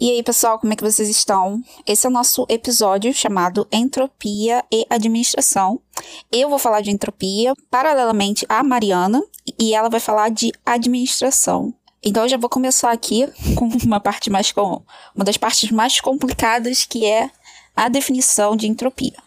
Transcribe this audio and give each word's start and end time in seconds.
E 0.00 0.10
aí, 0.10 0.22
pessoal, 0.22 0.58
como 0.58 0.72
é 0.72 0.76
que 0.76 0.82
vocês 0.82 1.10
estão? 1.10 1.62
Esse 1.86 2.06
é 2.06 2.08
o 2.08 2.12
nosso 2.12 2.46
episódio 2.48 3.12
chamado 3.12 3.68
Entropia 3.70 4.64
e 4.72 4.86
Administração. 4.88 5.78
Eu 6.32 6.48
vou 6.48 6.58
falar 6.58 6.80
de 6.80 6.90
entropia, 6.90 7.52
paralelamente 7.70 8.46
a 8.48 8.64
Mariana, 8.64 9.22
e 9.58 9.74
ela 9.74 9.90
vai 9.90 10.00
falar 10.00 10.30
de 10.30 10.52
administração. 10.64 11.74
Então, 12.02 12.22
eu 12.22 12.30
já 12.30 12.38
vou 12.38 12.48
começar 12.48 12.90
aqui 12.90 13.28
com 13.54 13.66
uma 13.84 14.00
parte 14.00 14.30
mais 14.30 14.50
com 14.50 14.82
uma 15.14 15.22
das 15.22 15.36
partes 15.36 15.70
mais 15.70 16.00
complicadas, 16.00 16.86
que 16.86 17.04
é 17.04 17.30
a 17.76 17.90
definição 17.90 18.56
de 18.56 18.66
entropia. 18.66 19.18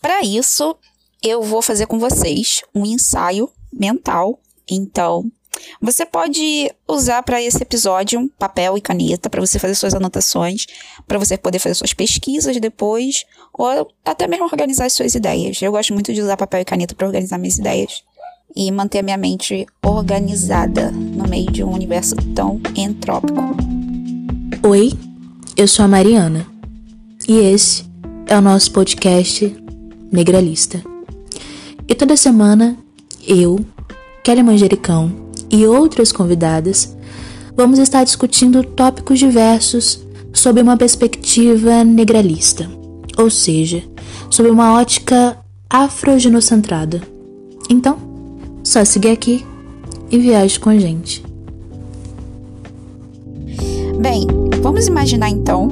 Para 0.00 0.22
isso, 0.22 0.74
eu 1.22 1.42
vou 1.42 1.60
fazer 1.60 1.84
com 1.84 1.98
vocês 1.98 2.62
um 2.74 2.86
ensaio 2.86 3.50
mental. 3.70 4.40
Então, 4.66 5.30
você 5.80 6.06
pode 6.06 6.70
usar 6.88 7.22
para 7.22 7.42
esse 7.42 7.62
episódio 7.62 8.30
papel 8.38 8.76
e 8.76 8.80
caneta 8.80 9.28
para 9.28 9.40
você 9.40 9.58
fazer 9.58 9.74
suas 9.74 9.94
anotações, 9.94 10.66
para 11.06 11.18
você 11.18 11.36
poder 11.36 11.58
fazer 11.58 11.74
suas 11.74 11.92
pesquisas 11.92 12.58
depois, 12.60 13.24
ou 13.52 13.88
até 14.04 14.26
mesmo 14.26 14.44
organizar 14.44 14.86
as 14.86 14.92
suas 14.92 15.14
ideias. 15.14 15.60
Eu 15.60 15.72
gosto 15.72 15.92
muito 15.92 16.12
de 16.12 16.20
usar 16.20 16.36
papel 16.36 16.60
e 16.60 16.64
caneta 16.64 16.94
para 16.94 17.06
organizar 17.06 17.38
minhas 17.38 17.58
ideias 17.58 18.02
e 18.54 18.70
manter 18.70 18.98
a 18.98 19.02
minha 19.02 19.16
mente 19.16 19.66
organizada 19.84 20.90
no 20.90 21.26
meio 21.28 21.50
de 21.50 21.64
um 21.64 21.72
universo 21.72 22.14
tão 22.34 22.60
entrópico. 22.76 23.40
Oi, 24.62 24.92
eu 25.56 25.66
sou 25.66 25.84
a 25.84 25.88
Mariana 25.88 26.46
e 27.28 27.38
esse 27.38 27.84
é 28.26 28.36
o 28.36 28.40
nosso 28.40 28.70
podcast 28.72 29.56
Negralista. 30.10 30.82
E 31.88 31.94
toda 31.94 32.16
semana 32.16 32.76
eu, 33.26 33.64
Kelly 34.22 34.42
Manjericão 34.42 35.21
e 35.52 35.66
outras 35.66 36.10
convidadas, 36.10 36.96
vamos 37.54 37.78
estar 37.78 38.02
discutindo 38.02 38.64
tópicos 38.64 39.18
diversos 39.18 40.02
sob 40.32 40.62
uma 40.62 40.76
perspectiva 40.76 41.84
negralista, 41.84 42.68
ou 43.18 43.28
seja, 43.28 43.84
sob 44.30 44.48
uma 44.48 44.74
ótica 44.80 45.38
afrogenocentrada. 45.68 47.02
Então, 47.68 47.98
só 48.64 48.84
seguir 48.84 49.10
aqui 49.10 49.44
e 50.10 50.18
viaje 50.18 50.58
com 50.58 50.70
a 50.70 50.78
gente. 50.78 51.22
Bem, 54.00 54.26
vamos 54.62 54.86
imaginar 54.86 55.28
então 55.28 55.68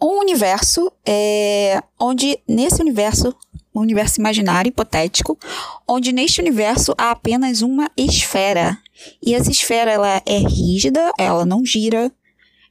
um 0.00 0.20
universo 0.20 0.90
é, 1.04 1.82
onde 1.98 2.38
nesse 2.48 2.80
universo 2.80 3.34
um 3.80 3.82
universo 3.82 4.20
imaginário, 4.20 4.68
hipotético, 4.68 5.38
onde 5.86 6.12
neste 6.12 6.40
universo 6.40 6.94
há 6.96 7.10
apenas 7.10 7.62
uma 7.62 7.90
esfera. 7.96 8.78
E 9.22 9.34
essa 9.34 9.50
esfera 9.50 9.90
ela 9.90 10.22
é 10.24 10.38
rígida, 10.38 11.12
ela 11.18 11.44
não 11.44 11.64
gira, 11.64 12.10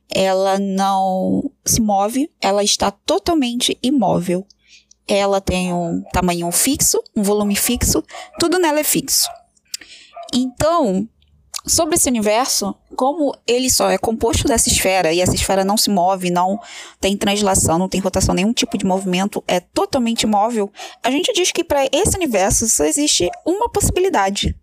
ela 0.09 0.59
não 0.59 1.51
se 1.65 1.81
move, 1.81 2.29
ela 2.41 2.63
está 2.63 2.91
totalmente 2.91 3.77
imóvel. 3.81 4.45
Ela 5.07 5.39
tem 5.39 5.71
um 5.71 6.03
tamanho 6.11 6.51
fixo, 6.51 7.01
um 7.15 7.21
volume 7.21 7.55
fixo, 7.55 8.03
tudo 8.39 8.57
nela 8.57 8.79
é 8.79 8.83
fixo. 8.83 9.27
Então, 10.33 11.07
sobre 11.65 11.95
esse 11.95 12.09
universo, 12.09 12.75
como 12.95 13.35
ele 13.47 13.69
só 13.69 13.89
é 13.89 13.97
composto 13.97 14.47
dessa 14.47 14.69
esfera 14.69 15.11
e 15.11 15.19
essa 15.19 15.33
esfera 15.33 15.65
não 15.65 15.77
se 15.77 15.89
move, 15.89 16.29
não 16.29 16.59
tem 16.99 17.17
translação, 17.17 17.79
não 17.79 17.89
tem 17.89 17.99
rotação, 17.99 18.35
nenhum 18.35 18.53
tipo 18.53 18.77
de 18.77 18.85
movimento, 18.85 19.43
é 19.47 19.59
totalmente 19.59 20.23
imóvel, 20.23 20.71
a 21.03 21.09
gente 21.09 21.33
diz 21.33 21.51
que 21.51 21.63
para 21.63 21.85
esse 21.91 22.15
universo 22.15 22.67
só 22.67 22.85
existe 22.85 23.29
uma 23.45 23.69
possibilidade. 23.69 24.55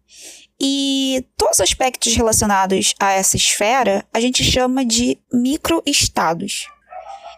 E 0.61 1.27
todos 1.37 1.57
os 1.57 1.61
aspectos 1.61 2.15
relacionados 2.15 2.95
a 3.01 3.11
essa 3.13 3.37
esfera 3.37 4.07
a 4.15 4.21
gente 4.21 4.45
chama 4.45 4.85
de 4.85 5.19
microestados. 5.33 6.69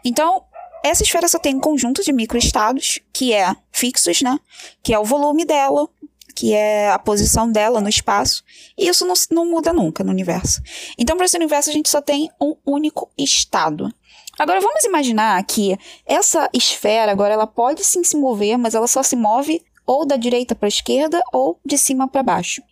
Então, 0.04 0.44
essa 0.84 1.02
esfera 1.02 1.26
só 1.26 1.38
tem 1.38 1.54
um 1.54 1.60
conjunto 1.60 2.04
de 2.04 2.12
microestados, 2.12 2.98
que 3.10 3.32
é 3.32 3.56
fixos, 3.72 4.20
né? 4.20 4.38
Que 4.82 4.92
é 4.92 4.98
o 4.98 5.04
volume 5.04 5.46
dela, 5.46 5.88
que 6.34 6.52
é 6.52 6.90
a 6.90 6.98
posição 6.98 7.50
dela 7.50 7.80
no 7.80 7.88
espaço, 7.88 8.42
e 8.76 8.88
isso 8.88 9.06
não, 9.06 9.14
não 9.30 9.50
muda 9.50 9.72
nunca 9.72 10.02
no 10.02 10.10
universo. 10.10 10.60
Então, 10.98 11.16
para 11.16 11.26
esse 11.26 11.36
universo, 11.36 11.70
a 11.70 11.72
gente 11.72 11.88
só 11.88 12.00
tem 12.00 12.30
um 12.40 12.56
único 12.66 13.10
estado. 13.16 13.92
Agora, 14.38 14.60
vamos 14.60 14.84
imaginar 14.84 15.42
que 15.44 15.78
essa 16.04 16.50
esfera, 16.52 17.12
agora, 17.12 17.34
ela 17.34 17.46
pode 17.46 17.84
sim 17.84 18.02
se 18.02 18.16
mover, 18.16 18.58
mas 18.58 18.74
ela 18.74 18.88
só 18.88 19.02
se 19.02 19.14
move 19.14 19.64
ou 19.86 20.04
da 20.06 20.16
direita 20.16 20.54
para 20.54 20.66
a 20.66 20.68
esquerda 20.68 21.22
ou 21.32 21.60
de 21.64 21.78
cima 21.78 22.08
para 22.08 22.22
baixo. 22.22 22.62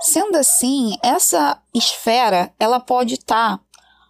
Sendo 0.00 0.36
assim, 0.36 0.96
essa 1.02 1.60
esfera, 1.74 2.52
ela 2.58 2.80
pode 2.80 3.14
estar 3.14 3.58
tá 3.58 3.64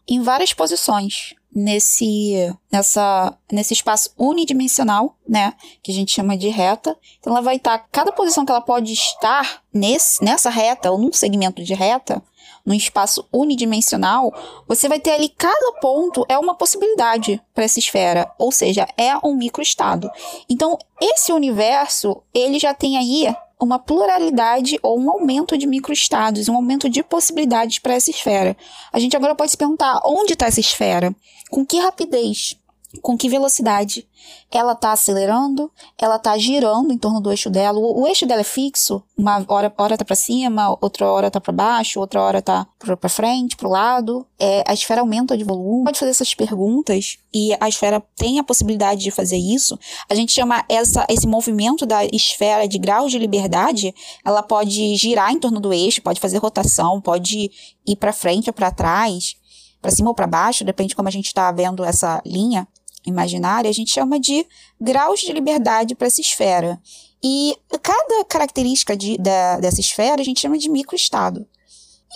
em 0.08 0.22
várias 0.22 0.52
posições 0.52 1.34
nesse, 1.58 2.54
nessa, 2.70 3.36
nesse 3.50 3.74
espaço 3.74 4.12
unidimensional, 4.16 5.16
né? 5.28 5.54
Que 5.82 5.90
a 5.90 5.94
gente 5.94 6.12
chama 6.12 6.36
de 6.36 6.48
reta. 6.48 6.96
Então, 7.18 7.32
ela 7.32 7.42
vai 7.42 7.56
estar, 7.56 7.78
cada 7.90 8.12
posição 8.12 8.46
que 8.46 8.52
ela 8.52 8.60
pode 8.60 8.92
estar 8.92 9.62
nesse, 9.74 10.24
nessa 10.24 10.50
reta, 10.50 10.90
ou 10.90 10.98
num 10.98 11.12
segmento 11.12 11.62
de 11.64 11.74
reta, 11.74 12.22
num 12.64 12.74
espaço 12.74 13.26
unidimensional, 13.32 14.32
você 14.68 14.88
vai 14.88 15.00
ter 15.00 15.12
ali 15.12 15.28
cada 15.30 15.72
ponto 15.80 16.24
é 16.28 16.38
uma 16.38 16.54
possibilidade 16.54 17.40
para 17.54 17.64
essa 17.64 17.78
esfera, 17.78 18.30
ou 18.38 18.52
seja, 18.52 18.86
é 18.96 19.16
um 19.26 19.34
microestado. 19.34 20.10
Então, 20.48 20.78
esse 21.00 21.32
universo, 21.32 22.22
ele 22.32 22.58
já 22.58 22.74
tem 22.74 22.98
aí 22.98 23.34
uma 23.60 23.78
pluralidade 23.78 24.78
ou 24.82 24.98
um 24.98 25.10
aumento 25.10 25.58
de 25.58 25.66
microestados, 25.66 26.48
um 26.48 26.54
aumento 26.54 26.88
de 26.88 27.02
possibilidades 27.02 27.78
para 27.78 27.94
essa 27.94 28.10
esfera. 28.10 28.56
A 28.92 28.98
gente 28.98 29.16
agora 29.16 29.34
pode 29.34 29.50
se 29.50 29.56
perguntar 29.56 30.00
onde 30.04 30.34
está 30.34 30.46
essa 30.46 30.60
esfera, 30.60 31.14
com 31.50 31.66
que 31.66 31.78
rapidez, 31.78 32.56
com 33.02 33.18
que 33.18 33.28
velocidade 33.28 34.08
ela 34.50 34.72
está 34.72 34.92
acelerando, 34.92 35.70
ela 35.98 36.16
está 36.16 36.36
girando 36.38 36.90
em 36.90 36.96
torno 36.96 37.20
do 37.20 37.30
eixo 37.30 37.50
dela. 37.50 37.78
O, 37.78 38.02
o, 38.02 38.06
eixo 38.06 38.24
dela 38.24 38.40
é 38.40 38.44
fixo, 38.44 39.02
uma 39.16 39.44
hora 39.46 39.72
hora 39.76 39.96
tá 39.96 40.04
para 40.04 40.16
cima, 40.16 40.76
outra 40.80 41.06
hora 41.06 41.30
tá 41.30 41.38
para 41.38 41.52
baixo, 41.52 42.00
outra 42.00 42.22
hora 42.22 42.40
tá 42.40 42.66
para 42.78 43.08
frente, 43.10 43.56
para 43.56 43.68
o 43.68 43.70
lado. 43.70 44.26
É, 44.38 44.64
a 44.66 44.72
esfera 44.72 45.02
aumenta 45.02 45.36
de 45.36 45.44
volume. 45.44 45.84
Pode 45.84 45.98
fazer 45.98 46.12
essas 46.12 46.34
perguntas 46.34 47.18
e 47.32 47.54
a 47.60 47.68
esfera 47.68 48.02
tem 48.16 48.38
a 48.38 48.44
possibilidade 48.44 49.02
de 49.02 49.10
fazer 49.10 49.36
isso. 49.36 49.78
A 50.08 50.14
gente 50.14 50.32
chama 50.32 50.64
essa, 50.66 51.06
esse 51.10 51.26
movimento 51.26 51.84
da 51.84 52.06
esfera 52.06 52.66
de 52.66 52.78
graus 52.78 53.10
de 53.10 53.18
liberdade. 53.18 53.94
Ela 54.24 54.42
pode 54.42 54.96
girar 54.96 55.30
em 55.30 55.38
torno 55.38 55.60
do 55.60 55.74
eixo, 55.74 56.00
pode 56.00 56.20
fazer 56.20 56.38
rotação, 56.38 57.02
pode 57.02 57.50
ir 57.86 57.96
para 57.96 58.14
frente 58.14 58.48
ou 58.48 58.54
para 58.54 58.70
trás 58.70 59.36
para 59.80 59.92
cima 59.92 60.08
ou 60.08 60.14
para 60.14 60.26
baixo, 60.26 60.64
depende 60.64 60.88
de 60.88 60.96
como 60.96 61.08
a 61.08 61.10
gente 61.10 61.26
está 61.26 61.50
vendo 61.52 61.84
essa 61.84 62.20
linha 62.26 62.66
imaginária, 63.04 63.68
a 63.68 63.74
gente 63.74 63.92
chama 63.92 64.18
de 64.18 64.46
graus 64.80 65.20
de 65.20 65.32
liberdade 65.32 65.94
para 65.94 66.06
essa 66.06 66.20
esfera. 66.20 66.80
E 67.22 67.56
cada 67.82 68.24
característica 68.24 68.96
de, 68.96 69.18
da, 69.18 69.58
dessa 69.58 69.80
esfera 69.80 70.20
a 70.20 70.24
gente 70.24 70.40
chama 70.40 70.58
de 70.58 70.68
microestado. 70.68 71.46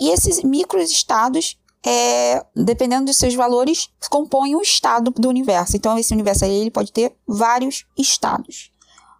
E 0.00 0.10
esses 0.10 0.43
microestados, 0.43 1.59
é, 1.84 2.44
dependendo 2.54 3.06
dos 3.06 3.16
seus 3.16 3.34
valores, 3.34 3.88
compõem 4.09 4.54
o 4.54 4.62
estado 4.62 5.10
do 5.10 5.28
universo. 5.28 5.76
Então, 5.76 5.98
esse 5.98 6.15
universo 6.15 6.44
aí 6.44 6.54
ele 6.54 6.70
pode 6.70 6.93
ter 6.93 7.14
vários 7.26 7.84
estados. 7.99 8.70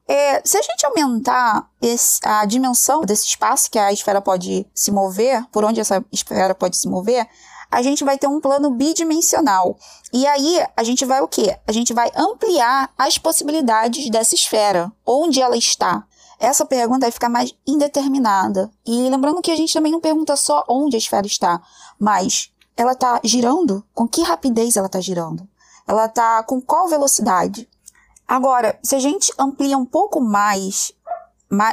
É, 0.07 0.43
se 0.45 0.57
a 0.57 0.63
gente 0.63 0.85
aumentar 0.85 1.69
esse, 1.81 2.21
a 2.25 2.45
dimensão 2.45 3.03
desse 3.03 3.27
espaço 3.27 3.71
que 3.71 3.79
a 3.79 3.93
esfera 3.93 4.21
pode 4.21 4.67
se 4.75 4.91
mover, 4.91 5.45
por 5.51 5.65
onde 5.65 5.81
essa 5.81 6.05
esfera 6.13 6.55
pode 6.55 6.77
se 6.77 6.89
mover, 6.89 7.27
a 7.73 7.81
gente 7.81 8.05
vai 8.05 8.19
ter 8.19 8.27
um 8.27 8.39
plano 8.39 8.71
bidimensional. 8.71 9.79
E 10.13 10.27
aí, 10.27 10.63
a 10.77 10.85
gente 10.85 11.07
vai 11.07 11.23
o 11.23 11.27
quê? 11.27 11.59
A 11.67 11.73
gente 11.73 11.95
vai 11.95 12.11
ampliar 12.15 12.93
as 12.99 13.17
possibilidades 13.17 14.11
dessa 14.11 14.35
esfera, 14.35 14.93
onde 15.07 15.41
ela 15.41 15.57
está. 15.57 16.05
Essa 16.39 16.67
pergunta 16.67 17.07
vai 17.07 17.11
ficar 17.11 17.31
mais 17.31 17.55
indeterminada. 17.67 18.71
E 18.87 19.09
lembrando 19.09 19.41
que 19.41 19.51
a 19.51 19.57
gente 19.57 19.73
também 19.73 19.91
não 19.91 20.01
pergunta 20.01 20.37
só 20.37 20.63
onde 20.69 20.97
a 20.97 20.99
esfera 20.99 21.27
está, 21.27 21.63
mas 21.99 22.53
ela 22.77 22.93
está 22.93 23.19
girando? 23.25 23.83
Com 23.95 24.07
que 24.07 24.23
rapidez 24.23 24.77
ela 24.77 24.87
está 24.87 25.01
girando? 25.01 25.49
Ela 25.89 26.05
está 26.07 26.43
com 26.43 26.61
qual 26.61 26.89
velocidade? 26.89 27.67
Agora, 28.29 28.79
se 28.83 28.95
a 28.95 28.99
gente 28.99 29.33
amplia 29.39 29.79
um 29.79 29.87
pouco 29.87 30.21
mais 30.21 30.93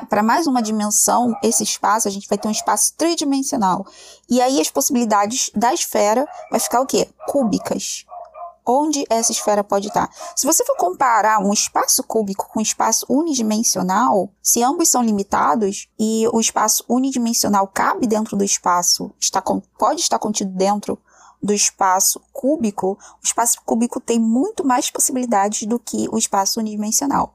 para 0.10 0.22
mais 0.22 0.46
uma 0.46 0.62
dimensão, 0.62 1.34
esse 1.42 1.64
espaço, 1.64 2.08
a 2.08 2.12
gente 2.12 2.28
vai 2.28 2.38
ter 2.38 2.48
um 2.48 2.52
espaço 2.52 2.94
tridimensional. 2.98 3.86
E 4.30 4.42
aí 4.42 4.60
as 4.60 4.70
possibilidades 4.70 5.50
da 5.56 5.74
esfera 5.74 6.28
vai 6.52 6.60
ficar 6.60 6.82
o 6.82 6.86
quê? 6.86 7.08
Cúbicas. 7.28 8.06
Onde 8.68 9.06
essa 9.10 9.32
esfera 9.32 9.64
pode 9.64 9.88
estar? 9.88 10.10
Se 10.36 10.46
você 10.46 10.64
for 10.64 10.76
comparar 10.76 11.40
um 11.40 11.52
espaço 11.52 12.04
cúbico 12.04 12.48
com 12.50 12.60
um 12.60 12.62
espaço 12.62 13.06
unidimensional, 13.10 14.30
se 14.44 14.62
ambos 14.62 14.90
são 14.90 15.02
limitados 15.02 15.88
e 15.98 16.28
o 16.32 16.40
espaço 16.40 16.84
unidimensional 16.88 17.66
cabe 17.68 18.06
dentro 18.06 18.38
do 18.38 18.44
espaço, 18.44 19.12
está, 19.20 19.42
pode 19.42 20.02
estar 20.02 20.20
contido 20.20 20.52
dentro 20.52 21.00
do 21.42 21.54
espaço 21.54 22.22
cúbico, 22.34 22.98
o 23.24 23.26
espaço 23.26 23.60
cúbico 23.66 24.00
tem 24.00 24.20
muito 24.20 24.64
mais 24.64 24.92
possibilidades 24.92 25.66
do 25.66 25.80
que 25.80 26.08
o 26.12 26.18
espaço 26.18 26.60
unidimensional. 26.60 27.34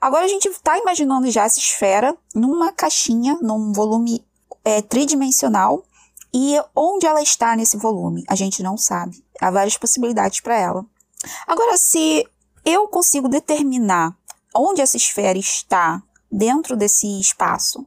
Agora 0.00 0.24
a 0.24 0.28
gente 0.28 0.48
está 0.48 0.78
imaginando 0.78 1.30
já 1.30 1.44
essa 1.44 1.58
esfera 1.58 2.16
numa 2.34 2.72
caixinha, 2.72 3.36
num 3.42 3.72
volume 3.72 4.24
é, 4.64 4.80
tridimensional, 4.80 5.84
e 6.32 6.56
onde 6.74 7.06
ela 7.06 7.22
está 7.22 7.56
nesse 7.56 7.76
volume? 7.76 8.24
A 8.28 8.34
gente 8.34 8.62
não 8.62 8.76
sabe. 8.76 9.24
Há 9.40 9.50
várias 9.50 9.76
possibilidades 9.76 10.40
para 10.40 10.56
ela. 10.56 10.84
Agora, 11.46 11.76
se 11.76 12.26
eu 12.64 12.86
consigo 12.88 13.28
determinar 13.28 14.16
onde 14.54 14.80
essa 14.80 14.96
esfera 14.96 15.38
está 15.38 16.02
dentro 16.30 16.76
desse 16.76 17.18
espaço 17.20 17.84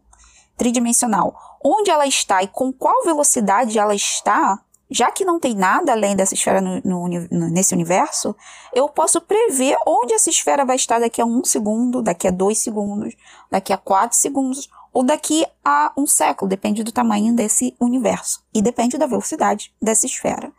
tridimensional, 0.57 1.35
onde 1.63 1.89
ela 1.89 2.07
está 2.07 2.43
e 2.43 2.47
com 2.47 2.73
qual 2.73 3.03
velocidade 3.03 3.77
ela 3.77 3.95
está, 3.95 4.59
já 4.91 5.09
que 5.09 5.23
não 5.23 5.39
tem 5.39 5.55
nada 5.55 5.93
além 5.93 6.17
dessa 6.17 6.33
esfera 6.33 6.59
no, 6.59 6.81
no, 6.83 7.49
nesse 7.49 7.73
universo, 7.73 8.35
eu 8.73 8.89
posso 8.89 9.21
prever 9.21 9.77
onde 9.87 10.13
essa 10.13 10.29
esfera 10.29 10.65
vai 10.65 10.75
estar 10.75 10.99
daqui 10.99 11.21
a 11.21 11.25
um 11.25 11.45
segundo, 11.45 12.01
daqui 12.01 12.27
a 12.27 12.31
dois 12.31 12.57
segundos, 12.57 13.15
daqui 13.49 13.71
a 13.71 13.77
quatro 13.77 14.17
segundos, 14.17 14.69
ou 14.93 15.01
daqui 15.01 15.45
a 15.63 15.93
um 15.97 16.05
século, 16.05 16.49
depende 16.49 16.83
do 16.83 16.91
tamanho 16.91 17.33
desse 17.33 17.73
universo 17.79 18.43
e 18.53 18.61
depende 18.61 18.97
da 18.97 19.07
velocidade 19.07 19.73
dessa 19.81 20.05
esfera. 20.05 20.51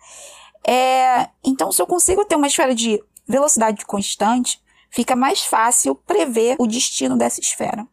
É, 0.66 1.28
então, 1.44 1.70
se 1.70 1.82
eu 1.82 1.86
consigo 1.86 2.24
ter 2.24 2.36
uma 2.36 2.46
esfera 2.46 2.74
de 2.74 3.02
velocidade 3.28 3.84
constante, 3.84 4.62
fica 4.90 5.14
mais 5.14 5.44
fácil 5.44 5.94
prever 5.94 6.56
o 6.58 6.66
destino 6.66 7.18
dessa 7.18 7.40
esfera. 7.40 7.86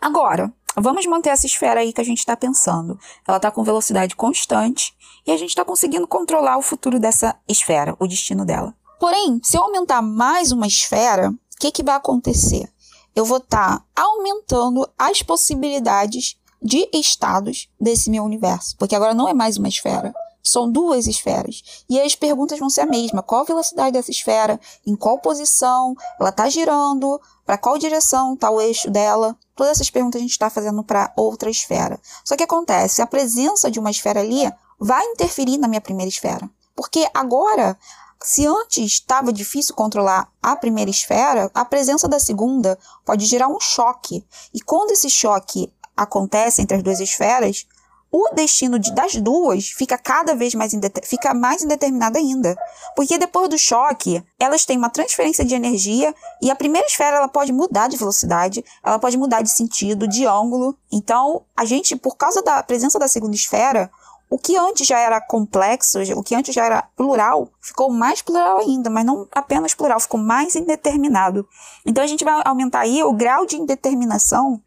Agora, 0.00 0.52
vamos 0.76 1.06
manter 1.06 1.30
essa 1.30 1.46
esfera 1.46 1.80
aí 1.80 1.92
que 1.92 2.00
a 2.00 2.04
gente 2.04 2.18
está 2.18 2.36
pensando. 2.36 2.98
Ela 3.26 3.36
está 3.36 3.50
com 3.50 3.64
velocidade 3.64 4.16
constante 4.16 4.94
e 5.26 5.30
a 5.30 5.36
gente 5.36 5.50
está 5.50 5.64
conseguindo 5.64 6.06
controlar 6.06 6.58
o 6.58 6.62
futuro 6.62 6.98
dessa 6.98 7.36
esfera, 7.48 7.96
o 7.98 8.06
destino 8.06 8.44
dela. 8.44 8.74
Porém, 8.98 9.40
se 9.42 9.56
eu 9.56 9.62
aumentar 9.62 10.02
mais 10.02 10.52
uma 10.52 10.66
esfera, 10.66 11.30
o 11.30 11.58
que, 11.58 11.70
que 11.70 11.82
vai 11.82 11.94
acontecer? 11.94 12.70
Eu 13.14 13.24
vou 13.24 13.38
estar 13.38 13.78
tá 13.78 13.84
aumentando 13.96 14.88
as 14.98 15.22
possibilidades 15.22 16.36
de 16.62 16.88
estados 16.92 17.70
desse 17.80 18.10
meu 18.10 18.22
universo, 18.24 18.76
porque 18.78 18.94
agora 18.94 19.14
não 19.14 19.28
é 19.28 19.32
mais 19.32 19.56
uma 19.56 19.68
esfera, 19.68 20.12
são 20.42 20.70
duas 20.70 21.06
esferas. 21.06 21.84
E 21.88 22.00
as 22.00 22.14
perguntas 22.14 22.58
vão 22.58 22.70
ser 22.70 22.82
a 22.82 22.86
mesma: 22.86 23.22
qual 23.22 23.42
a 23.42 23.44
velocidade 23.44 23.92
dessa 23.92 24.10
esfera? 24.10 24.60
Em 24.86 24.96
qual 24.96 25.18
posição? 25.18 25.94
Ela 26.18 26.30
está 26.30 26.48
girando? 26.48 27.20
Para 27.44 27.58
qual 27.58 27.78
direção 27.78 28.34
está 28.34 28.50
o 28.50 28.60
eixo 28.60 28.90
dela? 28.90 29.36
Todas 29.56 29.72
essas 29.72 29.90
perguntas 29.90 30.20
a 30.20 30.22
gente 30.22 30.32
está 30.32 30.48
fazendo 30.48 30.82
para 30.82 31.12
outra 31.16 31.50
esfera. 31.50 32.00
Só 32.24 32.36
que 32.36 32.44
acontece, 32.44 33.02
a 33.02 33.06
presença 33.06 33.70
de 33.70 33.78
uma 33.78 33.90
esfera 33.90 34.20
ali 34.20 34.50
vai 34.78 35.04
interferir 35.06 35.58
na 35.58 35.68
minha 35.68 35.80
primeira 35.80 36.08
esfera. 36.08 36.48
Porque 36.74 37.06
agora, 37.12 37.76
se 38.22 38.46
antes 38.46 38.92
estava 38.92 39.32
difícil 39.32 39.74
controlar 39.74 40.30
a 40.42 40.56
primeira 40.56 40.90
esfera, 40.90 41.50
a 41.54 41.64
presença 41.64 42.08
da 42.08 42.18
segunda 42.18 42.78
pode 43.04 43.26
gerar 43.26 43.48
um 43.48 43.60
choque. 43.60 44.24
E 44.54 44.60
quando 44.60 44.92
esse 44.92 45.10
choque 45.10 45.72
acontece 45.96 46.62
entre 46.62 46.76
as 46.76 46.82
duas 46.82 47.00
esferas, 47.00 47.66
o 48.12 48.34
destino 48.34 48.78
de, 48.78 48.92
das 48.94 49.14
duas 49.16 49.68
fica 49.68 49.96
cada 49.96 50.34
vez 50.34 50.54
mais, 50.54 50.72
fica 51.04 51.32
mais 51.32 51.62
indeterminado 51.62 52.18
ainda. 52.18 52.56
Porque 52.96 53.18
depois 53.18 53.48
do 53.48 53.58
choque, 53.58 54.22
elas 54.38 54.64
têm 54.64 54.76
uma 54.76 54.90
transferência 54.90 55.44
de 55.44 55.54
energia 55.54 56.14
e 56.42 56.50
a 56.50 56.56
primeira 56.56 56.86
esfera 56.86 57.18
ela 57.18 57.28
pode 57.28 57.52
mudar 57.52 57.88
de 57.88 57.96
velocidade, 57.96 58.64
ela 58.84 58.98
pode 58.98 59.16
mudar 59.16 59.42
de 59.42 59.50
sentido, 59.50 60.08
de 60.08 60.26
ângulo. 60.26 60.76
Então, 60.90 61.42
a 61.56 61.64
gente, 61.64 61.94
por 61.94 62.16
causa 62.16 62.42
da 62.42 62.62
presença 62.62 62.98
da 62.98 63.06
segunda 63.06 63.36
esfera, 63.36 63.90
o 64.30 64.38
que 64.38 64.56
antes 64.56 64.86
já 64.86 64.98
era 64.98 65.20
complexo, 65.20 65.98
o 66.16 66.22
que 66.22 66.36
antes 66.36 66.54
já 66.54 66.64
era 66.64 66.82
plural, 66.96 67.48
ficou 67.60 67.90
mais 67.90 68.22
plural 68.22 68.60
ainda, 68.60 68.88
mas 68.88 69.04
não 69.04 69.26
apenas 69.32 69.74
plural, 69.74 69.98
ficou 69.98 70.20
mais 70.20 70.54
indeterminado. 70.54 71.46
Então 71.84 72.02
a 72.02 72.06
gente 72.06 72.24
vai 72.24 72.40
aumentar 72.44 72.80
aí 72.80 73.02
o 73.02 73.12
grau 73.12 73.44
de 73.44 73.56
indeterminação 73.56 74.62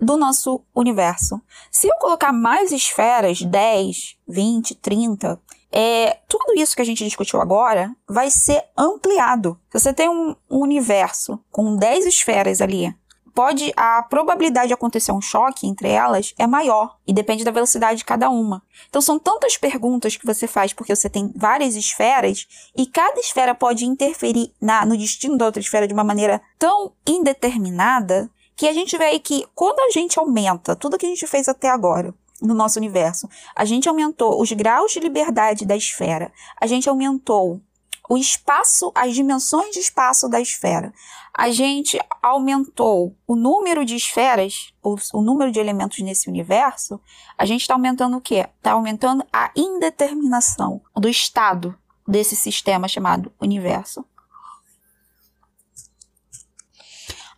do 0.00 0.16
nosso 0.16 0.62
universo. 0.74 1.40
Se 1.70 1.88
eu 1.88 1.94
colocar 1.98 2.32
mais 2.32 2.72
esferas, 2.72 3.42
10, 3.42 4.16
20, 4.28 4.74
30, 4.76 5.40
é, 5.70 6.18
tudo 6.28 6.58
isso 6.58 6.74
que 6.74 6.82
a 6.82 6.84
gente 6.84 7.04
discutiu 7.04 7.40
agora 7.40 7.94
vai 8.08 8.30
ser 8.30 8.64
ampliado. 8.76 9.58
Se 9.70 9.80
você 9.80 9.92
tem 9.92 10.08
um, 10.08 10.34
universo 10.48 11.38
com 11.50 11.76
10 11.76 12.06
esferas 12.06 12.60
ali, 12.60 12.94
pode 13.34 13.70
a 13.76 14.02
probabilidade 14.02 14.68
de 14.68 14.72
acontecer 14.72 15.12
um 15.12 15.20
choque 15.20 15.66
entre 15.66 15.90
elas 15.90 16.32
é 16.38 16.46
maior 16.46 16.96
e 17.06 17.12
depende 17.12 17.44
da 17.44 17.50
velocidade 17.50 17.98
de 17.98 18.04
cada 18.04 18.30
uma. 18.30 18.62
Então 18.88 19.02
são 19.02 19.18
tantas 19.18 19.58
perguntas 19.58 20.16
que 20.16 20.24
você 20.24 20.46
faz 20.46 20.72
porque 20.72 20.96
você 20.96 21.10
tem 21.10 21.30
várias 21.36 21.76
esferas 21.76 22.46
e 22.74 22.86
cada 22.86 23.20
esfera 23.20 23.54
pode 23.54 23.84
interferir 23.84 24.54
na, 24.58 24.86
no 24.86 24.96
destino 24.96 25.36
da 25.36 25.44
outra 25.44 25.60
esfera 25.60 25.86
de 25.86 25.92
uma 25.92 26.04
maneira 26.04 26.40
tão 26.58 26.92
indeterminada 27.06 28.30
que 28.56 28.66
a 28.66 28.72
gente 28.72 28.96
vê 28.96 29.04
aí 29.04 29.20
que 29.20 29.46
quando 29.54 29.78
a 29.80 29.90
gente 29.90 30.18
aumenta 30.18 30.74
tudo 30.74 30.98
que 30.98 31.06
a 31.06 31.08
gente 31.08 31.26
fez 31.26 31.48
até 31.48 31.68
agora 31.68 32.14
no 32.40 32.54
nosso 32.54 32.78
universo, 32.78 33.28
a 33.54 33.64
gente 33.64 33.88
aumentou 33.88 34.40
os 34.40 34.50
graus 34.52 34.92
de 34.92 35.00
liberdade 35.00 35.64
da 35.64 35.76
esfera, 35.76 36.32
a 36.60 36.66
gente 36.66 36.88
aumentou 36.88 37.60
o 38.08 38.16
espaço, 38.16 38.92
as 38.94 39.14
dimensões 39.14 39.72
de 39.72 39.80
espaço 39.80 40.28
da 40.28 40.40
esfera. 40.40 40.92
A 41.34 41.50
gente 41.50 41.98
aumentou 42.22 43.14
o 43.26 43.34
número 43.34 43.84
de 43.84 43.96
esferas, 43.96 44.72
o, 44.82 44.96
o 45.12 45.22
número 45.22 45.50
de 45.50 45.58
elementos 45.58 45.98
nesse 45.98 46.28
universo. 46.30 47.00
A 47.36 47.44
gente 47.44 47.62
está 47.62 47.74
aumentando 47.74 48.16
o 48.16 48.20
quê? 48.20 48.48
Está 48.56 48.72
aumentando 48.72 49.24
a 49.32 49.50
indeterminação 49.56 50.80
do 50.94 51.08
estado 51.08 51.76
desse 52.06 52.36
sistema 52.36 52.86
chamado 52.86 53.32
universo. 53.40 54.04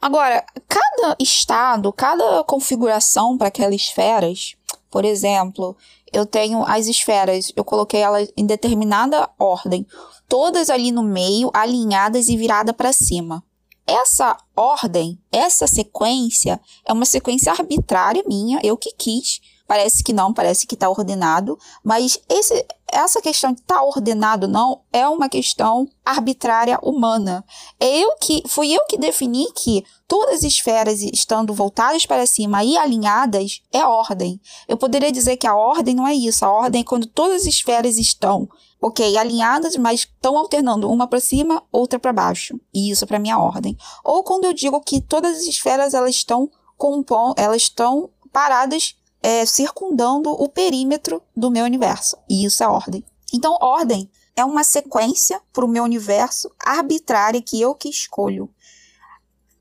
Agora, 0.01 0.45
cada 0.69 1.17
estado, 1.19 1.93
cada 1.93 2.45
configuração 2.45 3.37
para 3.37 3.49
aquelas 3.49 3.75
esferas, 3.75 4.55
por 4.91 5.05
exemplo, 5.05 5.77
eu 6.13 6.25
tenho 6.25 6.63
as 6.65 6.87
esferas, 6.87 7.53
eu 7.57 7.65
coloquei 7.65 8.01
elas 8.01 8.33
em 8.37 8.47
determinada 8.47 9.29
ordem, 9.39 9.87
todas 10.29 10.71
ali 10.71 10.91
no 10.93 11.03
meio, 11.03 11.51
alinhadas 11.53 12.29
e 12.29 12.37
virada 12.37 12.73
para 12.73 12.93
cima. 12.93 13.43
Essa 13.87 14.37
ordem, 14.55 15.19
essa 15.33 15.67
sequência 15.67 16.61
é 16.85 16.93
uma 16.93 17.07
sequência 17.07 17.51
arbitrária 17.51 18.23
minha, 18.27 18.61
eu 18.63 18.77
que 18.77 18.93
quis. 18.93 19.41
Parece 19.67 20.03
que 20.03 20.13
não, 20.13 20.33
parece 20.33 20.67
que 20.67 20.75
está 20.75 20.89
ordenado, 20.89 21.59
mas 21.83 22.19
esse, 22.29 22.67
essa 22.93 23.21
questão 23.21 23.53
de 23.53 23.61
estar 23.61 23.77
tá 23.77 23.83
ordenado 23.83 24.49
não 24.49 24.83
é 24.93 25.07
uma 25.09 25.29
questão 25.29 25.89
arbitrária 26.05 26.79
humana. 26.83 27.45
Eu 27.79 28.17
que 28.17 28.43
fui 28.47 28.73
eu 28.73 28.85
que 28.87 28.97
defini 28.97 29.51
que 29.53 29.85
todas 30.07 30.37
as 30.37 30.43
esferas 30.43 31.01
estando 31.03 31.53
voltadas 31.53 32.07
para 32.07 32.27
cima 32.27 32.65
e 32.65 32.77
alinhadas 32.77 33.61
é 33.73 33.85
ordem. 33.85 34.41
Eu 34.67 34.77
poderia 34.77 35.13
dizer 35.13 35.37
que 35.37 35.47
a 35.47 35.55
ordem 35.55 35.95
não 35.95 36.07
é 36.07 36.15
isso. 36.15 36.45
A 36.45 36.51
ordem 36.51 36.81
é 36.81 36.85
quando 36.85 37.07
todas 37.07 37.43
as 37.43 37.47
esferas 37.47 37.99
estão, 37.99 38.49
ok, 38.81 39.17
alinhadas, 39.17 39.77
mas 39.77 40.01
estão 40.01 40.37
alternando 40.37 40.91
uma 40.91 41.07
para 41.07 41.21
cima, 41.21 41.63
outra 41.71 41.99
para 41.99 42.13
baixo. 42.13 42.59
E 42.73 42.91
isso 42.91 43.07
para 43.07 43.19
mim 43.19 43.31
é 43.31 43.37
ordem. 43.37 43.77
Ou 44.03 44.23
quando 44.23 44.45
eu 44.45 44.53
digo 44.53 44.81
que 44.81 45.01
todas 45.01 45.37
as 45.39 45.45
esferas 45.45 45.95
elas 45.95 46.15
estão 46.15 46.51
compon, 46.77 47.35
elas 47.37 47.63
estão 47.63 48.11
paradas 48.33 48.98
é, 49.23 49.45
circundando 49.45 50.31
o 50.31 50.49
perímetro 50.49 51.23
do 51.37 51.51
meu 51.51 51.65
universo. 51.65 52.17
E 52.29 52.45
isso 52.45 52.63
é 52.63 52.69
ordem. 52.69 53.05
Então, 53.33 53.57
ordem 53.61 54.11
é 54.37 54.45
uma 54.45 54.65
sequência 54.65 55.41
para 55.53 55.65
o 55.65 55.69
meu 55.69 55.85
universo 55.85 56.51
arbitrária 56.65 57.43
que 57.43 57.61
eu 57.61 57.75
que 57.75 57.89
escolho. 57.89 58.49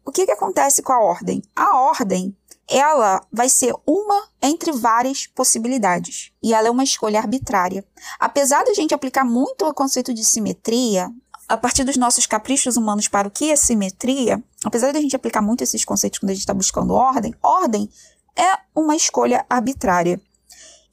O 0.06 0.12
que, 0.12 0.26
que 0.26 0.32
acontece 0.32 0.82
com 0.82 0.94
a 0.94 1.00
ordem? 1.00 1.42
A 1.56 1.80
ordem 1.80 2.36
ela 2.70 3.22
vai 3.32 3.48
ser 3.48 3.74
uma 3.86 4.28
entre 4.42 4.72
várias 4.72 5.26
possibilidades. 5.26 6.32
E 6.44 6.54
ela 6.54 6.68
é 6.68 6.72
uma 6.72 6.84
escolha 6.84 7.20
arbitrária. 7.20 7.84
Apesar 8.20 8.64
da 8.66 8.74
gente 8.74 8.94
aplicar 8.94 9.24
muito 9.24 9.66
o 9.66 9.74
conceito 9.74 10.14
de 10.14 10.24
simetria, 10.24 11.10
a 11.48 11.56
partir 11.56 11.86
dos 11.86 11.96
nossos 11.96 12.26
caprichos 12.26 12.76
humanos 12.76 13.08
para 13.08 13.28
o 13.28 13.32
que 13.32 13.52
é 13.52 13.56
simetria, 13.56 14.44
apesar 14.66 14.92
da 14.92 15.00
gente 15.00 15.16
aplicar 15.16 15.42
muito 15.42 15.64
esses 15.64 15.86
conceitos 15.86 16.20
quando 16.20 16.32
a 16.32 16.34
gente 16.34 16.42
está 16.42 16.54
buscando 16.54 16.94
ordem, 16.94 17.34
ordem 17.42 17.90
é 18.38 18.60
uma 18.76 18.96
escolha 18.96 19.46
arbitrária. 19.50 20.22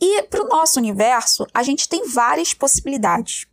E 0.00 0.22
para 0.24 0.42
o 0.42 0.48
nosso 0.48 0.78
universo, 0.78 1.46
a 1.52 1.62
gente 1.62 1.88
tem 1.88 2.08
várias 2.08 2.52
possibilidades. 2.52 3.46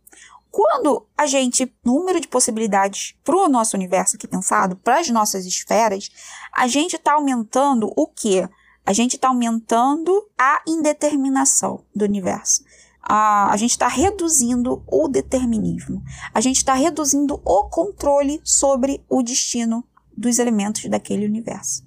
Quando 0.50 1.06
a 1.16 1.24
gente, 1.24 1.72
número 1.82 2.20
de 2.20 2.28
possibilidades 2.28 3.14
para 3.24 3.36
o 3.36 3.48
nosso 3.48 3.76
universo 3.76 4.16
aqui 4.16 4.28
pensado, 4.28 4.76
para 4.76 4.98
as 4.98 5.08
nossas 5.08 5.46
esferas, 5.46 6.10
a 6.52 6.66
gente 6.66 6.96
está 6.96 7.14
aumentando 7.14 7.90
o 7.96 8.06
quê? 8.06 8.46
A 8.84 8.92
gente 8.92 9.16
está 9.16 9.28
aumentando 9.28 10.28
a 10.36 10.60
indeterminação 10.66 11.84
do 11.94 12.04
universo. 12.04 12.64
A, 13.00 13.50
a 13.50 13.56
gente 13.56 13.70
está 13.70 13.88
reduzindo 13.88 14.82
o 14.86 15.08
determinismo. 15.08 16.02
A 16.34 16.40
gente 16.40 16.56
está 16.56 16.74
reduzindo 16.74 17.40
o 17.44 17.64
controle 17.70 18.40
sobre 18.44 19.02
o 19.08 19.22
destino 19.22 19.82
dos 20.14 20.38
elementos 20.38 20.84
daquele 20.84 21.24
universo. 21.24 21.82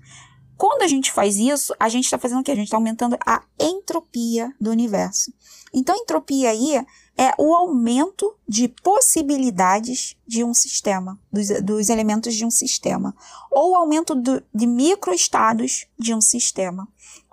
Quando 0.57 0.83
a 0.83 0.87
gente 0.87 1.11
faz 1.11 1.37
isso, 1.37 1.73
a 1.79 1.89
gente 1.89 2.05
está 2.05 2.17
fazendo 2.17 2.39
o 2.39 2.43
que? 2.43 2.51
A 2.51 2.55
gente 2.55 2.65
está 2.65 2.77
aumentando 2.77 3.17
a 3.25 3.43
entropia 3.59 4.53
do 4.59 4.71
universo. 4.71 5.33
Então, 5.73 5.95
entropia 5.95 6.51
aí 6.51 6.85
é 7.17 7.33
o 7.37 7.53
aumento 7.55 8.35
de 8.47 8.67
possibilidades 8.67 10.17
de 10.27 10.43
um 10.43 10.53
sistema, 10.53 11.19
dos, 11.31 11.47
dos 11.61 11.89
elementos 11.89 12.33
de 12.35 12.45
um 12.45 12.51
sistema, 12.51 13.15
ou 13.49 13.71
o 13.71 13.75
aumento 13.75 14.13
do, 14.13 14.43
de 14.53 14.67
microestados 14.67 15.87
de 15.97 16.13
um 16.13 16.19
sistema, 16.19 16.87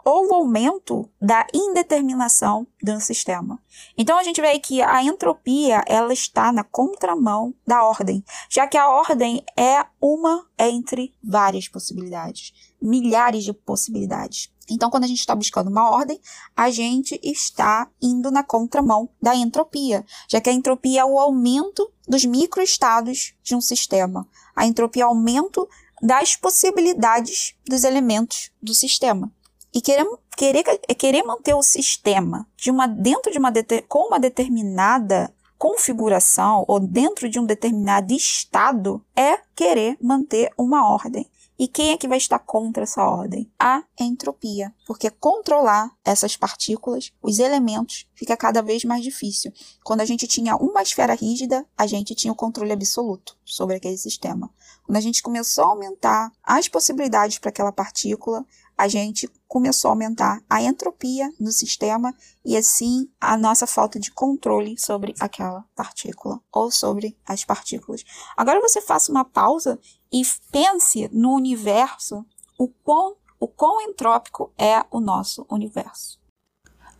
ou 0.05 0.29
o 0.29 0.35
aumento 0.35 1.09
da 1.21 1.47
indeterminação 1.53 2.67
do 2.83 3.01
sistema. 3.01 3.61
Então 3.97 4.19
a 4.19 4.23
gente 4.23 4.41
vê 4.41 4.59
que 4.59 4.83
a 4.83 5.03
entropia 5.03 5.83
ela 5.87 6.13
está 6.13 6.53
na 6.53 6.65
contramão 6.65 7.55
da 7.67 7.85
ordem, 7.85 8.25
já 8.49 8.67
que 8.67 8.77
a 8.77 8.89
ordem 8.89 9.45
é 9.57 9.85
uma 10.01 10.47
entre 10.59 11.15
várias 11.23 11.69
possibilidades, 11.69 12.53
milhares 12.81 13.45
de 13.45 13.53
possibilidades. 13.53 14.53
Então, 14.71 14.91
quando 14.91 15.05
a 15.05 15.07
gente 15.07 15.19
está 15.19 15.35
buscando 15.35 15.69
uma 15.69 15.91
ordem, 15.91 16.21
a 16.57 16.71
gente 16.71 17.19
está 17.23 17.89
indo 18.01 18.31
na 18.31 18.43
contramão 18.43 19.09
da 19.21 19.35
entropia, 19.35 20.05
já 20.29 20.41
que 20.41 20.49
a 20.49 20.53
entropia 20.53 21.01
é 21.01 21.05
o 21.05 21.19
aumento 21.19 21.91
dos 22.07 22.25
microestados 22.25 23.35
de 23.43 23.55
um 23.55 23.61
sistema. 23.61 24.27
A 24.55 24.65
entropia 24.65 25.03
é 25.03 25.07
o 25.07 25.11
aumento 25.11 25.69
das 26.01 26.37
possibilidades 26.37 27.55
dos 27.67 27.85
elementos 27.85 28.51
do 28.63 28.75
sistema. 28.75 29.33
E 29.75 29.81
querer, 29.81 30.07
querer, 30.37 30.65
querer 30.99 31.23
manter 31.23 31.55
o 31.55 31.63
sistema 31.63 32.47
de 32.57 32.71
uma, 32.71 32.87
dentro 32.87 33.33
de 33.33 33.39
uma 33.39 33.53
com 33.89 34.09
uma 34.09 34.21
determinada 34.21 35.33
configuração 35.57 36.65
ou 36.67 36.81
dentro 36.81 37.29
de 37.29 37.39
um 37.39 37.47
determinado 37.47 38.13
estado 38.13 39.05
é 39.17 39.39
querer 39.55 39.97
manter 40.01 40.51
uma 40.59 40.93
ordem. 40.93 41.31
E 41.59 41.69
quem 41.69 41.91
é 41.91 41.97
que 41.97 42.09
vai 42.09 42.19
estar 42.19 42.41
contra 42.41 42.83
essa 42.83 43.05
ordem? 43.05 43.49
A 43.57 43.85
entropia. 44.01 44.75
Porque 44.85 45.09
controlar 45.09 45.93
essas 46.05 46.37
partículas, 46.37 47.13
os 47.23 47.39
elementos, 47.39 48.09
fica 48.17 48.37
cada 48.37 48.61
vez 48.61 48.85
mais 48.85 49.05
difícil. 49.05 49.53
Quando 49.85 50.01
a 50.01 50.05
gente 50.05 50.27
tinha 50.27 50.57
uma 50.57 50.83
esfera 50.83 51.15
rígida, 51.15 51.65
a 51.79 51.87
gente 51.87 52.17
tinha 52.17 52.33
o 52.33 52.37
controle 52.37 52.73
absoluto 52.73 53.37
sobre 53.45 53.77
aquele 53.77 53.97
sistema. 53.97 54.51
Quando 54.85 54.97
a 54.97 55.01
gente 55.01 55.23
começou 55.23 55.65
a 55.65 55.69
aumentar 55.69 56.33
as 56.43 56.67
possibilidades 56.67 57.39
para 57.39 57.51
aquela 57.51 57.71
partícula, 57.71 58.45
a 58.83 58.89
gente 58.89 59.31
começou 59.47 59.91
a 59.91 59.93
aumentar 59.93 60.43
a 60.51 60.61
entropia 60.61 61.33
no 61.39 61.53
sistema 61.53 62.13
e 62.45 62.57
assim 62.57 63.09
a 63.21 63.37
nossa 63.37 63.65
falta 63.65 64.01
de 64.01 64.11
controle 64.11 64.77
sobre 64.77 65.15
aquela 65.21 65.65
partícula 65.77 66.41
ou 66.53 66.69
sobre 66.69 67.17
as 67.25 67.45
partículas. 67.45 68.03
Agora 68.37 68.61
você 68.61 68.81
faça 68.81 69.13
uma 69.13 69.25
pausa 69.25 69.79
e 70.13 70.21
pense 70.51 71.09
no 71.13 71.33
universo, 71.33 72.27
o 72.59 72.67
quão, 72.67 73.15
o 73.39 73.47
quão 73.47 73.81
entrópico 73.83 74.53
é 74.59 74.85
o 74.91 74.99
nosso 74.99 75.47
universo. 75.49 76.19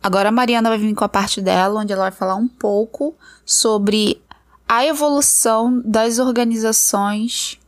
Agora 0.01 0.29
a 0.29 0.31
Mariana 0.31 0.69
vai 0.69 0.77
vir 0.77 0.95
com 0.95 1.03
a 1.03 1.09
parte 1.09 1.41
dela, 1.41 1.81
onde 1.81 1.91
ela 1.91 2.03
vai 2.03 2.11
falar 2.11 2.35
um 2.35 2.47
pouco 2.47 3.13
sobre 3.45 4.23
a 4.65 4.85
evolução 4.85 5.81
das 5.83 6.17
organizações 6.17 7.59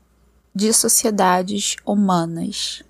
de 0.56 0.72
sociedades 0.72 1.76
humanas. 1.86 2.82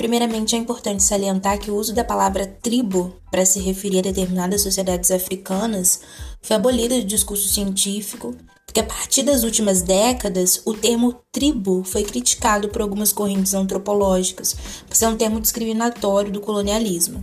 Primeiramente, 0.00 0.56
é 0.56 0.58
importante 0.58 1.02
salientar 1.02 1.58
que 1.58 1.70
o 1.70 1.76
uso 1.76 1.92
da 1.92 2.02
palavra 2.02 2.46
tribo 2.46 3.14
para 3.30 3.44
se 3.44 3.60
referir 3.60 3.98
a 3.98 4.02
determinadas 4.02 4.62
sociedades 4.62 5.10
africanas 5.10 6.00
foi 6.40 6.56
abolido 6.56 6.94
do 6.94 7.04
discurso 7.04 7.46
científico, 7.46 8.34
porque 8.64 8.80
a 8.80 8.84
partir 8.84 9.22
das 9.24 9.44
últimas 9.44 9.82
décadas 9.82 10.62
o 10.64 10.72
termo 10.72 11.20
tribo 11.30 11.84
foi 11.84 12.02
criticado 12.02 12.70
por 12.70 12.80
algumas 12.80 13.12
correntes 13.12 13.52
antropológicas, 13.52 14.56
por 14.88 14.96
ser 14.96 15.06
um 15.06 15.18
termo 15.18 15.38
discriminatório 15.38 16.32
do 16.32 16.40
colonialismo. 16.40 17.22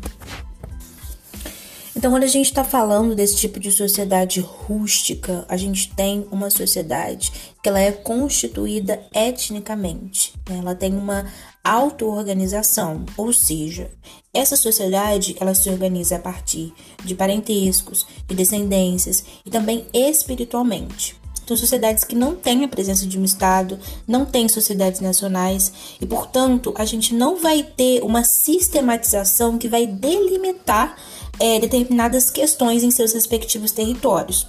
Então, 1.96 2.12
quando 2.12 2.26
a 2.26 2.28
gente 2.28 2.46
está 2.46 2.64
falando 2.64 3.16
desse 3.16 3.38
tipo 3.38 3.60
de 3.60 3.72
sociedade 3.72 4.40
rústica, 4.40 5.44
a 5.50 5.58
gente 5.58 5.92
tem 5.96 6.28
uma 6.30 6.52
sociedade 6.52 7.32
que 7.64 7.68
ela 7.68 7.80
é 7.80 7.92
constituída 7.92 9.02
etnicamente. 9.12 10.32
Né? 10.48 10.60
Ela 10.60 10.76
tem 10.76 10.94
uma 10.94 11.26
auto-organização, 11.68 13.06
ou 13.18 13.34
seja, 13.34 13.92
essa 14.34 14.56
sociedade 14.56 15.36
ela 15.40 15.54
se 15.54 15.70
organiza 15.70 16.16
a 16.16 16.20
partir 16.20 16.74
de 17.04 17.14
parentescos, 17.14 18.06
de 18.26 18.36
descendências 18.36 19.24
e 19.46 19.50
também 19.50 19.86
espiritualmente. 19.94 21.16
São 21.46 21.56
sociedades 21.56 22.04
que 22.04 22.16
não 22.16 22.36
têm 22.36 22.64
a 22.64 22.68
presença 22.68 23.06
de 23.06 23.18
um 23.18 23.24
Estado, 23.24 23.80
não 24.06 24.26
têm 24.26 24.50
sociedades 24.50 25.00
nacionais 25.00 25.72
e, 26.00 26.06
portanto, 26.06 26.74
a 26.78 26.86
gente 26.86 27.14
não 27.14 27.38
vai 27.38 27.64
ter 27.64 28.04
uma 28.04 28.24
sistematização 28.24 29.58
que 29.58 29.70
vai 29.70 29.86
delimitar 29.86 30.98
é, 31.40 31.60
determinadas 31.60 32.30
questões 32.30 32.84
em 32.84 32.92
seus 32.92 33.14
respectivos 33.14 33.72
territórios. 33.72 34.48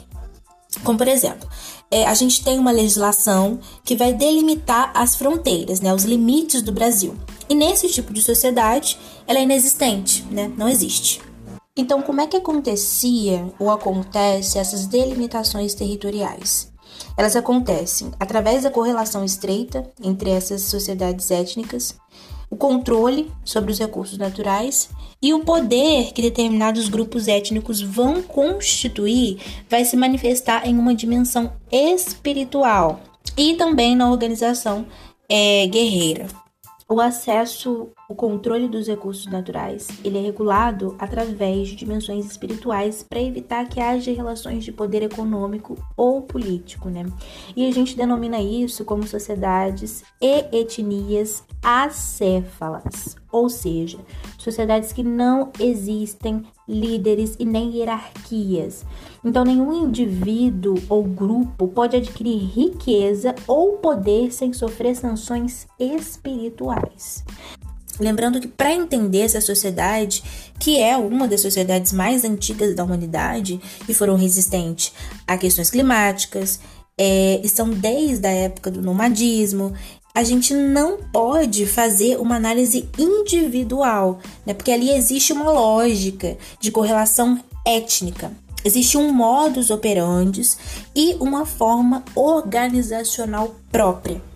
Como, 0.85 0.99
por 0.99 1.09
exemplo, 1.09 1.49
é, 1.91 2.07
a 2.07 2.15
gente 2.15 2.45
tem 2.45 2.59
uma 2.59 2.71
legislação 2.71 3.59
que 3.85 3.97
vai 3.97 4.13
delimitar 4.13 4.91
as 4.95 5.17
fronteiras, 5.17 5.81
né, 5.81 5.93
os 5.95 6.05
limites 6.05 6.63
do 6.63 6.73
Brasil. 6.73 7.15
E 7.49 7.55
nesse 7.55 7.89
tipo 7.89 8.13
de 8.13 8.23
sociedade, 8.23 8.99
ela 9.27 9.39
é 9.39 9.43
inexistente, 9.43 10.25
né, 10.31 10.53
não 10.57 10.69
existe. 10.69 11.21
Então, 11.77 12.03
como 12.03 12.21
é 12.21 12.27
que 12.27 12.37
acontecia 12.37 13.47
ou 13.59 13.71
acontece 13.71 14.59
essas 14.59 14.87
delimitações 14.87 15.75
territoriais? 15.75 16.73
Elas 17.17 17.37
acontecem 17.37 18.11
através 18.19 18.65
da 18.65 18.71
correlação 18.71 19.25
estreita 19.25 19.89
entre 20.03 20.31
essas 20.31 20.63
sociedades 20.63 21.31
étnicas 21.31 21.95
o 22.51 22.57
controle 22.57 23.31
sobre 23.45 23.73
os 23.73 23.79
recursos 23.79 24.19
naturais 24.19 24.91
e 25.21 25.35
o 25.35 25.41
poder 25.41 26.13
que 26.13 26.23
determinados 26.23 26.89
grupos 26.89 27.29
étnicos 27.29 27.81
vão 27.81 28.23
constituir 28.23 29.39
vai 29.69 29.85
se 29.85 29.97
manifestar 29.97 30.67
em 30.67 30.79
uma 30.79 30.95
dimensão 30.95 31.53
espiritual 31.71 33.01
e 33.37 33.55
também 33.55 33.95
na 33.95 34.11
organização 34.11 34.87
é, 35.29 35.67
guerreira. 35.67 36.27
O 36.91 37.03
acesso, 37.03 37.91
o 38.09 38.15
controle 38.15 38.67
dos 38.67 38.89
recursos 38.89 39.27
naturais, 39.27 39.89
ele 40.03 40.17
é 40.17 40.23
regulado 40.23 40.97
através 40.99 41.69
de 41.69 41.77
dimensões 41.77 42.25
espirituais 42.25 43.03
para 43.07 43.21
evitar 43.21 43.69
que 43.69 43.79
haja 43.79 44.11
relações 44.11 44.65
de 44.65 44.73
poder 44.73 45.03
econômico 45.03 45.77
ou 45.95 46.23
político, 46.23 46.89
né? 46.89 47.05
E 47.55 47.69
a 47.69 47.71
gente 47.71 47.95
denomina 47.95 48.41
isso 48.41 48.87
como 48.87 49.07
sociedades 49.07 50.03
e 50.19 50.47
etnias 50.51 51.45
acéfalas, 51.63 53.17
ou 53.31 53.51
seja, 53.51 53.99
sociedades 54.39 54.91
que 54.91 55.03
não 55.03 55.53
existem 55.61 56.43
líderes 56.67 57.37
e 57.39 57.45
nem 57.45 57.77
hierarquias. 57.77 58.87
Então, 59.25 59.45
nenhum 59.45 59.73
indivíduo 59.73 60.77
ou 60.89 61.03
grupo 61.05 61.69
pode 61.69 61.97
adquirir 61.97 62.39
riqueza 62.39 63.35
ou 63.47 63.79
poder 63.79 64.33
sem 64.33 64.53
sofrer 64.53 64.95
sanções 64.95 65.67
espirituais. 65.79 67.25
Lembrando 68.01 68.41
que 68.41 68.47
para 68.47 68.73
entender 68.73 69.23
essa 69.23 69.41
sociedade, 69.41 70.23
que 70.59 70.81
é 70.81 70.97
uma 70.97 71.27
das 71.27 71.41
sociedades 71.41 71.93
mais 71.93 72.25
antigas 72.25 72.75
da 72.75 72.85
humanidade 72.85 73.61
e 73.89 73.95
foram 73.95 74.15
resistentes 74.15 74.93
a 75.27 75.37
questões 75.37 75.71
climáticas, 75.71 76.61
é, 76.97 77.41
estão 77.43 77.71
desde 77.71 78.27
a 78.27 78.31
época 78.31 78.71
do 78.71 78.83
nomadismo, 78.83 79.73
a 80.15 80.23
gente 80.25 80.53
não 80.55 80.99
pode 81.13 81.67
fazer 81.67 82.19
uma 82.19 82.37
análise 82.37 82.89
individual, 82.99 84.19
né? 84.45 84.53
Porque 84.55 84.73
ali 84.73 84.91
existe 84.91 85.33
uma 85.33 85.51
lógica 85.51 86.37
de 86.61 86.73
correlação 86.73 87.39
étnica. 87.65 88.33
Existe 88.65 88.99
um 88.99 89.13
modus 89.13 89.71
operandi 89.71 90.43
e 90.95 91.17
uma 91.21 91.47
forma 91.47 92.05
organizacional 92.15 93.55
própria. 93.71 94.28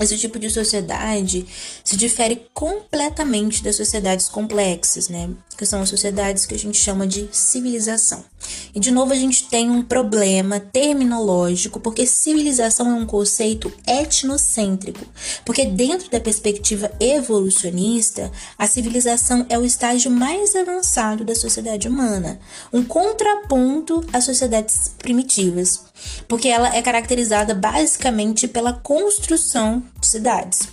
Esse 0.00 0.16
tipo 0.16 0.38
de 0.38 0.48
sociedade 0.48 1.46
se 1.84 1.94
difere 1.94 2.46
completamente 2.54 3.62
das 3.62 3.76
sociedades 3.76 4.30
complexas, 4.30 5.10
né? 5.10 5.28
Que 5.58 5.66
são 5.66 5.82
as 5.82 5.90
sociedades 5.90 6.46
que 6.46 6.54
a 6.54 6.58
gente 6.58 6.78
chama 6.78 7.06
de 7.06 7.28
civilização. 7.30 8.24
E 8.74 8.80
de 8.80 8.90
novo 8.90 9.12
a 9.12 9.16
gente 9.16 9.46
tem 9.48 9.68
um 9.68 9.82
problema 9.82 10.58
terminológico, 10.58 11.78
porque 11.78 12.06
civilização 12.06 12.90
é 12.90 12.94
um 12.94 13.04
conceito 13.04 13.70
etnocêntrico. 13.86 15.04
Porque 15.44 15.66
dentro 15.66 16.10
da 16.10 16.18
perspectiva 16.18 16.90
evolucionista, 16.98 18.32
a 18.56 18.66
civilização 18.66 19.44
é 19.50 19.58
o 19.58 19.66
estágio 19.66 20.10
mais 20.10 20.56
avançado 20.56 21.26
da 21.26 21.34
sociedade 21.34 21.86
humana, 21.86 22.40
um 22.72 22.82
contraponto 22.82 24.02
às 24.14 24.24
sociedades 24.24 24.94
primitivas 24.96 25.89
porque 26.28 26.48
ela 26.48 26.74
é 26.74 26.82
caracterizada 26.82 27.54
basicamente 27.54 28.48
pela 28.48 28.72
construção 28.72 29.82
de 30.00 30.06
cidades. 30.06 30.68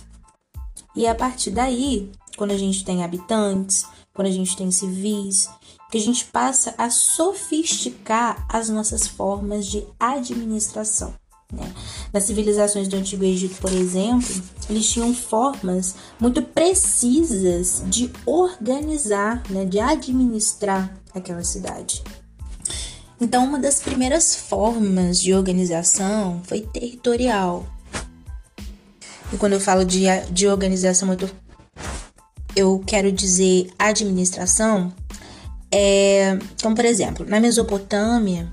E 0.94 1.06
a 1.06 1.14
partir 1.14 1.50
daí, 1.50 2.10
quando 2.36 2.52
a 2.52 2.58
gente 2.58 2.84
tem 2.84 3.04
habitantes, 3.04 3.84
quando 4.12 4.28
a 4.28 4.32
gente 4.32 4.56
tem 4.56 4.70
civis, 4.70 5.48
que 5.90 5.98
a 5.98 6.00
gente 6.00 6.24
passa 6.26 6.74
a 6.76 6.90
sofisticar 6.90 8.46
as 8.48 8.68
nossas 8.68 9.06
formas 9.06 9.66
de 9.66 9.86
administração. 9.98 11.14
Né? 11.52 11.72
Nas 12.12 12.24
civilizações 12.24 12.88
do 12.88 12.96
Antigo 12.96 13.24
Egito, 13.24 13.58
por 13.60 13.72
exemplo, 13.72 14.28
eles 14.68 14.90
tinham 14.90 15.14
formas 15.14 15.94
muito 16.20 16.42
precisas 16.42 17.82
de 17.86 18.10
organizar, 18.26 19.42
né, 19.48 19.64
de 19.64 19.80
administrar 19.80 20.94
aquela 21.14 21.42
cidade. 21.42 22.02
Então, 23.20 23.44
uma 23.44 23.58
das 23.58 23.80
primeiras 23.80 24.34
formas 24.34 25.20
de 25.20 25.34
organização 25.34 26.40
foi 26.44 26.60
territorial. 26.60 27.66
E 29.32 29.36
quando 29.36 29.54
eu 29.54 29.60
falo 29.60 29.84
de, 29.84 30.04
de 30.30 30.46
organização, 30.46 31.10
eu, 31.10 31.16
tô, 31.16 31.28
eu 32.54 32.82
quero 32.86 33.10
dizer 33.10 33.70
administração. 33.78 34.92
É, 35.70 36.38
então, 36.54 36.74
por 36.74 36.84
exemplo, 36.84 37.26
na 37.28 37.40
Mesopotâmia 37.40 38.50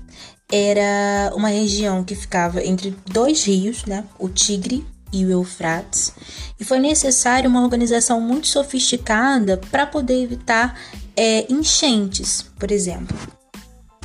era 0.52 1.32
uma 1.34 1.48
região 1.48 2.04
que 2.04 2.14
ficava 2.14 2.62
entre 2.62 2.94
dois 3.06 3.44
rios, 3.44 3.84
né? 3.84 4.04
O 4.18 4.28
Tigre 4.28 4.86
e 5.12 5.24
o 5.24 5.30
Eufrates, 5.30 6.12
e 6.58 6.64
foi 6.64 6.78
necessária 6.78 7.48
uma 7.48 7.62
organização 7.62 8.20
muito 8.20 8.48
sofisticada 8.48 9.56
para 9.70 9.86
poder 9.86 10.22
evitar 10.22 10.78
é, 11.16 11.50
enchentes, 11.50 12.42
por 12.58 12.70
exemplo. 12.70 13.16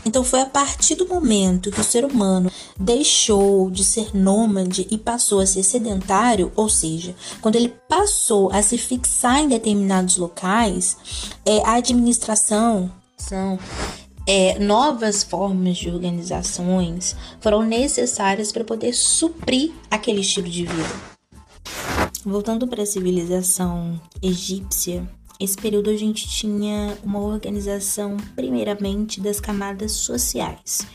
Então 0.06 0.24
foi 0.24 0.42
a 0.42 0.46
partir 0.46 0.96
do 0.96 1.08
momento 1.08 1.72
que 1.72 1.80
o 1.80 1.84
ser 1.84 2.04
humano 2.04 2.52
deixou 2.80 3.70
de 3.70 3.84
ser 3.84 4.16
nômade 4.16 4.88
e 4.90 4.98
passou 4.98 5.40
a 5.40 5.46
ser 5.46 5.64
sedentário, 5.64 6.52
ou 6.56 6.68
seja, 6.68 7.16
quando 7.40 7.56
ele 7.56 7.74
passou 7.88 8.52
a 8.52 8.62
se 8.62 8.78
fixar 8.78 9.40
em 9.40 9.48
determinados 9.48 10.18
locais, 10.18 10.98
é, 11.46 11.64
a 11.64 11.74
administração 11.74 12.92
são 13.18 13.60
é, 14.28 14.60
novas 14.60 15.24
formas 15.24 15.78
de 15.78 15.90
organizações 15.90 17.16
foram 17.40 17.64
necessárias 17.64 18.52
para 18.52 18.64
poder 18.64 18.94
suprir 18.94 19.72
aquele 19.90 20.22
estilo 20.22 20.50
de 20.50 20.66
vida. 20.66 21.12
Voltando 22.24 22.68
para 22.68 22.84
a 22.84 22.86
civilização 22.86 24.00
egípcia, 24.22 25.08
esse 25.44 25.58
período 25.58 25.90
a 25.90 25.98
gente 25.98 26.30
tinha 26.30 26.98
uma 27.04 27.20
organização, 27.20 28.16
primeiramente, 28.36 29.20
das 29.20 29.40
camadas 29.40 29.92
sociais. 29.94 30.86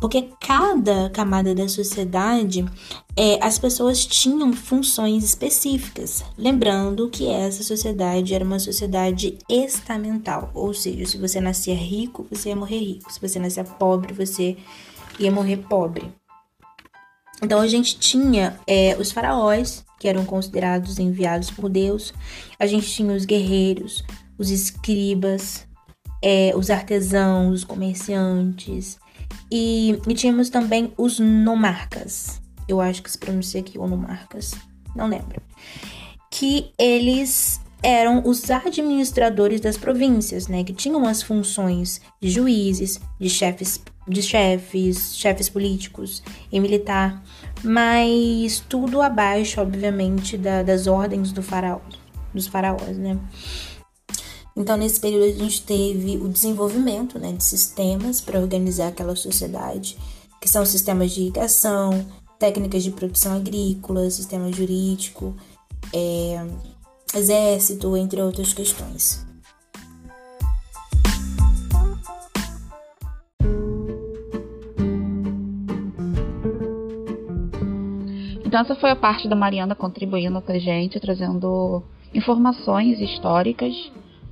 Porque 0.00 0.30
cada 0.40 1.10
camada 1.10 1.54
da 1.54 1.68
sociedade, 1.68 2.64
é, 3.14 3.38
as 3.40 3.58
pessoas 3.58 4.04
tinham 4.04 4.52
funções 4.52 5.22
específicas. 5.22 6.24
Lembrando 6.36 7.08
que 7.08 7.28
essa 7.28 7.62
sociedade 7.62 8.34
era 8.34 8.44
uma 8.44 8.58
sociedade 8.58 9.38
estamental, 9.48 10.50
ou 10.54 10.74
seja, 10.74 11.06
se 11.06 11.18
você 11.18 11.40
nascia 11.40 11.74
rico, 11.74 12.26
você 12.30 12.48
ia 12.48 12.56
morrer 12.56 12.78
rico. 12.78 13.12
Se 13.12 13.20
você 13.20 13.38
nascia 13.38 13.62
pobre, 13.62 14.12
você 14.12 14.56
ia 15.20 15.30
morrer 15.30 15.58
pobre. 15.58 16.10
Então 17.42 17.60
a 17.60 17.66
gente 17.66 17.98
tinha 17.98 18.58
é, 18.66 18.96
os 18.98 19.12
faraós, 19.12 19.84
que 20.02 20.08
eram 20.08 20.24
considerados 20.24 20.98
enviados 20.98 21.48
por 21.48 21.70
Deus, 21.70 22.12
a 22.58 22.66
gente 22.66 22.90
tinha 22.90 23.14
os 23.14 23.24
guerreiros, 23.24 24.02
os 24.36 24.50
escribas, 24.50 25.64
é, 26.20 26.52
os 26.56 26.70
artesãos, 26.70 27.60
os 27.60 27.64
comerciantes, 27.64 28.98
e, 29.48 29.96
e, 30.08 30.14
tínhamos 30.14 30.50
também 30.50 30.92
os 30.98 31.20
nomarcas. 31.20 32.42
Eu 32.66 32.80
acho 32.80 33.00
que 33.00 33.12
se 33.12 33.16
pronuncia 33.16 33.60
aqui 33.60 33.78
ou 33.78 33.86
nomarcas, 33.86 34.56
não 34.96 35.06
lembro. 35.06 35.40
Que 36.28 36.72
eles 36.76 37.60
eram 37.80 38.24
os 38.26 38.50
administradores 38.50 39.60
das 39.60 39.76
províncias, 39.76 40.48
né, 40.48 40.64
que 40.64 40.72
tinham 40.72 41.06
as 41.06 41.22
funções 41.22 42.00
de 42.20 42.28
juízes, 42.28 43.00
de 43.20 43.30
chefes, 43.30 43.80
de 44.06 44.22
chefes, 44.22 45.16
chefes 45.16 45.48
políticos 45.48 46.22
e 46.50 46.58
militar, 46.58 47.22
mas 47.62 48.62
tudo 48.68 49.00
abaixo, 49.00 49.60
obviamente, 49.60 50.36
da, 50.36 50.62
das 50.62 50.86
ordens 50.86 51.32
do 51.32 51.42
faraó, 51.42 51.80
dos 52.34 52.46
faraós, 52.46 52.96
né. 52.96 53.18
Então, 54.56 54.76
nesse 54.76 55.00
período, 55.00 55.24
a 55.24 55.44
gente 55.44 55.62
teve 55.62 56.18
o 56.18 56.28
desenvolvimento 56.28 57.18
né, 57.18 57.32
de 57.32 57.42
sistemas 57.42 58.20
para 58.20 58.38
organizar 58.38 58.88
aquela 58.88 59.16
sociedade, 59.16 59.96
que 60.40 60.48
são 60.48 60.66
sistemas 60.66 61.12
de 61.12 61.22
irrigação, 61.22 62.06
técnicas 62.38 62.82
de 62.82 62.90
produção 62.90 63.36
agrícola, 63.36 64.10
sistema 64.10 64.52
jurídico, 64.52 65.34
é, 65.94 66.44
exército, 67.14 67.96
entre 67.96 68.20
outras 68.20 68.52
questões. 68.52 69.24
Essa 78.52 78.74
foi 78.74 78.90
a 78.90 78.96
parte 78.96 79.26
da 79.26 79.34
Mariana 79.34 79.74
contribuindo 79.74 80.40
com 80.42 80.52
a 80.52 80.58
gente, 80.58 81.00
trazendo 81.00 81.82
informações 82.14 83.00
históricas 83.00 83.74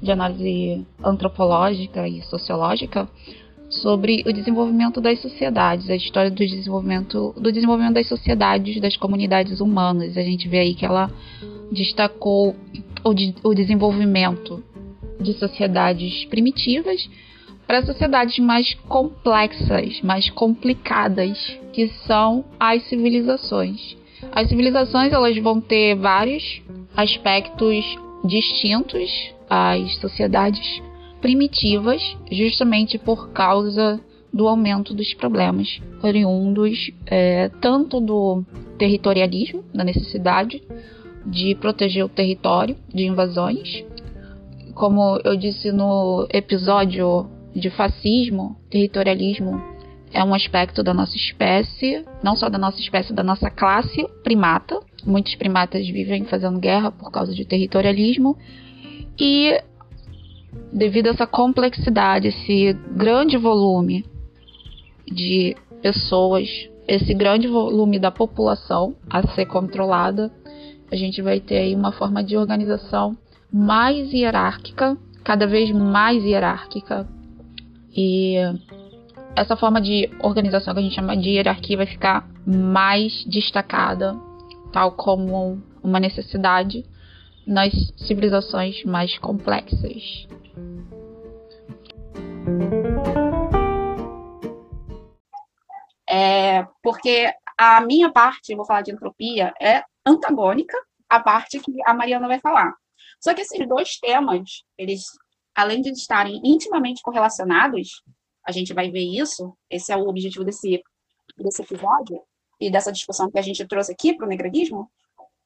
de 0.01 0.13
análise 0.13 0.87
antropológica 1.03 2.07
e 2.07 2.21
sociológica 2.23 3.09
sobre 3.71 4.23
o 4.27 4.33
desenvolvimento 4.33 5.01
das 5.01 5.21
sociedades, 5.23 5.89
a 5.89 5.97
história 5.97 6.31
do 6.31 6.37
desenvolvimento, 6.37 7.35
do 7.39 7.51
desenvolvimento 7.51 7.95
das 7.95 8.09
sociedades, 8.09 8.79
das 8.79 8.95
comunidades 8.95 9.59
humanas. 9.59 10.19
A 10.19 10.23
gente 10.23 10.49
vê 10.49 10.59
aí 10.59 10.75
que 10.75 10.85
ela 10.85 11.11
destacou 11.73 12.55
o, 13.03 13.15
de, 13.15 13.35
o 13.43 13.55
desenvolvimento 13.55 14.63
de 15.19 15.33
sociedades 15.33 16.27
primitivas 16.27 17.09
para 17.67 17.87
sociedades 17.87 18.39
mais 18.39 18.75
complexas, 18.87 20.03
mais 20.03 20.29
complicadas, 20.29 21.57
que 21.73 21.89
são 22.07 22.45
as 22.59 22.83
civilizações. 22.89 24.00
As 24.33 24.49
civilizações 24.49 25.13
elas 25.13 25.37
vão 25.39 25.61
ter 25.61 25.97
vários 25.97 26.63
aspectos 26.97 27.85
distintos 28.25 29.33
às 29.49 29.97
sociedades 29.97 30.83
primitivas, 31.21 32.17
justamente 32.31 32.99
por 32.99 33.31
causa 33.31 34.01
do 34.33 34.47
aumento 34.47 34.95
dos 34.95 35.13
problemas 35.15 35.81
oriundos 36.03 36.93
é, 37.07 37.51
tanto 37.61 38.01
do 38.01 38.45
territorialismo, 38.79 39.65
da 39.75 39.85
necessidade 39.85 40.63
de 41.27 41.55
proteger 41.57 42.05
o 42.05 42.09
território 42.09 42.77
de 42.93 43.05
invasões. 43.05 43.85
Como 44.75 45.21
eu 45.25 45.37
disse 45.37 45.73
no 45.73 46.27
episódio 46.33 47.29
de 47.55 47.69
fascismo, 47.71 48.57
territorialismo 48.71 49.61
é 50.13 50.25
um 50.25 50.35
aspecto 50.35 50.83
da 50.83 50.93
nossa 50.93 51.17
espécie, 51.17 52.05
não 52.23 52.35
só 52.35 52.49
da 52.49 52.59
nossa 52.59 52.81
espécie, 52.81 53.13
da 53.13 53.23
nossa 53.23 53.51
classe 53.51 54.07
primata. 54.25 54.81
Muitos 55.05 55.35
primatas 55.37 55.87
vivem 55.87 56.25
fazendo 56.25 56.59
guerra 56.59 56.91
por 56.91 57.11
causa 57.11 57.33
de 57.35 57.45
territorialismo. 57.45 58.37
E 59.19 59.63
devido 60.73 61.07
a 61.07 61.11
essa 61.11 61.27
complexidade, 61.27 62.29
esse 62.29 62.73
grande 62.97 63.37
volume 63.37 64.05
de 65.07 65.57
pessoas, 65.81 66.49
esse 66.87 67.15
grande 67.15 67.47
volume 67.47 67.99
da 67.99 68.11
população 68.11 68.97
a 69.09 69.27
ser 69.29 69.47
controlada, 69.47 70.31
a 70.91 70.97
gente 70.97 71.23
vai 71.23 71.39
ter 71.39 71.59
aí 71.59 71.75
uma 71.75 71.93
forma 71.93 72.23
de 72.23 72.37
organização 72.37 73.17
mais 73.53 74.13
hierárquica, 74.13 74.97
cada 75.23 75.47
vez 75.47 75.71
mais 75.71 76.25
hierárquica. 76.25 77.09
E 77.97 78.37
essa 79.37 79.57
forma 79.57 79.81
de 79.81 80.11
organização 80.23 80.75
que 80.75 80.81
a 80.81 80.83
gente 80.83 80.95
chama 80.95 81.17
de 81.17 81.31
hierarquia 81.31 81.77
vai 81.77 81.87
ficar 81.87 82.29
mais 82.47 83.25
destacada, 83.25 84.15
tal 84.73 84.93
como 84.93 85.63
uma 85.83 86.01
necessidade 86.01 86.85
nas 87.47 87.73
civilizações 87.97 88.85
mais 88.85 89.19
complexas. 89.19 90.27
É, 96.09 96.67
porque 96.83 97.33
a 97.57 97.81
minha 97.81 98.11
parte, 98.11 98.55
vou 98.55 98.67
falar 98.67 98.83
de 98.83 98.93
entropia, 98.93 99.53
é 99.61 99.83
antagônica 100.05 100.77
à 101.09 101.21
parte 101.21 101.61
que 101.61 101.73
a 101.87 101.95
Mariana 101.95 102.27
vai 102.27 102.41
falar. 102.41 102.73
Só 103.21 103.35
que 103.35 103.43
esses 103.43 103.69
dois 103.69 103.99
temas, 103.99 104.65
eles, 104.79 105.05
além 105.55 105.81
de 105.83 105.91
estarem 105.91 106.41
intimamente 106.45 107.03
correlacionados, 107.03 108.03
a 108.51 108.53
gente 108.53 108.75
vai 108.75 108.91
ver 108.91 109.05
isso, 109.05 109.57
esse 109.71 109.93
é 109.93 109.97
o 109.97 110.09
objetivo 110.09 110.45
desse, 110.45 110.83
desse 111.39 111.63
episódio 111.63 112.23
e 112.61 112.71
dessa 112.71 112.93
discussão 112.93 113.31
que 113.31 113.39
a 113.39 113.43
gente 113.43 113.67
trouxe 113.67 113.93
aqui 113.93 114.15
para 114.15 114.27
o 114.27 114.29
negralismo, 114.29 114.91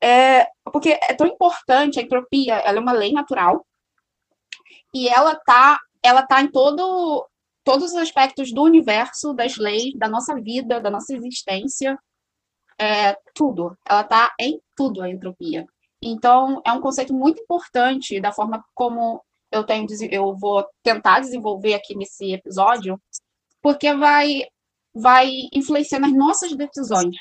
é, 0.02 0.48
porque 0.72 0.90
é 0.90 1.14
tão 1.14 1.26
importante, 1.26 1.98
a 1.98 2.02
entropia, 2.02 2.56
ela 2.56 2.78
é 2.78 2.80
uma 2.80 2.92
lei 2.92 3.12
natural, 3.12 3.64
e 4.92 5.08
ela 5.08 5.34
tá, 5.36 5.78
ela 6.02 6.26
tá 6.26 6.40
em 6.40 6.50
todo, 6.50 7.26
todos 7.62 7.92
os 7.92 7.96
aspectos 7.96 8.52
do 8.52 8.62
universo, 8.62 9.32
das 9.32 9.56
leis, 9.56 9.94
da 9.96 10.08
nossa 10.08 10.34
vida, 10.34 10.80
da 10.80 10.90
nossa 10.90 11.14
existência, 11.14 11.98
é, 12.78 13.16
tudo. 13.34 13.76
Ela 13.88 14.02
está 14.02 14.34
em 14.40 14.60
tudo, 14.76 15.02
a 15.02 15.10
entropia. 15.10 15.66
Então, 16.02 16.60
é 16.64 16.72
um 16.72 16.80
conceito 16.80 17.14
muito 17.14 17.42
importante 17.42 18.20
da 18.20 18.32
forma 18.32 18.64
como 18.74 19.22
eu 19.50 19.64
tenho, 19.64 19.86
eu 20.10 20.36
vou 20.36 20.64
tentar 20.82 21.20
desenvolver 21.20 21.74
aqui 21.74 21.96
nesse 21.96 22.32
episódio, 22.32 23.00
porque 23.62 23.94
vai, 23.94 24.42
vai 24.94 25.30
influenciar 25.52 26.00
nas 26.00 26.12
nossas 26.12 26.54
decisões. 26.54 27.16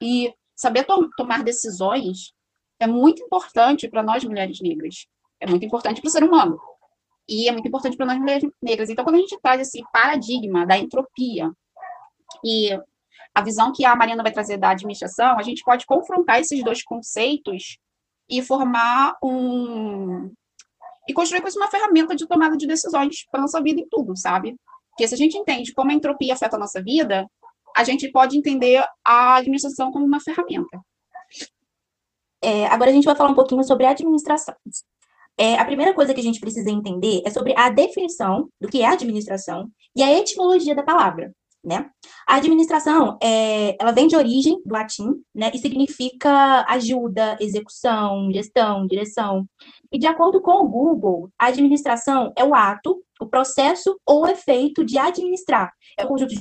E 0.00 0.32
saber 0.54 0.84
to 0.84 1.08
tomar 1.16 1.42
decisões 1.42 2.32
é 2.80 2.86
muito 2.86 3.22
importante 3.22 3.88
para 3.88 4.02
nós 4.02 4.24
mulheres 4.24 4.60
negras. 4.60 5.06
É 5.40 5.46
muito 5.46 5.64
importante 5.64 6.00
para 6.00 6.08
o 6.08 6.10
ser 6.10 6.24
humano. 6.24 6.58
E 7.28 7.48
é 7.48 7.52
muito 7.52 7.68
importante 7.68 7.96
para 7.96 8.06
nós 8.06 8.18
mulheres 8.18 8.50
negras. 8.62 8.88
Então, 8.88 9.04
quando 9.04 9.16
a 9.16 9.20
gente 9.20 9.38
traz 9.40 9.60
esse 9.60 9.82
paradigma 9.92 10.66
da 10.66 10.78
entropia 10.78 11.50
e 12.44 12.70
a 13.34 13.42
visão 13.42 13.72
que 13.72 13.84
a 13.84 13.94
Mariana 13.94 14.22
vai 14.22 14.32
trazer 14.32 14.56
da 14.56 14.70
administração, 14.70 15.38
a 15.38 15.42
gente 15.42 15.62
pode 15.62 15.86
confrontar 15.86 16.40
esses 16.40 16.62
dois 16.64 16.82
conceitos 16.82 17.78
e 18.28 18.42
formar 18.42 19.16
um. 19.22 20.32
E 21.08 21.12
construir 21.14 21.40
com 21.40 21.48
isso 21.48 21.58
uma 21.58 21.70
ferramenta 21.70 22.14
de 22.14 22.26
tomada 22.26 22.56
de 22.56 22.66
decisões 22.66 23.26
para 23.30 23.40
nossa 23.40 23.62
vida 23.62 23.80
em 23.80 23.88
tudo, 23.88 24.16
sabe? 24.16 24.56
Porque 24.90 25.08
se 25.08 25.14
a 25.14 25.18
gente 25.18 25.38
entende 25.38 25.72
como 25.72 25.90
a 25.90 25.94
entropia 25.94 26.34
afeta 26.34 26.56
a 26.56 26.58
nossa 26.58 26.82
vida, 26.82 27.26
a 27.76 27.84
gente 27.84 28.10
pode 28.10 28.36
entender 28.36 28.84
a 29.04 29.36
administração 29.36 29.90
como 29.90 30.04
uma 30.04 30.20
ferramenta. 30.20 30.80
É, 32.42 32.66
agora 32.66 32.90
a 32.90 32.92
gente 32.92 33.04
vai 33.04 33.16
falar 33.16 33.30
um 33.30 33.34
pouquinho 33.34 33.64
sobre 33.64 33.86
administração. 33.86 34.54
É, 35.36 35.54
a 35.54 35.64
primeira 35.64 35.94
coisa 35.94 36.12
que 36.12 36.20
a 36.20 36.22
gente 36.22 36.40
precisa 36.40 36.70
entender 36.70 37.22
é 37.24 37.30
sobre 37.30 37.54
a 37.56 37.70
definição 37.70 38.48
do 38.60 38.68
que 38.68 38.82
é 38.82 38.86
administração 38.86 39.70
e 39.94 40.02
a 40.02 40.12
etimologia 40.18 40.74
da 40.74 40.82
palavra. 40.82 41.32
Né? 41.64 41.90
A 42.26 42.36
administração, 42.36 43.18
é, 43.22 43.76
ela 43.80 43.92
vem 43.92 44.06
de 44.06 44.16
origem 44.16 44.60
do 44.64 44.72
latim, 44.72 45.22
né, 45.34 45.50
e 45.52 45.58
significa 45.58 46.64
ajuda, 46.68 47.36
execução, 47.40 48.30
gestão, 48.32 48.86
direção. 48.86 49.44
E 49.90 49.98
de 49.98 50.06
acordo 50.06 50.40
com 50.40 50.52
o 50.52 50.68
Google, 50.68 51.30
a 51.38 51.46
administração 51.46 52.32
é 52.36 52.44
o 52.44 52.54
ato, 52.54 53.02
o 53.20 53.26
processo 53.26 53.98
ou 54.06 54.22
o 54.22 54.28
efeito 54.28 54.84
de 54.84 54.98
administrar. 54.98 55.72
É 55.98 56.04
o 56.04 56.08
conjunto 56.08 56.34
de 56.34 56.40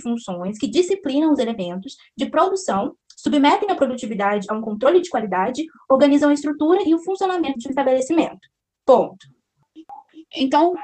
funções 0.00 0.58
que 0.58 0.68
disciplinam 0.68 1.32
os 1.32 1.38
elementos 1.38 1.96
de 2.16 2.26
produção, 2.26 2.94
submetem 3.16 3.70
a 3.70 3.74
produtividade 3.74 4.46
a 4.50 4.54
um 4.54 4.60
controle 4.60 5.00
de 5.00 5.10
qualidade, 5.10 5.64
organizam 5.88 6.30
a 6.30 6.34
estrutura 6.34 6.82
e 6.82 6.94
o 6.94 7.02
funcionamento 7.02 7.58
de 7.58 7.68
um 7.68 7.70
estabelecimento. 7.70 8.40
Ponto. 8.84 9.26
Então, 10.34 10.74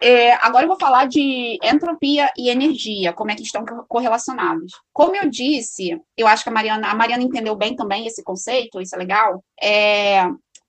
é, 0.00 0.34
agora 0.34 0.64
eu 0.64 0.68
vou 0.68 0.78
falar 0.78 1.06
de 1.06 1.58
entropia 1.62 2.30
e 2.36 2.50
energia, 2.50 3.12
como 3.12 3.30
é 3.30 3.34
que 3.34 3.42
estão 3.42 3.64
correlacionados. 3.88 4.72
Como 4.92 5.16
eu 5.16 5.28
disse, 5.28 5.98
eu 6.16 6.26
acho 6.26 6.42
que 6.42 6.50
a 6.50 6.52
Mariana, 6.52 6.88
a 6.88 6.94
Mariana 6.94 7.22
entendeu 7.22 7.56
bem 7.56 7.74
também 7.74 8.06
esse 8.06 8.22
conceito, 8.22 8.80
isso 8.80 8.94
é 8.94 8.98
legal. 8.98 9.42
É, 9.60 10.24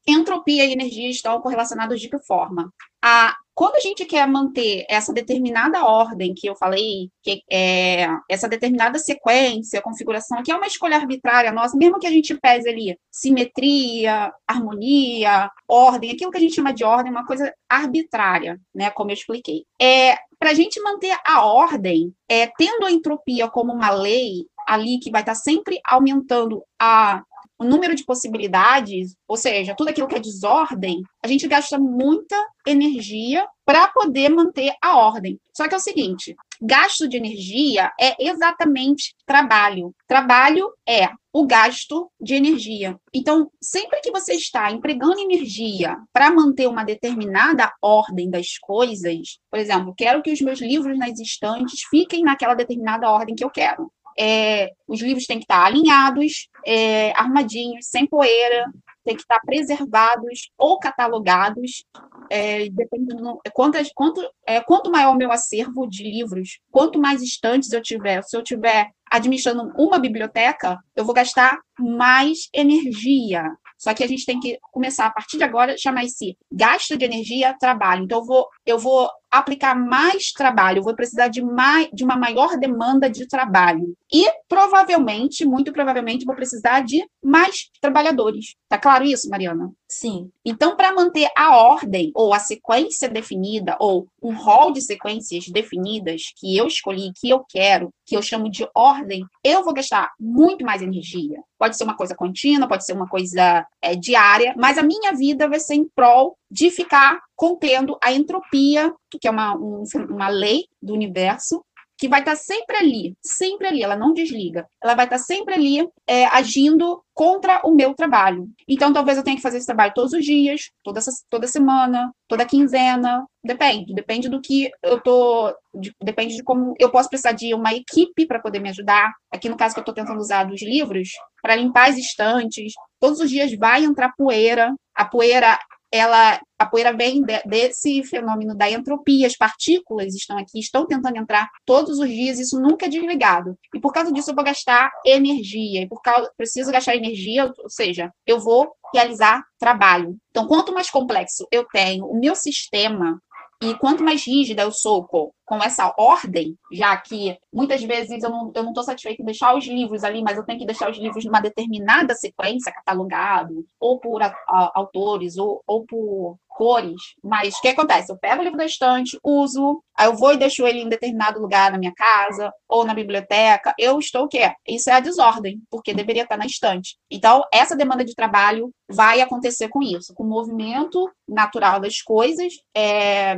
entropia 0.08 0.66
e 0.66 0.72
energia 0.72 1.10
estão 1.10 1.42
correlacionados 1.42 2.00
de 2.00 2.10
que 2.10 2.20
forma? 2.20 2.72
A, 3.04 3.36
quando 3.54 3.76
a 3.76 3.80
gente 3.80 4.06
quer 4.06 4.28
manter 4.28 4.86
essa 4.90 5.12
determinada 5.12 5.84
ordem 5.84 6.34
que 6.34 6.48
eu 6.48 6.56
falei, 6.56 7.10
que 7.24 7.42
é 7.52 8.08
essa 8.30 8.48
determinada 8.48 8.98
sequência, 9.00 9.82
configuração, 9.82 10.42
que 10.44 10.52
é 10.52 10.56
uma 10.56 10.68
escolha 10.68 10.96
arbitrária 10.96 11.52
nossa, 11.52 11.76
mesmo 11.76 12.00
que 12.00 12.08
a 12.08 12.12
gente 12.12 12.36
pese 12.40 12.70
ali 12.70 12.98
simetria, 13.12 14.32
harmonia, 14.48 15.50
ordem, 15.68 16.12
aquilo 16.12 16.32
que 16.32 16.38
a 16.38 16.42
gente 16.42 16.56
chama 16.56 16.74
de 16.74 16.84
ordem, 16.84 17.12
é 17.12 17.16
uma 17.16 17.26
coisa 17.26 17.54
arbitrária, 17.70 18.60
né? 18.74 18.90
Como 18.92 19.10
eu 19.10 19.16
expliquei. 19.16 19.66
É, 19.82 20.16
para 20.40 20.52
a 20.52 20.54
gente 20.54 20.82
manter 20.82 21.18
a 21.26 21.44
ordem, 21.46 22.14
é, 22.30 22.48
tendo 22.58 22.86
a 22.86 22.92
entropia 22.92 23.50
como 23.50 23.74
uma 23.74 23.90
lei 23.90 24.46
ali 24.68 25.00
que 25.00 25.10
vai 25.10 25.22
estar 25.22 25.36
sempre 25.36 25.80
aumentando 25.86 26.64
a 26.80 27.24
o 27.60 27.64
número 27.64 27.96
de 27.96 28.06
possibilidades, 28.06 29.16
ou 29.28 29.36
seja, 29.36 29.76
tudo 29.76 29.90
aquilo 29.90 30.08
que 30.08 30.16
é 30.16 30.20
desordem, 30.20 31.02
a 31.24 31.28
gente 31.28 31.48
gasta 31.48 31.78
muita 31.78 32.36
energia 32.66 33.48
para 33.66 33.88
poder 33.88 34.30
manter 34.30 34.74
a 34.82 34.98
ordem. 34.98 35.40
Só 35.54 35.68
que 35.68 35.74
é 35.74 35.78
o 35.78 35.82
seguinte: 35.82 36.36
gasto 36.62 37.08
de 37.08 37.18
energia 37.18 37.92
é 38.00 38.16
exatamente 38.30 39.16
trabalho. 39.26 39.94
Trabalho 40.08 40.72
é 40.88 41.10
o 41.34 41.46
gasto 41.46 42.10
de 42.20 42.34
energia. 42.34 42.98
Então, 43.14 43.52
sempre 43.62 44.00
que 44.02 44.12
você 44.12 44.34
está 44.34 44.72
empregando 44.72 45.20
energia 45.20 45.98
para 46.12 46.32
manter 46.32 46.68
uma 46.68 46.84
determinada 46.84 47.72
ordem 47.82 48.30
das 48.30 48.58
coisas, 48.58 49.40
por 49.52 49.60
exemplo, 49.60 49.94
quero 49.96 50.22
que 50.24 50.32
os 50.32 50.42
meus 50.42 50.60
livros 50.60 50.98
nas 50.98 51.20
estantes 51.20 51.82
fiquem 51.90 52.24
naquela 52.24 52.56
determinada 52.56 53.10
ordem 53.10 53.36
que 53.36 53.44
eu 53.44 53.50
quero 53.50 53.92
é, 54.18 54.72
os 54.88 55.02
livros 55.02 55.26
têm 55.26 55.38
que 55.38 55.44
estar 55.44 55.66
alinhados, 55.66 56.50
é, 56.66 57.12
armadinhos, 57.12 57.88
sem 57.88 58.06
poeira, 58.06 58.66
têm 59.06 59.16
que 59.16 59.22
estar 59.22 59.40
preservados 59.46 60.50
ou 60.58 60.80
catalogados, 60.80 61.86
é, 62.30 62.70
dependendo 62.70 63.40
quanto, 63.54 63.78
quanto, 63.96 64.22
é, 64.46 64.60
quanto 64.60 64.92
maior 64.92 65.14
o 65.14 65.18
meu 65.18 65.32
acervo 65.32 65.88
de 65.88 66.04
livros, 66.04 66.60
quanto 66.70 67.00
mais 67.00 67.22
estantes 67.22 67.72
eu 67.72 67.82
tiver, 67.82 68.22
se 68.24 68.36
eu 68.36 68.44
tiver 68.44 68.90
administrando 69.10 69.72
uma 69.78 69.98
biblioteca, 69.98 70.78
eu 70.96 71.06
vou 71.06 71.14
gastar 71.16 71.58
mais 71.80 72.50
energia. 72.54 73.44
Só 73.78 73.94
que 73.94 74.04
a 74.04 74.08
gente 74.08 74.26
tem 74.26 74.40
que 74.40 74.58
começar 74.72 75.06
a 75.06 75.12
partir 75.12 75.38
de 75.38 75.44
agora 75.44 75.78
chamar 75.78 76.04
esse 76.04 76.36
gasto 76.52 76.98
de 76.98 77.06
energia 77.06 77.56
trabalho. 77.58 78.04
Então 78.04 78.20
eu 78.20 78.26
vou 78.26 78.48
eu 78.68 78.78
vou 78.78 79.10
aplicar 79.32 79.76
mais 79.76 80.32
trabalho, 80.32 80.80
eu 80.80 80.84
vou 80.84 80.96
precisar 80.96 81.28
de, 81.28 81.42
mais, 81.42 81.90
de 81.94 82.04
uma 82.04 82.16
maior 82.16 82.58
demanda 82.58 83.10
de 83.10 83.28
trabalho. 83.28 83.96
E 84.12 84.26
provavelmente, 84.48 85.46
muito 85.46 85.72
provavelmente, 85.74 86.26
vou 86.26 86.36
precisar 86.36 86.82
de 86.82 87.06
mais 87.24 87.70
trabalhadores. 87.82 88.56
Tá 88.70 88.78
claro 88.78 89.04
isso, 89.04 89.30
Mariana? 89.30 89.70
Sim. 89.90 90.30
Então, 90.46 90.76
para 90.76 90.94
manter 90.94 91.30
a 91.36 91.56
ordem 91.58 92.12
ou 92.16 92.34
a 92.34 92.40
sequência 92.40 93.10
definida, 93.10 93.76
ou 93.80 94.08
um 94.22 94.34
rol 94.34 94.72
de 94.72 94.82
sequências 94.82 95.48
definidas 95.48 96.24
que 96.38 96.56
eu 96.56 96.68
escolhi, 96.68 97.12
que 97.16 97.30
eu 97.30 97.44
quero, 97.48 97.90
que 98.06 98.16
eu 98.16 98.22
chamo 98.22 98.50
de 98.50 98.68
ordem, 98.74 99.26
eu 99.44 99.64
vou 99.64 99.74
gastar 99.74 100.12
muito 100.20 100.66
mais 100.66 100.82
energia. 100.82 101.42
Pode 101.58 101.76
ser 101.76 101.84
uma 101.84 101.96
coisa 101.96 102.16
contínua, 102.16 102.68
pode 102.68 102.86
ser 102.86 102.94
uma 102.94 103.08
coisa 103.08 103.66
é, 103.82 103.96
diária, 103.96 104.54
mas 104.58 104.78
a 104.78 104.84
minha 104.84 105.14
vida 105.14 105.50
vai 105.50 105.60
ser 105.60 105.76
em 105.76 105.88
prol 105.88 106.38
de 106.50 106.72
ficar 106.72 107.20
contendo 107.36 107.98
a 108.04 108.12
entropia, 108.12 108.94
que 109.20 109.28
é 109.28 109.32
uma, 109.32 109.56
um, 109.56 109.84
uma 110.10 110.30
lei 110.30 110.66
do 110.82 110.94
universo, 110.94 111.62
que 111.98 112.08
vai 112.08 112.20
estar 112.20 112.36
sempre 112.36 112.78
ali, 112.78 113.18
sempre 113.24 113.68
ali, 113.68 113.82
ela 113.82 113.96
não 113.96 114.14
desliga, 114.14 114.68
ela 114.82 114.94
vai 114.94 115.06
estar 115.06 115.18
sempre 115.18 115.56
ali 115.56 115.88
é, 116.06 116.26
agindo 116.28 117.02
contra 117.14 117.60
o 117.66 117.74
meu 117.74 117.96
trabalho. 117.96 118.48
Então, 118.70 118.94
talvez 118.94 119.18
eu 119.18 119.24
tenha 119.24 119.36
que 119.36 119.42
fazer 119.42 119.58
esse 119.58 119.66
trabalho 119.66 119.94
todos 119.96 120.14
os 120.14 120.24
dias, 120.24 120.70
toda, 120.84 121.00
toda 121.28 121.48
semana, 121.48 122.12
toda 122.28 122.46
quinzena, 122.46 123.26
depende, 123.44 123.96
depende 123.96 124.30
do 124.30 124.40
que 124.40 124.70
eu 124.84 125.02
tô, 125.02 125.52
de, 125.74 125.92
depende 126.04 126.36
de 126.36 126.44
como 126.44 126.76
eu 126.80 126.92
posso 126.92 127.10
precisar 127.10 127.32
de 127.32 127.52
uma 127.56 127.74
equipe 127.74 128.28
para 128.28 128.40
poder 128.40 128.60
me 128.60 128.70
ajudar. 128.70 129.12
Aqui 129.32 129.50
no 129.50 129.58
caso 129.58 129.74
que 129.74 129.80
eu 129.80 129.82
estou 129.82 129.96
tentando 129.96 130.20
usar 130.20 130.44
dos 130.44 130.62
livros, 130.62 131.10
para 131.42 131.56
limpar 131.56 131.90
as 131.90 131.98
estantes, 131.98 132.74
todos 133.00 133.20
os 133.20 133.30
dias 133.30 133.52
vai 133.58 133.84
entrar 133.84 134.14
poeira, 134.16 134.76
a 134.96 135.06
poeira 135.06 135.58
ela, 135.92 136.40
a 136.60 136.66
poeira 136.66 136.96
vem 136.96 137.22
de, 137.22 137.42
desse 137.46 138.04
fenômeno 138.04 138.56
da 138.56 138.70
entropia, 138.70 139.28
as 139.28 139.36
partículas 139.36 140.14
estão 140.14 140.38
aqui, 140.38 140.60
estão 140.60 140.86
tentando 140.86 141.18
entrar 141.18 141.48
todos 141.66 142.00
os 142.00 142.10
dias, 142.10 142.40
isso 142.40 142.60
nunca 142.60 142.86
é 142.86 142.90
desligado. 142.90 143.58
E 143.74 143.80
por 143.80 143.94
causa 143.94 144.12
disso 144.12 144.32
eu 144.32 144.36
vou 144.36 144.44
gastar 144.44 144.92
energia, 145.06 145.82
e 145.82 145.88
por 145.88 146.02
causa 146.02 146.32
preciso 146.36 146.72
gastar 146.72 146.96
energia, 146.96 147.46
ou 147.46 147.70
seja, 147.70 148.12
eu 148.26 148.40
vou 148.40 148.72
realizar 148.94 149.44
trabalho. 149.60 150.16
Então, 150.30 150.48
quanto 150.48 150.74
mais 150.74 150.90
complexo 150.90 151.48
eu 151.52 151.66
tenho 151.66 152.06
o 152.06 152.20
meu 152.20 152.36
sistema 152.36 153.22
e 153.62 153.74
quanto 153.76 154.04
mais 154.04 154.26
rígida 154.26 154.62
eu 154.62 154.72
sou 154.72 155.04
com, 155.06 155.32
com 155.44 155.64
essa 155.64 155.92
ordem, 155.98 156.56
já 156.72 156.96
que 156.96 157.38
muitas 157.52 157.84
vezes 157.84 158.24
eu 158.24 158.30
não 158.30 158.52
estou 158.52 158.84
satisfeita 158.84 159.22
em 159.22 159.26
deixar 159.26 159.56
os 159.56 159.66
livros 159.66 160.04
ali, 160.04 160.22
mas 160.22 160.38
eu 160.38 160.46
tenho 160.46 160.60
que 160.60 160.66
deixar 160.66 160.92
os 160.92 160.98
livros 160.98 161.26
numa 161.26 161.42
determinada 161.42 162.14
sequência, 162.14 162.72
catalogado, 162.72 163.66
ou 163.80 164.00
por 164.00 164.22
a, 164.22 164.28
a, 164.28 164.72
autores, 164.76 165.38
ou, 165.38 165.64
ou 165.66 165.86
por 165.86 166.38
cores. 166.58 167.00
Mas 167.24 167.56
o 167.56 167.62
que 167.62 167.68
acontece? 167.68 168.12
Eu 168.12 168.18
pego 168.18 168.42
o 168.42 168.44
livro 168.44 168.58
da 168.58 168.66
estante, 168.66 169.18
uso, 169.24 169.82
aí 169.96 170.08
eu 170.08 170.16
vou 170.16 170.34
e 170.34 170.38
deixo 170.38 170.66
ele 170.66 170.80
em 170.80 170.90
determinado 170.90 171.40
lugar 171.40 171.72
na 171.72 171.78
minha 171.78 171.94
casa, 171.96 172.52
ou 172.68 172.84
na 172.84 172.96
biblioteca. 172.96 173.74
Eu 173.78 174.00
estou 174.00 174.24
o 174.24 174.28
quê? 174.28 174.52
Isso 174.68 174.90
é 174.90 174.94
a 174.94 175.00
desordem, 175.00 175.62
porque 175.70 175.94
deveria 175.94 176.24
estar 176.24 176.36
na 176.36 176.46
estante. 176.48 176.98
Então, 177.12 177.44
essa 177.54 177.76
demanda 177.76 178.04
de 178.04 178.16
trabalho 178.16 178.72
vai 178.90 179.22
acontecer 179.22 179.70
com 179.70 179.84
isso, 179.84 180.14
com 180.16 180.24
o 180.24 180.30
movimento 180.30 181.10
natural 181.28 181.80
das 181.80 182.02
coisas, 182.02 182.54
é, 182.76 183.36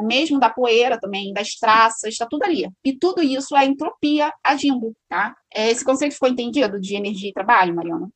mesmo 0.00 0.40
da 0.40 0.48
poeira 0.48 0.98
também, 0.98 1.32
das 1.32 1.54
traças, 1.56 2.12
está 2.12 2.26
tudo 2.26 2.44
ali. 2.44 2.66
E 2.84 2.96
tudo 2.96 3.22
isso 3.22 3.54
é 3.54 3.66
entropia 3.66 4.32
agindo, 4.42 4.92
tá? 5.08 5.34
É, 5.54 5.70
esse 5.70 5.84
conceito 5.84 6.14
ficou 6.14 6.28
entendido 6.28 6.80
de 6.80 6.96
energia 6.96 7.28
e 7.28 7.34
trabalho, 7.34 7.74
Mariana? 7.74 8.08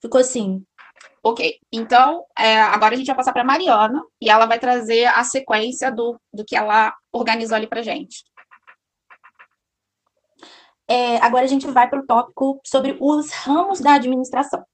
Ficou 0.00 0.22
sim. 0.22 0.62
Ok, 1.22 1.58
então 1.72 2.24
é, 2.38 2.60
agora 2.60 2.94
a 2.94 2.96
gente 2.96 3.06
vai 3.06 3.16
passar 3.16 3.32
para 3.32 3.44
Mariana 3.44 4.02
e 4.20 4.30
ela 4.30 4.46
vai 4.46 4.58
trazer 4.58 5.06
a 5.06 5.24
sequência 5.24 5.90
do, 5.90 6.18
do 6.32 6.44
que 6.44 6.56
ela 6.56 6.94
organizou 7.12 7.56
ali 7.56 7.66
para 7.66 7.82
gente. 7.82 8.24
É, 10.88 11.16
agora 11.18 11.44
a 11.44 11.48
gente 11.48 11.66
vai 11.66 11.88
para 11.88 12.00
o 12.00 12.06
tópico 12.06 12.60
sobre 12.64 12.96
os 12.98 13.30
ramos 13.30 13.80
da 13.80 13.94
administração. 13.94 14.64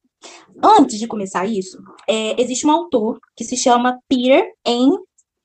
Antes 0.63 0.99
de 0.99 1.09
começar 1.09 1.45
isso, 1.45 1.77
é, 2.09 2.41
existe 2.41 2.67
um 2.67 2.71
autor 2.71 3.19
que 3.37 3.45
se 3.45 3.57
chama 3.57 3.99
Peter 4.09 4.53
N. 4.65 4.97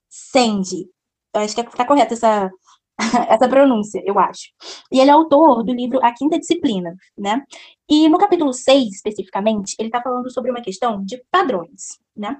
Sandy. 0.08 0.88
Eu 1.34 1.42
acho 1.42 1.56
que 1.56 1.62
está 1.62 1.86
correta 1.86 2.13
essa, 2.13 2.52
essa 3.29 3.47
pronúncia, 3.47 4.01
eu 4.05 4.19
acho. 4.19 4.49
E 4.91 4.99
ele 4.99 5.09
é 5.09 5.13
autor 5.13 5.63
do 5.63 5.73
livro 5.73 5.99
A 6.03 6.13
Quinta 6.13 6.38
Disciplina, 6.38 6.95
né? 7.17 7.41
E 7.89 8.09
no 8.09 8.17
capítulo 8.17 8.53
6, 8.53 8.95
especificamente, 8.95 9.75
ele 9.79 9.88
está 9.88 10.01
falando 10.01 10.31
sobre 10.31 10.51
uma 10.51 10.62
questão 10.62 11.03
de 11.03 11.21
padrões, 11.31 11.97
né? 12.15 12.38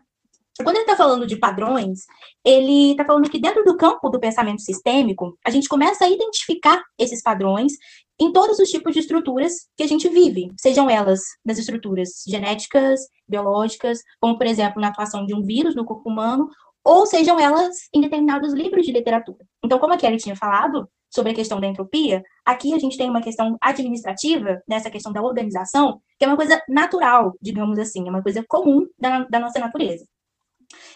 quando 0.64 0.76
ele 0.76 0.84
está 0.84 0.96
falando 0.96 1.26
de 1.26 1.38
padrões, 1.38 2.06
ele 2.44 2.92
está 2.92 3.06
falando 3.06 3.30
que 3.30 3.40
dentro 3.40 3.64
do 3.64 3.78
campo 3.78 4.10
do 4.10 4.20
pensamento 4.20 4.62
sistêmico, 4.62 5.38
a 5.46 5.50
gente 5.50 5.70
começa 5.70 6.04
a 6.06 6.10
identificar 6.10 6.82
esses 6.98 7.22
padrões 7.22 7.74
em 8.20 8.34
todos 8.34 8.60
os 8.60 8.70
tipos 8.70 8.94
de 8.94 9.00
estruturas 9.00 9.54
que 9.78 9.84
a 9.84 9.88
gente 9.88 10.10
vive, 10.10 10.52
sejam 10.58 10.90
elas 10.90 11.22
nas 11.46 11.58
estruturas 11.58 12.24
genéticas, 12.28 13.00
biológicas, 13.26 14.00
como, 14.20 14.38
por 14.38 14.46
exemplo, 14.46 14.82
na 14.82 14.90
atuação 14.90 15.26
de 15.26 15.34
um 15.34 15.42
vírus 15.42 15.76
no 15.76 15.86
corpo 15.86 16.10
humano, 16.10 16.50
ou 16.90 17.06
sejam 17.06 17.40
elas 17.40 17.76
em 17.94 18.02
determinados 18.02 18.52
livros 18.52 18.84
de 18.84 18.92
literatura. 18.92 19.46
Então, 19.64 19.78
como 19.78 19.94
a 19.94 19.98
Kelly 19.98 20.18
tinha 20.18 20.36
falado 20.36 20.90
sobre 21.08 21.32
a 21.32 21.36
questão 21.36 21.62
da 21.62 21.68
entropia, 21.68 22.24
aqui 22.44 22.74
a 22.74 22.80
gente 22.80 22.98
tem 22.98 23.08
uma 23.08 23.22
questão 23.22 23.56
administrativa, 23.62 24.60
nessa 24.68 24.90
questão 24.90 25.14
da 25.14 25.22
organização, 25.22 26.02
que 26.18 26.26
é 26.26 26.28
uma 26.28 26.36
coisa 26.36 26.60
natural, 26.68 27.34
digamos 27.40 27.78
assim, 27.78 28.08
é 28.08 28.10
uma 28.10 28.24
coisa 28.24 28.44
comum 28.48 28.88
da, 28.98 29.24
da 29.26 29.40
nossa 29.40 29.60
natureza. 29.60 30.04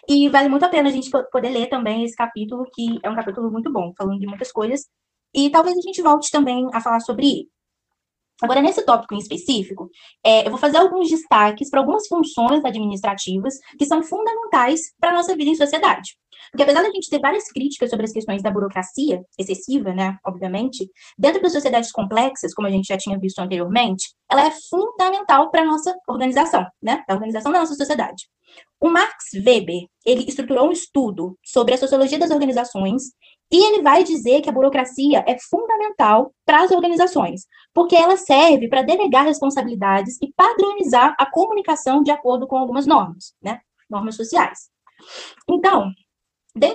E 0.10 0.30
vale 0.30 0.50
muito 0.50 0.66
a 0.66 0.70
pena 0.70 0.90
a 0.90 0.92
gente 0.92 1.12
poder 1.32 1.50
ler 1.50 1.68
também 1.68 2.04
esse 2.04 2.16
capítulo, 2.16 2.66
que 2.74 3.00
é 3.04 3.10
um 3.10 3.16
capítulo 3.16 3.52
muito 3.52 3.72
bom, 3.72 3.94
falando 3.96 4.20
de 4.20 4.26
muitas 4.26 4.52
coisas. 4.52 4.88
E 5.32 5.52
talvez 5.52 5.78
a 5.78 5.82
gente 5.82 6.02
volte 6.02 6.32
também 6.32 6.68
a 6.74 6.82
falar 6.82 7.02
sobre. 7.02 7.48
Agora, 8.42 8.62
nesse 8.62 8.84
tópico 8.84 9.14
em 9.14 9.20
específico, 9.20 9.90
é, 10.26 10.46
eu 10.46 10.50
vou 10.50 10.60
fazer 10.60 10.78
alguns 10.78 11.10
destaques 11.10 11.70
para 11.70 11.80
algumas 11.80 12.08
funções 12.08 12.64
administrativas 12.66 13.56
que 13.78 13.86
são 13.86 14.04
fundamentais 14.04 14.82
para 15.00 15.12
a 15.12 15.14
nossa 15.14 15.36
vida 15.36 15.52
em 15.52 15.56
sociedade. 15.56 16.18
Porque 16.52 16.64
apesar 16.64 16.82
da 16.82 16.92
gente 16.92 17.10
ter 17.10 17.20
várias 17.20 17.50
críticas 17.52 17.90
sobre 17.90 18.06
as 18.06 18.12
questões 18.12 18.42
da 18.44 18.52
burocracia 18.52 19.22
excessiva, 19.40 19.94
né, 19.94 20.18
obviamente, 20.26 20.90
dentro 21.18 21.42
das 21.42 21.52
sociedades 21.52 21.92
complexas, 21.92 22.54
como 22.54 22.68
a 22.68 22.72
gente 22.72 22.88
já 22.88 22.98
tinha 22.98 23.18
visto 23.18 23.40
anteriormente, 23.40 24.14
ela 24.30 24.46
é 24.46 24.52
fundamental 24.70 25.50
para 25.50 25.62
a 25.62 25.66
nossa 25.66 25.96
organização, 26.08 26.66
né, 26.82 27.04
a 27.08 27.14
organização 27.14 27.52
da 27.52 27.60
nossa 27.60 27.76
sociedade. 27.76 28.28
O 28.80 28.90
Max 28.90 29.30
Weber, 29.34 29.88
ele 30.06 30.26
estruturou 30.28 30.68
um 30.68 30.72
estudo 30.72 31.38
sobre 31.44 31.74
a 31.74 31.78
sociologia 31.78 32.20
das 32.20 32.32
organizações 32.32 33.04
e 33.54 33.64
ele 33.64 33.84
vai 33.84 34.04
dizer 34.04 34.42
que 34.42 34.50
a 34.50 34.52
burocracia 34.52 35.24
é 35.28 35.38
fundamental 35.38 36.34
para 36.44 36.64
as 36.64 36.72
organizações, 36.72 37.46
porque 37.72 37.96
ela 37.96 38.18
serve 38.18 38.68
para 38.68 38.82
delegar 38.82 39.26
responsabilidades 39.26 40.18
e 40.24 40.34
padronizar 40.34 41.16
a 41.20 41.30
comunicação 41.30 42.02
de 42.02 42.10
acordo 42.10 42.48
com 42.48 42.58
algumas 42.58 42.88
normas, 42.88 43.36
né? 43.40 43.60
Normas 43.88 44.16
sociais. 44.16 44.72
Então, 45.48 45.92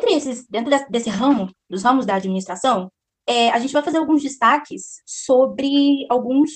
esses, 0.08 0.46
dentro 0.46 0.70
desse 0.88 1.10
ramo, 1.10 1.50
dos 1.68 1.82
ramos 1.82 2.06
da 2.06 2.14
administração, 2.14 2.88
é, 3.26 3.50
a 3.50 3.58
gente 3.58 3.72
vai 3.72 3.82
fazer 3.82 3.98
alguns 3.98 4.22
destaques 4.22 5.02
sobre 5.04 6.06
alguns 6.08 6.52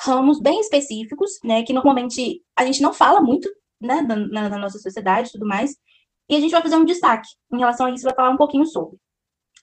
ramos 0.00 0.40
bem 0.40 0.58
específicos, 0.58 1.38
né, 1.44 1.62
que 1.62 1.72
normalmente 1.72 2.42
a 2.56 2.64
gente 2.64 2.82
não 2.82 2.92
fala 2.92 3.20
muito 3.20 3.48
né, 3.80 4.00
na, 4.00 4.48
na 4.48 4.58
nossa 4.58 4.80
sociedade 4.80 5.28
e 5.28 5.32
tudo 5.32 5.46
mais. 5.46 5.76
E 6.28 6.34
a 6.34 6.40
gente 6.40 6.50
vai 6.50 6.62
fazer 6.62 6.74
um 6.74 6.84
destaque 6.84 7.28
em 7.52 7.58
relação 7.58 7.86
a 7.86 7.90
isso, 7.92 8.02
vai 8.02 8.14
falar 8.16 8.30
um 8.30 8.36
pouquinho 8.36 8.66
sobre. 8.66 8.98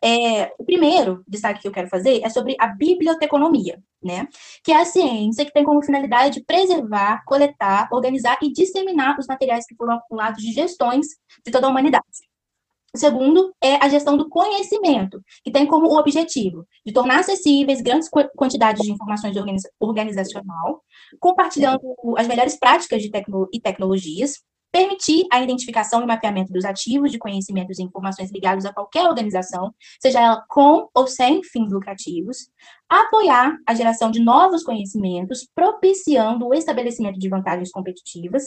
É, 0.04 0.54
o 0.58 0.64
primeiro 0.64 1.24
destaque 1.28 1.62
que 1.62 1.68
eu 1.68 1.72
quero 1.72 1.90
fazer 1.90 2.22
é 2.24 2.30
sobre 2.30 2.56
a 2.60 2.68
biblioteconomia, 2.68 3.82
né? 4.02 4.28
Que 4.64 4.72
é 4.72 4.82
a 4.82 4.86
ciência 4.86 5.46
que 5.46 5.52
tem 5.52 5.64
como 5.64 5.84
finalidade 5.84 6.44
preservar, 6.46 7.24
coletar, 7.26 7.90
organizar 7.92 8.38
e 8.42 8.52
disseminar 8.52 9.18
os 9.20 9.28
materiais 9.28 9.66
que 9.66 9.76
foram 9.76 9.96
acumulados 9.96 10.42
de 10.42 10.52
gestões 10.52 11.08
de 11.46 11.52
toda 11.52 11.68
a 11.68 11.70
humanidade. 11.70 12.06
O 12.94 12.98
segundo 12.98 13.54
é 13.62 13.76
a 13.76 13.90
gestão 13.90 14.18
do 14.18 14.30
conhecimento, 14.30 15.22
que 15.44 15.52
tem 15.52 15.68
como 15.68 16.00
objetivo 16.00 16.66
de 16.86 16.94
tornar 16.94 17.20
acessíveis 17.20 17.82
grandes 17.82 18.10
quantidades 18.36 18.82
de 18.82 18.92
informações 18.92 19.36
organizacional, 19.80 20.82
compartilhando 21.20 21.82
as 22.18 22.28
melhores 22.28 22.58
práticas 22.58 23.02
de 23.02 23.12
tecno 23.12 23.48
e 23.54 23.60
tecnologias, 23.60 24.42
permitir 24.78 25.26
a 25.32 25.42
identificação 25.42 26.04
e 26.04 26.06
mapeamento 26.06 26.54
dos 26.54 26.64
ativos 26.64 27.12
de 27.12 27.18
conhecimentos 27.18 27.80
e 27.80 27.84
informações 27.84 28.32
ligados 28.32 28.64
a 28.64 28.72
qualquer 28.72 29.10
organização, 29.10 29.74
seja 30.00 30.22
ela 30.22 30.46
com 30.48 30.88
ou 30.94 31.08
sem 31.08 31.42
fins 31.44 31.72
lucrativos, 31.72 32.48
apoiar 32.88 33.58
a 33.66 33.74
geração 33.74 34.12
de 34.12 34.20
novos 34.22 34.64
conhecimentos, 34.64 35.50
propiciando 35.56 36.46
o 36.46 36.54
estabelecimento 36.54 37.18
de 37.18 37.28
vantagens 37.28 37.72
competitivas, 37.72 38.44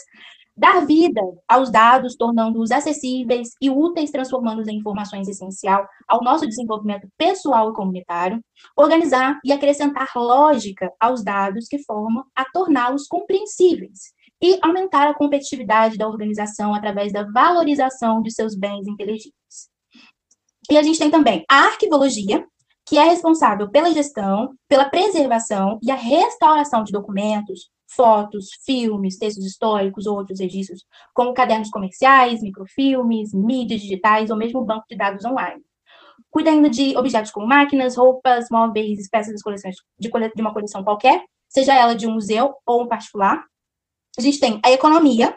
dar 0.57 0.87
vida 0.87 1.21
aos 1.49 1.69
dados, 1.69 2.15
tornando-os 2.15 2.71
acessíveis 2.71 3.49
e 3.61 3.69
úteis, 3.69 4.13
transformando-os 4.13 4.69
em 4.69 4.77
informações 4.77 5.27
essencial 5.27 5.85
ao 6.07 6.23
nosso 6.23 6.47
desenvolvimento 6.47 7.09
pessoal 7.19 7.71
e 7.71 7.75
comunitário, 7.75 8.41
organizar 8.77 9.41
e 9.45 9.51
acrescentar 9.51 10.07
lógica 10.15 10.93
aos 11.01 11.25
dados 11.25 11.67
que 11.67 11.83
formam 11.83 12.23
a 12.37 12.45
torná-los 12.45 13.09
compreensíveis 13.09 14.13
e 14.43 14.59
aumentar 14.63 15.09
a 15.09 15.15
competitividade 15.15 15.97
da 15.97 16.09
organização 16.09 16.75
através 16.75 17.13
da 17.13 17.25
valorização 17.25 18.23
de 18.23 18.33
seus 18.33 18.57
bens 18.57 18.87
inteligíveis. 18.87 19.71
E 20.71 20.79
a 20.79 20.83
gente 20.83 20.99
tem 20.99 21.11
também 21.11 21.45
a 21.51 21.67
arquivologia, 21.67 22.47
que 22.87 22.99
é 22.99 23.05
responsável 23.05 23.71
pela 23.71 23.93
gestão, 23.93 24.55
pela 24.69 24.89
preservação 24.89 25.79
e 25.83 25.91
a 25.91 25.95
restauração 25.95 26.83
de 26.83 26.93
documentos, 26.93 27.71
fotos, 27.95 28.49
filmes, 28.65 29.19
textos 29.19 29.45
históricos 29.45 30.07
ou 30.07 30.17
outros 30.17 30.41
registros, 30.41 30.85
como 31.13 31.35
cadernos 31.35 31.71
comerciais, 31.71 32.43
microfilmes, 32.43 33.35
mídias 33.35 33.81
digitais 33.81 34.31
ou 34.31 34.37
mesmo 34.37 34.65
banco 34.65 34.85
de 34.89 34.97
dados 34.97 35.25
online. 35.25 35.61
Cuida 36.31 36.51
ainda 36.51 36.71
de 36.71 36.97
objetos 36.97 37.33
como 37.33 37.47
máquinas, 37.47 37.97
roupas, 37.97 38.47
móveis, 38.51 39.09
peças 39.11 39.33
das 39.33 39.43
coleções, 39.43 39.75
de, 39.99 40.09
de 40.09 40.41
uma 40.41 40.53
coleção 40.53 40.85
qualquer, 40.85 41.25
seja 41.49 41.75
ela 41.75 41.95
de 41.95 42.07
um 42.07 42.15
museu 42.15 42.55
ou 42.65 42.85
um 42.85 42.89
particular. 42.89 43.45
A 44.19 44.23
gente 44.23 44.41
tem 44.41 44.61
a 44.65 44.71
economia, 44.71 45.37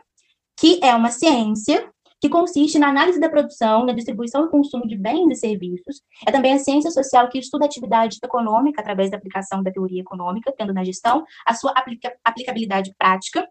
que 0.57 0.79
é 0.83 0.93
uma 0.95 1.11
ciência 1.11 1.89
que 2.23 2.29
consiste 2.29 2.79
na 2.79 2.87
análise 2.87 3.19
da 3.19 3.27
produção, 3.27 3.85
na 3.85 3.91
distribuição 3.91 4.45
e 4.45 4.49
consumo 4.49 4.87
de 4.87 4.95
bens 4.95 5.29
e 5.29 5.35
serviços. 5.35 6.01
É 6.25 6.31
também 6.31 6.53
a 6.53 6.57
ciência 6.57 6.89
social 6.89 7.27
que 7.27 7.37
estuda 7.37 7.65
a 7.65 7.67
atividade 7.67 8.17
econômica 8.23 8.79
através 8.79 9.11
da 9.11 9.17
aplicação 9.17 9.61
da 9.61 9.69
teoria 9.69 9.99
econômica, 9.99 10.53
tendo 10.57 10.73
na 10.73 10.85
gestão 10.85 11.25
a 11.45 11.53
sua 11.53 11.71
aplica 11.71 12.13
aplicabilidade 12.23 12.95
prática. 12.97 13.45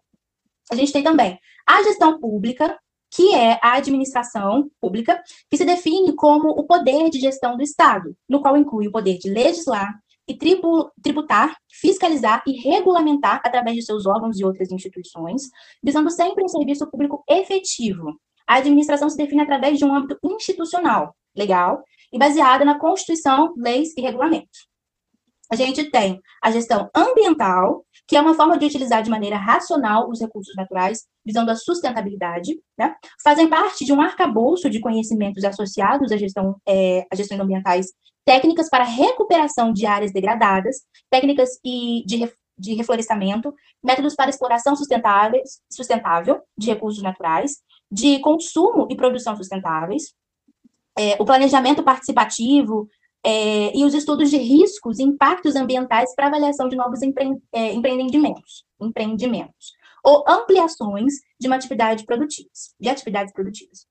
A 0.71 0.75
gente 0.75 0.91
tem 0.91 1.03
também 1.03 1.37
a 1.67 1.83
gestão 1.83 2.19
pública, 2.19 2.75
que 3.11 3.35
é 3.35 3.59
a 3.61 3.73
administração 3.73 4.71
pública, 4.81 5.21
que 5.51 5.57
se 5.57 5.65
define 5.65 6.15
como 6.15 6.49
o 6.49 6.63
poder 6.63 7.11
de 7.11 7.19
gestão 7.19 7.55
do 7.55 7.61
Estado, 7.61 8.15
no 8.27 8.41
qual 8.41 8.57
inclui 8.57 8.87
o 8.87 8.91
poder 8.91 9.19
de 9.19 9.29
legislar, 9.29 9.99
e 10.27 10.37
tributar, 11.01 11.55
fiscalizar 11.69 12.43
e 12.47 12.53
regulamentar 12.61 13.41
através 13.43 13.75
de 13.75 13.83
seus 13.83 14.05
órgãos 14.05 14.39
e 14.39 14.45
outras 14.45 14.71
instituições, 14.71 15.49
visando 15.83 16.09
sempre 16.09 16.43
um 16.43 16.47
serviço 16.47 16.89
público 16.89 17.23
efetivo, 17.29 18.17
a 18.47 18.55
administração 18.55 19.09
se 19.09 19.17
define 19.17 19.41
através 19.41 19.77
de 19.77 19.85
um 19.85 19.93
âmbito 19.93 20.17
institucional, 20.23 21.15
legal, 21.35 21.83
e 22.11 22.17
baseada 22.17 22.63
na 22.63 22.79
Constituição, 22.79 23.53
leis 23.57 23.93
e 23.97 24.01
regulamentos. 24.01 24.67
A 25.53 25.55
gente 25.55 25.83
tem 25.91 26.19
a 26.41 26.49
gestão 26.49 26.89
ambiental, 26.95 27.85
que 28.07 28.17
é 28.17 28.21
uma 28.21 28.33
forma 28.33 28.57
de 28.57 28.65
utilizar 28.65 29.03
de 29.03 29.09
maneira 29.11 29.37
racional 29.37 30.09
os 30.09 30.19
recursos 30.19 30.51
naturais, 30.55 31.05
visando 31.23 31.51
a 31.51 31.55
sustentabilidade, 31.55 32.59
né? 32.75 32.95
Fazem 33.23 33.47
parte 33.47 33.85
de 33.85 33.93
um 33.93 34.01
arcabouço 34.01 34.67
de 34.67 34.79
conhecimentos 34.79 35.43
associados 35.43 36.11
à 36.11 36.17
gestão, 36.17 36.55
é, 36.67 37.05
à 37.11 37.15
gestão 37.15 37.39
ambientais, 37.39 37.85
técnicas 38.25 38.67
para 38.67 38.83
recuperação 38.83 39.71
de 39.71 39.85
áreas 39.85 40.11
degradadas, 40.11 40.77
técnicas 41.07 41.51
e 41.63 42.03
de, 42.07 42.27
de 42.57 42.73
reflorestamento, 42.73 43.53
métodos 43.83 44.15
para 44.15 44.31
exploração 44.31 44.75
sustentáveis, 44.75 45.61
sustentável 45.71 46.41
de 46.57 46.65
recursos 46.65 47.03
naturais, 47.03 47.57
de 47.91 48.17
consumo 48.21 48.87
e 48.89 48.95
produção 48.95 49.37
sustentáveis, 49.37 50.15
é, 50.97 51.15
o 51.19 51.25
planejamento 51.25 51.83
participativo 51.83 52.89
é, 53.25 53.75
e 53.75 53.85
os 53.85 53.93
estudos 53.93 54.29
de 54.29 54.37
riscos 54.37 54.99
e 54.99 55.03
impactos 55.03 55.55
ambientais 55.55 56.13
para 56.13 56.27
avaliação 56.27 56.67
de 56.67 56.75
novos 56.75 57.01
empre, 57.01 57.37
é, 57.53 57.73
empreendimentos, 57.73 58.65
empreendimentos, 58.81 59.73
ou 60.03 60.23
ampliações 60.27 61.13
de 61.39 61.47
uma 61.47 61.55
atividade 61.55 62.05
produtiva, 62.05 62.49
de 62.79 62.89
atividades 62.89 63.33
produtivas. 63.33 63.87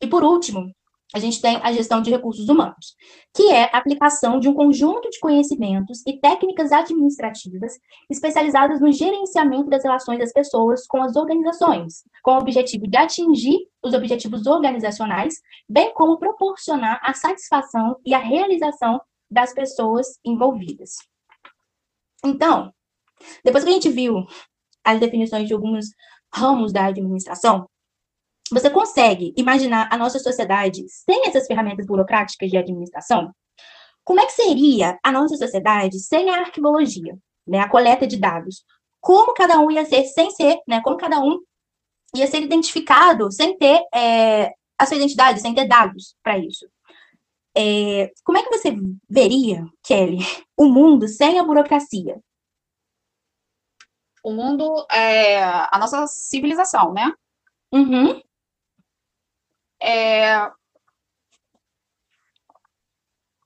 E 0.00 0.06
por 0.06 0.24
último, 0.24 0.74
a 1.14 1.18
gente 1.18 1.40
tem 1.40 1.56
a 1.62 1.72
gestão 1.72 2.02
de 2.02 2.10
recursos 2.10 2.48
humanos, 2.48 2.96
que 3.34 3.50
é 3.50 3.64
a 3.72 3.78
aplicação 3.78 4.40
de 4.40 4.48
um 4.48 4.54
conjunto 4.54 5.08
de 5.08 5.20
conhecimentos 5.20 6.02
e 6.06 6.18
técnicas 6.18 6.72
administrativas 6.72 7.72
especializadas 8.10 8.80
no 8.80 8.92
gerenciamento 8.92 9.70
das 9.70 9.84
relações 9.84 10.18
das 10.18 10.32
pessoas 10.32 10.86
com 10.86 11.02
as 11.02 11.14
organizações, 11.14 12.02
com 12.22 12.32
o 12.32 12.38
objetivo 12.38 12.88
de 12.88 12.96
atingir 12.96 13.68
os 13.82 13.94
objetivos 13.94 14.46
organizacionais, 14.46 15.34
bem 15.68 15.94
como 15.94 16.18
proporcionar 16.18 17.00
a 17.02 17.14
satisfação 17.14 17.96
e 18.04 18.12
a 18.12 18.18
realização 18.18 19.00
das 19.30 19.54
pessoas 19.54 20.18
envolvidas. 20.24 20.96
Então, 22.24 22.72
depois 23.44 23.62
que 23.62 23.70
a 23.70 23.72
gente 23.72 23.88
viu 23.90 24.26
as 24.84 24.98
definições 24.98 25.46
de 25.46 25.54
alguns 25.54 25.86
ramos 26.34 26.72
da 26.72 26.86
administração, 26.86 27.68
você 28.50 28.70
consegue 28.70 29.34
imaginar 29.36 29.88
a 29.90 29.96
nossa 29.96 30.18
sociedade 30.18 30.84
sem 30.88 31.26
essas 31.26 31.46
ferramentas 31.46 31.86
burocráticas 31.86 32.50
de 32.50 32.56
administração? 32.56 33.32
Como 34.04 34.20
é 34.20 34.26
que 34.26 34.32
seria 34.32 34.98
a 35.02 35.10
nossa 35.10 35.36
sociedade 35.36 35.98
sem 35.98 36.30
a 36.30 36.40
arquivologia, 36.40 37.16
né, 37.46 37.58
a 37.58 37.68
coleta 37.68 38.06
de 38.06 38.16
dados? 38.16 38.64
Como 39.00 39.34
cada 39.34 39.58
um 39.58 39.70
ia 39.70 39.84
ser 39.84 40.04
sem 40.04 40.30
ser, 40.30 40.58
né, 40.66 40.80
como 40.80 40.96
cada 40.96 41.20
um 41.20 41.40
ia 42.14 42.26
ser 42.26 42.42
identificado 42.42 43.30
sem 43.32 43.56
ter 43.58 43.82
é, 43.94 44.52
a 44.78 44.86
sua 44.86 44.96
identidade, 44.96 45.40
sem 45.40 45.54
ter 45.54 45.66
dados 45.66 46.16
para 46.22 46.38
isso. 46.38 46.66
É, 47.56 48.12
como 48.22 48.38
é 48.38 48.42
que 48.42 48.50
você 48.50 48.76
veria, 49.08 49.64
Kelly, 49.82 50.18
o 50.56 50.66
mundo 50.66 51.08
sem 51.08 51.38
a 51.38 51.44
burocracia? 51.44 52.20
O 54.22 54.32
mundo 54.32 54.86
é 54.90 55.42
a 55.42 55.78
nossa 55.78 56.06
civilização, 56.06 56.92
né? 56.92 57.12
Uhum. 57.72 58.20
É, 59.80 60.50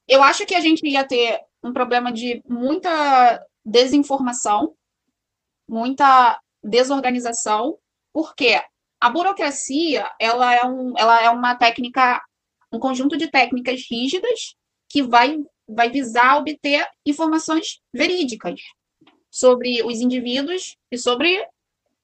eu 0.09 0.23
acho 0.23 0.45
que 0.45 0.55
a 0.55 0.61
gente 0.61 0.87
ia 0.87 1.07
ter 1.07 1.41
um 1.63 1.73
problema 1.73 2.13
de 2.13 2.43
muita 2.49 3.45
desinformação, 3.65 4.75
muita 5.69 6.41
desorganização, 6.63 7.79
porque 8.13 8.61
a 9.01 9.09
burocracia 9.09 10.11
ela 10.19 10.55
é, 10.55 10.65
um, 10.65 10.99
ela 10.99 11.23
é 11.23 11.31
uma 11.31 11.55
técnica, 11.55 12.21
um 12.73 12.79
conjunto 12.79 13.17
de 13.17 13.29
técnicas 13.29 13.83
rígidas 13.91 14.57
que 14.89 15.03
vai, 15.03 15.39
vai 15.69 15.91
visar 15.91 16.39
obter 16.39 16.87
informações 17.07 17.81
verídicas 17.95 18.61
sobre 19.31 19.83
os 19.85 20.01
indivíduos 20.01 20.77
e 20.91 20.99
sobre 20.99 21.47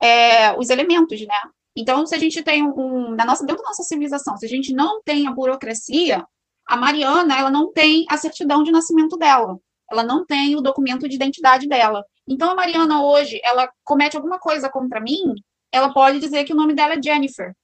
é, 0.00 0.56
os 0.56 0.70
elementos, 0.70 1.20
né? 1.20 1.40
Então, 1.76 2.06
se 2.06 2.14
a 2.14 2.18
gente 2.18 2.42
tem 2.42 2.62
um, 2.62 3.10
na 3.14 3.24
nossa, 3.24 3.44
dentro 3.44 3.62
da 3.62 3.68
nossa 3.68 3.82
civilização, 3.82 4.36
se 4.36 4.46
a 4.46 4.48
gente 4.48 4.72
não 4.72 5.02
tem 5.02 5.26
a 5.26 5.32
burocracia, 5.32 6.24
a 6.66 6.76
Mariana, 6.76 7.38
ela 7.38 7.50
não 7.50 7.72
tem 7.72 8.06
a 8.08 8.16
certidão 8.16 8.62
de 8.62 8.72
nascimento 8.72 9.16
dela. 9.16 9.58
Ela 9.90 10.02
não 10.02 10.24
tem 10.24 10.56
o 10.56 10.60
documento 10.60 11.08
de 11.08 11.14
identidade 11.14 11.68
dela. 11.68 12.04
Então, 12.26 12.50
a 12.50 12.54
Mariana 12.54 13.04
hoje, 13.04 13.40
ela 13.44 13.70
comete 13.84 14.16
alguma 14.16 14.38
coisa 14.38 14.68
contra 14.68 15.00
mim, 15.00 15.34
ela 15.70 15.92
pode 15.92 16.18
dizer 16.18 16.44
que 16.44 16.52
o 16.52 16.56
nome 16.56 16.74
dela 16.74 16.94
é 16.94 17.02
Jennifer. 17.02 17.54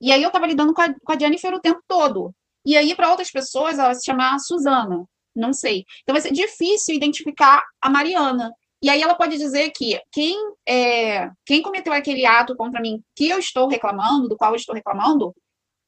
E 0.00 0.12
aí 0.12 0.22
eu 0.22 0.26
estava 0.26 0.46
lidando 0.46 0.74
com 0.74 0.82
a, 0.82 0.92
com 0.92 1.12
a 1.12 1.18
Jennifer 1.18 1.54
o 1.54 1.60
tempo 1.60 1.80
todo. 1.88 2.34
E 2.66 2.76
aí, 2.76 2.94
para 2.94 3.10
outras 3.10 3.30
pessoas, 3.30 3.78
ela 3.78 3.94
se 3.94 4.04
chama 4.04 4.38
Suzana. 4.38 5.04
Não 5.34 5.52
sei. 5.52 5.84
Então, 6.02 6.12
vai 6.12 6.20
ser 6.20 6.32
difícil 6.32 6.94
identificar 6.94 7.62
a 7.80 7.88
Mariana. 7.88 8.52
E 8.84 8.90
aí 8.90 9.00
ela 9.00 9.14
pode 9.14 9.38
dizer 9.38 9.70
que 9.70 9.98
quem, 10.12 10.36
é, 10.68 11.30
quem 11.46 11.62
cometeu 11.62 11.90
aquele 11.90 12.26
ato 12.26 12.54
contra 12.54 12.82
mim 12.82 13.02
que 13.16 13.30
eu 13.30 13.38
estou 13.38 13.66
reclamando, 13.66 14.28
do 14.28 14.36
qual 14.36 14.50
eu 14.52 14.56
estou 14.56 14.74
reclamando, 14.74 15.34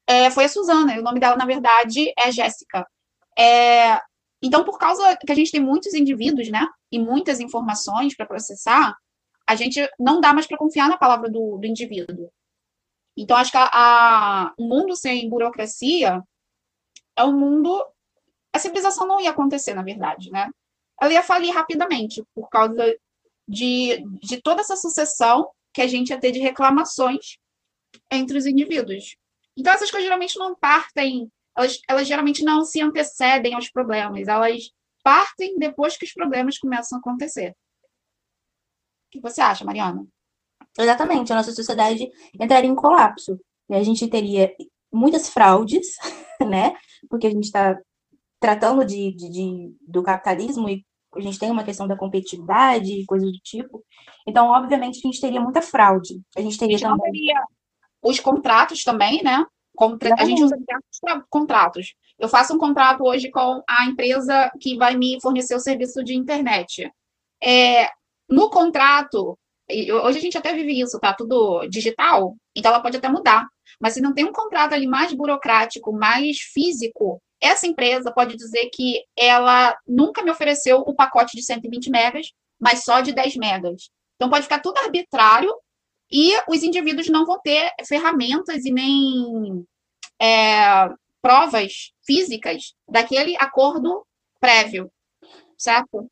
é, 0.07 0.31
foi 0.31 0.45
a 0.45 0.49
Suzana. 0.49 0.99
O 0.99 1.03
nome 1.03 1.21
dela, 1.21 1.37
na 1.37 1.45
verdade, 1.45 2.11
é 2.19 2.33
Jéssica. 2.33 2.89
É, 3.39 4.01
então, 4.43 4.65
por 4.65 4.79
causa 4.79 5.15
que 5.15 5.31
a 5.31 5.35
gente 5.35 5.53
tem 5.53 5.61
muitos 5.61 5.93
indivíduos, 5.93 6.49
né, 6.49 6.67
e 6.91 6.99
muitas 6.99 7.39
informações 7.39 8.17
para 8.17 8.25
processar, 8.25 8.97
a 9.47 9.55
gente 9.55 9.87
não 10.01 10.19
dá 10.19 10.33
mais 10.33 10.47
para 10.47 10.57
confiar 10.57 10.89
na 10.89 10.97
palavra 10.97 11.29
do, 11.29 11.59
do 11.59 11.67
indivíduo. 11.67 12.31
Então, 13.15 13.37
acho 13.37 13.51
que 13.51 13.59
a, 13.61 14.55
um 14.59 14.69
mundo 14.69 14.97
sem 14.97 15.29
burocracia 15.29 16.23
é 17.15 17.25
um 17.25 17.39
mundo. 17.39 17.79
A 18.55 18.59
civilização 18.59 19.07
não 19.07 19.21
ia 19.21 19.33
acontecer, 19.33 19.75
na 19.75 19.83
verdade, 19.83 20.31
né? 20.31 20.49
Ela 21.01 21.13
ia 21.13 21.23
falir 21.23 21.53
rapidamente, 21.53 22.25
por 22.35 22.49
causa 22.49 22.97
de, 23.47 24.03
de 24.23 24.41
toda 24.41 24.61
essa 24.61 24.77
sucessão 24.77 25.51
que 25.73 25.83
a 25.83 25.87
gente 25.87 26.11
ia 26.11 26.19
ter 26.19 26.33
de 26.33 26.39
reclamações 26.39 27.37
entre 28.11 28.39
os 28.39 28.47
indivíduos. 28.47 29.17
Então, 29.57 29.73
essas 29.73 29.91
coisas 29.91 30.05
geralmente 30.05 30.39
não 30.39 30.55
partem, 30.55 31.31
elas, 31.57 31.81
elas 31.89 32.09
geralmente 32.09 32.43
não 32.43 32.65
se 32.65 32.81
antecedem 32.81 33.55
aos 33.55 33.71
problemas, 33.71 34.29
elas 34.29 34.71
partem 35.03 35.59
depois 35.59 35.97
que 35.97 36.05
os 36.05 36.13
problemas 36.13 36.59
começam 36.59 36.97
a 36.97 37.01
acontecer. 37.01 37.51
O 37.51 39.11
que 39.13 39.21
você 39.21 39.41
acha, 39.41 39.65
Mariana? 39.65 40.07
Exatamente, 40.79 41.33
a 41.33 41.37
nossa 41.37 41.53
sociedade 41.53 42.11
entraria 42.39 42.71
em 42.71 42.75
colapso. 42.75 43.39
E 43.69 43.75
a 43.75 43.83
gente 43.83 44.07
teria 44.09 44.55
muitas 44.93 45.29
fraudes, 45.29 45.97
né? 46.41 46.77
Porque 47.09 47.27
a 47.27 47.31
gente 47.31 47.45
está 47.45 47.79
tratando 48.39 48.85
de, 48.85 49.13
de, 49.13 49.31
de, 49.31 49.77
do 49.81 50.03
capitalismo 50.03 50.69
e 50.69 50.86
a 51.17 51.21
gente 51.21 51.39
tem 51.39 51.51
uma 51.51 51.65
questão 51.65 51.89
da 51.89 51.97
competitividade 51.97 52.93
e 52.93 53.07
coisas 53.07 53.31
do 53.31 53.39
tipo. 53.39 53.83
Então, 54.27 54.49
obviamente, 54.49 54.99
a 54.99 55.07
gente 55.07 55.21
teria 55.21 55.41
muita 55.41 55.63
fraude. 55.63 56.21
A 56.37 56.41
gente 56.41 56.59
teria 56.59 56.77
a 56.77 56.79
gente 56.79 56.89
também. 56.89 57.13
Teria 57.13 57.45
os 58.03 58.21
contratos 58.21 58.83
também, 58.85 59.23
né? 59.23 59.45
Contra... 59.75 60.15
A 60.19 60.25
gente 60.25 60.43
usa 60.43 60.57
contratos. 61.29 61.95
Eu 62.19 62.29
faço 62.29 62.55
um 62.55 62.59
contrato 62.59 63.05
hoje 63.05 63.31
com 63.31 63.63
a 63.69 63.87
empresa 63.87 64.51
que 64.61 64.77
vai 64.77 64.97
me 64.97 65.21
fornecer 65.21 65.55
o 65.55 65.61
serviço 65.61 66.03
de 66.03 66.15
internet. 66.15 66.91
É, 67.43 67.91
no 68.29 68.49
contrato, 68.49 69.39
hoje 69.71 70.19
a 70.19 70.21
gente 70.21 70.39
até 70.39 70.55
vive 70.55 70.81
isso, 70.81 70.99
tá 70.99 71.13
tudo 71.13 71.67
digital, 71.69 72.35
então 72.55 72.73
ela 72.73 72.81
pode 72.81 72.97
até 72.97 73.09
mudar. 73.09 73.47
Mas 73.81 73.95
se 73.95 74.01
não 74.01 74.15
tem 74.15 74.25
um 74.25 74.33
contrato 74.33 74.73
ali 74.73 74.87
mais 74.87 75.13
burocrático, 75.13 75.93
mais 75.93 76.39
físico, 76.39 77.21
essa 77.41 77.67
empresa 77.67 78.13
pode 78.13 78.37
dizer 78.37 78.71
que 78.73 79.05
ela 79.17 79.77
nunca 79.87 80.23
me 80.23 80.31
ofereceu 80.31 80.79
o 80.79 80.95
pacote 80.95 81.37
de 81.37 81.45
120 81.45 81.91
megas, 81.91 82.33
mas 82.59 82.85
só 82.85 83.01
de 83.01 83.13
10 83.13 83.37
megas. 83.37 83.91
Então 84.17 84.31
pode 84.31 84.45
ficar 84.45 84.61
tudo 84.61 84.79
arbitrário 84.79 85.55
e 86.11 86.33
os 86.49 86.63
indivíduos 86.63 87.09
não 87.09 87.27
vão 87.27 87.39
ter 87.41 87.71
ferramentas 87.87 88.65
e 88.65 88.73
nem 88.73 89.67
é, 90.21 90.89
provas 91.21 91.93
físicas 92.05 92.75
daquele 92.89 93.37
acordo 93.37 94.07
prévio, 94.41 94.91
certo? 95.59 96.11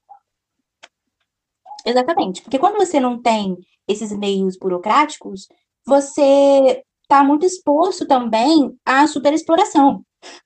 Exatamente, 1.87 2.43
porque 2.43 2.59
quando 2.59 2.77
você 2.77 2.99
não 2.99 3.21
tem 3.21 3.57
esses 3.87 4.11
meios 4.17 4.57
burocráticos, 4.59 5.47
você 5.87 6.83
está 7.05 7.23
muito 7.23 7.47
exposto 7.47 8.07
também 8.07 8.73
à 8.85 9.07
superexploração. 9.07 10.03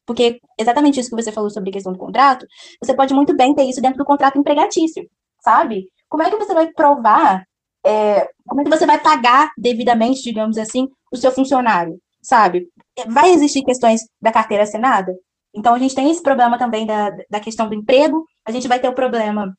Porque 0.07 0.41
exatamente 0.59 1.01
isso 1.01 1.11
que 1.11 1.23
você 1.23 1.33
falou 1.33 1.51
sobre 1.51 1.71
a 1.71 1.73
questão 1.73 1.93
do 1.93 1.99
contrato, 1.99 2.47
você 2.83 2.95
pode 2.95 3.15
muito 3.15 3.35
bem 3.37 3.55
ter 3.55 3.65
isso 3.65 3.81
dentro 3.81 3.99
do 3.99 4.05
contrato 4.05 4.39
empregatício, 4.39 5.09
sabe? 5.41 5.89
Como 6.09 6.23
é 6.23 6.31
que 6.31 6.37
você 6.37 6.53
vai 6.55 6.71
provar 6.73 7.45
é, 7.85 8.29
como 8.47 8.61
é 8.61 8.65
que 8.65 8.71
você 8.71 8.87
vai 8.87 8.99
pagar 8.99 9.51
devidamente, 9.57 10.23
digamos 10.23 10.59
assim, 10.59 10.89
o 11.13 11.17
seu 11.17 11.31
funcionário, 11.31 11.99
sabe? 12.23 12.69
Vai 13.07 13.31
existir 13.31 13.63
questões 13.63 14.03
da 14.21 14.33
carteira 14.33 14.65
assinada? 14.65 15.15
Então, 15.55 15.75
a 15.75 15.79
gente 15.79 15.95
tem 15.95 16.11
esse 16.11 16.23
problema 16.23 16.59
também 16.59 16.87
da, 16.87 17.11
da 17.31 17.41
questão 17.41 17.69
do 17.69 17.75
emprego, 17.75 18.25
a 18.45 18.51
gente 18.51 18.69
vai 18.69 18.79
ter 18.81 18.89
o 18.89 18.95
problema 18.95 19.55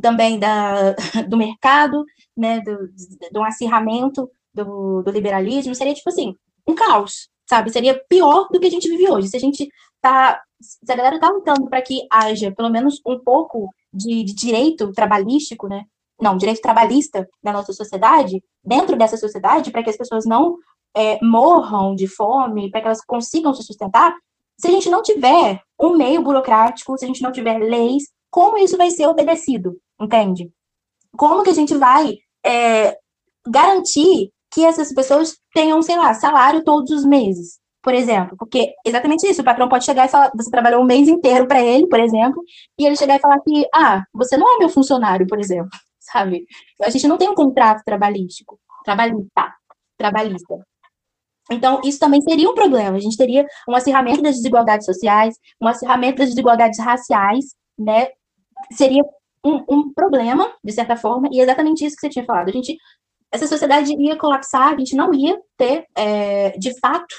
também 0.00 0.38
da, 0.38 0.92
do 1.28 1.36
mercado, 1.36 2.04
né, 2.36 2.60
do, 2.60 2.76
do 3.32 3.42
acirramento 3.42 4.28
do, 4.64 5.02
do 5.02 5.10
liberalismo, 5.10 5.74
seria 5.74 5.94
tipo 5.94 6.08
assim, 6.08 6.34
um 6.66 6.74
caos, 6.74 7.28
sabe? 7.48 7.70
Seria 7.70 8.00
pior 8.08 8.48
do 8.50 8.58
que 8.58 8.66
a 8.66 8.70
gente 8.70 8.88
vive 8.88 9.10
hoje. 9.10 9.28
Se 9.28 9.36
a 9.36 9.40
gente 9.40 9.68
tá, 10.00 10.40
se 10.60 10.90
a 10.90 10.96
galera 10.96 11.20
tá 11.20 11.30
lutando 11.30 11.68
para 11.68 11.82
que 11.82 12.06
haja 12.10 12.52
pelo 12.52 12.70
menos 12.70 13.00
um 13.06 13.18
pouco 13.18 13.68
de, 13.92 14.24
de 14.24 14.34
direito 14.34 14.92
trabalhístico, 14.92 15.68
né, 15.68 15.84
não, 16.20 16.36
direito 16.36 16.62
trabalhista 16.62 17.28
na 17.42 17.52
nossa 17.52 17.72
sociedade, 17.72 18.42
dentro 18.64 18.96
dessa 18.96 19.16
sociedade, 19.16 19.70
para 19.70 19.82
que 19.82 19.90
as 19.90 19.96
pessoas 19.96 20.24
não 20.24 20.56
é, 20.96 21.22
morram 21.22 21.94
de 21.94 22.06
fome, 22.06 22.70
para 22.70 22.80
que 22.80 22.86
elas 22.86 23.04
consigam 23.04 23.52
se 23.52 23.62
sustentar, 23.62 24.14
se 24.58 24.68
a 24.68 24.70
gente 24.70 24.88
não 24.88 25.02
tiver 25.02 25.60
um 25.78 25.96
meio 25.96 26.22
burocrático, 26.22 26.96
se 26.96 27.04
a 27.04 27.08
gente 27.08 27.22
não 27.22 27.30
tiver 27.30 27.58
leis, 27.58 28.04
como 28.30 28.56
isso 28.56 28.76
vai 28.76 28.90
ser 28.90 29.06
obedecido, 29.06 29.76
entende? 30.00 30.50
Como 31.16 31.42
que 31.42 31.50
a 31.50 31.54
gente 31.54 31.74
vai 31.76 32.16
é, 32.44 32.96
garantir 33.46 34.32
que 34.56 34.64
essas 34.64 34.90
pessoas 34.90 35.36
tenham, 35.52 35.82
sei 35.82 35.98
lá, 35.98 36.14
salário 36.14 36.64
todos 36.64 36.90
os 36.90 37.04
meses, 37.04 37.58
por 37.82 37.92
exemplo? 37.92 38.34
Porque 38.38 38.72
exatamente 38.86 39.28
isso, 39.28 39.42
o 39.42 39.44
patrão 39.44 39.68
pode 39.68 39.84
chegar 39.84 40.06
e 40.06 40.08
falar, 40.08 40.32
você 40.34 40.50
trabalhou 40.50 40.80
um 40.80 40.86
mês 40.86 41.08
inteiro 41.08 41.46
para 41.46 41.60
ele, 41.60 41.86
por 41.86 42.00
exemplo, 42.00 42.42
e 42.78 42.86
ele 42.86 42.96
chegar 42.96 43.16
e 43.16 43.20
falar 43.20 43.38
que, 43.40 43.68
ah, 43.74 44.02
você 44.14 44.34
não 44.38 44.56
é 44.56 44.58
meu 44.58 44.70
funcionário, 44.70 45.26
por 45.26 45.38
exemplo 45.38 45.68
sabe? 46.00 46.46
A 46.82 46.88
gente 46.88 47.06
não 47.06 47.18
tem 47.18 47.28
um 47.28 47.34
contrato 47.34 47.82
trabalhístico, 47.84 48.58
trabalhista, 48.82 49.52
trabalhista. 49.98 50.56
Então, 51.50 51.82
isso 51.84 51.98
também 51.98 52.22
seria 52.22 52.48
um 52.48 52.54
problema. 52.54 52.96
A 52.96 53.00
gente 53.00 53.16
teria 53.18 53.44
um 53.68 53.74
acirramento 53.74 54.22
das 54.22 54.36
desigualdades 54.36 54.86
sociais, 54.86 55.34
um 55.60 55.68
acirramento 55.68 56.16
das 56.16 56.30
desigualdades 56.30 56.78
raciais, 56.80 57.44
né? 57.78 58.08
Seria 58.72 59.02
um, 59.44 59.62
um, 59.68 59.92
problema, 59.92 60.50
de 60.64 60.72
certa 60.72 60.96
forma, 60.96 61.28
e 61.30 61.40
é 61.40 61.42
exatamente 61.42 61.84
isso 61.84 61.94
que 61.94 62.00
você 62.00 62.08
tinha 62.08 62.24
falado. 62.24 62.48
A 62.48 62.52
gente, 62.52 62.74
essa 63.36 63.46
sociedade 63.46 63.94
ia 63.98 64.16
colapsar, 64.16 64.74
a 64.74 64.78
gente 64.78 64.96
não 64.96 65.12
ia 65.14 65.38
ter, 65.56 65.86
é, 65.94 66.50
de 66.58 66.78
fato, 66.80 67.14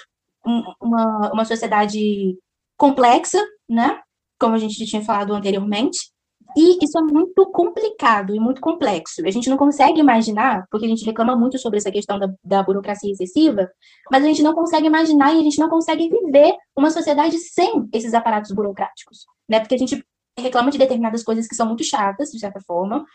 um, 0.45 0.63
uma, 0.81 1.31
uma 1.33 1.45
sociedade 1.45 2.37
complexa, 2.75 3.43
né? 3.69 3.99
Como 4.39 4.55
a 4.55 4.57
gente 4.57 4.85
tinha 4.85 5.01
falado 5.01 5.33
anteriormente, 5.33 5.97
e 6.55 6.83
isso 6.83 6.97
é 6.97 7.01
muito 7.01 7.45
complicado 7.47 8.33
e 8.33 8.39
muito 8.39 8.61
complexo. 8.61 9.21
A 9.25 9.31
gente 9.31 9.49
não 9.49 9.57
consegue 9.57 9.99
imaginar, 9.99 10.65
porque 10.71 10.85
a 10.85 10.89
gente 10.89 11.05
reclama 11.05 11.35
muito 11.35 11.57
sobre 11.59 11.77
essa 11.77 11.91
questão 11.91 12.17
da, 12.17 12.27
da 12.43 12.63
burocracia 12.63 13.11
excessiva, 13.11 13.69
mas 14.11 14.23
a 14.23 14.27
gente 14.27 14.41
não 14.41 14.53
consegue 14.53 14.87
imaginar 14.87 15.33
e 15.33 15.39
a 15.39 15.43
gente 15.43 15.59
não 15.59 15.69
consegue 15.69 16.09
viver 16.09 16.55
uma 16.75 16.89
sociedade 16.89 17.37
sem 17.37 17.87
esses 17.93 18.13
aparatos 18.13 18.51
burocráticos, 18.51 19.25
né? 19.49 19.59
Porque 19.59 19.75
a 19.75 19.77
gente 19.77 20.03
reclama 20.39 20.71
de 20.71 20.77
determinadas 20.77 21.23
coisas 21.23 21.47
que 21.47 21.55
são 21.55 21.67
muito 21.67 21.83
chatas, 21.83 22.29
de 22.29 22.39
certa 22.39 22.59
forma, 22.61 23.05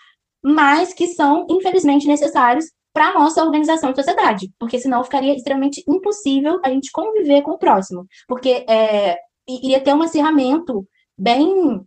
mas 0.44 0.92
que 0.92 1.08
são, 1.08 1.46
infelizmente, 1.48 2.06
necessários 2.06 2.66
para 2.92 3.14
nossa 3.14 3.42
organização 3.42 3.90
e 3.90 3.96
sociedade, 3.96 4.52
porque 4.58 4.78
senão 4.78 5.02
ficaria 5.02 5.34
extremamente 5.34 5.82
impossível 5.88 6.60
a 6.64 6.68
gente 6.68 6.90
conviver 6.92 7.42
com 7.42 7.52
o 7.52 7.58
próximo, 7.58 8.06
porque 8.28 8.64
é, 8.68 9.16
iria 9.48 9.80
ter 9.80 9.94
um 9.94 10.02
acirramento 10.02 10.86
bem 11.16 11.80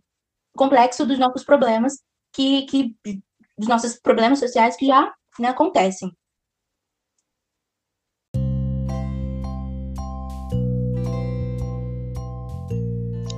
complexo 0.56 1.06
dos 1.06 1.18
nossos 1.18 1.44
problemas, 1.44 1.94
que, 2.34 2.62
que 2.66 2.94
dos 3.56 3.68
nossos 3.68 4.00
problemas 4.00 4.38
sociais 4.38 4.76
que 4.76 4.86
já 4.86 5.12
né, 5.38 5.48
acontecem. 5.48 6.10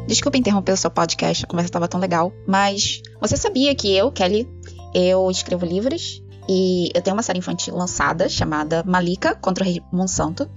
Desculpa 0.06 0.38
interromper 0.38 0.72
o 0.72 0.76
seu 0.76 0.90
podcast, 0.90 1.44
a 1.44 1.48
conversa 1.48 1.68
estava 1.68 1.86
tão 1.86 2.00
legal, 2.00 2.32
mas 2.46 3.02
você 3.20 3.36
sabia 3.36 3.74
que 3.74 3.94
eu, 3.94 4.10
Kelly, 4.10 4.48
eu 4.94 5.30
escrevo 5.30 5.66
livros 5.66 6.22
e 6.48 6.90
eu 6.94 7.02
tenho 7.02 7.14
uma 7.14 7.22
série 7.22 7.38
infantil 7.38 7.76
lançada 7.76 8.28
chamada 8.28 8.82
Malika 8.86 9.34
contra 9.34 9.62
o 9.62 9.66
Rei 9.66 9.82
Monsanto. 9.92 10.48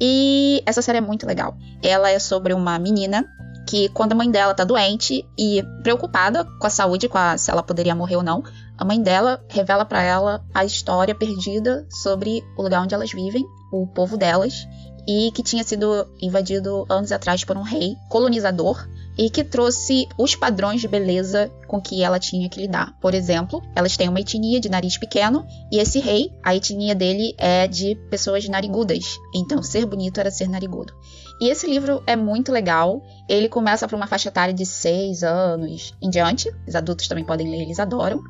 E 0.00 0.62
essa 0.64 0.80
série 0.80 0.98
é 0.98 1.00
muito 1.00 1.26
legal. 1.26 1.56
Ela 1.82 2.10
é 2.10 2.18
sobre 2.18 2.54
uma 2.54 2.78
menina 2.78 3.26
que, 3.68 3.88
quando 3.90 4.12
a 4.12 4.14
mãe 4.14 4.30
dela 4.30 4.54
tá 4.54 4.64
doente 4.64 5.28
e 5.36 5.62
preocupada 5.82 6.44
com 6.58 6.66
a 6.66 6.70
saúde, 6.70 7.08
com 7.08 7.18
a, 7.18 7.36
se 7.36 7.50
ela 7.50 7.62
poderia 7.62 7.94
morrer 7.94 8.16
ou 8.16 8.22
não, 8.22 8.42
a 8.78 8.84
mãe 8.84 9.02
dela 9.02 9.44
revela 9.48 9.84
para 9.84 10.02
ela 10.02 10.42
a 10.54 10.64
história 10.64 11.14
perdida 11.14 11.86
sobre 11.90 12.42
o 12.56 12.62
lugar 12.62 12.82
onde 12.82 12.94
elas 12.94 13.12
vivem, 13.12 13.44
o 13.70 13.86
povo 13.86 14.16
delas, 14.16 14.66
e 15.06 15.30
que 15.32 15.42
tinha 15.42 15.64
sido 15.64 16.06
invadido 16.20 16.86
anos 16.88 17.12
atrás 17.12 17.44
por 17.44 17.56
um 17.56 17.62
rei 17.62 17.96
colonizador 18.08 18.86
e 19.18 19.28
que 19.28 19.42
trouxe 19.42 20.06
os 20.16 20.36
padrões 20.36 20.80
de 20.80 20.86
beleza 20.86 21.50
com 21.66 21.80
que 21.80 22.02
ela 22.02 22.20
tinha 22.20 22.48
que 22.48 22.60
lidar. 22.60 22.96
Por 23.00 23.14
exemplo, 23.14 23.60
elas 23.74 23.96
têm 23.96 24.08
uma 24.08 24.20
etnia 24.20 24.60
de 24.60 24.68
nariz 24.68 24.96
pequeno 24.96 25.44
e 25.72 25.78
esse 25.78 25.98
rei, 25.98 26.32
a 26.42 26.54
etnia 26.54 26.94
dele 26.94 27.34
é 27.36 27.66
de 27.66 27.96
pessoas 28.08 28.48
narigudas. 28.48 29.18
Então, 29.34 29.60
ser 29.60 29.84
bonito 29.84 30.20
era 30.20 30.30
ser 30.30 30.48
narigudo. 30.48 30.94
E 31.40 31.50
esse 31.50 31.66
livro 31.66 32.02
é 32.06 32.14
muito 32.14 32.52
legal. 32.52 33.02
Ele 33.28 33.48
começa 33.48 33.86
para 33.86 33.96
uma 33.96 34.06
faixa 34.06 34.28
etária 34.28 34.54
de 34.54 34.64
6 34.64 35.22
anos 35.22 35.94
em 36.00 36.10
diante. 36.10 36.48
Os 36.66 36.74
adultos 36.74 37.08
também 37.08 37.24
podem 37.24 37.50
ler, 37.50 37.62
eles 37.62 37.78
adoram. 37.78 38.22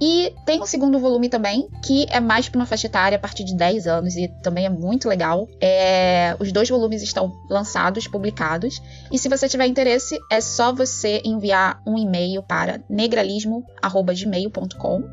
E 0.00 0.32
tem 0.44 0.62
um 0.62 0.66
segundo 0.66 0.98
volume 0.98 1.28
também, 1.28 1.68
que 1.82 2.06
é 2.10 2.18
mais 2.20 2.48
para 2.48 2.58
uma 2.58 2.66
faixa 2.66 2.86
etária 2.86 3.16
a 3.16 3.18
partir 3.18 3.44
de 3.44 3.56
10 3.56 3.86
anos 3.86 4.16
e 4.16 4.28
também 4.42 4.66
é 4.66 4.70
muito 4.70 5.08
legal. 5.08 5.48
É... 5.60 6.36
Os 6.38 6.52
dois 6.52 6.68
volumes 6.68 7.02
estão 7.02 7.32
lançados, 7.48 8.06
publicados. 8.06 8.82
E 9.10 9.18
se 9.18 9.26
você 9.28 9.48
tiver 9.48 9.66
interesse, 9.66 10.18
é 10.30 10.40
só 10.40 10.72
você 10.72 11.20
enviar 11.24 11.80
um 11.86 11.96
e-mail 11.96 12.42
para 12.42 12.80
negralismo.gmail.com 12.90 15.04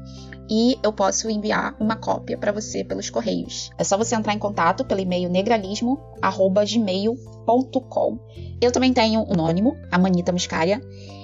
e 0.49 0.77
eu 0.83 0.91
posso 0.91 1.29
enviar 1.29 1.73
uma 1.79 1.95
cópia 1.95 2.37
para 2.37 2.51
você 2.51 2.83
pelos 2.83 3.09
correios. 3.09 3.69
É 3.77 3.83
só 3.83 3.97
você 3.97 4.13
entrar 4.15 4.33
em 4.33 4.39
contato 4.39 4.83
pelo 4.83 4.99
e-mail 4.99 5.29
negralismo@gmail.com. 5.29 8.19
Eu 8.61 8.71
também 8.71 8.93
tenho 8.93 9.21
um 9.21 9.33
anônimo, 9.33 9.75
a 9.89 9.97
Manita 9.97 10.31
Muscaria, 10.31 10.79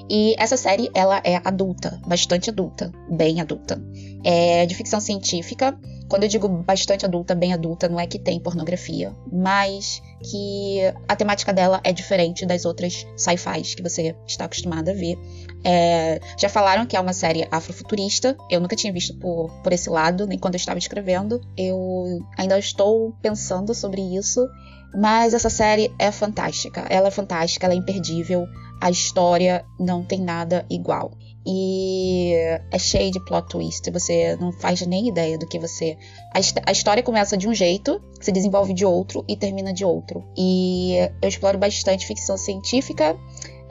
e 0.10 0.36
essa 0.38 0.58
série 0.58 0.90
ela 0.94 1.22
é 1.24 1.40
adulta, 1.44 2.02
bastante 2.06 2.50
adulta, 2.50 2.92
bem 3.10 3.40
adulta. 3.40 3.82
É 4.24 4.66
de 4.66 4.74
ficção 4.74 5.00
científica. 5.00 5.78
Quando 6.10 6.24
eu 6.24 6.30
digo 6.30 6.48
bastante 6.48 7.06
adulta, 7.06 7.36
bem 7.36 7.54
adulta, 7.54 7.88
não 7.88 8.00
é 8.00 8.08
que 8.08 8.18
tem 8.18 8.40
pornografia, 8.40 9.16
mas 9.32 10.02
que 10.24 10.80
a 11.08 11.16
temática 11.16 11.54
dela 11.54 11.80
é 11.84 11.94
diferente 11.94 12.46
das 12.48 12.66
outras 12.66 13.06
sci-fis 13.16 13.76
que 13.76 13.84
você 13.84 14.16
está 14.26 14.46
acostumado 14.46 14.90
a 14.90 14.94
ver. 14.94 15.16
É, 15.64 16.20
já 16.38 16.50
falaram 16.50 16.88
que 16.88 16.98
é 16.98 17.00
uma 17.00 17.14
série 17.14 17.48
afrofuturista. 17.52 18.36
Eu 18.50 18.60
nunca 18.60 18.76
tinha 18.76 18.92
visto 18.92 19.16
por, 19.18 19.52
por 19.62 19.72
esse 19.72 19.90
lado, 19.90 20.26
nem 20.26 20.40
quando 20.40 20.56
eu 20.56 20.60
estava 20.60 20.80
escrevendo. 20.80 21.40
Eu 21.56 22.26
ainda 22.36 22.58
estou 22.58 23.14
pensando 23.22 23.76
sobre 23.76 24.02
isso. 24.02 24.48
Mas 24.94 25.34
essa 25.34 25.50
série 25.50 25.94
é 26.00 26.12
fantástica. 26.12 26.86
Ela 26.90 27.08
é 27.08 27.12
fantástica, 27.12 27.66
ela 27.66 27.74
é 27.74 27.78
imperdível. 27.78 28.48
A 28.82 28.90
história 28.90 29.66
não 29.80 30.04
tem 30.04 30.22
nada 30.22 30.66
igual. 30.70 31.12
E 31.46 32.34
é 32.72 32.78
cheio 32.78 33.12
de 33.12 33.20
plot 33.26 33.48
twist, 33.50 33.90
você 33.92 34.36
não 34.36 34.52
faz 34.52 34.86
nem 34.86 35.08
ideia 35.08 35.38
do 35.38 35.48
que 35.48 35.58
você. 35.58 35.98
A, 36.34 36.72
história 36.72 37.02
começa 37.02 37.38
de 37.38 37.48
um 37.48 37.54
jeito, 37.54 38.02
se 38.22 38.32
desenvolve 38.32 38.74
de 38.74 38.86
outro 38.86 39.24
e 39.28 39.36
termina 39.36 39.74
de 39.74 39.84
outro. 39.86 40.24
E 40.38 40.96
eu 41.22 41.30
exploro 41.30 41.58
bastante 41.58 42.06
ficção 42.06 42.38
científica. 42.38 43.18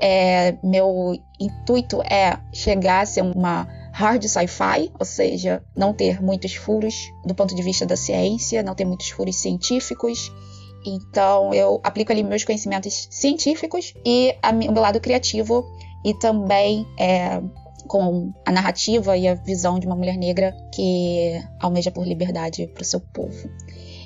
É, 0.00 0.56
meu 0.62 1.14
intuito 1.40 2.00
é 2.02 2.38
chegar 2.52 3.02
a 3.02 3.06
ser 3.06 3.22
uma 3.22 3.68
hard 3.92 4.24
sci-fi, 4.24 4.92
ou 4.98 5.04
seja, 5.04 5.62
não 5.76 5.92
ter 5.92 6.22
muitos 6.22 6.54
furos 6.54 6.94
do 7.24 7.34
ponto 7.34 7.54
de 7.54 7.62
vista 7.62 7.84
da 7.84 7.96
ciência, 7.96 8.62
não 8.62 8.74
ter 8.74 8.84
muitos 8.84 9.10
furos 9.10 9.36
científicos 9.36 10.32
então 10.88 11.52
eu 11.54 11.80
aplico 11.82 12.12
ali 12.12 12.22
meus 12.22 12.44
conhecimentos 12.44 13.08
científicos 13.10 13.94
e 14.04 14.34
a, 14.42 14.50
o 14.50 14.72
meu 14.72 14.82
lado 14.82 15.00
criativo 15.00 15.64
e 16.04 16.14
também 16.14 16.86
é, 16.98 17.40
com 17.86 18.32
a 18.46 18.52
narrativa 18.52 19.16
e 19.16 19.26
a 19.26 19.34
visão 19.34 19.78
de 19.78 19.86
uma 19.86 19.96
mulher 19.96 20.16
negra 20.16 20.54
que 20.74 21.40
almeja 21.60 21.90
por 21.90 22.06
liberdade 22.06 22.66
para 22.68 22.82
o 22.82 22.84
seu 22.84 23.00
povo. 23.00 23.50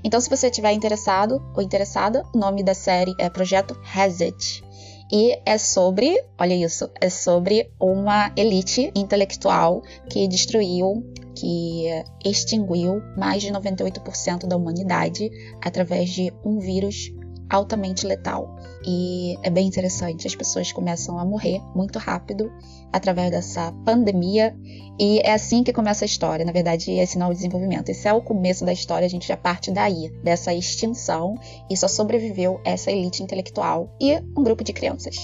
Então, 0.05 0.21
se 0.21 0.29
você 0.29 0.49
estiver 0.49 0.73
interessado 0.73 1.43
ou 1.55 1.63
interessada, 1.63 2.25
o 2.35 2.39
nome 2.39 2.63
da 2.63 2.75
série 2.75 3.15
é 3.19 3.29
Projeto 3.31 3.79
Hazard. 3.95 4.65
E 5.13 5.39
é 5.45 5.59
sobre, 5.59 6.25
olha 6.39 6.55
isso, 6.55 6.89
é 6.99 7.11
sobre 7.11 7.71
uma 7.79 8.33
elite 8.35 8.91
intelectual 8.97 9.83
que 10.09 10.27
destruiu 10.27 11.05
que 11.35 11.87
extinguiu 12.25 13.03
mais 13.17 13.43
de 13.43 13.51
98% 13.51 14.47
da 14.47 14.57
humanidade 14.57 15.31
através 15.63 16.11
de 16.11 16.33
um 16.45 16.59
vírus 16.59 17.13
altamente 17.51 18.07
letal. 18.07 18.57
E 18.87 19.37
é 19.43 19.51
bem 19.51 19.67
interessante, 19.67 20.27
as 20.27 20.35
pessoas 20.35 20.73
começam 20.73 21.19
a 21.19 21.25
morrer 21.25 21.61
muito 21.75 21.99
rápido 21.99 22.51
através 22.93 23.31
dessa 23.31 23.73
pandemia, 23.85 24.55
e 24.99 25.21
é 25.21 25.33
assim 25.33 25.65
que 25.65 25.73
começa 25.73 26.05
a 26.05 26.07
história. 26.07 26.45
Na 26.45 26.53
verdade, 26.53 26.93
esse 26.93 27.19
não 27.19 27.27
é 27.27 27.31
o 27.31 27.35
desenvolvimento, 27.35 27.89
esse 27.89 28.07
é 28.07 28.13
o 28.13 28.21
começo 28.21 28.65
da 28.65 28.73
história, 28.73 29.07
a 29.07 29.11
gente 29.11 29.27
já 29.27 29.37
parte 29.37 29.71
daí, 29.71 30.11
dessa 30.23 30.53
extinção, 30.53 31.35
e 31.71 31.77
só 31.77 31.89
sobreviveu 31.89 32.61
essa 32.65 32.91
elite 32.91 33.23
intelectual 33.23 33.89
e 34.01 34.17
um 34.37 34.43
grupo 34.43 34.63
de 34.63 34.73
crianças. 34.73 35.17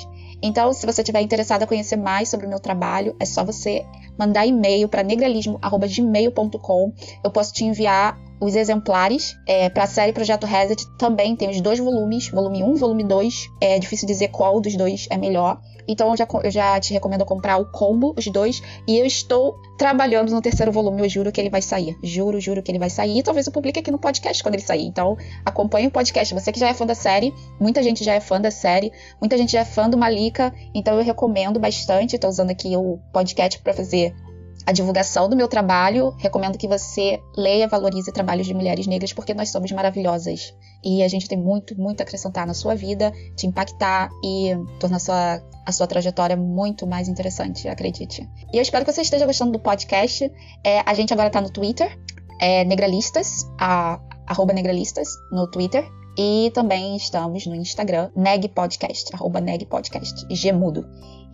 Então, 0.42 0.72
se 0.72 0.86
você 0.86 1.02
estiver 1.02 1.20
interessado 1.20 1.64
a 1.64 1.66
conhecer 1.66 1.96
mais 1.96 2.28
sobre 2.28 2.46
o 2.46 2.48
meu 2.48 2.60
trabalho, 2.60 3.14
é 3.18 3.24
só 3.24 3.44
você 3.44 3.84
mandar 4.16 4.46
e-mail 4.46 4.88
para 4.88 5.02
negralismo.gmail.com. 5.02 6.92
Eu 7.24 7.30
posso 7.30 7.52
te 7.52 7.64
enviar 7.64 8.16
os 8.40 8.54
exemplares 8.54 9.36
é, 9.46 9.68
para 9.68 9.84
a 9.84 9.86
série 9.86 10.12
Projeto 10.12 10.46
Reset. 10.46 10.84
Também 10.96 11.34
tem 11.34 11.50
os 11.50 11.60
dois 11.60 11.80
volumes, 11.80 12.28
volume 12.28 12.62
1 12.62 12.74
volume 12.76 13.04
2. 13.04 13.48
É 13.60 13.78
difícil 13.78 14.06
dizer 14.06 14.28
qual 14.28 14.60
dos 14.60 14.76
dois 14.76 15.08
é 15.10 15.16
melhor. 15.16 15.60
Então 15.88 16.10
eu 16.10 16.16
já, 16.16 16.28
eu 16.44 16.50
já 16.50 16.78
te 16.78 16.92
recomendo 16.92 17.24
comprar 17.24 17.56
o 17.56 17.64
combo, 17.66 18.14
os 18.16 18.26
dois. 18.26 18.62
E 18.86 18.98
eu 18.98 19.06
estou 19.06 19.58
trabalhando 19.78 20.30
no 20.30 20.42
terceiro 20.42 20.70
volume, 20.70 21.02
eu 21.02 21.08
juro 21.08 21.32
que 21.32 21.40
ele 21.40 21.50
vai 21.50 21.62
sair. 21.62 21.96
Juro, 22.02 22.40
juro 22.40 22.62
que 22.62 22.70
ele 22.70 22.78
vai 22.78 22.90
sair. 22.90 23.18
E 23.18 23.22
talvez 23.22 23.46
eu 23.46 23.52
publique 23.52 23.80
aqui 23.80 23.90
no 23.90 23.98
podcast 23.98 24.42
quando 24.42 24.54
ele 24.54 24.62
sair. 24.62 24.84
Então 24.84 25.16
acompanhe 25.44 25.86
o 25.86 25.90
podcast. 25.90 26.34
Você 26.34 26.52
que 26.52 26.60
já 26.60 26.68
é 26.68 26.74
fã 26.74 26.84
da 26.84 26.94
série, 26.94 27.32
muita 27.58 27.82
gente 27.82 28.04
já 28.04 28.14
é 28.14 28.20
fã 28.20 28.40
da 28.40 28.50
série, 28.50 28.92
muita 29.20 29.36
gente 29.38 29.52
já 29.52 29.60
é 29.60 29.64
fã 29.64 29.88
do 29.88 29.96
Malika. 29.96 30.54
Então 30.74 30.98
eu 30.98 31.04
recomendo 31.04 31.58
bastante. 31.58 32.16
Estou 32.16 32.28
usando 32.28 32.50
aqui 32.50 32.76
o 32.76 32.98
podcast 33.12 33.58
para 33.60 33.72
fazer 33.72 34.14
a 34.66 34.72
divulgação 34.72 35.28
do 35.28 35.36
meu 35.36 35.48
trabalho. 35.48 36.14
Recomendo 36.18 36.58
que 36.58 36.68
você 36.68 37.20
leia, 37.36 37.68
valorize 37.68 38.12
trabalhos 38.12 38.46
de 38.46 38.54
mulheres 38.54 38.86
negras, 38.86 39.12
porque 39.12 39.34
nós 39.34 39.50
somos 39.50 39.72
maravilhosas. 39.72 40.54
E 40.84 41.02
a 41.02 41.08
gente 41.08 41.28
tem 41.28 41.38
muito, 41.38 41.78
muito 41.80 42.00
a 42.00 42.04
acrescentar 42.04 42.46
na 42.46 42.54
sua 42.54 42.74
vida, 42.74 43.12
te 43.36 43.46
impactar 43.46 44.10
e 44.22 44.54
tornar 44.78 44.96
a 44.96 45.00
sua, 45.00 45.42
a 45.66 45.72
sua 45.72 45.86
trajetória 45.86 46.36
muito 46.36 46.86
mais 46.86 47.08
interessante, 47.08 47.68
acredite. 47.68 48.28
E 48.52 48.56
eu 48.56 48.62
espero 48.62 48.84
que 48.84 48.92
você 48.92 49.02
esteja 49.02 49.26
gostando 49.26 49.52
do 49.52 49.58
podcast. 49.58 50.30
É, 50.64 50.80
a 50.84 50.94
gente 50.94 51.12
agora 51.12 51.28
está 51.28 51.40
no 51.40 51.50
Twitter, 51.50 51.98
é 52.40 52.64
Negralistas, 52.64 53.44
a, 53.58 54.00
arroba 54.26 54.52
Negralistas 54.52 55.08
no 55.32 55.50
Twitter. 55.50 55.88
E 56.20 56.50
também 56.52 56.96
estamos 56.96 57.46
no 57.46 57.54
Instagram, 57.54 58.10
Neg 58.16 58.48
Podcast, 58.48 59.14
arroba 59.14 59.40
Neg 59.40 59.64
Podcast, 59.66 60.26
Gemudo. 60.34 60.84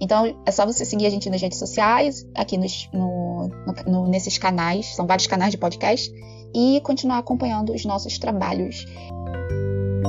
Então 0.01 0.42
é 0.45 0.51
só 0.51 0.66
você 0.66 0.84
seguir 0.84 1.07
a 1.07 1.11
gente 1.11 1.30
nas 1.30 1.40
redes 1.40 1.59
sociais, 1.59 2.26
aqui 2.34 2.59
nos, 2.59 2.88
no, 2.92 3.49
no, 3.86 4.09
nesses 4.09 4.38
canais, 4.38 4.95
são 4.95 5.07
vários 5.07 5.26
canais 5.26 5.53
de 5.53 5.59
podcast, 5.59 6.11
e 6.55 6.80
continuar 6.82 7.18
acompanhando 7.18 7.72
os 7.72 7.84
nossos 7.84 8.18
trabalhos. 8.18 8.84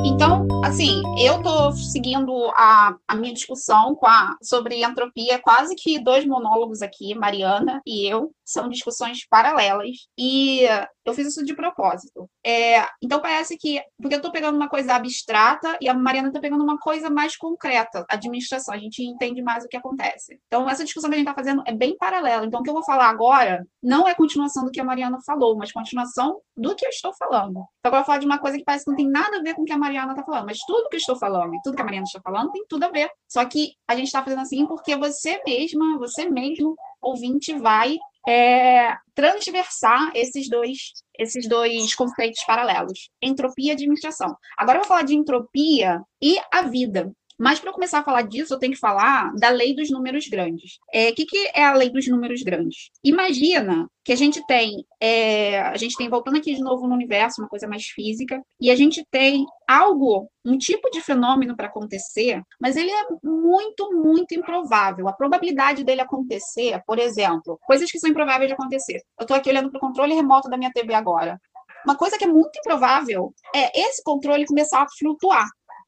Então, 0.05 0.47
assim, 0.63 1.01
eu 1.19 1.41
tô 1.41 1.71
seguindo 1.71 2.31
a, 2.55 2.95
a 3.07 3.15
minha 3.15 3.33
discussão 3.33 3.97
a, 4.03 4.35
sobre 4.43 4.83
entropia, 4.83 5.39
quase 5.41 5.73
que 5.75 5.97
dois 5.99 6.25
monólogos 6.25 6.83
aqui, 6.83 7.15
Mariana 7.15 7.81
e 7.85 8.05
eu, 8.07 8.31
são 8.45 8.69
discussões 8.69 9.25
paralelas. 9.27 9.89
E 10.17 10.67
Eu 11.05 11.13
fiz 11.13 11.27
isso 11.27 11.45
de 11.45 11.55
propósito. 11.55 12.27
É, 12.45 12.85
então 13.01 13.21
parece 13.21 13.57
que. 13.57 13.81
Porque 14.01 14.15
eu 14.15 14.19
estou 14.19 14.31
pegando 14.31 14.55
uma 14.55 14.67
coisa 14.67 14.95
abstrata 14.95 15.77
e 15.79 15.87
a 15.87 15.93
Mariana 15.93 16.29
está 16.29 16.39
pegando 16.39 16.63
uma 16.63 16.79
coisa 16.79 17.09
mais 17.09 17.37
concreta, 17.37 18.05
administração. 18.09 18.73
A 18.73 18.77
gente 18.77 19.03
entende 19.03 19.41
mais 19.41 19.63
o 19.63 19.67
que 19.67 19.77
acontece. 19.77 20.39
Então, 20.47 20.69
essa 20.69 20.83
discussão 20.83 21.09
que 21.09 21.15
a 21.15 21.19
gente 21.19 21.27
está 21.27 21.35
fazendo 21.35 21.63
é 21.65 21.73
bem 21.73 21.95
paralela. 21.97 22.45
Então, 22.45 22.59
o 22.59 22.63
que 22.63 22.69
eu 22.69 22.73
vou 22.73 22.83
falar 22.83 23.09
agora 23.09 23.65
não 23.81 24.07
é 24.07 24.15
continuação 24.15 24.65
do 24.65 24.71
que 24.71 24.81
a 24.81 24.83
Mariana 24.83 25.19
falou, 25.25 25.55
mas 25.55 25.71
continuação 25.71 26.39
do 26.57 26.75
que 26.75 26.85
eu 26.85 26.89
estou 26.89 27.13
falando. 27.13 27.59
Então, 27.79 27.89
agora 27.89 27.97
eu 27.97 27.99
vou 27.99 28.05
falar 28.05 28.19
de 28.19 28.25
uma 28.25 28.39
coisa 28.39 28.57
que 28.57 28.63
parece 28.63 28.85
que 28.85 28.91
não 28.91 28.97
tem 28.97 29.09
nada 29.09 29.37
a 29.37 29.41
ver 29.41 29.53
com 29.53 29.61
o 29.61 29.65
que 29.65 29.73
a 29.73 29.77
Mariana 29.77 30.13
está 30.13 30.23
falando, 30.23 30.45
mas 30.45 30.59
tudo 30.65 30.89
que 30.89 30.95
eu 30.95 30.99
estou 30.99 31.15
falando 31.15 31.53
e 31.53 31.61
tudo 31.63 31.75
que 31.75 31.81
a 31.81 31.85
Mariana 31.85 32.05
está 32.05 32.21
falando 32.21 32.51
tem 32.51 32.65
tudo 32.67 32.83
a 32.83 32.89
ver. 32.89 33.09
Só 33.27 33.45
que 33.45 33.73
a 33.87 33.95
gente 33.95 34.07
está 34.07 34.23
fazendo 34.23 34.41
assim 34.41 34.65
porque 34.65 34.95
você 34.95 35.41
mesma, 35.45 35.97
você 35.99 36.29
mesmo, 36.29 36.75
ouvinte, 37.01 37.53
vai 37.53 37.97
é, 38.27 38.95
transversar 39.13 40.11
esses 40.15 40.49
dois, 40.49 40.77
esses 41.17 41.47
dois 41.47 41.93
conceitos 41.95 42.43
paralelos, 42.45 43.09
entropia 43.21 43.71
e 43.71 43.73
administração. 43.73 44.35
Agora 44.57 44.77
eu 44.77 44.81
vou 44.81 44.87
falar 44.87 45.03
de 45.03 45.15
entropia 45.15 46.01
e 46.21 46.37
a 46.51 46.63
vida. 46.63 47.11
Mas 47.37 47.59
para 47.59 47.73
começar 47.73 47.99
a 47.99 48.03
falar 48.03 48.21
disso, 48.21 48.53
eu 48.53 48.59
tenho 48.59 48.73
que 48.73 48.79
falar 48.79 49.33
da 49.35 49.49
lei 49.49 49.75
dos 49.75 49.89
números 49.89 50.27
grandes. 50.27 50.75
O 50.75 50.79
é, 50.93 51.11
que, 51.11 51.25
que 51.25 51.51
é 51.53 51.65
a 51.65 51.73
lei 51.73 51.89
dos 51.89 52.07
números 52.07 52.41
grandes? 52.41 52.89
Imagina 53.03 53.89
que 54.05 54.13
a 54.13 54.15
gente 54.15 54.45
tem, 54.45 54.85
é, 55.01 55.59
a 55.61 55.75
gente 55.75 55.97
tem, 55.97 56.07
voltando 56.07 56.37
aqui 56.37 56.53
de 56.53 56.61
novo 56.61 56.87
no 56.87 56.93
universo, 56.93 57.41
uma 57.41 57.49
coisa 57.49 57.67
mais 57.67 57.85
física, 57.87 58.41
e 58.61 58.71
a 58.71 58.75
gente 58.75 59.05
tem 59.11 59.45
algo, 59.67 60.29
um 60.45 60.57
tipo 60.57 60.89
de 60.91 61.01
fenômeno 61.01 61.55
para 61.55 61.67
acontecer, 61.67 62.41
mas 62.61 62.77
ele 62.77 62.91
é 62.91 63.03
muito, 63.23 63.91
muito 63.93 64.33
improvável. 64.33 65.07
A 65.09 65.13
probabilidade 65.13 65.83
dele 65.83 66.01
acontecer, 66.01 66.81
por 66.85 66.99
exemplo, 66.99 67.59
coisas 67.65 67.91
que 67.91 67.99
são 67.99 68.09
improváveis 68.09 68.47
de 68.47 68.53
acontecer. 68.53 69.01
Eu 69.19 69.23
estou 69.23 69.35
aqui 69.35 69.49
olhando 69.49 69.69
para 69.71 69.77
o 69.77 69.81
controle 69.81 70.13
remoto 70.13 70.49
da 70.49 70.57
minha 70.57 70.71
TV 70.71 70.93
agora. 70.93 71.37
Uma 71.85 71.95
coisa 71.95 72.17
que 72.17 72.23
é 72.23 72.27
muito 72.27 72.57
improvável 72.57 73.33
é 73.53 73.79
esse 73.79 74.01
controle 74.03 74.45
começar 74.45 74.81
a 74.81 74.87
flutuar 74.97 75.45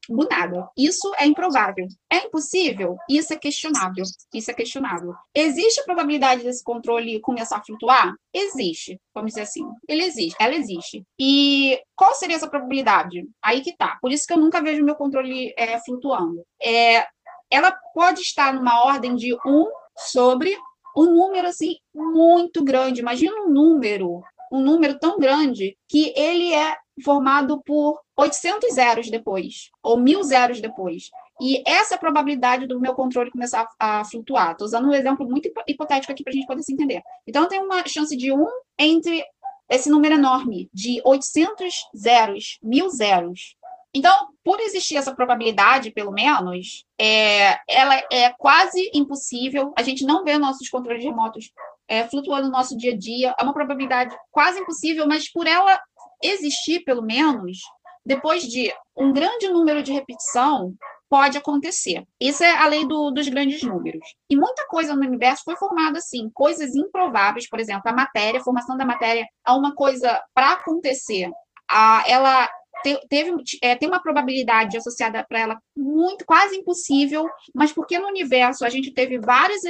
do 0.08 0.26
nada. 0.28 0.68
Isso 0.76 1.12
é 1.18 1.26
improvável. 1.26 1.86
É 2.10 2.26
impossível? 2.26 2.96
Isso 3.08 3.32
é 3.32 3.36
questionável. 3.36 4.04
Isso 4.32 4.50
é 4.50 4.54
questionável. 4.54 5.14
Existe 5.34 5.80
a 5.80 5.84
probabilidade 5.84 6.42
desse 6.42 6.64
controle 6.64 7.20
começar 7.20 7.58
a 7.58 7.64
flutuar? 7.64 8.14
Existe, 8.32 8.98
vamos 9.14 9.32
dizer 9.32 9.42
assim. 9.42 9.64
Ele 9.88 10.04
existe, 10.04 10.36
ela 10.40 10.54
existe. 10.54 11.04
E 11.20 11.80
qual 11.94 12.14
seria 12.14 12.36
essa 12.36 12.48
probabilidade? 12.48 13.24
Aí 13.42 13.60
que 13.60 13.76
tá. 13.76 13.98
Por 14.00 14.12
isso 14.12 14.26
que 14.26 14.32
eu 14.32 14.38
nunca 14.38 14.62
vejo 14.62 14.84
meu 14.84 14.94
controle 14.94 15.52
é, 15.56 15.78
flutuando. 15.80 16.42
É, 16.62 17.06
ela 17.50 17.72
pode 17.94 18.20
estar 18.20 18.52
numa 18.52 18.84
ordem 18.84 19.14
de 19.14 19.34
1 19.34 19.66
sobre 19.96 20.56
um 20.96 21.04
número 21.04 21.48
assim 21.48 21.76
muito 21.94 22.64
grande. 22.64 23.00
Imagina 23.00 23.34
um 23.42 23.50
número, 23.50 24.22
um 24.52 24.60
número 24.60 24.98
tão 24.98 25.18
grande 25.18 25.76
que 25.88 26.12
ele 26.16 26.52
é 26.52 26.76
formado 27.04 27.62
por 27.62 28.00
800 28.18 28.74
zeros 28.74 29.10
depois, 29.10 29.70
ou 29.80 29.96
mil 29.96 30.22
zeros 30.24 30.60
depois. 30.60 31.04
E 31.40 31.62
essa 31.64 31.94
é 31.94 31.96
a 31.96 32.00
probabilidade 32.00 32.66
do 32.66 32.80
meu 32.80 32.92
controle 32.92 33.30
começar 33.30 33.68
a, 33.78 34.04
flutuar. 34.04 34.52
Estou 34.52 34.66
usando 34.66 34.88
um 34.88 34.92
exemplo 34.92 35.24
muito 35.28 35.48
hipotético 35.68 36.12
aqui 36.12 36.24
para 36.24 36.32
a 36.32 36.34
gente 36.34 36.46
poder 36.46 36.62
se 36.64 36.72
entender. 36.72 37.00
Então, 37.26 37.44
eu 37.44 37.48
tenho 37.48 37.64
uma 37.64 37.86
chance 37.86 38.16
de 38.16 38.32
1 38.32 38.44
entre 38.76 39.24
esse 39.70 39.88
número 39.88 40.16
enorme, 40.16 40.68
de 40.74 41.00
800 41.04 41.74
zeros, 41.96 42.58
mil 42.60 42.88
zeros. 42.90 43.54
Então, 43.94 44.28
por 44.42 44.58
existir 44.60 44.96
essa 44.96 45.14
probabilidade, 45.14 45.92
pelo 45.92 46.10
menos, 46.10 46.84
é, 47.00 47.58
ela 47.68 48.02
é 48.12 48.30
quase 48.36 48.90
impossível. 48.92 49.72
A 49.78 49.82
gente 49.82 50.04
não 50.04 50.24
vê 50.24 50.36
nossos 50.38 50.68
controles 50.68 51.04
remotos 51.04 51.52
é, 51.86 52.06
flutuando 52.08 52.46
no 52.46 52.52
nosso 52.52 52.76
dia 52.76 52.92
a 52.92 52.96
dia. 52.96 53.34
É 53.38 53.42
uma 53.42 53.54
probabilidade 53.54 54.14
quase 54.30 54.58
impossível, 54.58 55.06
mas 55.06 55.30
por 55.30 55.46
ela 55.46 55.80
existir, 56.22 56.80
pelo 56.80 57.02
menos, 57.02 57.58
depois 58.04 58.42
de 58.44 58.72
um 58.96 59.12
grande 59.12 59.48
número 59.48 59.82
de 59.82 59.92
repetição, 59.92 60.74
pode 61.08 61.38
acontecer. 61.38 62.04
Isso 62.20 62.44
é 62.44 62.50
a 62.56 62.66
lei 62.66 62.86
do, 62.86 63.10
dos 63.10 63.28
grandes 63.28 63.62
números. 63.62 64.04
E 64.28 64.36
muita 64.36 64.66
coisa 64.66 64.94
no 64.94 65.06
universo 65.06 65.42
foi 65.44 65.56
formada 65.56 65.98
assim, 65.98 66.30
coisas 66.34 66.74
improváveis, 66.74 67.48
por 67.48 67.58
exemplo, 67.58 67.82
a 67.86 67.92
matéria, 67.92 68.40
a 68.40 68.44
formação 68.44 68.76
da 68.76 68.84
matéria 68.84 69.26
é 69.46 69.52
uma 69.52 69.74
coisa 69.74 70.20
para 70.34 70.52
acontecer. 70.52 71.30
A, 71.70 72.04
ela 72.06 72.48
te, 72.82 72.98
teve, 73.08 73.32
é, 73.62 73.74
tem 73.74 73.88
uma 73.88 74.02
probabilidade 74.02 74.76
associada 74.76 75.24
para 75.28 75.40
ela 75.40 75.58
muito, 75.76 76.24
quase 76.24 76.56
impossível, 76.56 77.28
mas 77.54 77.72
porque 77.72 77.98
no 77.98 78.08
universo 78.08 78.64
a 78.64 78.68
gente 78.68 78.92
teve 78.92 79.18
vários 79.18 79.62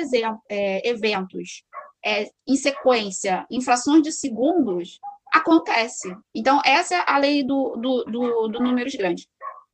é, 0.50 0.88
eventos 0.88 1.62
é, 2.04 2.28
em 2.46 2.56
sequência, 2.56 3.46
em 3.50 3.60
frações 3.60 4.02
de 4.02 4.12
segundos, 4.12 4.98
acontece. 5.32 6.14
Então, 6.34 6.60
essa 6.64 6.96
é 6.96 7.04
a 7.06 7.18
lei 7.18 7.44
do, 7.44 7.76
do, 7.76 8.04
do, 8.04 8.48
do 8.48 8.60
números 8.60 8.94
grandes. 8.94 9.26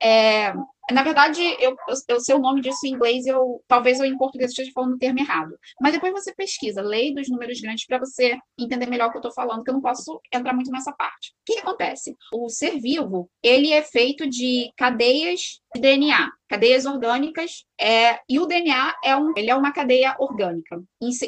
É, 0.02 0.52
na 0.92 1.02
verdade, 1.02 1.40
eu, 1.60 1.74
eu, 2.08 2.20
sei 2.20 2.34
o 2.34 2.38
nome 2.38 2.60
disso 2.60 2.86
em 2.86 2.90
inglês, 2.90 3.26
eu 3.26 3.62
talvez 3.66 3.98
eu 3.98 4.04
em 4.04 4.18
português 4.18 4.50
esteja 4.50 4.70
falando 4.74 4.94
o 4.94 4.98
termo 4.98 5.18
errado. 5.18 5.56
Mas 5.80 5.94
depois 5.94 6.12
você 6.12 6.34
pesquisa, 6.34 6.82
lei 6.82 7.14
dos 7.14 7.28
números 7.30 7.58
grandes, 7.60 7.86
para 7.86 7.98
você 7.98 8.36
entender 8.58 8.86
melhor 8.86 9.08
o 9.08 9.10
que 9.10 9.16
eu 9.16 9.20
estou 9.20 9.32
falando, 9.32 9.64
que 9.64 9.70
eu 9.70 9.74
não 9.74 9.80
posso 9.80 10.20
entrar 10.32 10.52
muito 10.52 10.70
nessa 10.70 10.92
parte. 10.92 11.30
O 11.30 11.44
que, 11.46 11.54
que 11.54 11.60
acontece? 11.60 12.14
O 12.34 12.50
ser 12.50 12.78
vivo, 12.78 13.30
ele 13.42 13.72
é 13.72 13.82
feito 13.82 14.28
de 14.28 14.70
cadeias 14.76 15.60
de 15.74 15.80
DNA, 15.80 16.30
cadeias 16.48 16.84
orgânicas, 16.84 17.64
é, 17.80 18.20
e 18.28 18.38
o 18.38 18.46
DNA 18.46 18.94
é, 19.02 19.16
um, 19.16 19.32
ele 19.36 19.50
é 19.50 19.54
uma 19.56 19.72
cadeia 19.72 20.14
orgânica, 20.18 20.82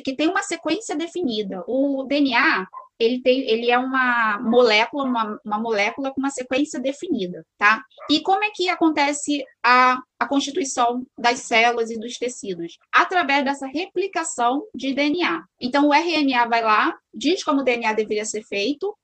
que 0.04 0.14
tem 0.14 0.28
uma 0.28 0.42
sequência 0.42 0.94
definida. 0.94 1.64
O 1.66 2.04
DNA 2.04 2.66
ele, 2.98 3.20
tem, 3.22 3.48
ele 3.48 3.70
é 3.70 3.78
uma 3.78 4.38
molécula, 4.40 5.04
uma, 5.04 5.40
uma 5.44 5.58
molécula 5.58 6.10
com 6.12 6.20
uma 6.20 6.30
sequência 6.30 6.80
definida, 6.80 7.44
tá? 7.58 7.82
E 8.10 8.20
como 8.20 8.44
é 8.44 8.50
que 8.50 8.68
acontece 8.68 9.44
a, 9.62 9.98
a 10.18 10.26
constituição 10.26 11.06
das 11.18 11.40
células 11.40 11.90
e 11.90 11.98
dos 11.98 12.18
tecidos? 12.18 12.78
Através 12.92 13.44
dessa 13.44 13.66
replicação 13.66 14.64
de 14.74 14.94
DNA. 14.94 15.44
Então, 15.60 15.88
o 15.88 15.94
RNA 15.94 16.46
vai 16.48 16.62
lá, 16.62 16.96
diz 17.12 17.42
como 17.44 17.60
o 17.60 17.64
DNA 17.64 17.92
deveria 17.92 18.24
ser 18.24 18.42
feito, 18.44 18.96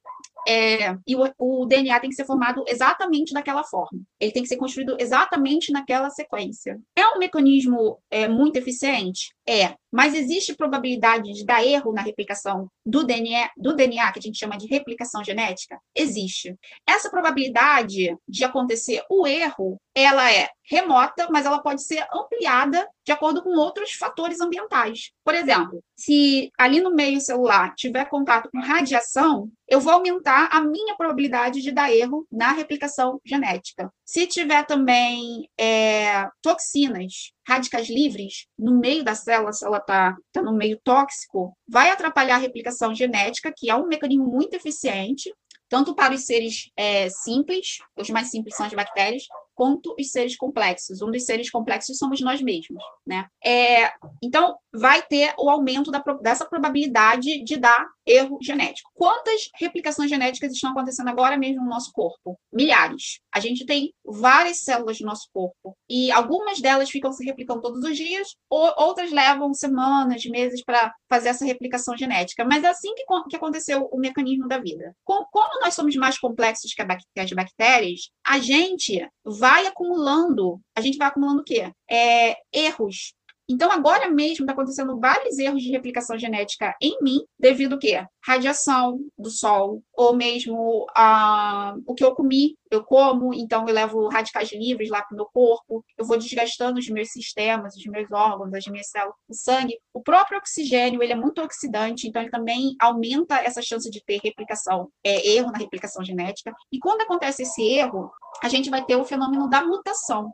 é, 0.47 0.97
e 1.07 1.15
o, 1.15 1.33
o, 1.39 1.67
DNA 1.67 1.99
tem 2.01 2.11
que 2.11 2.17
ser 2.17 2.25
formado 2.25 2.65
exatamente 2.67 3.33
daquela 3.33 3.63
forma. 3.65 4.01
Ele 4.21 4.33
tem 4.33 4.43
que 4.43 4.49
ser 4.49 4.57
construído 4.57 4.97
exatamente 4.99 5.73
naquela 5.73 6.11
sequência. 6.11 6.81
É 6.97 7.07
um 7.09 7.19
mecanismo 7.19 7.99
é, 8.11 8.29
muito 8.29 8.57
eficiente? 8.57 9.33
É. 9.47 9.75
Mas 9.93 10.15
existe 10.15 10.55
probabilidade 10.55 11.33
de 11.33 11.45
dar 11.45 11.65
erro 11.65 11.93
na 11.93 12.01
replicação 12.01 12.67
do 12.85 13.05
DNA, 13.05 13.51
do 13.57 13.75
DNA, 13.75 14.11
que 14.13 14.19
a 14.19 14.23
gente 14.23 14.39
chama 14.39 14.57
de 14.57 14.67
replicação 14.67 15.23
genética? 15.23 15.79
Existe. 15.95 16.57
Essa 16.89 17.11
probabilidade 17.11 18.17
de 18.27 18.45
acontecer 18.45 19.03
o 19.11 19.27
erro, 19.27 19.79
ela 19.95 20.33
é 20.33 20.49
remota, 20.65 21.29
mas 21.31 21.45
ela 21.45 21.61
pode 21.61 21.83
ser 21.83 22.07
ampliada 22.13 22.89
de 23.05 23.13
acordo 23.13 23.43
com 23.43 23.51
outros 23.51 23.93
fatores 23.93 24.41
ambientais. 24.41 25.11
Por 25.25 25.35
exemplo, 25.35 25.83
se 25.97 26.51
ali 26.59 26.81
no 26.81 26.95
meio 26.95 27.21
celular 27.21 27.75
tiver 27.75 28.07
contato 28.07 28.49
com 28.51 28.61
radiação, 28.61 29.51
eu 29.69 29.81
vou 29.81 29.93
aumentar 29.93 30.49
a 30.51 30.63
minha 30.63 30.97
probabilidade 30.97 31.61
de 31.61 31.73
dar 31.73 31.93
erro 31.93 32.27
na 32.31 32.53
replicação 32.53 33.21
genética. 33.25 33.93
Se 34.05 34.27
tiver 34.27 34.65
também 34.65 35.49
é, 35.59 36.29
toxinas, 36.41 37.33
radicais 37.47 37.89
livres, 37.89 38.47
no 38.59 38.79
meio 38.79 39.05
da 39.05 39.15
célula, 39.15 39.53
se 39.53 39.65
ela 39.65 39.79
está 39.79 40.17
tá 40.33 40.41
no 40.41 40.53
meio 40.53 40.81
tóxico, 40.83 41.57
vai 41.69 41.91
atrapalhar 41.91 42.37
a 42.37 42.39
replicação 42.39 42.95
genética, 42.95 43.53
que 43.55 43.69
é 43.69 43.75
um 43.75 43.89
mecanismo 43.89 44.27
muito 44.27 44.55
eficiente, 44.55 45.33
tanto 45.73 45.95
para 45.95 46.13
os 46.13 46.27
seres 46.27 46.71
é, 46.77 47.09
simples, 47.09 47.79
os 47.97 48.11
mais 48.11 48.31
simples 48.31 48.55
são 48.55 48.67
as 48.67 48.75
bactérias, 48.75 49.23
quanto 49.63 49.95
os 49.97 50.11
seres 50.11 50.37
complexos. 50.37 51.01
Um 51.03 51.11
dos 51.13 51.25
seres 51.25 51.49
complexos 51.49 51.97
somos 51.97 52.21
nós 52.21 52.43
mesmos, 52.43 52.83
né? 53.07 53.29
É, 53.45 53.93
então, 54.21 54.57
vai 54.75 55.01
ter 55.03 55.33
o 55.39 55.49
aumento 55.49 55.93
da, 55.93 56.03
dessa 56.21 56.45
probabilidade 56.45 57.45
de 57.45 57.57
dar 57.57 57.87
erro 58.05 58.39
genético. 58.43 58.91
Quantas 58.93 59.49
replicações 59.55 60.11
genéticas 60.11 60.53
estão 60.53 60.73
acontecendo 60.73 61.09
agora 61.09 61.37
mesmo 61.37 61.63
no 61.63 61.71
nosso 61.71 61.93
corpo? 61.93 62.37
Milhares. 62.53 63.21
A 63.33 63.39
gente 63.39 63.65
tem 63.65 63.93
várias 64.05 64.65
células 64.65 64.99
no 64.99 65.07
nosso 65.07 65.29
corpo 65.33 65.77
e 65.89 66.11
algumas 66.11 66.61
delas 66.61 66.91
ficam 66.91 67.13
se 67.13 67.25
replicando 67.25 67.61
todos 67.61 67.85
os 67.85 67.97
dias, 67.97 68.35
ou 68.51 68.73
outras 68.79 69.13
levam 69.13 69.55
semanas, 69.55 70.25
meses 70.25 70.65
para 70.65 70.93
fazer 71.09 71.29
essa 71.29 71.45
replicação 71.45 71.97
genética. 71.97 72.45
Mas 72.45 72.65
é 72.65 72.69
assim 72.69 72.93
que, 72.97 73.05
que 73.31 73.37
aconteceu 73.37 73.89
o 73.93 73.99
mecanismo 73.99 74.49
da 74.49 74.59
vida. 74.59 74.93
Como, 75.05 75.25
como 75.31 75.61
nós 75.61 75.75
somos 75.75 75.95
mais 75.95 76.19
complexos 76.19 76.75
que, 76.75 76.85
que 77.15 77.21
as 77.21 77.31
bactérias, 77.31 78.11
a 78.27 78.41
gente 78.41 79.07
vai 79.25 79.52
acumulando, 79.61 80.61
a 80.75 80.81
gente 80.81 80.97
vai 80.99 81.09
acumulando 81.09 81.43
o 81.43 81.45
quê? 81.45 81.73
É, 81.91 82.37
erros 82.53 83.15
Então, 83.49 83.71
agora 83.71 84.09
mesmo 84.11 84.45
está 84.45 84.53
acontecendo 84.53 84.99
vários 84.99 85.39
erros 85.39 85.63
de 85.63 85.71
replicação 85.71 86.19
genética 86.19 86.75
em 86.81 86.97
mim, 87.03 87.21
devido 87.39 87.79
quê? 87.79 88.05
Radiação 88.25 89.01
do 89.19 89.31
sol, 89.31 89.83
ou 89.93 90.15
mesmo 90.15 90.87
a, 90.95 91.75
o 91.87 91.95
que 91.95 92.05
eu 92.05 92.15
comi, 92.15 92.57
eu 92.71 92.85
como, 92.85 93.35
então 93.35 93.67
eu 93.67 93.75
levo 93.75 94.09
radicais 94.09 94.51
livres 94.53 94.89
lá 94.89 95.03
para 95.03 95.15
o 95.15 95.17
meu 95.17 95.27
corpo, 95.27 95.85
eu 95.99 96.05
vou 96.05 96.17
desgastando 96.17 96.79
os 96.79 96.89
meus 96.89 97.11
sistemas, 97.11 97.77
os 97.77 97.85
meus 97.87 98.11
órgãos, 98.11 98.55
as 98.55 98.67
minhas 98.67 98.89
células, 98.89 99.17
o 99.29 99.35
sangue. 99.35 99.79
O 99.93 100.01
próprio 100.01 100.39
oxigênio, 100.39 101.03
ele 101.03 101.13
é 101.13 101.17
muito 101.17 101.43
oxidante, 101.43 102.09
então 102.09 102.23
ele 102.23 102.31
também 102.31 102.75
aumenta 102.81 103.41
essa 103.41 103.61
chance 103.61 103.91
de 103.91 104.03
ter 104.05 104.21
replicação, 104.23 104.89
é, 105.05 105.29
erro 105.29 105.51
na 105.51 105.59
replicação 105.59 106.05
genética. 106.05 106.55
E 106.73 106.79
quando 106.79 107.03
acontece 107.03 107.43
esse 107.43 107.63
erro, 107.63 108.11
a 108.43 108.49
gente 108.49 108.71
vai 108.71 108.85
ter 108.85 108.97
o 108.97 109.05
fenômeno 109.05 109.51
da 109.51 109.65
mutação. 109.65 110.33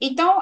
Então, 0.00 0.40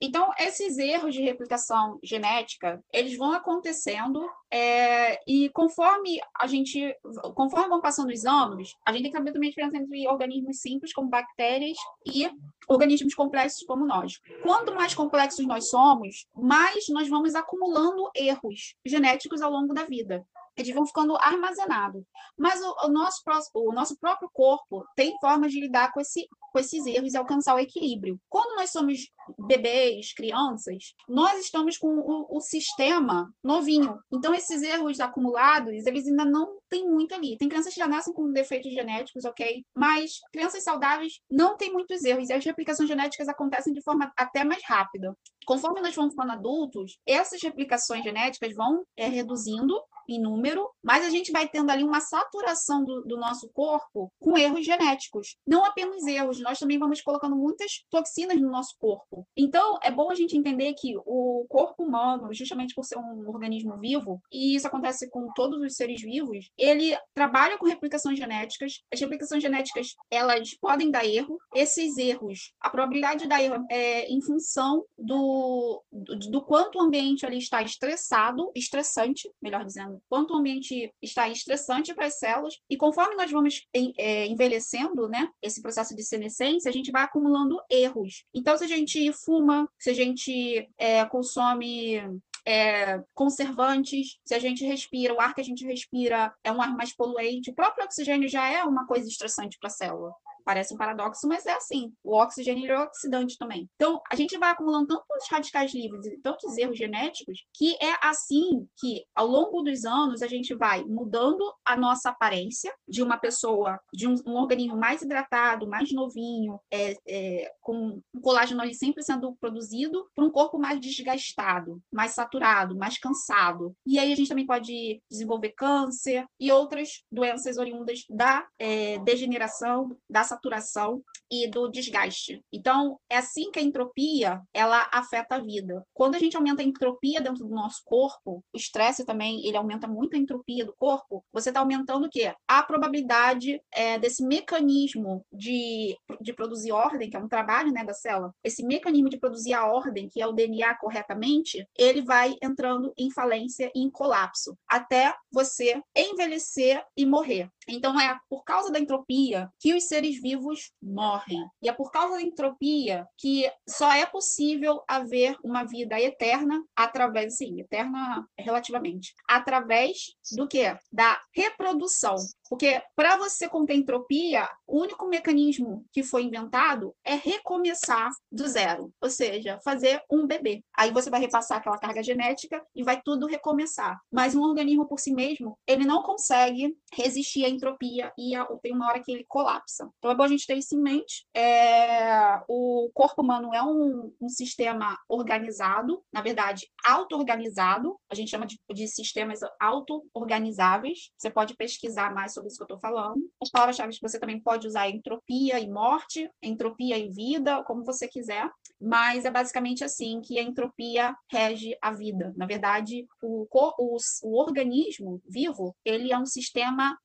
então, 0.00 0.30
esses 0.38 0.78
erros 0.78 1.14
de 1.14 1.22
replicação 1.22 1.98
genética, 2.02 2.82
eles 2.90 3.18
vão 3.18 3.32
acontecendo 3.32 4.26
é, 4.50 5.20
e 5.30 5.50
conforme 5.50 6.18
a 6.38 6.46
gente, 6.46 6.96
conforme 7.34 7.68
vão 7.68 7.82
passando 7.82 8.10
os 8.10 8.24
anos, 8.24 8.74
a 8.86 8.92
gente 8.92 9.02
tem 9.02 9.10
que 9.12 9.18
saber 9.18 9.32
também 9.32 9.48
a 9.48 9.50
diferença 9.50 9.76
entre 9.76 10.08
organismos 10.08 10.60
simples, 10.60 10.94
como 10.94 11.10
bactérias, 11.10 11.76
e 12.06 12.30
organismos 12.66 13.14
complexos 13.14 13.66
como 13.66 13.84
nós. 13.84 14.18
Quanto 14.42 14.74
mais 14.74 14.94
complexos 14.94 15.46
nós 15.46 15.68
somos, 15.68 16.26
mais 16.34 16.88
nós 16.88 17.08
vamos 17.08 17.34
acumulando 17.34 18.10
erros 18.16 18.74
genéticos 18.86 19.42
ao 19.42 19.50
longo 19.50 19.74
da 19.74 19.84
vida 19.84 20.24
eles 20.60 20.74
vão 20.74 20.86
ficando 20.86 21.16
armazenados. 21.16 22.02
Mas 22.38 22.60
o, 22.60 22.86
o, 22.86 22.88
nosso, 22.88 23.22
o 23.54 23.72
nosso 23.72 23.98
próprio 23.98 24.30
corpo 24.32 24.84
tem 24.96 25.16
formas 25.20 25.52
de 25.52 25.60
lidar 25.60 25.92
com, 25.92 26.00
esse, 26.00 26.26
com 26.52 26.58
esses 26.58 26.84
erros 26.86 27.12
e 27.12 27.16
alcançar 27.16 27.54
o 27.54 27.58
equilíbrio. 27.58 28.18
Quando 28.28 28.56
nós 28.56 28.70
somos 28.70 29.10
bebês, 29.38 30.12
crianças, 30.12 30.94
nós 31.08 31.40
estamos 31.40 31.76
com 31.76 31.88
o, 31.88 32.36
o 32.36 32.40
sistema 32.40 33.32
novinho. 33.42 33.98
Então, 34.12 34.34
esses 34.34 34.62
erros 34.62 35.00
acumulados, 35.00 35.86
eles 35.86 36.06
ainda 36.06 36.24
não 36.24 36.58
têm 36.68 36.88
muito 36.88 37.14
ali. 37.14 37.36
Tem 37.36 37.48
crianças 37.48 37.74
que 37.74 37.80
já 37.80 37.88
nascem 37.88 38.12
com 38.12 38.32
defeitos 38.32 38.72
genéticos, 38.72 39.24
ok? 39.24 39.64
Mas 39.74 40.20
crianças 40.32 40.62
saudáveis 40.62 41.20
não 41.30 41.56
têm 41.56 41.72
muitos 41.72 42.04
erros. 42.04 42.28
E 42.28 42.32
as 42.32 42.44
replicações 42.44 42.88
genéticas 42.88 43.28
acontecem 43.28 43.72
de 43.72 43.82
forma 43.82 44.10
até 44.16 44.44
mais 44.44 44.62
rápida. 44.64 45.16
Conforme 45.46 45.80
nós 45.80 45.94
vamos 45.94 46.12
ficando 46.12 46.32
adultos, 46.32 46.98
essas 47.06 47.42
replicações 47.42 48.04
genéticas 48.04 48.54
vão 48.54 48.84
é, 48.96 49.06
reduzindo 49.08 49.74
em 50.14 50.20
número, 50.20 50.68
mas 50.82 51.04
a 51.04 51.10
gente 51.10 51.32
vai 51.32 51.48
tendo 51.48 51.70
ali 51.70 51.84
uma 51.84 52.00
saturação 52.00 52.84
do, 52.84 53.02
do, 53.02 53.16
nosso 53.16 53.48
corpo 53.52 54.10
com 54.18 54.36
erros 54.36 54.64
genéticos. 54.64 55.36
Não 55.46 55.64
apenas 55.64 56.06
erros, 56.06 56.40
nós 56.40 56.58
também 56.58 56.78
vamos 56.78 57.00
colocando 57.00 57.36
muitas 57.36 57.84
toxinas 57.90 58.40
no 58.40 58.50
nosso 58.50 58.76
corpo. 58.78 59.26
Então, 59.36 59.78
é 59.82 59.90
bom 59.90 60.10
a 60.10 60.14
gente 60.14 60.36
entender 60.36 60.74
que 60.74 60.94
o 61.04 61.44
corpo 61.48 61.84
humano, 61.84 62.32
justamente 62.32 62.74
por 62.74 62.84
ser 62.84 62.98
um 62.98 63.28
organismo 63.28 63.78
vivo, 63.78 64.20
e 64.32 64.56
isso 64.56 64.66
acontece 64.66 65.08
com 65.10 65.30
todos 65.34 65.60
os 65.60 65.74
seres 65.74 66.00
vivos, 66.00 66.50
ele 66.56 66.96
trabalha 67.14 67.58
com 67.58 67.66
replicações 67.66 68.18
genéticas. 68.18 68.82
As 68.92 69.00
replicações 69.00 69.42
genéticas, 69.42 69.94
elas 70.10 70.54
podem 70.54 70.90
dar 70.90 71.04
erro. 71.04 71.38
Esses 71.54 71.96
erros, 71.96 72.52
a 72.60 72.70
probabilidade 72.70 73.22
de 73.22 73.28
dar 73.28 73.42
erro 73.42 73.64
é 73.70 74.06
em 74.10 74.20
função 74.22 74.84
do, 74.98 75.82
do, 75.92 76.18
do 76.30 76.42
quanto 76.42 76.78
o 76.78 76.82
ambiente 76.82 77.26
ali 77.26 77.38
está 77.38 77.62
estressado, 77.62 78.50
estressante, 78.54 79.30
melhor 79.42 79.64
dizendo, 79.64 79.99
quanto 80.08 80.32
o 80.32 80.36
ambiente 80.36 80.92
está 81.00 81.28
estressante 81.28 81.94
para 81.94 82.06
as 82.06 82.18
células, 82.18 82.58
e 82.68 82.76
conforme 82.76 83.16
nós 83.16 83.30
vamos 83.30 83.66
é, 83.98 84.26
envelhecendo, 84.26 85.08
né, 85.08 85.28
esse 85.42 85.62
processo 85.62 85.94
de 85.94 86.02
senescência, 86.02 86.68
a 86.68 86.72
gente 86.72 86.90
vai 86.90 87.02
acumulando 87.02 87.60
erros. 87.70 88.24
Então, 88.34 88.56
se 88.56 88.64
a 88.64 88.68
gente 88.68 89.12
fuma, 89.12 89.68
se 89.78 89.90
a 89.90 89.94
gente 89.94 90.68
é, 90.78 91.04
consome 91.06 92.00
é, 92.46 93.02
conservantes, 93.14 94.18
se 94.24 94.34
a 94.34 94.38
gente 94.38 94.64
respira, 94.64 95.14
o 95.14 95.20
ar 95.20 95.34
que 95.34 95.40
a 95.40 95.44
gente 95.44 95.64
respira 95.64 96.32
é 96.42 96.50
um 96.50 96.60
ar 96.60 96.74
mais 96.76 96.94
poluente, 96.94 97.50
o 97.50 97.54
próprio 97.54 97.84
oxigênio 97.84 98.28
já 98.28 98.48
é 98.48 98.64
uma 98.64 98.86
coisa 98.86 99.08
estressante 99.08 99.58
para 99.58 99.68
a 99.68 99.72
célula. 99.72 100.12
Parece 100.44 100.74
um 100.74 100.76
paradoxo, 100.76 101.26
mas 101.28 101.46
é 101.46 101.52
assim. 101.52 101.92
O 102.02 102.16
oxigênio 102.16 102.70
é 102.70 102.82
oxidante 102.82 103.36
também. 103.38 103.68
Então, 103.74 104.00
a 104.10 104.16
gente 104.16 104.36
vai 104.38 104.50
acumulando 104.50 104.86
tantos 104.86 105.28
radicais 105.30 105.74
livres 105.74 106.06
e 106.06 106.18
tantos 106.18 106.56
erros 106.56 106.78
genéticos 106.78 107.44
que 107.54 107.76
é 107.82 107.96
assim 108.02 108.66
que, 108.78 109.04
ao 109.14 109.26
longo 109.26 109.62
dos 109.62 109.84
anos, 109.84 110.22
a 110.22 110.26
gente 110.26 110.54
vai 110.54 110.84
mudando 110.84 111.40
a 111.64 111.76
nossa 111.76 112.10
aparência 112.10 112.72
de 112.88 113.02
uma 113.02 113.18
pessoa, 113.18 113.78
de 113.92 114.08
um, 114.08 114.14
um 114.26 114.36
organismo 114.36 114.76
mais 114.76 115.02
hidratado, 115.02 115.68
mais 115.68 115.92
novinho, 115.92 116.60
é, 116.70 116.96
é, 117.06 117.52
com 117.60 118.00
um 118.14 118.20
colágeno 118.20 118.60
ali 118.60 118.74
sempre 118.74 119.02
sendo 119.02 119.34
produzido, 119.40 120.06
para 120.14 120.24
um 120.24 120.30
corpo 120.30 120.58
mais 120.58 120.80
desgastado, 120.80 121.80
mais 121.92 122.12
saturado, 122.12 122.76
mais 122.76 122.98
cansado. 122.98 123.74
E 123.86 123.98
aí 123.98 124.12
a 124.12 124.16
gente 124.16 124.28
também 124.28 124.46
pode 124.46 125.00
desenvolver 125.10 125.50
câncer 125.50 126.26
e 126.38 126.50
outras 126.50 127.02
doenças 127.10 127.56
oriundas 127.56 128.04
da 128.08 128.46
é, 128.58 128.98
degeneração, 128.98 129.96
da 130.08 130.24
saturação 130.30 131.02
e 131.30 131.48
do 131.48 131.68
desgaste. 131.68 132.42
Então, 132.52 132.98
é 133.08 133.16
assim 133.16 133.50
que 133.50 133.58
a 133.58 133.62
entropia, 133.62 134.40
ela 134.52 134.88
afeta 134.92 135.36
a 135.36 135.40
vida. 135.40 135.84
Quando 135.94 136.14
a 136.14 136.18
gente 136.18 136.36
aumenta 136.36 136.62
a 136.62 136.64
entropia 136.64 137.20
dentro 137.20 137.46
do 137.46 137.54
nosso 137.54 137.82
corpo, 137.84 138.42
o 138.52 138.56
estresse 138.56 139.04
também, 139.04 139.46
ele 139.46 139.56
aumenta 139.56 139.86
muito 139.86 140.16
a 140.16 140.18
entropia 140.18 140.64
do 140.64 140.74
corpo, 140.76 141.24
você 141.32 141.50
está 141.50 141.60
aumentando 141.60 142.06
o 142.06 142.10
quê? 142.10 142.34
A 142.48 142.62
probabilidade 142.62 143.60
é, 143.72 143.98
desse 143.98 144.24
mecanismo 144.24 145.24
de, 145.32 145.96
de 146.20 146.32
produzir 146.32 146.72
ordem, 146.72 147.10
que 147.10 147.16
é 147.16 147.20
um 147.20 147.28
trabalho 147.28 147.72
né, 147.72 147.84
da 147.84 147.94
célula, 147.94 148.34
esse 148.42 148.64
mecanismo 148.64 149.08
de 149.08 149.18
produzir 149.18 149.54
a 149.54 149.66
ordem, 149.66 150.08
que 150.08 150.20
é 150.20 150.26
o 150.26 150.32
DNA 150.32 150.74
corretamente, 150.76 151.66
ele 151.78 152.02
vai 152.02 152.36
entrando 152.42 152.92
em 152.96 153.10
falência 153.10 153.70
e 153.74 153.80
em 153.80 153.90
colapso, 153.90 154.56
até 154.68 155.14
você 155.32 155.80
envelhecer 155.94 156.82
e 156.96 157.06
morrer. 157.06 157.48
Então, 157.70 157.98
é 157.98 158.18
por 158.28 158.44
causa 158.44 158.70
da 158.70 158.78
entropia 158.78 159.48
que 159.58 159.74
os 159.74 159.84
seres 159.84 160.20
vivos 160.20 160.72
morrem. 160.82 161.44
E 161.62 161.68
é 161.68 161.72
por 161.72 161.90
causa 161.90 162.16
da 162.16 162.22
entropia 162.22 163.06
que 163.16 163.50
só 163.68 163.92
é 163.92 164.04
possível 164.06 164.82
haver 164.88 165.36
uma 165.44 165.64
vida 165.64 166.00
eterna 166.00 166.62
através, 166.76 167.36
sim, 167.36 167.60
eterna 167.60 168.26
relativamente, 168.38 169.14
através 169.28 170.14
do 170.32 170.46
que? 170.46 170.76
Da 170.92 171.20
reprodução. 171.34 172.16
Porque 172.48 172.82
para 172.96 173.16
você 173.16 173.48
conter 173.48 173.74
entropia, 173.76 174.48
o 174.66 174.80
único 174.80 175.06
mecanismo 175.06 175.84
que 175.92 176.02
foi 176.02 176.24
inventado 176.24 176.94
é 177.04 177.14
recomeçar 177.14 178.10
do 178.30 178.48
zero, 178.48 178.92
ou 179.00 179.08
seja, 179.08 179.60
fazer 179.64 180.02
um 180.10 180.26
bebê. 180.26 180.64
Aí 180.76 180.90
você 180.90 181.08
vai 181.08 181.20
repassar 181.20 181.58
aquela 181.58 181.78
carga 181.78 182.02
genética 182.02 182.60
e 182.74 182.82
vai 182.82 183.00
tudo 183.02 183.26
recomeçar. 183.26 184.00
Mas 184.10 184.34
um 184.34 184.42
organismo 184.42 184.86
por 184.88 184.98
si 184.98 185.12
mesmo, 185.12 185.56
ele 185.66 185.84
não 185.84 186.02
consegue 186.02 186.76
resistir 186.92 187.44
à 187.44 187.48
entropia 187.60 188.12
e 188.18 188.32
tem 188.62 188.74
uma 188.74 188.88
hora 188.88 189.02
que 189.02 189.12
ele 189.12 189.24
colapsa. 189.28 189.90
Então 189.98 190.10
é 190.10 190.14
bom 190.14 190.22
a 190.22 190.28
gente 190.28 190.46
ter 190.46 190.56
isso 190.56 190.74
em 190.74 190.82
mente. 190.82 191.26
É... 191.34 192.40
O 192.48 192.90
corpo 192.94 193.22
humano 193.22 193.54
é 193.54 193.62
um, 193.62 194.12
um 194.20 194.28
sistema 194.28 194.98
organizado, 195.08 196.02
na 196.12 196.22
verdade, 196.22 196.66
auto-organizado. 196.84 197.96
A 198.10 198.14
gente 198.14 198.30
chama 198.30 198.46
de, 198.46 198.58
de 198.72 198.88
sistemas 198.88 199.40
auto-organizáveis. 199.60 201.10
Você 201.16 201.30
pode 201.30 201.54
pesquisar 201.54 202.14
mais 202.14 202.32
sobre 202.32 202.48
isso 202.48 202.56
que 202.56 202.62
eu 202.62 202.76
estou 202.76 202.80
falando. 202.80 203.20
As 203.42 203.50
palavras-chave 203.50 203.92
que 203.92 204.00
você 204.00 204.18
também 204.18 204.40
pode 204.40 204.66
usar 204.66 204.86
é 204.86 204.90
entropia 204.90 205.58
e 205.58 205.68
morte, 205.68 206.30
entropia 206.42 206.98
e 206.98 207.10
vida, 207.10 207.62
como 207.64 207.84
você 207.84 208.08
quiser, 208.08 208.50
mas 208.80 209.24
é 209.24 209.30
basicamente 209.30 209.84
assim 209.84 210.20
que 210.20 210.38
a 210.38 210.42
entropia 210.42 211.14
rege 211.30 211.76
a 211.82 211.92
vida. 211.92 212.32
Na 212.36 212.46
verdade, 212.46 213.06
o, 213.22 213.46
o, 213.50 213.96
o 214.22 214.40
organismo 214.40 215.20
vivo, 215.28 215.76
ele 215.84 216.12
é 216.12 216.18
um 216.18 216.26
sistema 216.26 216.98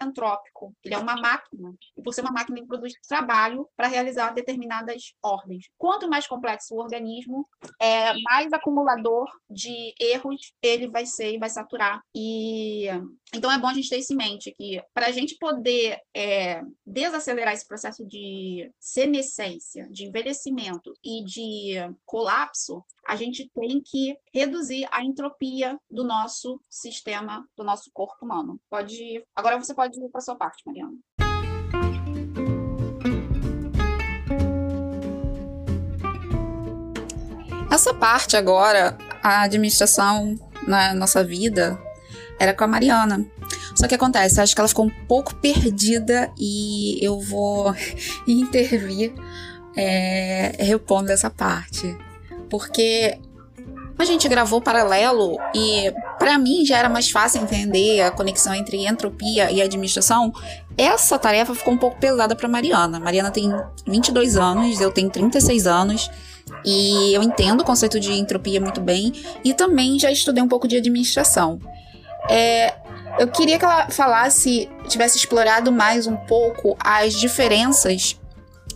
anti-entrópico, 0.00 0.74
ele 0.84 0.94
é 0.94 0.98
uma 0.98 1.16
máquina, 1.16 1.74
e 1.96 2.02
por 2.02 2.12
ser 2.12 2.22
uma 2.22 2.32
máquina, 2.32 2.58
ele 2.58 2.66
produz 2.66 2.92
trabalho 3.08 3.68
para 3.76 3.88
realizar 3.88 4.30
determinadas 4.30 5.14
ordens. 5.22 5.68
Quanto 5.76 6.08
mais 6.08 6.26
complexo 6.26 6.74
o 6.74 6.78
organismo, 6.80 7.48
é, 7.80 8.14
mais 8.22 8.52
acumulador 8.52 9.28
de 9.48 9.94
erros 10.00 10.52
ele 10.62 10.88
vai 10.88 11.06
ser 11.06 11.34
e 11.34 11.38
vai 11.38 11.50
saturar. 11.50 12.02
E 12.14 12.88
então 13.34 13.50
é 13.50 13.58
bom 13.58 13.66
a 13.66 13.74
gente 13.74 13.88
ter 13.88 13.98
isso 13.98 14.12
em 14.12 14.16
mente, 14.16 14.52
que 14.52 14.80
para 14.92 15.06
a 15.06 15.10
gente 15.10 15.36
poder 15.38 15.98
é, 16.14 16.62
desacelerar 16.86 17.52
esse 17.52 17.66
processo 17.66 18.06
de 18.06 18.70
senescência, 18.78 19.88
de 19.90 20.04
envelhecimento 20.04 20.92
e 21.02 21.24
de 21.24 21.74
colapso, 22.04 22.84
a 23.06 23.16
gente 23.16 23.50
tem 23.54 23.82
que 23.84 24.16
reduzir 24.32 24.88
a 24.90 25.04
entropia 25.04 25.78
do 25.90 26.04
nosso 26.04 26.60
sistema, 26.70 27.46
do 27.56 27.62
nosso 27.62 27.90
corpo 27.92 28.24
humano. 28.24 28.58
Pode. 28.70 29.22
Agora 29.34 29.58
você 29.58 29.73
pode 29.74 29.98
ir 29.98 30.08
para 30.08 30.20
sua 30.20 30.36
parte, 30.36 30.62
Mariana. 30.66 30.92
Essa 37.70 37.92
parte 37.92 38.36
agora, 38.36 38.96
a 39.22 39.42
administração 39.42 40.38
na 40.66 40.94
nossa 40.94 41.24
vida, 41.24 41.78
era 42.38 42.54
com 42.54 42.64
a 42.64 42.68
Mariana. 42.68 43.26
Só 43.74 43.88
que 43.88 43.94
acontece, 43.94 44.40
acho 44.40 44.54
que 44.54 44.60
ela 44.60 44.68
ficou 44.68 44.86
um 44.86 45.06
pouco 45.06 45.34
perdida 45.34 46.32
e 46.38 47.04
eu 47.04 47.18
vou 47.20 47.74
intervir 48.26 49.12
é, 49.76 50.54
repondo 50.60 51.10
essa 51.10 51.28
parte. 51.28 51.96
porque 52.48 53.18
a 53.98 54.04
gente 54.04 54.28
gravou 54.28 54.60
paralelo 54.60 55.38
e 55.54 55.92
para 56.18 56.36
mim 56.38 56.64
já 56.64 56.78
era 56.78 56.88
mais 56.88 57.10
fácil 57.10 57.42
entender 57.42 58.02
a 58.02 58.10
conexão 58.10 58.54
entre 58.54 58.84
entropia 58.86 59.50
e 59.50 59.62
administração. 59.62 60.32
Essa 60.76 61.18
tarefa 61.18 61.54
ficou 61.54 61.74
um 61.74 61.78
pouco 61.78 61.98
pesada 61.98 62.34
para 62.34 62.48
Mariana. 62.48 62.98
Mariana 62.98 63.30
tem 63.30 63.52
22 63.86 64.36
anos, 64.36 64.80
eu 64.80 64.90
tenho 64.90 65.08
36 65.10 65.66
anos. 65.66 66.10
E 66.64 67.14
eu 67.14 67.22
entendo 67.22 67.60
o 67.60 67.64
conceito 67.64 67.98
de 67.98 68.12
entropia 68.12 68.60
muito 68.60 68.80
bem 68.80 69.12
e 69.42 69.54
também 69.54 69.98
já 69.98 70.10
estudei 70.10 70.42
um 70.42 70.48
pouco 70.48 70.68
de 70.68 70.76
administração. 70.76 71.58
É, 72.28 72.74
eu 73.18 73.28
queria 73.28 73.58
que 73.58 73.64
ela 73.64 73.88
falasse, 73.90 74.68
tivesse 74.88 75.16
explorado 75.16 75.70
mais 75.70 76.06
um 76.06 76.16
pouco 76.16 76.76
as 76.80 77.14
diferenças 77.14 78.18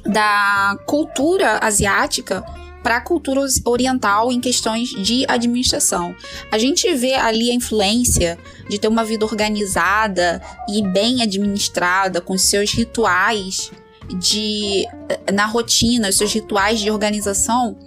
da 0.06 0.78
cultura 0.86 1.58
asiática 1.62 2.44
para 2.88 2.96
a 2.96 3.00
cultura 3.02 3.44
oriental 3.66 4.32
em 4.32 4.40
questões 4.40 4.88
de 4.88 5.26
administração. 5.28 6.16
A 6.50 6.56
gente 6.56 6.90
vê 6.94 7.12
ali 7.16 7.50
a 7.50 7.54
influência 7.54 8.38
de 8.66 8.78
ter 8.78 8.88
uma 8.88 9.04
vida 9.04 9.26
organizada 9.26 10.40
e 10.66 10.80
bem 10.80 11.20
administrada, 11.20 12.18
com 12.18 12.38
seus 12.38 12.72
rituais 12.72 13.70
de 14.18 14.86
na 15.30 15.44
rotina, 15.44 16.10
seus 16.10 16.32
rituais 16.32 16.80
de 16.80 16.90
organização 16.90 17.78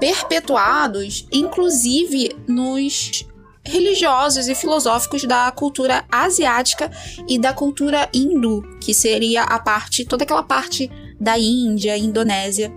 perpetuados, 0.00 1.26
inclusive 1.30 2.34
nos 2.48 3.26
religiosos 3.62 4.48
e 4.48 4.54
filosóficos 4.54 5.24
da 5.24 5.52
cultura 5.52 6.06
asiática 6.10 6.90
e 7.28 7.38
da 7.38 7.52
cultura 7.52 8.08
hindu, 8.14 8.62
que 8.80 8.94
seria 8.94 9.42
a 9.42 9.58
parte, 9.58 10.06
toda 10.06 10.24
aquela 10.24 10.42
parte 10.42 10.90
da 11.20 11.38
Índia, 11.38 11.98
Indonésia, 11.98 12.72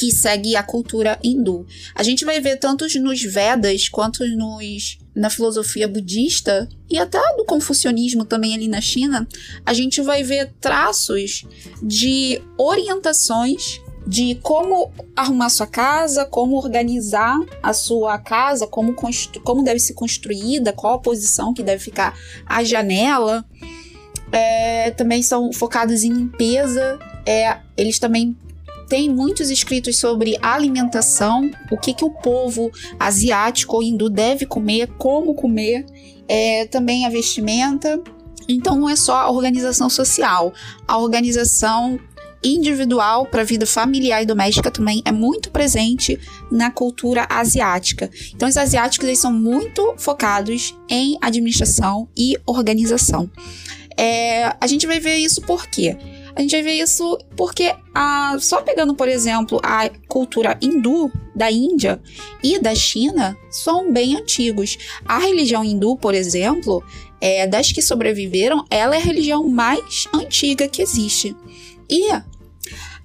que 0.00 0.10
segue 0.10 0.56
a 0.56 0.62
cultura 0.62 1.18
hindu. 1.22 1.66
A 1.94 2.02
gente 2.02 2.24
vai 2.24 2.40
ver 2.40 2.56
tanto 2.56 2.86
nos 2.98 3.22
Vedas 3.22 3.86
quanto 3.86 4.26
nos 4.26 4.98
na 5.14 5.28
filosofia 5.28 5.86
budista 5.86 6.66
e 6.88 6.96
até 6.96 7.20
do 7.36 7.44
confucionismo 7.44 8.24
também 8.24 8.54
ali 8.54 8.66
na 8.66 8.80
China, 8.80 9.28
a 9.66 9.74
gente 9.74 10.00
vai 10.00 10.22
ver 10.22 10.54
traços 10.58 11.44
de 11.82 12.40
orientações 12.56 13.82
de 14.06 14.36
como 14.36 14.90
arrumar 15.14 15.50
sua 15.50 15.66
casa, 15.66 16.24
como 16.24 16.56
organizar 16.56 17.38
a 17.62 17.74
sua 17.74 18.18
casa, 18.18 18.66
como, 18.66 18.96
como 19.44 19.62
deve 19.62 19.80
ser 19.80 19.92
construída, 19.92 20.72
qual 20.72 20.94
a 20.94 20.98
posição 20.98 21.52
que 21.52 21.62
deve 21.62 21.84
ficar 21.84 22.16
a 22.46 22.64
janela. 22.64 23.44
É, 24.32 24.92
também 24.92 25.22
são 25.22 25.52
focados 25.52 26.04
em 26.04 26.10
limpeza. 26.10 26.98
É, 27.26 27.58
eles 27.76 27.98
também 27.98 28.34
têm 28.90 29.08
muitos 29.08 29.50
escritos 29.50 29.96
sobre 29.96 30.36
alimentação, 30.42 31.48
o 31.70 31.78
que, 31.78 31.94
que 31.94 32.04
o 32.04 32.10
povo 32.10 32.72
asiático 32.98 33.76
ou 33.76 33.82
hindu 33.82 34.10
deve 34.10 34.44
comer, 34.44 34.88
como 34.98 35.32
comer, 35.32 35.86
é, 36.28 36.66
também 36.66 37.06
a 37.06 37.08
vestimenta. 37.08 38.02
Então 38.48 38.76
não 38.76 38.88
é 38.88 38.96
só 38.96 39.14
a 39.14 39.30
organização 39.30 39.88
social, 39.88 40.52
a 40.88 40.98
organização 40.98 42.00
individual 42.42 43.26
para 43.26 43.42
a 43.42 43.44
vida 43.44 43.64
familiar 43.64 44.22
e 44.22 44.26
doméstica 44.26 44.70
também 44.70 45.02
é 45.04 45.12
muito 45.12 45.50
presente 45.50 46.18
na 46.50 46.70
cultura 46.70 47.26
asiática. 47.30 48.10
Então, 48.34 48.48
os 48.48 48.56
asiáticos 48.56 49.06
eles 49.06 49.20
são 49.20 49.32
muito 49.32 49.94
focados 49.98 50.74
em 50.88 51.18
administração 51.20 52.08
e 52.16 52.36
organização. 52.46 53.30
É, 53.96 54.56
a 54.58 54.66
gente 54.66 54.86
vai 54.86 54.98
ver 54.98 55.16
isso 55.16 55.42
por 55.42 55.66
quê? 55.66 55.96
A 56.40 56.42
gente 56.42 56.52
vai 56.52 56.62
ver 56.62 56.82
isso 56.82 57.18
porque, 57.36 57.74
a, 57.94 58.34
só 58.40 58.62
pegando, 58.62 58.94
por 58.94 59.10
exemplo, 59.10 59.60
a 59.62 59.90
cultura 60.08 60.56
hindu 60.62 61.12
da 61.36 61.50
Índia 61.50 62.00
e 62.42 62.58
da 62.58 62.74
China, 62.74 63.36
são 63.50 63.92
bem 63.92 64.16
antigos. 64.16 64.78
A 65.04 65.18
religião 65.18 65.62
hindu, 65.62 65.98
por 65.98 66.14
exemplo, 66.14 66.82
é, 67.20 67.46
das 67.46 67.72
que 67.72 67.82
sobreviveram, 67.82 68.64
ela 68.70 68.94
é 68.94 68.98
a 68.98 69.04
religião 69.04 69.46
mais 69.46 70.08
antiga 70.14 70.66
que 70.66 70.80
existe. 70.80 71.36
E 71.90 72.10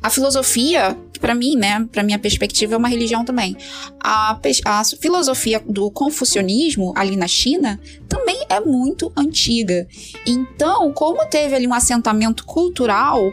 a 0.01 0.09
filosofia, 0.09 0.97
para 1.19 1.35
mim, 1.35 1.55
né, 1.55 1.87
para 1.91 2.03
minha 2.03 2.19
perspectiva, 2.19 2.75
é 2.75 2.77
uma 2.77 2.87
religião 2.87 3.23
também. 3.25 3.55
A, 4.01 4.39
a 4.65 4.83
filosofia 4.83 5.61
do 5.67 5.89
confucionismo 5.91 6.93
ali 6.95 7.15
na 7.15 7.27
China 7.27 7.79
também 8.07 8.39
é 8.49 8.59
muito 8.59 9.11
antiga. 9.15 9.87
Então, 10.25 10.91
como 10.93 11.25
teve 11.27 11.55
ali 11.55 11.67
um 11.67 11.73
assentamento 11.73 12.45
cultural, 12.45 13.31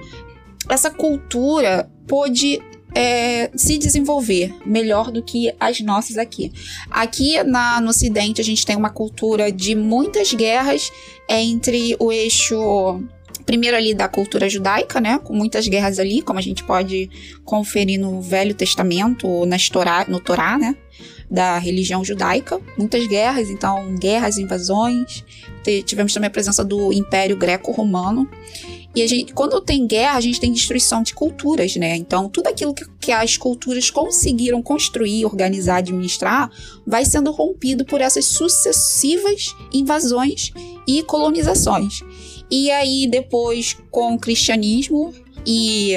essa 0.69 0.91
cultura 0.91 1.91
pôde 2.07 2.61
é, 2.95 3.51
se 3.57 3.79
desenvolver 3.79 4.55
melhor 4.65 5.11
do 5.11 5.23
que 5.23 5.53
as 5.59 5.81
nossas 5.81 6.19
aqui. 6.19 6.53
Aqui 6.91 7.43
na, 7.43 7.81
no 7.81 7.91
Ocidente 7.91 8.41
a 8.41 8.45
gente 8.45 8.65
tem 8.65 8.77
uma 8.77 8.91
cultura 8.91 9.51
de 9.51 9.75
muitas 9.75 10.33
guerras 10.33 10.91
entre 11.29 11.97
o 11.99 12.13
eixo 12.13 13.03
primeiro 13.43 13.77
ali 13.77 13.95
da 13.95 14.09
cultura 14.09 14.49
judaica, 14.49 15.01
né, 15.01 15.19
com 15.19 15.35
muitas 15.35 15.67
guerras 15.69 15.99
ali, 15.99 16.23
como 16.23 16.39
a 16.39 16.43
gente 16.43 16.65
pode 16.65 17.11
conferir 17.45 18.01
no 18.01 18.21
Velho 18.21 18.55
Testamento 18.55 19.27
ou 19.27 19.47
Torá, 19.71 20.05
no 20.09 20.21
Torá, 20.21 20.59
né, 20.59 20.77
da 21.31 21.59
religião 21.59 22.05
judaica, 22.05 22.61
muitas 22.77 23.07
guerras, 23.07 23.49
então 23.49 23.95
guerras, 23.97 24.37
invasões. 24.37 25.25
Tivemos 25.87 26.13
também 26.13 26.29
a 26.29 26.31
presença 26.31 26.63
do 26.65 26.93
Império 26.93 27.37
Greco-Romano. 27.37 28.29
E 28.95 29.01
a 29.01 29.07
gente, 29.07 29.33
quando 29.33 29.59
tem 29.63 29.87
guerra, 29.87 30.19
a 30.19 30.21
gente 30.21 30.39
tem 30.39 30.53
destruição 30.53 31.03
de 31.03 31.15
culturas, 31.15 31.75
né? 31.77 31.97
Então, 31.97 32.29
tudo 32.29 32.49
aquilo 32.49 32.75
que, 32.75 32.85
que 33.01 33.11
as 33.11 33.39
culturas 33.39 33.91
conseguiram 33.91 34.63
construir, 34.63 35.25
organizar, 35.25 35.77
administrar, 35.77 36.51
vai 36.87 37.05
sendo 37.07 37.31
rompido 37.31 37.87
por 37.87 38.03
essas 38.03 38.27
sucessivas 38.27 39.57
invasões 39.73 40.53
e 40.87 41.03
colonizações. 41.05 42.03
E 42.53 42.71
aí, 42.71 43.07
depois, 43.07 43.79
com 43.91 44.15
o 44.15 44.19
cristianismo 44.19 45.15
e 45.47 45.95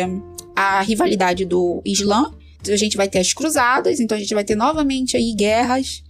a 0.55 0.81
rivalidade 0.81 1.43
do 1.43 1.81
Islã, 1.83 2.33
a 2.65 2.77
gente 2.77 2.95
vai 2.95 3.09
ter 3.09 3.19
as 3.19 3.33
cruzadas, 3.33 3.99
então 3.99 4.15
a 4.15 4.19
gente 4.21 4.33
vai 4.33 4.45
ter 4.45 4.55
novamente 4.55 5.17
aí 5.17 5.33
guerras 5.33 6.01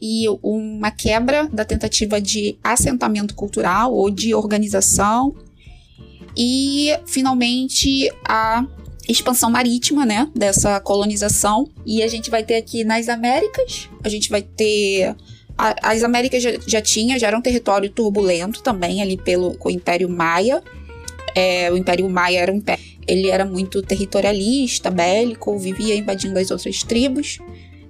e 0.00 0.26
uma 0.40 0.92
quebra 0.92 1.48
da 1.52 1.64
tentativa 1.64 2.20
de 2.20 2.56
assentamento 2.62 3.34
cultural 3.34 3.92
ou 3.92 4.08
de 4.08 4.32
organização. 4.32 5.34
E 6.36 6.90
finalmente 7.04 8.08
a 8.24 8.64
expansão 9.08 9.50
marítima, 9.50 10.06
né, 10.06 10.30
dessa 10.32 10.78
colonização. 10.78 11.68
E 11.84 12.04
a 12.04 12.06
gente 12.06 12.30
vai 12.30 12.44
ter 12.44 12.54
aqui 12.54 12.84
nas 12.84 13.08
Américas, 13.08 13.88
a 14.04 14.08
gente 14.08 14.30
vai 14.30 14.42
ter 14.42 15.16
as 15.58 16.04
Américas 16.04 16.40
já, 16.40 16.50
já 16.64 16.80
tinha, 16.80 17.18
já 17.18 17.26
era 17.26 17.36
um 17.36 17.42
território 17.42 17.90
turbulento 17.90 18.62
também 18.62 19.02
ali 19.02 19.16
pelo 19.16 19.56
com 19.58 19.68
o 19.68 19.72
Império 19.72 20.08
Maia. 20.08 20.62
É, 21.34 21.70
o 21.72 21.76
Império 21.76 22.08
Maia 22.08 22.38
era 22.38 22.52
um 22.52 22.62
ele 23.06 23.28
era 23.30 23.44
muito 23.44 23.82
territorialista, 23.82 24.90
bélico, 24.90 25.58
vivia 25.58 25.96
invadindo 25.96 26.38
as 26.38 26.50
outras 26.50 26.82
tribos, 26.82 27.38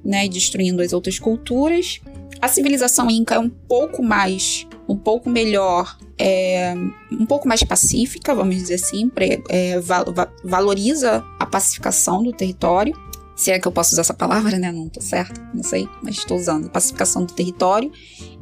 né, 0.04 0.28
destruindo 0.28 0.80
as 0.80 0.92
outras 0.92 1.18
culturas. 1.18 2.00
A 2.40 2.46
civilização 2.46 3.10
inca 3.10 3.34
é 3.34 3.38
um 3.38 3.50
pouco 3.50 4.00
mais, 4.00 4.64
um 4.88 4.96
pouco 4.96 5.28
melhor, 5.28 5.98
é, 6.16 6.72
um 7.10 7.26
pouco 7.26 7.48
mais 7.48 7.64
pacífica, 7.64 8.32
vamos 8.32 8.54
dizer 8.54 8.74
assim, 8.74 9.08
pre, 9.08 9.42
é, 9.48 9.80
val, 9.80 10.06
valoriza 10.44 11.24
a 11.38 11.44
pacificação 11.44 12.22
do 12.22 12.32
território 12.32 12.94
se 13.38 13.52
é 13.52 13.58
que 13.60 13.68
eu 13.68 13.72
posso 13.72 13.92
usar 13.92 14.00
essa 14.00 14.12
palavra, 14.12 14.58
né? 14.58 14.72
Não 14.72 14.88
tô 14.88 15.00
certo, 15.00 15.40
não 15.54 15.62
sei, 15.62 15.88
mas 16.02 16.16
estou 16.16 16.36
usando. 16.36 16.68
Pacificação 16.68 17.24
do 17.24 17.32
território. 17.32 17.92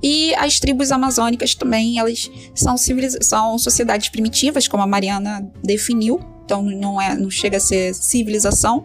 E 0.03 0.35
as 0.37 0.59
tribos 0.59 0.91
amazônicas 0.91 1.55
também, 1.55 1.99
elas 1.99 2.31
são, 2.55 2.77
são 3.21 3.59
sociedades 3.59 4.09
primitivas, 4.09 4.67
como 4.67 4.83
a 4.83 4.87
Mariana 4.87 5.47
definiu. 5.63 6.19
Então 6.47 6.63
não, 6.63 6.99
é, 6.99 7.15
não 7.15 7.31
chega 7.31 7.59
a 7.59 7.61
ser 7.61 7.95
civilização. 7.95 8.85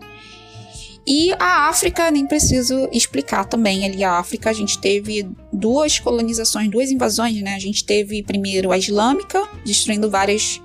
E 1.07 1.31
a 1.39 1.69
África, 1.69 2.11
nem 2.11 2.27
preciso 2.27 2.89
explicar 2.91 3.45
também. 3.45 3.85
Ali 3.85 4.03
a 4.03 4.19
África, 4.19 4.49
a 4.49 4.53
gente 4.53 4.79
teve 4.79 5.29
duas 5.53 5.97
colonizações, 5.97 6.69
duas 6.69 6.91
invasões, 6.91 7.41
né? 7.41 7.55
A 7.55 7.59
gente 7.59 7.85
teve 7.85 8.21
primeiro 8.21 8.69
a 8.69 8.77
islâmica, 8.77 9.47
destruindo 9.63 10.09
várias 10.09 10.61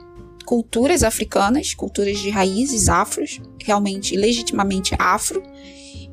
culturas 0.47 1.03
africanas, 1.03 1.75
culturas 1.75 2.19
de 2.19 2.31
raízes 2.31 2.89
afros, 2.89 3.41
realmente 3.63 4.17
legitimamente 4.17 4.95
afro, 4.99 5.43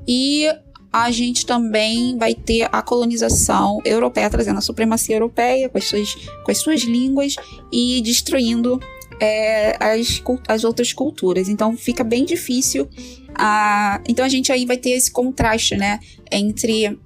e 0.08 0.48
a 0.92 1.10
gente 1.12 1.46
também 1.46 2.18
vai 2.18 2.36
ter 2.36 2.68
a 2.72 2.82
colonização 2.82 3.80
europeia, 3.86 4.30
trazendo 4.30 4.58
a 4.58 4.62
supremacia 4.62 5.16
europeia 5.16 5.70
com 5.70 5.78
as 5.78 5.86
suas, 5.86 6.16
com 6.44 6.52
as 6.52 6.58
suas 6.58 6.82
línguas 6.82 7.36
e 7.72 8.02
destruindo 8.02 8.80
é, 9.20 9.76
as, 9.80 10.22
as 10.48 10.64
outras 10.64 10.94
culturas. 10.94 11.48
Então 11.50 11.76
fica 11.78 12.04
bem 12.04 12.26
difícil. 12.26 12.88
A, 13.34 14.02
então 14.08 14.24
a 14.24 14.30
gente 14.30 14.52
aí 14.52 14.66
vai 14.66 14.78
ter 14.78 14.92
esse 14.92 15.12
contraste, 15.12 15.76
né, 15.76 16.00
entre 16.32 17.00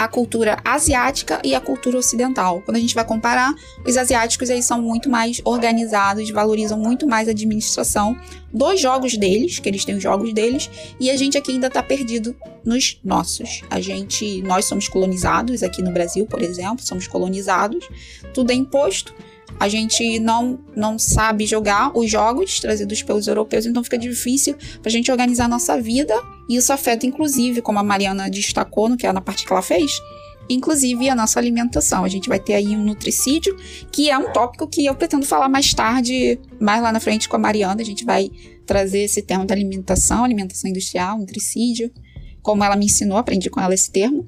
a 0.00 0.08
cultura 0.08 0.56
asiática 0.64 1.42
e 1.44 1.54
a 1.54 1.60
cultura 1.60 1.98
ocidental. 1.98 2.62
Quando 2.64 2.78
a 2.78 2.80
gente 2.80 2.94
vai 2.94 3.04
comparar, 3.04 3.54
os 3.86 3.98
asiáticos 3.98 4.48
eles 4.48 4.64
são 4.64 4.80
muito 4.80 5.10
mais 5.10 5.42
organizados, 5.44 6.30
valorizam 6.30 6.78
muito 6.78 7.06
mais 7.06 7.28
a 7.28 7.32
administração 7.32 8.16
dos 8.50 8.80
jogos 8.80 9.18
deles, 9.18 9.58
que 9.58 9.68
eles 9.68 9.84
têm 9.84 9.96
os 9.96 10.02
jogos 10.02 10.32
deles, 10.32 10.70
e 10.98 11.10
a 11.10 11.16
gente 11.18 11.36
aqui 11.36 11.52
ainda 11.52 11.66
está 11.66 11.82
perdido 11.82 12.34
nos 12.64 12.98
nossos. 13.04 13.60
A 13.68 13.78
gente, 13.78 14.40
nós 14.40 14.64
somos 14.64 14.88
colonizados 14.88 15.62
aqui 15.62 15.82
no 15.82 15.92
Brasil, 15.92 16.24
por 16.24 16.40
exemplo, 16.40 16.82
somos 16.82 17.06
colonizados, 17.06 17.86
tudo 18.32 18.52
é 18.52 18.54
imposto. 18.54 19.14
A 19.60 19.68
gente 19.68 20.18
não, 20.18 20.58
não 20.74 20.98
sabe 20.98 21.44
jogar 21.44 21.94
os 21.94 22.10
jogos 22.10 22.58
trazidos 22.60 23.02
pelos 23.02 23.26
europeus, 23.26 23.66
então 23.66 23.84
fica 23.84 23.98
difícil 23.98 24.56
para 24.80 24.88
a 24.88 24.90
gente 24.90 25.10
organizar 25.12 25.44
a 25.44 25.48
nossa 25.48 25.78
vida. 25.78 26.14
Isso 26.48 26.72
afeta, 26.72 27.04
inclusive, 27.04 27.60
como 27.60 27.78
a 27.78 27.82
Mariana 27.82 28.30
destacou 28.30 28.88
no 28.88 28.96
que 28.96 29.06
é 29.06 29.12
na 29.12 29.20
parte 29.20 29.44
que 29.44 29.52
ela 29.52 29.60
fez, 29.60 30.00
inclusive 30.48 31.10
a 31.10 31.14
nossa 31.14 31.38
alimentação. 31.38 32.04
A 32.04 32.08
gente 32.08 32.26
vai 32.26 32.40
ter 32.40 32.54
aí 32.54 32.68
um 32.68 32.82
nutricídio, 32.82 33.54
que 33.92 34.08
é 34.08 34.16
um 34.16 34.32
tópico 34.32 34.66
que 34.66 34.86
eu 34.86 34.94
pretendo 34.94 35.26
falar 35.26 35.50
mais 35.50 35.74
tarde, 35.74 36.40
mais 36.58 36.82
lá 36.82 36.90
na 36.90 36.98
frente 36.98 37.28
com 37.28 37.36
a 37.36 37.38
Mariana. 37.38 37.82
A 37.82 37.84
gente 37.84 38.02
vai 38.02 38.30
trazer 38.64 39.00
esse 39.00 39.20
termo 39.20 39.44
da 39.44 39.54
alimentação, 39.54 40.24
alimentação 40.24 40.70
industrial, 40.70 41.18
nutricídio, 41.18 41.92
como 42.40 42.64
ela 42.64 42.76
me 42.76 42.86
ensinou, 42.86 43.18
aprendi 43.18 43.50
com 43.50 43.60
ela 43.60 43.74
esse 43.74 43.90
termo. 43.90 44.26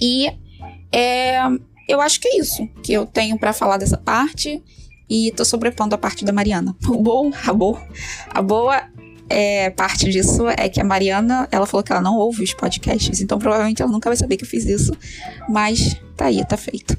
E 0.00 0.32
é, 0.90 1.38
eu 1.88 2.00
acho 2.00 2.20
que 2.20 2.28
é 2.28 2.38
isso 2.38 2.68
que 2.82 2.92
eu 2.92 3.06
tenho 3.06 3.38
para 3.38 3.52
falar 3.52 3.76
dessa 3.76 3.96
parte. 3.96 4.62
E 5.10 5.30
tô 5.32 5.44
sobrepondo 5.44 5.94
a 5.94 5.98
parte 5.98 6.24
da 6.24 6.32
Mariana. 6.32 6.74
O 6.88 7.02
bom, 7.02 7.30
a 7.46 7.52
boa, 7.52 7.82
a 8.30 8.40
boa 8.40 8.82
é, 9.28 9.70
parte 9.70 10.10
disso 10.10 10.48
é 10.48 10.68
que 10.68 10.80
a 10.80 10.84
Mariana, 10.84 11.48
ela 11.50 11.66
falou 11.66 11.82
que 11.82 11.92
ela 11.92 12.00
não 12.00 12.16
ouve 12.16 12.42
os 12.42 12.54
podcasts, 12.54 13.20
então 13.20 13.38
provavelmente 13.38 13.82
ela 13.82 13.90
nunca 13.90 14.08
vai 14.08 14.16
saber 14.16 14.36
que 14.36 14.44
eu 14.44 14.48
fiz 14.48 14.64
isso. 14.64 14.92
Mas 15.48 16.00
tá 16.16 16.26
aí, 16.26 16.44
tá 16.46 16.56
feito. 16.56 16.96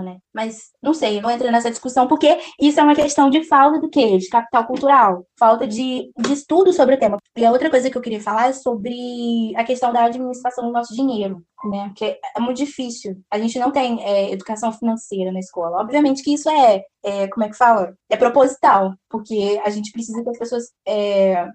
Né? 0.00 0.18
Mas 0.32 0.70
não 0.82 0.94
sei, 0.94 1.20
não 1.20 1.30
entro 1.30 1.50
nessa 1.50 1.70
discussão 1.70 2.06
porque 2.06 2.38
isso 2.60 2.78
é 2.78 2.82
uma 2.82 2.94
questão 2.94 3.28
de 3.28 3.44
falta 3.44 3.80
do 3.80 3.90
quê? 3.90 4.16
De 4.16 4.28
capital 4.28 4.66
cultural, 4.66 5.26
falta 5.38 5.66
de, 5.66 6.10
de 6.16 6.32
estudo 6.32 6.72
sobre 6.72 6.94
o 6.94 6.98
tema. 6.98 7.18
E 7.36 7.44
a 7.44 7.50
outra 7.50 7.68
coisa 7.68 7.90
que 7.90 7.96
eu 7.96 8.02
queria 8.02 8.20
falar 8.20 8.48
é 8.48 8.52
sobre 8.52 9.52
a 9.56 9.64
questão 9.64 9.92
da 9.92 10.04
administração 10.04 10.66
do 10.66 10.72
nosso 10.72 10.94
dinheiro, 10.94 11.42
né? 11.64 11.92
Que 11.96 12.18
é 12.36 12.40
muito 12.40 12.58
difícil. 12.58 13.16
A 13.30 13.38
gente 13.38 13.58
não 13.58 13.70
tem 13.70 14.02
é, 14.04 14.30
educação 14.30 14.72
financeira 14.72 15.32
na 15.32 15.40
escola. 15.40 15.80
Obviamente 15.80 16.22
que 16.22 16.34
isso 16.34 16.48
é, 16.48 16.82
é, 17.04 17.28
como 17.28 17.44
é 17.44 17.48
que 17.48 17.56
fala? 17.56 17.94
É 18.08 18.16
proposital, 18.16 18.94
porque 19.10 19.60
a 19.64 19.70
gente 19.70 19.92
precisa 19.92 20.22
que 20.22 20.30
as 20.30 20.38
pessoas 20.38 20.64
é, 20.86 21.46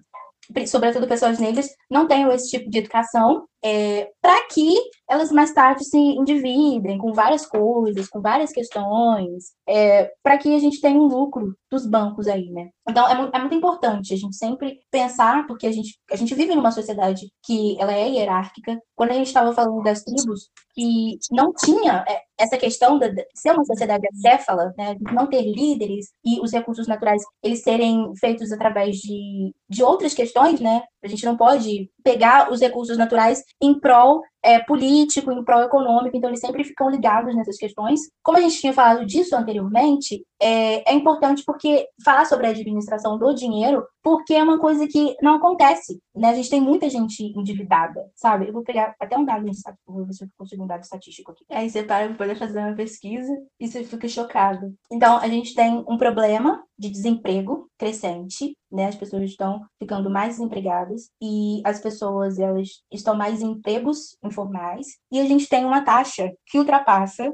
sobretudo 0.66 1.06
pessoas 1.06 1.38
negras, 1.38 1.68
não 1.90 2.06
tenham 2.06 2.32
esse 2.32 2.48
tipo 2.50 2.70
de 2.70 2.78
educação, 2.78 3.46
é, 3.62 4.08
para 4.20 4.46
que 4.46 4.74
elas 5.08 5.32
mais 5.32 5.52
tarde 5.52 5.84
se 5.84 5.96
endividem 5.96 6.96
com 6.96 7.12
várias 7.12 7.44
coisas, 7.44 8.08
com 8.08 8.20
várias 8.20 8.52
questões, 8.52 9.52
é, 9.68 10.10
para 10.22 10.38
que 10.38 10.54
a 10.54 10.58
gente 10.58 10.80
tenha 10.80 10.98
um 10.98 11.06
lucro 11.06 11.54
dos 11.70 11.86
bancos 11.86 12.28
aí, 12.28 12.48
né? 12.50 12.70
Então, 12.88 13.08
é 13.08 13.14
muito, 13.14 13.36
é 13.36 13.40
muito, 13.40 13.54
importante 13.54 14.14
a 14.14 14.16
gente 14.16 14.36
sempre 14.36 14.78
pensar, 14.90 15.46
porque 15.46 15.66
a 15.66 15.72
gente, 15.72 15.98
a 16.10 16.16
gente 16.16 16.34
vive 16.34 16.54
numa 16.54 16.70
sociedade 16.70 17.26
que 17.44 17.76
ela 17.80 17.92
é 17.92 18.08
hierárquica. 18.08 18.80
Quando 18.94 19.10
a 19.10 19.14
gente 19.14 19.26
estava 19.26 19.52
falando 19.52 19.82
das 19.82 20.02
tribos, 20.02 20.48
que 20.72 21.18
não 21.32 21.52
tinha 21.52 22.04
é, 22.08 22.22
essa 22.38 22.56
questão 22.56 22.98
de 22.98 23.26
ser 23.34 23.50
uma 23.50 23.64
sociedade 23.64 24.06
acéfala, 24.06 24.72
né, 24.78 24.96
não 25.12 25.26
ter 25.26 25.42
líderes 25.42 26.12
e 26.24 26.40
os 26.40 26.52
recursos 26.52 26.86
naturais 26.86 27.22
eles 27.42 27.62
serem 27.62 28.12
feitos 28.20 28.52
através 28.52 28.96
de, 28.96 29.52
de 29.68 29.82
outras 29.82 30.14
questões, 30.14 30.60
né? 30.60 30.82
A 31.02 31.08
gente 31.08 31.24
não 31.24 31.36
pode 31.36 31.90
pegar 32.02 32.50
os 32.50 32.60
recursos 32.60 32.96
naturais 32.96 33.42
em 33.62 33.78
prol 33.78 34.22
é, 34.42 34.60
político, 34.60 35.32
em 35.32 35.44
prol 35.44 35.62
econômico, 35.62 36.16
então 36.16 36.30
eles 36.30 36.40
sempre 36.40 36.64
ficam 36.64 36.88
ligados 36.88 37.34
nessas 37.34 37.56
questões. 37.56 38.00
Como 38.22 38.38
a 38.38 38.40
gente 38.40 38.60
tinha 38.60 38.72
falado 38.72 39.04
disso 39.04 39.36
anteriormente, 39.36 40.24
é, 40.40 40.90
é 40.90 40.94
importante 40.94 41.42
porque 41.44 41.86
falar 42.04 42.24
sobre 42.24 42.46
a 42.46 42.50
administração 42.50 43.18
do 43.18 43.34
dinheiro, 43.34 43.84
porque 44.02 44.34
é 44.34 44.42
uma 44.42 44.58
coisa 44.58 44.86
que 44.86 45.16
não 45.20 45.34
acontece, 45.34 46.00
né? 46.14 46.30
A 46.30 46.34
gente 46.34 46.48
tem 46.48 46.60
muita 46.60 46.88
gente 46.88 47.22
endividada, 47.22 48.08
sabe? 48.14 48.48
Eu 48.48 48.52
vou 48.52 48.62
pegar 48.62 48.94
até 48.98 49.18
um 49.18 49.24
dado, 49.24 49.44
vou 49.86 50.06
ver 50.06 50.12
se 50.12 50.24
eu 50.24 50.28
consigo 50.38 50.62
um 50.62 50.66
dado 50.66 50.82
estatístico 50.82 51.32
aqui. 51.32 51.44
Aí 51.50 51.68
você 51.68 51.82
para 51.82 52.08
para 52.08 52.16
poder 52.16 52.36
fazer 52.36 52.60
uma 52.60 52.74
pesquisa 52.74 53.32
e 53.58 53.66
você 53.66 53.84
fica 53.84 54.08
chocado. 54.08 54.72
Então, 54.90 55.18
a 55.18 55.28
gente 55.28 55.54
tem 55.54 55.84
um 55.88 55.98
problema 55.98 56.62
de 56.78 56.90
desemprego 56.90 57.68
crescente, 57.76 58.56
né? 58.70 58.86
As 58.86 58.96
pessoas 58.96 59.24
estão 59.24 59.64
ficando 59.78 60.10
mais 60.10 60.36
desempregadas 60.36 61.10
e 61.20 61.60
as 61.64 61.80
pessoas 61.80 62.38
elas 62.38 62.82
estão 62.92 63.16
mais 63.16 63.40
em 63.40 63.52
empregos 63.52 64.16
informais 64.22 64.86
e 65.10 65.18
a 65.18 65.24
gente 65.24 65.48
tem 65.48 65.64
uma 65.64 65.82
taxa 65.82 66.32
que 66.46 66.58
ultrapassa 66.58 67.32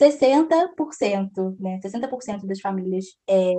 60%, 0.00 1.56
né? 1.60 1.78
60% 1.84 2.46
das 2.46 2.60
famílias 2.60 3.04
é, 3.28 3.52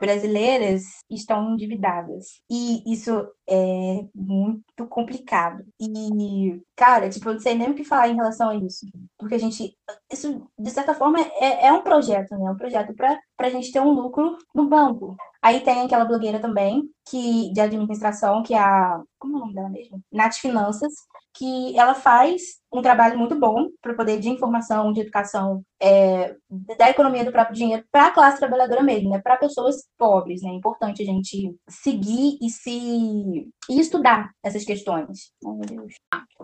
brasileiras 0.00 0.82
estão 1.10 1.52
endividadas. 1.52 2.40
E 2.50 2.82
isso 2.92 3.26
é 3.48 4.04
muito 4.14 4.86
complicado. 4.88 5.64
E, 5.80 6.60
cara, 6.76 7.08
tipo, 7.08 7.28
eu 7.28 7.34
não 7.34 7.40
sei 7.40 7.54
nem 7.54 7.70
o 7.70 7.74
que 7.74 7.84
falar 7.84 8.08
em 8.08 8.16
relação 8.16 8.50
a 8.50 8.56
isso. 8.56 8.86
Porque 9.18 9.34
a 9.34 9.38
gente. 9.38 9.76
Isso, 10.12 10.46
de 10.58 10.70
certa 10.70 10.94
forma, 10.94 11.20
é, 11.20 11.66
é 11.66 11.72
um 11.72 11.82
projeto, 11.82 12.36
né? 12.36 12.46
É 12.46 12.50
um 12.50 12.56
projeto 12.56 12.94
para 12.94 13.18
a 13.38 13.50
gente 13.50 13.72
ter 13.72 13.80
um 13.80 13.92
lucro 13.92 14.36
no 14.54 14.68
banco. 14.68 15.16
Aí 15.42 15.60
tem 15.60 15.82
aquela 15.82 16.04
blogueira 16.04 16.40
também, 16.40 16.88
que 17.08 17.52
de 17.52 17.60
administração, 17.60 18.42
que 18.42 18.54
é 18.54 18.58
a. 18.58 19.02
Como 19.18 19.34
é 19.34 19.36
o 19.36 19.40
nome 19.40 19.54
dela 19.54 19.68
mesmo? 19.68 20.02
Nath 20.12 20.36
Finanças, 20.36 20.92
que 21.34 21.78
ela 21.78 21.94
faz 21.94 22.60
um 22.74 22.82
trabalho 22.82 23.16
muito 23.16 23.38
bom 23.38 23.68
para 23.80 23.94
poder 23.94 24.18
de 24.18 24.28
informação, 24.28 24.92
de 24.92 25.00
educação 25.00 25.64
é, 25.80 26.34
da 26.76 26.90
economia 26.90 27.24
do 27.24 27.30
próprio 27.30 27.54
dinheiro 27.54 27.84
para 27.90 28.06
a 28.06 28.10
classe 28.10 28.38
trabalhadora 28.38 28.82
mesmo, 28.82 29.10
né? 29.10 29.20
Para 29.22 29.36
pessoas 29.36 29.84
pobres, 29.96 30.42
né? 30.42 30.50
É 30.50 30.54
importante 30.54 31.02
a 31.02 31.06
gente 31.06 31.54
seguir 31.68 32.38
e 32.42 32.50
se 32.50 33.48
e 33.70 33.80
estudar 33.80 34.30
essas 34.42 34.64
questões. 34.64 35.32
Oh, 35.42 35.54
meu 35.54 35.66
Deus. 35.66 35.94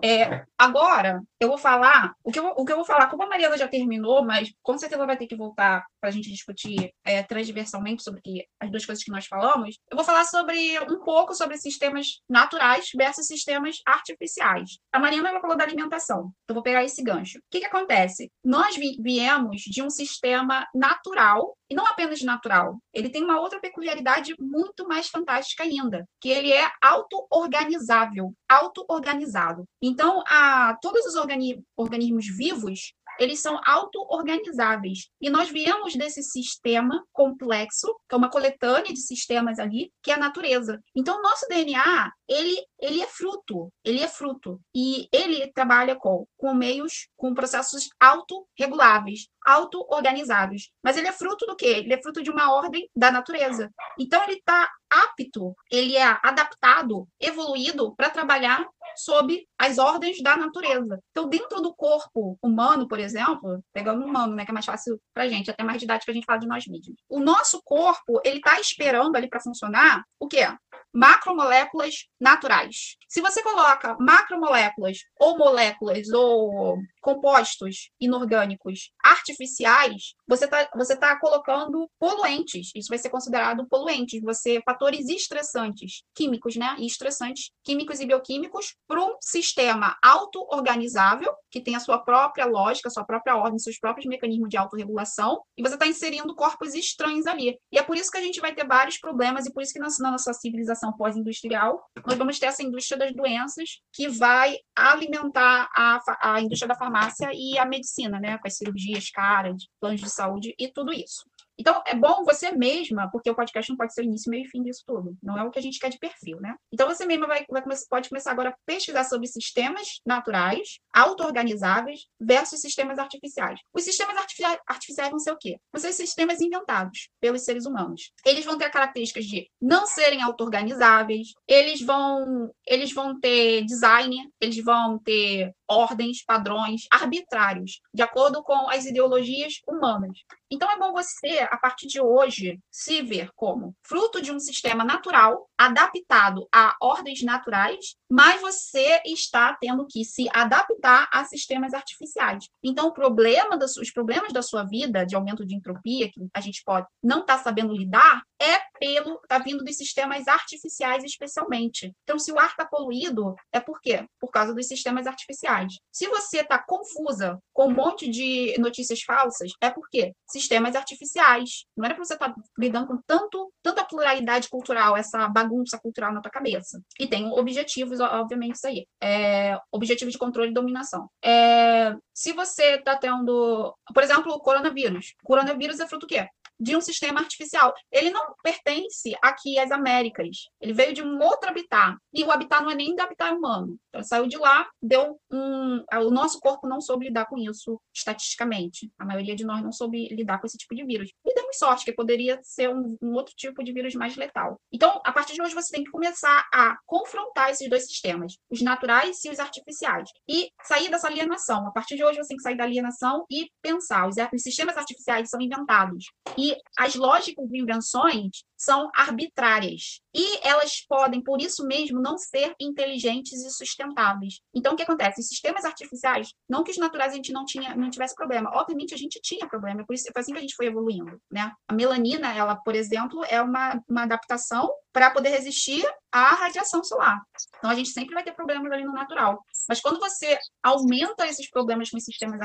É, 0.03 0.43
agora 0.57 1.21
eu 1.39 1.47
vou 1.47 1.57
falar 1.57 2.13
o 2.23 2.31
que 2.31 2.39
eu, 2.39 2.47
o 2.57 2.65
que 2.65 2.71
eu 2.71 2.77
vou 2.77 2.85
falar, 2.85 3.07
como 3.07 3.23
a 3.23 3.27
Mariana 3.27 3.57
já 3.57 3.67
terminou, 3.67 4.23
mas 4.25 4.51
com 4.63 4.77
certeza 4.77 5.05
vai 5.05 5.17
ter 5.17 5.27
que 5.27 5.35
voltar 5.35 5.83
para 5.99 6.09
a 6.09 6.11
gente 6.11 6.29
discutir 6.29 6.91
é, 7.03 7.21
transversalmente 7.23 8.03
sobre 8.03 8.21
as 8.59 8.71
duas 8.71 8.85
coisas 8.85 9.03
que 9.03 9.11
nós 9.11 9.25
falamos. 9.25 9.77
Eu 9.89 9.95
vou 9.95 10.05
falar 10.05 10.23
sobre 10.25 10.79
um 10.89 11.03
pouco 11.03 11.35
sobre 11.35 11.57
sistemas 11.57 12.21
naturais 12.29 12.89
versus 12.95 13.27
sistemas 13.27 13.77
artificiais. 13.85 14.79
A 14.91 14.99
Mariana 14.99 15.29
ela 15.29 15.41
falou 15.41 15.57
da 15.57 15.63
alimentação. 15.63 16.20
Então, 16.43 16.53
vou 16.53 16.63
pegar 16.63 16.83
esse 16.83 17.03
gancho. 17.03 17.39
O 17.39 17.41
que, 17.49 17.59
que 17.59 17.65
acontece? 17.65 18.29
Nós 18.43 18.75
viemos 18.75 19.61
de 19.61 19.81
um 19.81 19.89
sistema 19.89 20.67
natural, 20.73 21.55
e 21.69 21.75
não 21.75 21.85
apenas 21.85 22.21
natural, 22.21 22.77
ele 22.93 23.09
tem 23.09 23.23
uma 23.23 23.39
outra 23.39 23.59
peculiaridade 23.59 24.35
muito 24.39 24.87
mais 24.87 25.07
fantástica 25.07 25.63
ainda, 25.63 26.05
que 26.19 26.29
ele 26.29 26.51
é 26.51 26.69
auto-organizável, 26.81 28.33
auto-organizado. 28.49 29.63
Então, 29.81 30.23
a, 30.27 30.77
todos 30.81 31.05
os 31.05 31.15
organi 31.15 31.63
organismos 31.77 32.27
vivos, 32.27 32.93
eles 33.21 33.39
são 33.39 33.61
auto-organizáveis. 33.63 35.09
E 35.21 35.29
nós 35.29 35.47
viemos 35.49 35.95
desse 35.95 36.23
sistema 36.23 37.05
complexo, 37.13 37.95
que 38.09 38.15
é 38.15 38.17
uma 38.17 38.31
coletânea 38.31 38.91
de 38.91 38.99
sistemas 38.99 39.59
ali, 39.59 39.93
que 40.01 40.09
é 40.09 40.15
a 40.15 40.17
natureza. 40.17 40.81
Então, 40.95 41.19
o 41.19 41.21
nosso 41.21 41.47
DNA, 41.47 42.11
ele, 42.27 42.57
ele 42.79 42.99
é 42.99 43.05
fruto, 43.05 43.71
ele 43.83 43.99
é 43.99 44.07
fruto. 44.07 44.59
E 44.75 45.07
ele 45.11 45.51
trabalha 45.53 45.95
com, 45.95 46.25
com 46.35 46.51
meios, 46.55 47.09
com 47.15 47.35
processos 47.35 47.89
autorreguláveis, 47.99 49.27
auto-organizados. 49.45 50.71
Mas 50.83 50.97
ele 50.97 51.07
é 51.07 51.11
fruto 51.11 51.45
do 51.45 51.55
quê? 51.55 51.83
Ele 51.85 51.93
é 51.93 52.01
fruto 52.01 52.23
de 52.23 52.31
uma 52.31 52.51
ordem 52.51 52.89
da 52.95 53.11
natureza. 53.11 53.69
Então, 53.99 54.23
ele 54.23 54.37
está 54.37 54.67
apto, 54.89 55.55
ele 55.71 55.95
é 55.95 56.17
adaptado, 56.23 57.07
evoluído 57.19 57.95
para 57.95 58.09
trabalhar 58.09 58.67
sob 58.95 59.45
as 59.57 59.77
ordens 59.77 60.21
da 60.21 60.37
natureza. 60.37 60.99
Então, 61.11 61.27
dentro 61.27 61.61
do 61.61 61.73
corpo 61.73 62.37
humano, 62.41 62.87
por 62.87 62.99
exemplo, 62.99 63.63
pegando 63.73 64.03
o 64.03 64.07
humano, 64.07 64.35
né, 64.35 64.45
que 64.45 64.51
é 64.51 64.53
mais 64.53 64.65
fácil 64.65 64.99
para 65.13 65.23
a 65.23 65.27
gente, 65.27 65.49
até 65.49 65.63
mais 65.63 65.79
didático 65.79 66.11
a 66.11 66.13
gente 66.13 66.25
fala 66.25 66.39
de 66.39 66.47
nós 66.47 66.65
mesmos. 66.67 66.97
O 67.09 67.19
nosso 67.19 67.61
corpo, 67.63 68.21
ele 68.23 68.37
está 68.37 68.59
esperando 68.59 69.15
ali 69.15 69.27
para 69.27 69.39
funcionar 69.41 70.03
o 70.19 70.27
quê? 70.27 70.47
Macromoléculas 70.93 72.05
naturais. 72.19 72.95
Se 73.07 73.21
você 73.21 73.41
coloca 73.43 73.97
macromoléculas 73.99 74.99
ou 75.19 75.37
moléculas 75.37 76.09
ou 76.09 76.77
compostos 77.01 77.89
inorgânicos 77.99 78.91
artificiais, 79.03 80.13
você 80.27 80.45
está 80.45 80.69
você 80.75 80.95
tá 80.95 81.19
colocando 81.19 81.89
poluentes. 81.99 82.71
Isso 82.75 82.89
vai 82.89 82.97
ser 82.97 83.09
considerado 83.09 83.67
poluentes. 83.67 84.21
Você 84.21 84.61
fatores 84.65 85.09
estressantes, 85.09 86.03
químicos, 86.15 86.55
né? 86.55 86.75
Estressantes 86.79 87.51
químicos 87.63 87.99
e 87.99 88.05
bioquímicos 88.05 88.75
para 88.87 89.03
um 89.03 89.15
sistema 89.19 89.97
auto-organizável, 90.01 91.33
que 91.49 91.61
tem 91.61 91.75
a 91.75 91.79
sua 91.79 91.99
própria 91.99 92.45
lógica, 92.45 92.89
sua 92.89 93.03
própria 93.03 93.35
ordem, 93.35 93.59
seus 93.59 93.79
próprios 93.79 94.05
mecanismos 94.05 94.49
de 94.49 94.57
autorregulação, 94.57 95.41
e 95.57 95.61
você 95.61 95.73
está 95.73 95.87
inserindo 95.87 96.35
corpos 96.35 96.73
estranhos 96.73 97.27
ali. 97.27 97.57
E 97.71 97.77
é 97.77 97.83
por 97.83 97.97
isso 97.97 98.11
que 98.11 98.17
a 98.17 98.21
gente 98.21 98.39
vai 98.39 98.53
ter 98.53 98.65
vários 98.65 98.97
problemas, 98.97 99.45
e 99.45 99.53
por 99.53 99.63
isso 99.63 99.73
que 99.73 99.79
na, 99.79 99.87
na 99.99 100.11
nossa 100.11 100.33
civilização 100.33 100.80
pós-industrial, 100.95 101.83
nós 102.07 102.17
vamos 102.17 102.39
ter 102.39 102.45
essa 102.45 102.63
indústria 102.63 102.97
das 102.97 103.13
doenças 103.13 103.81
que 103.93 104.07
vai 104.07 104.57
alimentar 104.73 105.69
a, 105.75 105.99
a 106.21 106.41
indústria 106.41 106.69
da 106.69 106.75
farmácia 106.75 107.29
e 107.33 107.57
a 107.57 107.65
medicina, 107.65 108.19
né? 108.19 108.37
Com 108.37 108.47
as 108.47 108.55
cirurgias 108.55 109.09
caras, 109.11 109.67
planos 109.81 109.99
de 109.99 110.09
saúde 110.09 110.55
e 110.57 110.69
tudo 110.69 110.93
isso. 110.93 111.25
Então, 111.61 111.79
é 111.85 111.93
bom 111.93 112.23
você 112.25 112.51
mesma, 112.51 113.07
porque 113.11 113.29
o 113.29 113.35
podcast 113.35 113.69
não 113.69 113.77
pode 113.77 113.93
ser 113.93 114.01
o 114.01 114.05
início, 114.05 114.31
meio 114.31 114.45
e 114.45 114.47
fim 114.47 114.63
disso 114.63 114.81
tudo. 114.83 115.15
Não 115.21 115.37
é 115.37 115.43
o 115.43 115.51
que 115.51 115.59
a 115.59 115.61
gente 115.61 115.77
quer 115.77 115.89
de 115.89 115.99
perfil, 115.99 116.41
né? 116.41 116.55
Então, 116.73 116.87
você 116.87 117.05
mesma 117.05 117.27
vai, 117.27 117.45
vai 117.47 117.61
pode 117.87 118.09
começar 118.09 118.31
agora 118.31 118.49
a 118.49 118.55
pesquisar 118.65 119.03
sobre 119.03 119.27
sistemas 119.27 119.99
naturais, 120.03 120.79
auto-organizáveis, 120.91 122.07
versus 122.19 122.61
sistemas 122.61 122.97
artificiais. 122.97 123.59
Os 123.71 123.83
sistemas 123.83 124.17
artificiais, 124.17 124.59
artificiais 124.67 125.11
vão 125.11 125.19
ser 125.19 125.31
o 125.33 125.37
quê? 125.37 125.59
Vão 125.71 125.79
ser 125.79 125.93
sistemas 125.93 126.41
inventados 126.41 127.09
pelos 127.19 127.43
seres 127.43 127.67
humanos. 127.67 128.11
Eles 128.25 128.43
vão 128.43 128.57
ter 128.57 128.71
características 128.71 129.25
de 129.25 129.47
não 129.61 129.85
serem 129.85 130.23
auto-organizáveis, 130.23 131.27
eles 131.47 131.79
vão, 131.81 132.51
eles 132.65 132.91
vão 132.91 133.19
ter 133.19 133.63
design, 133.65 134.17
eles 134.41 134.63
vão 134.63 134.97
ter 134.97 135.53
ordens, 135.67 136.23
padrões 136.25 136.81
arbitrários, 136.91 137.81
de 137.93 138.01
acordo 138.01 138.41
com 138.41 138.67
as 138.67 138.85
ideologias 138.85 139.53
humanas. 139.67 140.17
Então, 140.53 140.69
é 140.69 140.77
bom 140.77 140.91
você, 140.91 141.47
a 141.49 141.57
partir 141.57 141.87
de 141.87 142.01
hoje, 142.01 142.59
se 142.69 143.01
ver 143.01 143.29
como 143.37 143.73
fruto 143.87 144.21
de 144.21 144.33
um 144.33 144.39
sistema 144.39 144.83
natural, 144.83 145.49
adaptado 145.57 146.45
a 146.53 146.75
ordens 146.81 147.23
naturais, 147.23 147.95
mas 148.11 148.41
você 148.41 149.01
está 149.05 149.57
tendo 149.61 149.87
que 149.89 150.03
se 150.03 150.27
adaptar 150.33 151.07
a 151.13 151.23
sistemas 151.23 151.73
artificiais. 151.73 152.49
Então, 152.61 152.87
o 152.87 152.93
problema 152.93 153.57
das, 153.57 153.77
os 153.77 153.91
problemas 153.91 154.33
da 154.33 154.41
sua 154.41 154.63
vida, 154.63 155.05
de 155.05 155.15
aumento 155.15 155.45
de 155.45 155.55
entropia, 155.55 156.11
que 156.11 156.19
a 156.33 156.41
gente 156.41 156.61
pode 156.65 156.85
não 157.01 157.21
estar 157.21 157.37
tá 157.37 157.43
sabendo 157.43 157.73
lidar, 157.73 158.21
é 158.41 158.59
pelo, 158.77 159.19
está 159.21 159.37
vindo 159.37 159.63
dos 159.63 159.77
sistemas 159.77 160.27
artificiais, 160.27 161.03
especialmente. 161.03 161.93
Então, 162.03 162.19
se 162.19 162.31
o 162.31 162.39
ar 162.39 162.49
está 162.49 162.65
poluído, 162.65 163.35
é 163.53 163.59
por 163.59 163.79
quê? 163.79 164.05
Por 164.19 164.31
causa 164.31 164.53
dos 164.53 164.67
sistemas 164.67 165.07
artificiais. 165.07 165.75
Se 165.91 166.07
você 166.07 166.41
está 166.41 166.57
confusa 166.57 167.39
com 167.53 167.67
um 167.67 167.73
monte 167.73 168.09
de 168.09 168.55
notícias 168.57 169.01
falsas, 169.03 169.51
é 169.61 169.69
por 169.69 169.87
quê? 169.89 170.13
Sistemas 170.41 170.75
artificiais. 170.75 171.65
Não 171.77 171.85
era 171.85 171.95
para 171.95 172.03
você 172.03 172.13
estar 172.13 172.29
tá 172.29 172.35
lidando 172.57 172.87
com 172.87 172.97
tanto, 173.05 173.51
tanta 173.61 173.83
pluralidade 173.83 174.49
cultural, 174.49 174.97
essa 174.97 175.27
bagunça 175.27 175.79
cultural 175.79 176.13
na 176.13 176.21
tua 176.21 176.31
cabeça. 176.31 176.81
E 176.99 177.07
tem 177.07 177.31
objetivos, 177.31 177.99
obviamente, 177.99 178.55
isso 178.55 178.67
aí. 178.67 178.85
É, 179.01 179.57
objetivo 179.71 180.11
de 180.11 180.17
controle 180.17 180.51
e 180.51 180.53
dominação. 180.53 181.07
É, 181.23 181.95
se 182.13 182.33
você 182.33 182.75
está 182.75 182.95
tendo, 182.95 183.75
por 183.93 184.03
exemplo, 184.03 184.33
o 184.33 184.39
coronavírus. 184.39 185.13
O 185.23 185.27
coronavírus 185.27 185.79
é 185.79 185.87
fruto 185.87 186.05
do 186.05 186.09
quê? 186.09 186.27
De 186.61 186.75
um 186.75 186.81
sistema 186.81 187.19
artificial. 187.19 187.73
Ele 187.91 188.11
não 188.11 188.35
pertence 188.43 189.15
aqui 189.21 189.57
às 189.57 189.71
Américas. 189.71 190.49
Ele 190.61 190.73
veio 190.73 190.93
de 190.93 191.01
um 191.01 191.19
outro 191.19 191.49
habitat. 191.49 191.97
E 192.13 192.23
o 192.23 192.31
habitat 192.31 192.61
não 192.63 192.69
é 192.69 192.75
nem 192.75 192.95
do 192.95 193.01
habitat 193.01 193.33
humano. 193.33 193.77
Então, 193.89 194.03
saiu 194.03 194.27
de 194.27 194.37
lá, 194.37 194.69
deu 194.81 195.19
um. 195.31 195.83
O 195.93 196.11
nosso 196.11 196.39
corpo 196.39 196.67
não 196.67 196.79
soube 196.79 197.05
lidar 197.05 197.25
com 197.25 197.37
isso 197.37 197.81
estatisticamente. 197.93 198.91
A 198.99 199.05
maioria 199.05 199.35
de 199.35 199.43
nós 199.43 199.63
não 199.63 199.71
soube 199.71 200.07
lidar 200.09 200.39
com 200.39 200.45
esse 200.45 200.57
tipo 200.57 200.75
de 200.75 200.85
vírus. 200.85 201.09
E 201.25 201.33
demos 201.33 201.57
sorte, 201.57 201.85
que 201.85 201.93
poderia 201.93 202.39
ser 202.43 202.69
um, 202.69 202.95
um 203.01 203.13
outro 203.13 203.33
tipo 203.35 203.63
de 203.63 203.73
vírus 203.73 203.95
mais 203.95 204.15
letal. 204.15 204.59
Então, 204.71 205.01
a 205.03 205.11
partir 205.11 205.33
de 205.33 205.41
hoje, 205.41 205.55
você 205.55 205.73
tem 205.73 205.83
que 205.83 205.91
começar 205.91 206.47
a 206.53 206.77
confrontar 206.85 207.49
esses 207.49 207.67
dois 207.69 207.87
sistemas, 207.87 208.37
os 208.49 208.61
naturais 208.61 209.23
e 209.25 209.29
os 209.29 209.39
artificiais. 209.39 210.09
E 210.29 210.49
sair 210.63 210.89
dessa 210.89 211.07
alienação. 211.07 211.67
A 211.67 211.71
partir 211.71 211.95
de 211.95 212.03
hoje, 212.03 212.17
você 212.17 212.29
tem 212.29 212.37
que 212.37 212.43
sair 212.43 212.57
da 212.57 212.63
alienação 212.63 213.25
e 213.29 213.49
pensar. 213.61 214.07
Os, 214.07 214.15
os 214.33 214.41
sistemas 214.43 214.77
artificiais 214.77 215.29
são 215.29 215.41
inventados. 215.41 216.05
E 216.37 216.50
as 216.77 216.95
lógicas 216.95 217.47
de 217.47 217.59
invenções 217.59 218.43
são 218.57 218.89
arbitrárias. 218.93 220.01
E 220.13 220.47
elas 220.47 220.85
podem, 220.87 221.21
por 221.21 221.41
isso 221.41 221.65
mesmo, 221.65 221.99
não 221.99 222.17
ser 222.17 222.53
inteligentes 222.59 223.43
e 223.43 223.49
sustentáveis. 223.49 224.39
Então, 224.53 224.73
o 224.73 224.75
que 224.75 224.83
acontece? 224.83 225.21
Os 225.21 225.27
sistemas 225.27 225.65
artificiais, 225.65 226.33
não 226.47 226.63
que 226.63 226.71
os 226.71 226.77
naturais 226.77 227.13
a 227.13 227.15
gente 227.15 227.33
não, 227.33 227.43
tinha, 227.43 227.75
não 227.75 227.89
tivesse 227.89 228.13
problema. 228.13 228.51
Obviamente, 228.53 228.93
a 228.93 228.97
gente 228.97 229.19
tinha 229.21 229.47
problema, 229.47 229.85
por 229.85 229.93
isso 229.93 230.09
foi 230.13 230.21
assim 230.21 230.33
que 230.33 230.37
a 230.37 230.41
gente 230.41 230.55
foi 230.55 230.67
evoluindo. 230.67 231.19
Né? 231.31 231.51
A 231.67 231.73
melanina, 231.73 232.33
ela, 232.33 232.55
por 232.55 232.75
exemplo, 232.75 233.23
é 233.29 233.41
uma, 233.41 233.81
uma 233.89 234.03
adaptação 234.03 234.69
para 234.93 235.11
poder 235.11 235.29
resistir 235.29 235.83
à 236.11 236.35
radiação 236.35 236.83
solar. 236.83 237.21
Então, 237.57 237.69
a 237.69 237.75
gente 237.75 237.89
sempre 237.89 238.13
vai 238.13 238.23
ter 238.23 238.33
problemas 238.33 238.71
ali 238.71 238.83
no 238.83 238.91
natural. 238.91 239.43
Mas 239.69 239.79
quando 239.79 239.99
você 239.99 240.37
aumenta 240.61 241.25
esses 241.27 241.49
problemas 241.49 241.89
com 241.89 241.97
os 241.97 242.03
sistemas 242.03 242.39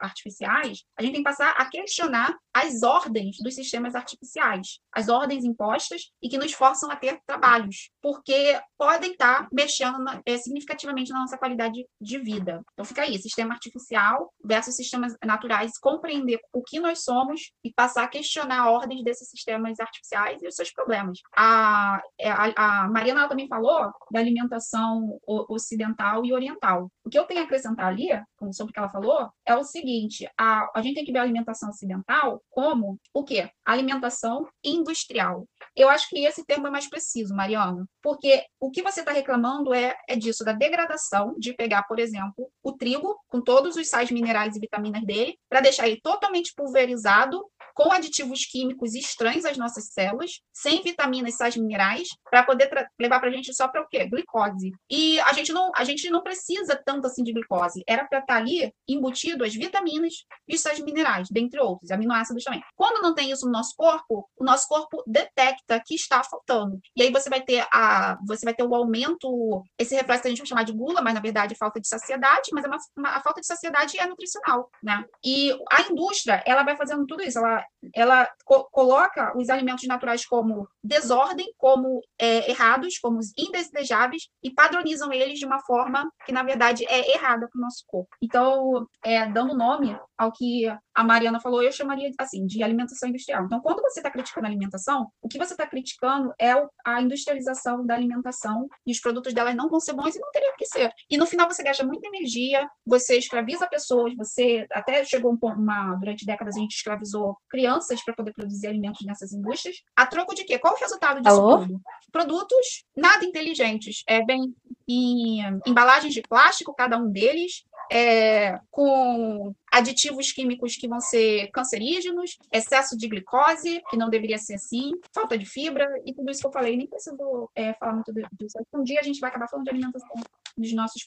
artificiais, 0.00 0.82
a 0.98 1.02
gente 1.02 1.12
tem 1.12 1.22
que 1.22 1.30
passar 1.30 1.50
a 1.50 1.66
questionar 1.66 2.34
as 2.52 2.82
ordens 2.82 3.36
dos 3.38 3.54
sistemas 3.54 3.94
artificiais, 3.94 4.78
as 4.92 5.08
ordens 5.08 5.44
impostas 5.44 6.10
e 6.22 6.28
que 6.28 6.38
nos 6.38 6.52
forçam 6.52 6.90
a 6.90 6.96
ter 6.96 7.20
trabalhos, 7.26 7.90
porque 8.02 8.58
podem 8.76 9.12
estar 9.12 9.48
mexendo 9.52 9.96
é, 10.26 10.36
significativamente 10.38 11.12
na 11.12 11.20
nossa 11.20 11.38
qualidade 11.38 11.86
de 12.00 12.18
vida. 12.18 12.62
Então, 12.72 12.84
fica 12.84 13.02
aí: 13.02 13.18
sistema 13.18 13.54
artificial 13.54 14.32
versus 14.44 14.74
sistemas 14.74 15.14
naturais, 15.24 15.78
compreender 15.78 16.40
o 16.52 16.62
que 16.62 16.80
nós 16.80 17.04
somos 17.04 17.52
e 17.62 17.72
passar 17.72 18.04
a 18.04 18.08
questionar 18.08 18.70
ordens 18.70 19.04
desses 19.04 19.28
sistemas 19.28 19.78
artificiais 19.78 20.42
e 20.42 20.48
os 20.48 20.54
seus 20.54 20.72
problemas. 20.72 21.18
A 21.36 21.83
é, 22.18 22.30
a, 22.30 22.52
a, 22.56 22.88
Mariana 22.88 23.28
também 23.28 23.48
falou 23.48 23.92
da 24.10 24.20
alimentação 24.20 25.18
ocidental 25.26 26.24
e 26.24 26.32
oriental. 26.32 26.90
O 27.04 27.10
que 27.10 27.18
eu 27.18 27.24
tenho 27.24 27.40
a 27.40 27.44
acrescentar 27.44 27.86
ali, 27.86 28.08
sobre 28.52 28.70
o 28.70 28.72
que 28.72 28.78
ela 28.78 28.90
falou, 28.90 29.28
é 29.46 29.54
o 29.54 29.64
seguinte: 29.64 30.28
a, 30.38 30.70
a 30.74 30.82
gente 30.82 30.96
tem 30.96 31.04
que 31.04 31.12
ver 31.12 31.18
a 31.18 31.22
alimentação 31.22 31.68
ocidental 31.68 32.42
como 32.50 32.98
o 33.12 33.24
quê? 33.24 33.50
Alimentação 33.64 34.46
industrial. 34.62 35.46
Eu 35.76 35.88
acho 35.88 36.08
que 36.08 36.24
esse 36.24 36.44
termo 36.44 36.66
é 36.66 36.70
mais 36.70 36.88
preciso, 36.88 37.34
Mariana, 37.34 37.84
porque 38.02 38.44
o 38.60 38.70
que 38.70 38.82
você 38.82 39.00
está 39.00 39.12
reclamando 39.12 39.74
é, 39.74 39.96
é 40.08 40.14
disso, 40.14 40.44
da 40.44 40.52
degradação 40.52 41.34
de 41.38 41.52
pegar, 41.52 41.82
por 41.84 41.98
exemplo, 41.98 42.48
o 42.62 42.72
trigo, 42.72 43.18
com 43.28 43.40
todos 43.40 43.76
os 43.76 43.88
sais 43.88 44.10
minerais 44.10 44.56
e 44.56 44.60
vitaminas 44.60 45.04
dele, 45.04 45.36
para 45.48 45.60
deixar 45.60 45.88
ele 45.88 46.00
totalmente 46.00 46.52
pulverizado 46.54 47.44
com 47.74 47.92
aditivos 47.92 48.46
químicos 48.46 48.94
estranhos 48.94 49.44
às 49.44 49.58
nossas 49.58 49.92
células, 49.92 50.40
sem 50.52 50.82
vitaminas 50.82 51.34
e 51.34 51.36
sais 51.36 51.56
minerais, 51.56 52.08
para 52.30 52.44
poder 52.44 52.70
levar 52.98 53.20
para 53.20 53.28
a 53.28 53.32
gente 53.32 53.52
só 53.52 53.68
para 53.68 53.82
o 53.82 53.88
quê? 53.88 54.06
Glicose. 54.06 54.72
E 54.88 55.20
a 55.20 55.32
gente 55.32 55.52
não, 55.52 55.72
a 55.74 55.84
gente 55.84 56.08
não 56.08 56.22
precisa 56.22 56.80
tanto 56.84 57.06
assim 57.06 57.22
de 57.22 57.32
glicose. 57.32 57.82
Era 57.86 58.04
para 58.04 58.20
estar 58.20 58.34
tá 58.34 58.40
ali 58.40 58.72
embutido 58.88 59.44
as 59.44 59.54
vitaminas 59.54 60.14
e 60.48 60.54
os 60.54 60.60
sais 60.60 60.78
minerais, 60.80 61.28
dentre 61.30 61.60
outros, 61.60 61.90
aminoácidos 61.90 62.44
também. 62.44 62.62
Quando 62.76 63.02
não 63.02 63.14
tem 63.14 63.30
isso 63.30 63.46
no 63.46 63.52
nosso 63.52 63.74
corpo, 63.76 64.28
o 64.38 64.44
nosso 64.44 64.68
corpo 64.68 65.02
detecta 65.06 65.82
que 65.84 65.94
está 65.94 66.22
faltando. 66.22 66.78
E 66.96 67.02
aí 67.02 67.10
você 67.10 67.28
vai 67.28 67.42
ter 67.42 67.66
a, 67.72 68.16
você 68.26 68.44
vai 68.44 68.54
ter 68.54 68.62
o 68.62 68.74
aumento, 68.74 69.62
esse 69.78 69.94
reflexo 69.94 70.22
que 70.22 70.28
a 70.28 70.30
gente 70.30 70.38
vai 70.38 70.46
chamar 70.46 70.64
de 70.64 70.72
gula, 70.72 71.02
mas 71.02 71.14
na 71.14 71.20
verdade 71.20 71.54
é 71.54 71.56
falta 71.56 71.80
de 71.80 71.88
saciedade, 71.88 72.50
mas 72.52 72.64
é 72.64 72.68
uma, 72.68 72.78
uma, 72.96 73.08
a 73.16 73.20
falta 73.20 73.40
de 73.40 73.46
saciedade 73.46 73.98
é 73.98 74.06
nutricional, 74.06 74.70
né? 74.82 75.04
E 75.24 75.52
a 75.72 75.82
indústria, 75.90 76.42
ela 76.46 76.62
vai 76.62 76.76
fazendo 76.76 77.06
tudo 77.06 77.22
isso, 77.22 77.38
ela 77.38 77.63
ela, 77.94 78.28
co 78.44 78.64
coloca 78.70 79.36
os 79.36 79.48
alimentos 79.48 79.86
naturais 79.86 80.26
como 80.26 80.68
desordem, 80.82 81.52
como 81.56 82.00
é, 82.18 82.50
errados, 82.50 82.98
como 82.98 83.20
indesejáveis, 83.38 84.28
e 84.42 84.50
padronizam 84.50 85.12
eles 85.12 85.38
de 85.38 85.46
uma 85.46 85.60
forma 85.60 86.10
que, 86.26 86.32
na 86.32 86.42
verdade, 86.42 86.84
é 86.88 87.12
errada 87.14 87.48
para 87.48 87.58
o 87.58 87.62
nosso 87.62 87.84
corpo. 87.86 88.08
Então, 88.22 88.86
é, 89.04 89.26
dando 89.26 89.56
nome 89.56 89.96
ao 90.16 90.32
que 90.32 90.66
a 90.94 91.04
Mariana 91.04 91.40
falou, 91.40 91.62
eu 91.62 91.72
chamaria 91.72 92.10
assim 92.18 92.46
de 92.46 92.62
alimentação 92.62 93.08
industrial. 93.08 93.44
Então, 93.44 93.60
quando 93.60 93.82
você 93.82 94.00
está 94.00 94.10
criticando 94.10 94.46
a 94.46 94.50
alimentação, 94.50 95.08
o 95.20 95.28
que 95.28 95.38
você 95.38 95.54
está 95.54 95.66
criticando 95.66 96.32
é 96.40 96.52
a 96.84 97.00
industrialização 97.00 97.84
da 97.84 97.94
alimentação 97.94 98.68
e 98.86 98.92
os 98.92 99.00
produtos 99.00 99.32
delas 99.32 99.54
não 99.54 99.68
vão 99.68 99.80
ser 99.80 99.92
bons 99.92 100.14
e 100.14 100.20
não 100.20 100.30
teriam 100.30 100.54
que 100.56 100.66
ser. 100.66 100.90
E 101.10 101.16
no 101.16 101.26
final 101.26 101.50
você 101.50 101.62
gasta 101.62 101.84
muita 101.84 102.08
energia, 102.08 102.68
você 102.86 103.18
escraviza 103.18 103.66
pessoas, 103.66 104.14
você 104.16 104.66
até 104.72 105.04
chegou 105.04 105.32
um 105.32 105.38
uma, 105.52 105.94
durante 105.96 106.24
décadas 106.24 106.56
a 106.56 106.60
gente 106.60 106.74
escravizou 106.74 107.36
crianças 107.54 108.02
para 108.04 108.14
poder 108.14 108.32
produzir 108.32 108.66
alimentos 108.66 109.06
nessas 109.06 109.32
indústrias. 109.32 109.76
A 109.94 110.04
troco 110.04 110.34
de 110.34 110.42
quê? 110.42 110.58
Qual 110.58 110.74
o 110.74 110.76
resultado 110.76 111.22
disso 111.22 111.40
Alô? 111.40 111.58
tudo? 111.58 111.80
Produtos 112.10 112.84
nada 112.96 113.24
inteligentes. 113.24 114.02
É 114.08 114.24
bem 114.24 114.52
em 114.88 115.38
embalagens 115.64 116.12
de 116.12 116.20
plástico, 116.20 116.74
cada 116.74 116.98
um 116.98 117.08
deles, 117.08 117.64
é, 117.90 118.58
com 118.72 119.54
aditivos 119.72 120.32
químicos 120.32 120.76
que 120.76 120.88
vão 120.88 121.00
ser 121.00 121.48
cancerígenos, 121.52 122.36
excesso 122.52 122.96
de 122.96 123.08
glicose, 123.08 123.80
que 123.88 123.96
não 123.96 124.10
deveria 124.10 124.36
ser 124.36 124.54
assim, 124.54 124.90
falta 125.14 125.38
de 125.38 125.46
fibra, 125.46 125.88
e 126.04 126.12
tudo 126.12 126.30
isso 126.30 126.40
que 126.40 126.46
eu 126.46 126.52
falei, 126.52 126.76
nem 126.76 126.88
preciso 126.88 127.50
é, 127.54 127.72
falar 127.74 127.94
muito 127.94 128.12
disso. 128.12 128.58
Um 128.74 128.82
dia 128.82 128.98
a 128.98 129.02
gente 129.02 129.20
vai 129.20 129.30
acabar 129.30 129.48
falando 129.48 129.64
de 129.64 129.70
alimentação 129.70 130.16
nos 130.58 130.72
nossos 130.74 131.06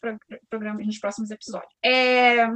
programas, 0.49 0.85
nos 0.85 0.97
próximos 0.97 1.29
episódios. 1.29 1.73
É, 1.83 2.47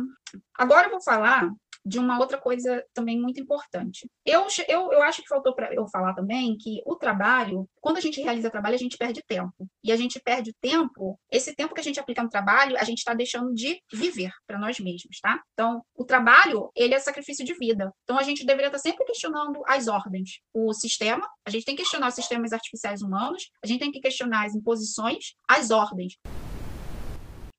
agora 0.57 0.87
eu 0.87 0.91
vou 0.91 1.01
falar 1.01 1.51
de 1.85 1.99
uma 1.99 2.19
outra 2.19 2.37
coisa 2.37 2.83
também 2.93 3.19
muito 3.19 3.39
importante. 3.39 4.09
Eu, 4.25 4.47
eu, 4.67 4.91
eu 4.91 5.01
acho 5.01 5.21
que 5.21 5.27
faltou 5.27 5.53
para 5.53 5.73
eu 5.73 5.87
falar 5.87 6.13
também 6.13 6.57
que 6.57 6.81
o 6.85 6.95
trabalho, 6.95 7.67
quando 7.79 7.97
a 7.97 8.01
gente 8.01 8.21
realiza 8.21 8.49
trabalho, 8.49 8.75
a 8.75 8.79
gente 8.79 8.97
perde 8.97 9.21
tempo. 9.27 9.67
E 9.83 9.91
a 9.91 9.95
gente 9.95 10.19
perde 10.19 10.53
tempo, 10.61 11.19
esse 11.31 11.55
tempo 11.55 11.73
que 11.73 11.81
a 11.81 11.83
gente 11.83 11.99
aplica 11.99 12.23
no 12.23 12.29
trabalho, 12.29 12.77
a 12.77 12.83
gente 12.83 12.99
está 12.99 13.13
deixando 13.13 13.53
de 13.53 13.81
viver 13.91 14.31
para 14.45 14.59
nós 14.59 14.79
mesmos, 14.79 15.19
tá? 15.21 15.41
Então, 15.53 15.83
o 15.95 16.05
trabalho, 16.05 16.69
ele 16.75 16.93
é 16.93 16.99
sacrifício 16.99 17.45
de 17.45 17.53
vida. 17.53 17.91
Então, 18.03 18.17
a 18.17 18.23
gente 18.23 18.45
deveria 18.45 18.67
estar 18.67 18.77
tá 18.77 18.81
sempre 18.81 19.05
questionando 19.05 19.61
as 19.67 19.87
ordens, 19.87 20.39
o 20.53 20.73
sistema, 20.73 21.27
a 21.45 21.49
gente 21.49 21.65
tem 21.65 21.75
que 21.75 21.81
questionar 21.81 22.09
os 22.09 22.15
sistemas 22.15 22.53
artificiais 22.53 23.01
humanos, 23.01 23.49
a 23.63 23.67
gente 23.67 23.79
tem 23.79 23.91
que 23.91 23.99
questionar 23.99 24.45
as 24.45 24.55
imposições, 24.55 25.33
as 25.47 25.71
ordens. 25.71 26.13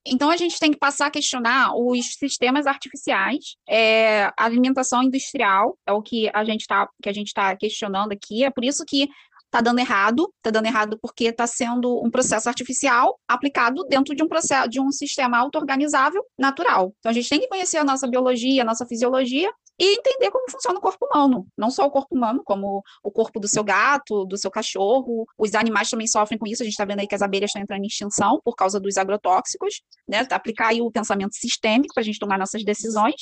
Então, 0.07 0.31
a 0.31 0.37
gente 0.37 0.59
tem 0.59 0.73
que 0.73 0.79
passar 0.79 1.07
a 1.07 1.11
questionar 1.11 1.75
os 1.77 2.15
sistemas 2.15 2.67
artificiais, 2.67 3.57
é, 3.69 4.25
a 4.25 4.45
alimentação 4.45 5.03
industrial, 5.03 5.79
é 5.87 5.93
o 5.93 6.03
que 6.03 6.31
a 6.35 6.45
gente 6.45 6.63
está 6.63 6.89
tá 7.35 7.57
questionando 7.57 8.13
aqui. 8.13 8.45
É 8.45 8.51
por 8.51 8.65
isso 8.65 8.85
que 8.85 9.09
está 9.53 9.61
dando 9.61 9.81
errado, 9.81 10.33
está 10.39 10.51
dando 10.51 10.67
errado 10.67 10.99
porque 11.01 11.25
está 11.25 11.47
sendo 11.47 12.03
um 12.03 12.11
processo 12.11 12.49
artificial 12.49 13.21
aplicado 13.29 13.85
dentro 13.85 14.15
de 14.15 14.23
um 14.23 14.29
processo 14.29 14.69
de 14.69 14.81
um 14.81 14.91
sistema 14.91 15.39
auto-organizável 15.39 16.25
natural. 16.39 16.95
Então 16.99 17.11
a 17.11 17.13
gente 17.13 17.29
tem 17.29 17.41
que 17.41 17.49
conhecer 17.49 17.77
a 17.77 17.85
nossa 17.85 18.09
biologia, 18.09 18.63
a 18.63 18.65
nossa 18.65 18.87
fisiologia 18.87 19.53
e 19.79 19.97
entender 19.97 20.31
como 20.31 20.51
funciona 20.51 20.79
o 20.79 20.83
corpo 20.83 21.07
humano. 21.07 21.47
Não 21.57 21.71
só 21.71 21.87
o 21.87 21.91
corpo 21.91 22.15
humano, 22.15 22.43
como 22.45 22.83
o 23.03 23.11
corpo 23.11 23.41
do 23.41 23.49
seu 23.49 23.65
gato, 23.65 24.25
do 24.25 24.37
seu 24.37 24.51
cachorro. 24.51 25.27
Os 25.39 25.55
animais 25.55 25.91
também 25.91 26.07
sofrem 26.07 26.39
com 26.39 26.47
isso. 26.47 26.63
A 26.63 26.65
gente 26.65 26.75
está 26.75 26.85
vendo 26.85 27.01
aí 27.01 27.07
que 27.07 27.15
as 27.15 27.23
abelhas 27.23 27.51
estão 27.51 27.63
entrando 27.63 27.83
em 27.83 27.87
extinção 27.87 28.41
por 28.45 28.55
causa 28.55 28.79
dos 28.79 28.97
agrotóxicos, 28.97 29.83
né? 30.09 30.27
Aplicar 30.31 30.69
aí 30.69 30.81
o 30.81 30.91
pensamento 30.91 31.35
sistêmico 31.35 31.95
para 31.95 32.03
a 32.03 32.05
gente 32.05 32.19
tomar 32.19 32.39
nossas 32.39 32.65
decisões 32.65 33.15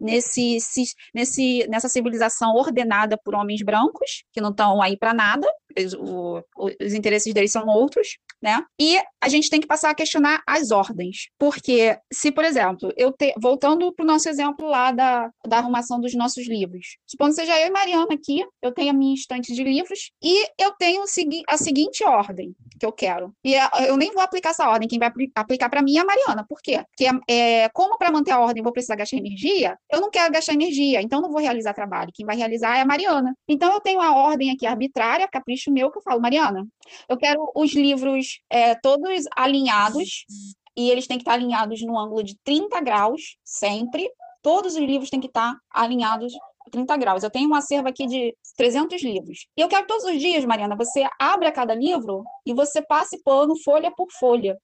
nesse, 0.00 0.58
nesse, 1.14 1.66
nessa 1.68 1.88
civilização 1.88 2.54
ordenada 2.54 3.18
por 3.18 3.34
homens 3.34 3.62
brancos, 3.62 4.22
que 4.32 4.40
não 4.40 4.50
estão 4.50 4.80
aí 4.80 4.96
para 4.96 5.12
nada, 5.12 5.46
os 6.56 6.94
interesses 6.94 7.32
deles 7.34 7.52
são 7.52 7.66
outros, 7.66 8.16
né? 8.42 8.62
E 8.80 8.98
a 9.20 9.28
gente 9.28 9.50
tem 9.50 9.60
que 9.60 9.66
passar 9.66 9.90
a 9.90 9.94
questionar 9.94 10.42
as 10.46 10.70
ordens. 10.70 11.28
Porque, 11.38 11.98
se, 12.12 12.30
por 12.30 12.44
exemplo, 12.44 12.92
eu 12.96 13.12
te, 13.12 13.34
voltando 13.40 13.92
para 13.92 14.04
o 14.04 14.06
nosso 14.06 14.28
exemplo 14.28 14.68
lá 14.68 14.92
da, 14.92 15.30
da 15.46 15.58
arrumação 15.58 16.00
dos 16.00 16.14
nossos 16.14 16.46
livros, 16.46 16.98
supondo 17.06 17.30
que 17.30 17.40
seja 17.40 17.58
eu 17.60 17.66
e 17.66 17.70
Mariana 17.70 18.14
aqui, 18.14 18.44
eu 18.62 18.72
tenho 18.72 18.90
a 18.90 18.92
minha 18.92 19.14
estante 19.14 19.52
de 19.52 19.64
livros 19.64 20.10
e 20.22 20.46
eu 20.58 20.72
tenho 20.78 21.02
a 21.48 21.56
seguinte 21.56 22.04
ordem 22.04 22.54
que 22.78 22.86
eu 22.86 22.92
quero. 22.92 23.34
E 23.44 23.54
eu 23.86 23.96
nem 23.96 24.12
vou 24.12 24.22
aplicar 24.22 24.50
essa 24.50 24.68
ordem, 24.68 24.88
quem 24.88 24.98
vai 24.98 25.12
aplicar 25.34 25.68
para 25.68 25.82
mim 25.82 25.96
é 25.96 26.00
a 26.00 26.04
Mariana. 26.04 26.46
Por 26.48 26.60
quê? 26.62 26.84
Porque, 26.96 27.10
é, 27.28 27.68
como 27.70 27.98
para 27.98 28.12
manter 28.12 28.30
a 28.30 28.40
ordem 28.40 28.60
eu 28.60 28.64
vou 28.64 28.72
precisar 28.72 28.96
gastar 28.96 29.16
energia, 29.16 29.76
eu 29.90 30.00
não 30.00 30.10
quero 30.10 30.32
gastar 30.32 30.52
energia, 30.52 31.02
então 31.02 31.20
não 31.20 31.30
vou 31.30 31.40
realizar 31.40 31.74
trabalho. 31.74 32.12
Quem 32.14 32.24
vai 32.24 32.36
realizar 32.36 32.76
é 32.76 32.82
a 32.82 32.86
Mariana. 32.86 33.34
Então 33.48 33.72
eu 33.72 33.80
tenho 33.80 34.00
a 34.00 34.14
ordem 34.14 34.50
aqui 34.52 34.66
arbitrária, 34.66 35.26
capricho 35.28 35.72
meu, 35.72 35.90
que 35.90 35.98
eu 35.98 36.02
falo, 36.02 36.20
Mariana, 36.20 36.66
eu 37.08 37.16
quero 37.16 37.50
os 37.54 37.72
livros 37.72 38.27
é, 38.50 38.74
todos 38.74 39.24
alinhados, 39.36 40.24
e 40.76 40.90
eles 40.90 41.06
têm 41.06 41.18
que 41.18 41.22
estar 41.22 41.34
alinhados 41.34 41.82
no 41.82 41.98
ângulo 41.98 42.22
de 42.22 42.36
30 42.44 42.80
graus, 42.80 43.36
sempre. 43.44 44.08
Todos 44.42 44.74
os 44.74 44.80
livros 44.80 45.10
têm 45.10 45.20
que 45.20 45.26
estar 45.26 45.56
alinhados 45.70 46.32
30 46.70 46.96
graus. 46.96 47.22
Eu 47.22 47.30
tenho 47.30 47.50
um 47.50 47.54
acervo 47.54 47.88
aqui 47.88 48.06
de 48.06 48.36
300 48.56 49.02
livros. 49.02 49.46
E 49.56 49.60
eu 49.60 49.68
quero 49.68 49.86
todos 49.86 50.04
os 50.04 50.18
dias, 50.18 50.44
Mariana, 50.44 50.76
você 50.76 51.04
abre 51.18 51.48
a 51.48 51.52
cada 51.52 51.74
livro 51.74 52.22
e 52.46 52.54
você 52.54 52.80
passe 52.80 53.20
pano 53.22 53.56
folha 53.64 53.90
por 53.90 54.06
folha 54.12 54.56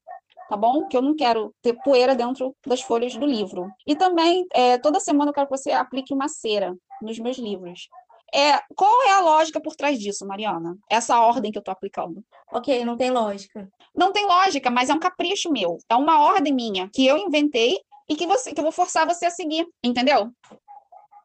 tá 0.49 0.57
bom? 0.57 0.87
Que 0.87 0.97
eu 0.97 1.03
não 1.03 1.15
quero 1.15 1.55
ter 1.63 1.75
poeira 1.83 2.15
dentro 2.15 2.55
das 2.67 2.81
folhas 2.81 3.17
do 3.17 3.27
livro. 3.27 3.69
E 3.87 3.97
também, 3.97 4.47
é, 4.53 4.79
toda 4.79 5.01
semana 5.01 5.31
eu 5.31 5.35
quero 5.35 5.47
que 5.47 5.57
você 5.57 5.71
aplique 5.73 6.13
uma 6.13 6.29
cera 6.29 6.75
nos 7.03 7.19
meus 7.19 7.39
livros. 7.39 7.89
É, 8.35 8.61
qual 8.75 9.03
é 9.07 9.13
a 9.13 9.21
lógica 9.21 9.61
por 9.61 9.77
trás 9.77 9.97
disso, 9.97 10.27
Mariana? 10.27 10.77
Essa 10.91 11.21
ordem 11.21 11.53
que 11.53 11.59
eu 11.59 11.61
estou 11.61 11.71
aplicando. 11.71 12.25
Ok, 12.53 12.85
não 12.85 12.97
tem 12.97 13.11
lógica. 13.11 13.71
Não 13.95 14.11
tem 14.13 14.27
lógica, 14.27 14.71
mas 14.71 14.91
é 14.91 14.95
um 14.95 14.99
capricho 14.99 15.53
meu. 15.53 15.79
É 15.89 15.95
uma 15.95 16.21
ordem 16.21 16.53
minha 16.53 16.91
que 16.93 17.07
eu 17.07 17.17
inventei 17.17 17.79
e 18.09 18.17
que, 18.17 18.27
você, 18.27 18.53
que 18.53 18.59
eu 18.59 18.65
vou 18.65 18.73
forçar 18.73 19.07
você 19.07 19.27
a 19.27 19.31
seguir, 19.31 19.65
entendeu? 19.83 20.33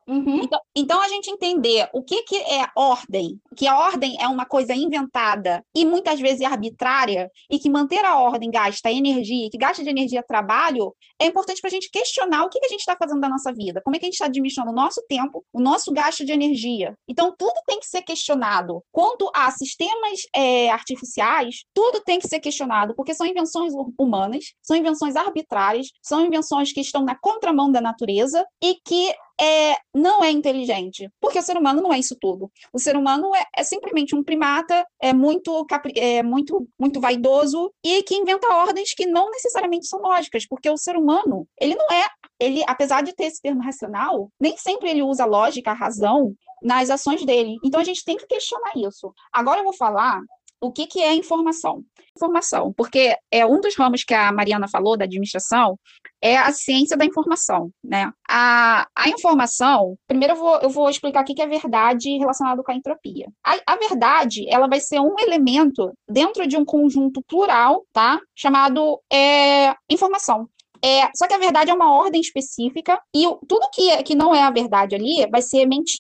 Uhum. 0.10 0.42
Então, 0.44 0.60
então, 0.76 1.02
a 1.02 1.08
gente 1.08 1.30
entender 1.30 1.88
o 1.94 2.02
que, 2.02 2.24
que 2.24 2.36
é 2.36 2.68
ordem, 2.76 3.40
que 3.56 3.68
a 3.68 3.78
ordem 3.78 4.18
é 4.20 4.28
uma 4.28 4.46
coisa 4.46 4.74
inventada 4.74 5.64
e 5.76 5.86
muitas 5.86 6.20
vezes 6.20 6.42
arbitrária, 6.42 7.30
e 7.50 7.60
que 7.60 7.70
manter 7.70 8.04
a 8.04 8.18
ordem 8.18 8.50
gasta 8.50 8.92
energia, 8.92 9.50
que 9.52 9.58
gasta 9.58 9.84
de 9.84 9.90
energia 9.90 10.24
trabalho, 10.24 10.96
é 11.22 11.28
importante 11.28 11.62
para 11.62 11.68
a 11.68 11.72
gente 11.72 11.92
questionar 11.92 12.44
o 12.44 12.50
que, 12.50 12.60
que 12.60 12.66
a 12.66 12.70
gente 12.70 12.80
está 12.80 12.96
fazendo 12.98 13.22
da 13.22 13.30
nossa 13.30 13.54
vida, 13.54 13.82
como 13.84 13.96
é 13.96 14.00
que 14.00 14.06
a 14.06 14.08
gente 14.08 14.16
está 14.16 14.26
administrando 14.26 14.72
o 14.72 14.74
nosso 14.74 15.04
tempo, 15.08 15.46
o 15.54 15.62
nosso 15.62 15.92
gasto 15.92 16.26
de 16.26 16.32
energia. 16.32 16.96
Então, 17.08 17.36
tudo 17.38 17.62
tem 17.68 17.80
que 17.80 17.86
ser 17.86 18.02
questionado. 18.02 18.82
Quanto 18.92 19.30
a 19.36 19.52
sistemas 19.52 20.22
é, 20.36 20.72
artificiais, 20.72 21.66
tudo 21.74 22.02
tem 22.02 22.20
que 22.20 22.28
ser 22.28 22.40
questionado, 22.40 22.96
porque 22.96 23.14
são 23.14 23.28
invenções 23.28 23.74
humanas, 24.00 24.54
são 24.64 24.76
invenções 24.76 25.16
arbitrárias, 25.16 25.88
são 26.02 26.26
invenções 26.26 26.72
que 26.72 26.82
estão 26.82 27.04
na 27.04 27.16
contramão 27.16 27.72
da 27.72 27.82
natureza 27.82 28.44
e 28.64 28.76
que 28.84 29.14
é, 29.40 29.76
não 29.94 30.24
é 30.24 30.32
inteligente, 30.32 31.10
porque 31.20 31.40
o 31.40 31.42
ser 31.42 31.58
humano 31.58 31.82
não 31.82 31.94
é 31.94 32.00
isso 32.00 32.16
tudo. 32.20 32.52
O 32.74 32.80
ser 32.80 32.96
humano 32.98 33.34
é, 33.36 33.46
é 33.58 33.64
simplesmente 33.64 34.16
um 34.16 34.24
primata, 34.24 34.86
é 35.02 35.14
muito, 35.14 35.66
é 35.96 36.22
muito, 36.22 36.68
muito 36.80 37.00
vaidoso 37.00 37.72
e 37.84 38.04
que 38.04 38.16
inventa 38.16 38.54
ordens 38.54 38.94
que 38.94 39.06
não 39.06 39.32
necessariamente 39.32 39.88
são 39.88 40.02
lógicas, 40.02 40.46
porque 40.48 40.70
o 40.70 40.78
ser 40.78 40.98
humano, 40.98 41.48
ele 41.60 41.76
não 41.76 41.86
é, 41.92 42.06
ele, 42.40 42.64
apesar 42.68 43.02
de 43.02 43.14
ter 43.14 43.26
esse 43.26 43.42
termo 43.42 43.62
racional, 43.62 44.30
nem 44.40 44.58
sempre 44.58 44.90
ele 44.90 45.02
usa 45.02 45.24
a 45.24 45.28
lógica, 45.28 45.72
a 45.72 45.76
razão 45.76 46.34
nas 46.62 46.90
ações 46.90 47.26
dele. 47.26 47.58
Então 47.64 47.80
a 47.80 47.84
gente 47.84 48.04
tem 48.04 48.18
que 48.18 48.28
questionar 48.28 48.72
isso. 48.76 49.14
Agora 49.32 49.60
eu 49.60 49.64
vou 49.64 49.74
falar 49.74 50.22
o 50.62 50.72
que, 50.72 50.86
que 50.88 51.02
é 51.02 51.14
informação? 51.14 51.84
Informação, 52.16 52.74
porque 52.74 53.16
é 53.32 53.46
um 53.46 53.62
dos 53.62 53.76
ramos 53.78 54.04
que 54.04 54.14
a 54.14 54.32
Mariana 54.32 54.68
falou 54.68 54.98
da 54.98 55.06
administração, 55.06 55.80
é 56.22 56.38
a 56.38 56.52
ciência 56.52 56.98
da 56.98 57.06
informação, 57.06 57.72
né? 57.84 58.12
A, 58.28 58.88
a 58.96 59.10
informação, 59.10 59.96
primeiro 60.08 60.34
eu 60.34 60.38
vou, 60.38 60.60
eu 60.60 60.70
vou 60.70 60.90
explicar 60.90 61.22
o 61.22 61.26
que 61.26 61.42
é 61.42 61.48
verdade 61.48 62.10
relacionado 62.18 62.64
com 62.64 62.72
a 62.72 62.76
entropia. 62.76 63.28
A, 63.46 63.74
a 63.74 63.76
verdade, 63.78 64.46
ela 64.50 64.68
vai 64.68 64.80
ser 64.80 65.00
um 65.00 65.16
elemento 65.18 65.94
dentro 66.10 66.46
de 66.46 66.58
um 66.58 66.66
conjunto 66.66 67.22
plural, 67.24 67.86
tá? 67.94 68.20
Chamado 68.36 69.00
é, 69.12 69.74
informação. 69.90 70.50
É, 70.84 71.10
só 71.16 71.28
que 71.28 71.34
a 71.34 71.38
verdade 71.38 71.72
é 71.72 71.74
uma 71.74 71.94
ordem 71.94 72.22
específica 72.22 73.00
e 73.16 73.24
tudo 73.48 73.70
que, 73.74 73.90
é, 73.90 74.04
que 74.04 74.16
não 74.16 74.34
é 74.34 74.42
a 74.42 74.52
verdade 74.52 74.96
ali 74.96 75.28
vai 75.30 75.42
ser 75.42 75.66
mentiras 75.66 76.00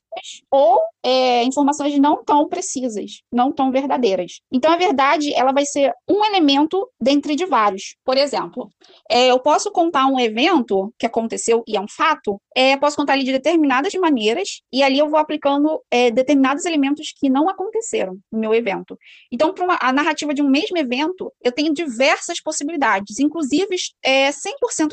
ou 0.51 0.79
é, 1.03 1.43
informações 1.43 1.97
não 1.97 2.23
tão 2.23 2.47
precisas, 2.47 3.21
não 3.31 3.51
tão 3.51 3.71
verdadeiras. 3.71 4.41
Então 4.51 4.71
a 4.71 4.77
verdade 4.77 5.33
ela 5.33 5.51
vai 5.51 5.65
ser 5.65 5.93
um 6.07 6.23
elemento 6.25 6.89
dentre 6.99 7.35
de 7.35 7.45
vários. 7.45 7.95
Por 8.03 8.17
exemplo, 8.17 8.69
é, 9.09 9.27
eu 9.27 9.39
posso 9.39 9.71
contar 9.71 10.07
um 10.07 10.19
evento 10.19 10.93
que 10.97 11.05
aconteceu 11.05 11.63
e 11.67 11.77
é 11.77 11.81
um 11.81 11.87
fato, 11.87 12.41
é, 12.55 12.75
posso 12.77 12.95
contar 12.95 13.15
ele 13.15 13.23
de 13.23 13.31
determinadas 13.31 13.93
maneiras 13.93 14.61
e 14.71 14.83
ali 14.83 14.99
eu 14.99 15.09
vou 15.09 15.19
aplicando 15.19 15.81
é, 15.89 16.11
determinados 16.11 16.65
elementos 16.65 17.13
que 17.17 17.29
não 17.29 17.49
aconteceram 17.49 18.17
no 18.31 18.39
meu 18.39 18.53
evento. 18.53 18.97
Então, 19.31 19.53
para 19.53 19.77
a 19.81 19.93
narrativa 19.93 20.33
de 20.33 20.41
um 20.41 20.49
mesmo 20.49 20.77
evento, 20.77 21.31
eu 21.41 21.51
tenho 21.51 21.73
diversas 21.73 22.41
possibilidades, 22.41 23.19
inclusive 23.19 23.75
é, 24.03 24.29
100% 24.29 24.33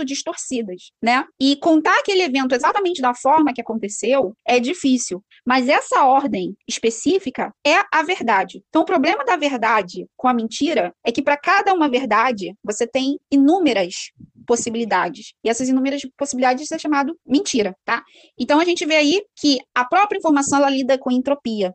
distorcidas, 0.05 0.91
né? 1.03 1.25
E 1.41 1.57
contar 1.57 1.99
aquele 1.99 2.23
evento 2.23 2.55
exatamente 2.55 3.01
da 3.01 3.15
forma 3.15 3.53
que 3.53 3.61
aconteceu 3.61 4.35
é 4.47 4.59
difícil, 4.59 5.23
mas 5.47 5.69
essa 5.69 6.05
ordem 6.05 6.55
específica 6.69 7.53
é 7.67 7.83
a 7.93 8.03
verdade. 8.03 8.63
Então, 8.69 8.83
o 8.83 8.87
problema 8.87 9.25
da 9.25 9.37
verdade 9.37 10.07
com 10.17 10.29
a 10.29 10.35
mentira 10.35 10.93
é 11.05 11.13
que 11.13 11.23
para 11.23 11.37
cada 11.37 11.73
uma 11.75 11.89
verdade, 11.89 12.55
você 12.63 12.87
tem 12.87 13.19
inúmeras 13.31 14.11
possibilidades. 14.47 15.35
E 15.45 15.51
essas 15.51 15.69
inúmeras 15.69 16.01
possibilidades 16.17 16.71
é 16.71 16.79
chamado 16.79 17.19
mentira, 17.27 17.75
tá? 17.85 18.03
Então 18.39 18.61
a 18.61 18.65
gente 18.65 18.87
vê 18.87 18.97
aí 18.97 19.23
que 19.37 19.59
a 19.75 19.85
própria 19.85 20.19
informação 20.19 20.59
ela 20.59 20.71
lida 20.71 20.97
com 20.97 21.11
entropia. 21.11 21.75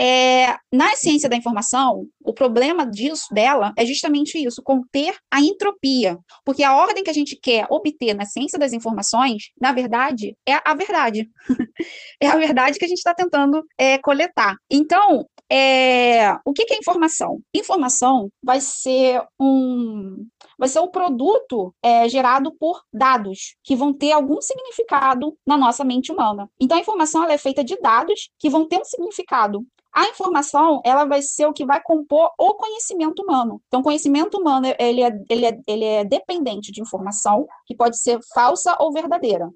É, 0.00 0.56
na 0.72 0.96
ciência 0.96 1.28
da 1.28 1.36
informação, 1.36 2.06
o 2.24 2.32
problema 2.32 2.86
disso, 2.86 3.26
dela, 3.34 3.74
é 3.76 3.84
justamente 3.84 4.42
isso, 4.42 4.62
conter 4.62 5.14
a 5.30 5.40
entropia. 5.40 6.18
Porque 6.42 6.62
a 6.62 6.74
ordem 6.74 7.04
que 7.04 7.10
a 7.10 7.12
gente 7.12 7.36
quer 7.36 7.66
obter 7.68 8.14
na 8.14 8.24
ciência 8.24 8.58
das 8.58 8.72
informações, 8.72 9.50
na 9.60 9.72
verdade, 9.72 10.34
é 10.48 10.58
a 10.64 10.74
verdade. 10.74 11.28
é 12.18 12.28
a 12.28 12.36
verdade 12.36 12.78
que 12.78 12.84
a 12.86 12.88
gente 12.88 12.96
está 12.96 13.12
tentando 13.12 13.62
é, 13.76 13.98
coletar. 13.98 14.56
Então, 14.70 15.26
é, 15.52 16.32
o 16.46 16.52
que, 16.54 16.64
que 16.64 16.72
é 16.72 16.78
informação? 16.78 17.40
Informação 17.52 18.30
vai 18.42 18.60
ser 18.60 19.22
um 19.38 20.26
vai 20.58 20.68
ser 20.68 20.80
um 20.80 20.88
produto 20.88 21.74
é, 21.82 22.08
gerado 22.08 22.54
por 22.58 22.82
dados 22.92 23.56
que 23.64 23.74
vão 23.74 23.92
ter 23.92 24.12
algum 24.12 24.40
significado 24.40 25.36
na 25.46 25.56
nossa 25.56 25.82
mente 25.84 26.12
humana. 26.12 26.48
Então, 26.60 26.76
a 26.76 26.80
informação 26.80 27.24
é 27.24 27.36
feita 27.36 27.64
de 27.64 27.76
dados 27.80 28.30
que 28.38 28.48
vão 28.48 28.68
ter 28.68 28.78
um 28.78 28.84
significado. 28.84 29.66
A 29.92 30.08
informação, 30.08 30.80
ela 30.84 31.04
vai 31.04 31.20
ser 31.20 31.46
o 31.46 31.52
que 31.52 31.66
vai 31.66 31.80
compor 31.82 32.30
o 32.38 32.54
conhecimento 32.54 33.22
humano. 33.22 33.60
Então, 33.66 33.82
conhecimento 33.82 34.38
humano, 34.38 34.68
ele 34.78 35.02
é, 35.02 35.10
ele 35.28 35.46
é, 35.46 35.58
ele 35.66 35.84
é 35.84 36.04
dependente 36.04 36.70
de 36.70 36.80
informação, 36.80 37.46
que 37.66 37.74
pode 37.74 37.98
ser 37.98 38.20
falsa 38.32 38.76
ou 38.78 38.92
verdadeira. 38.92 39.50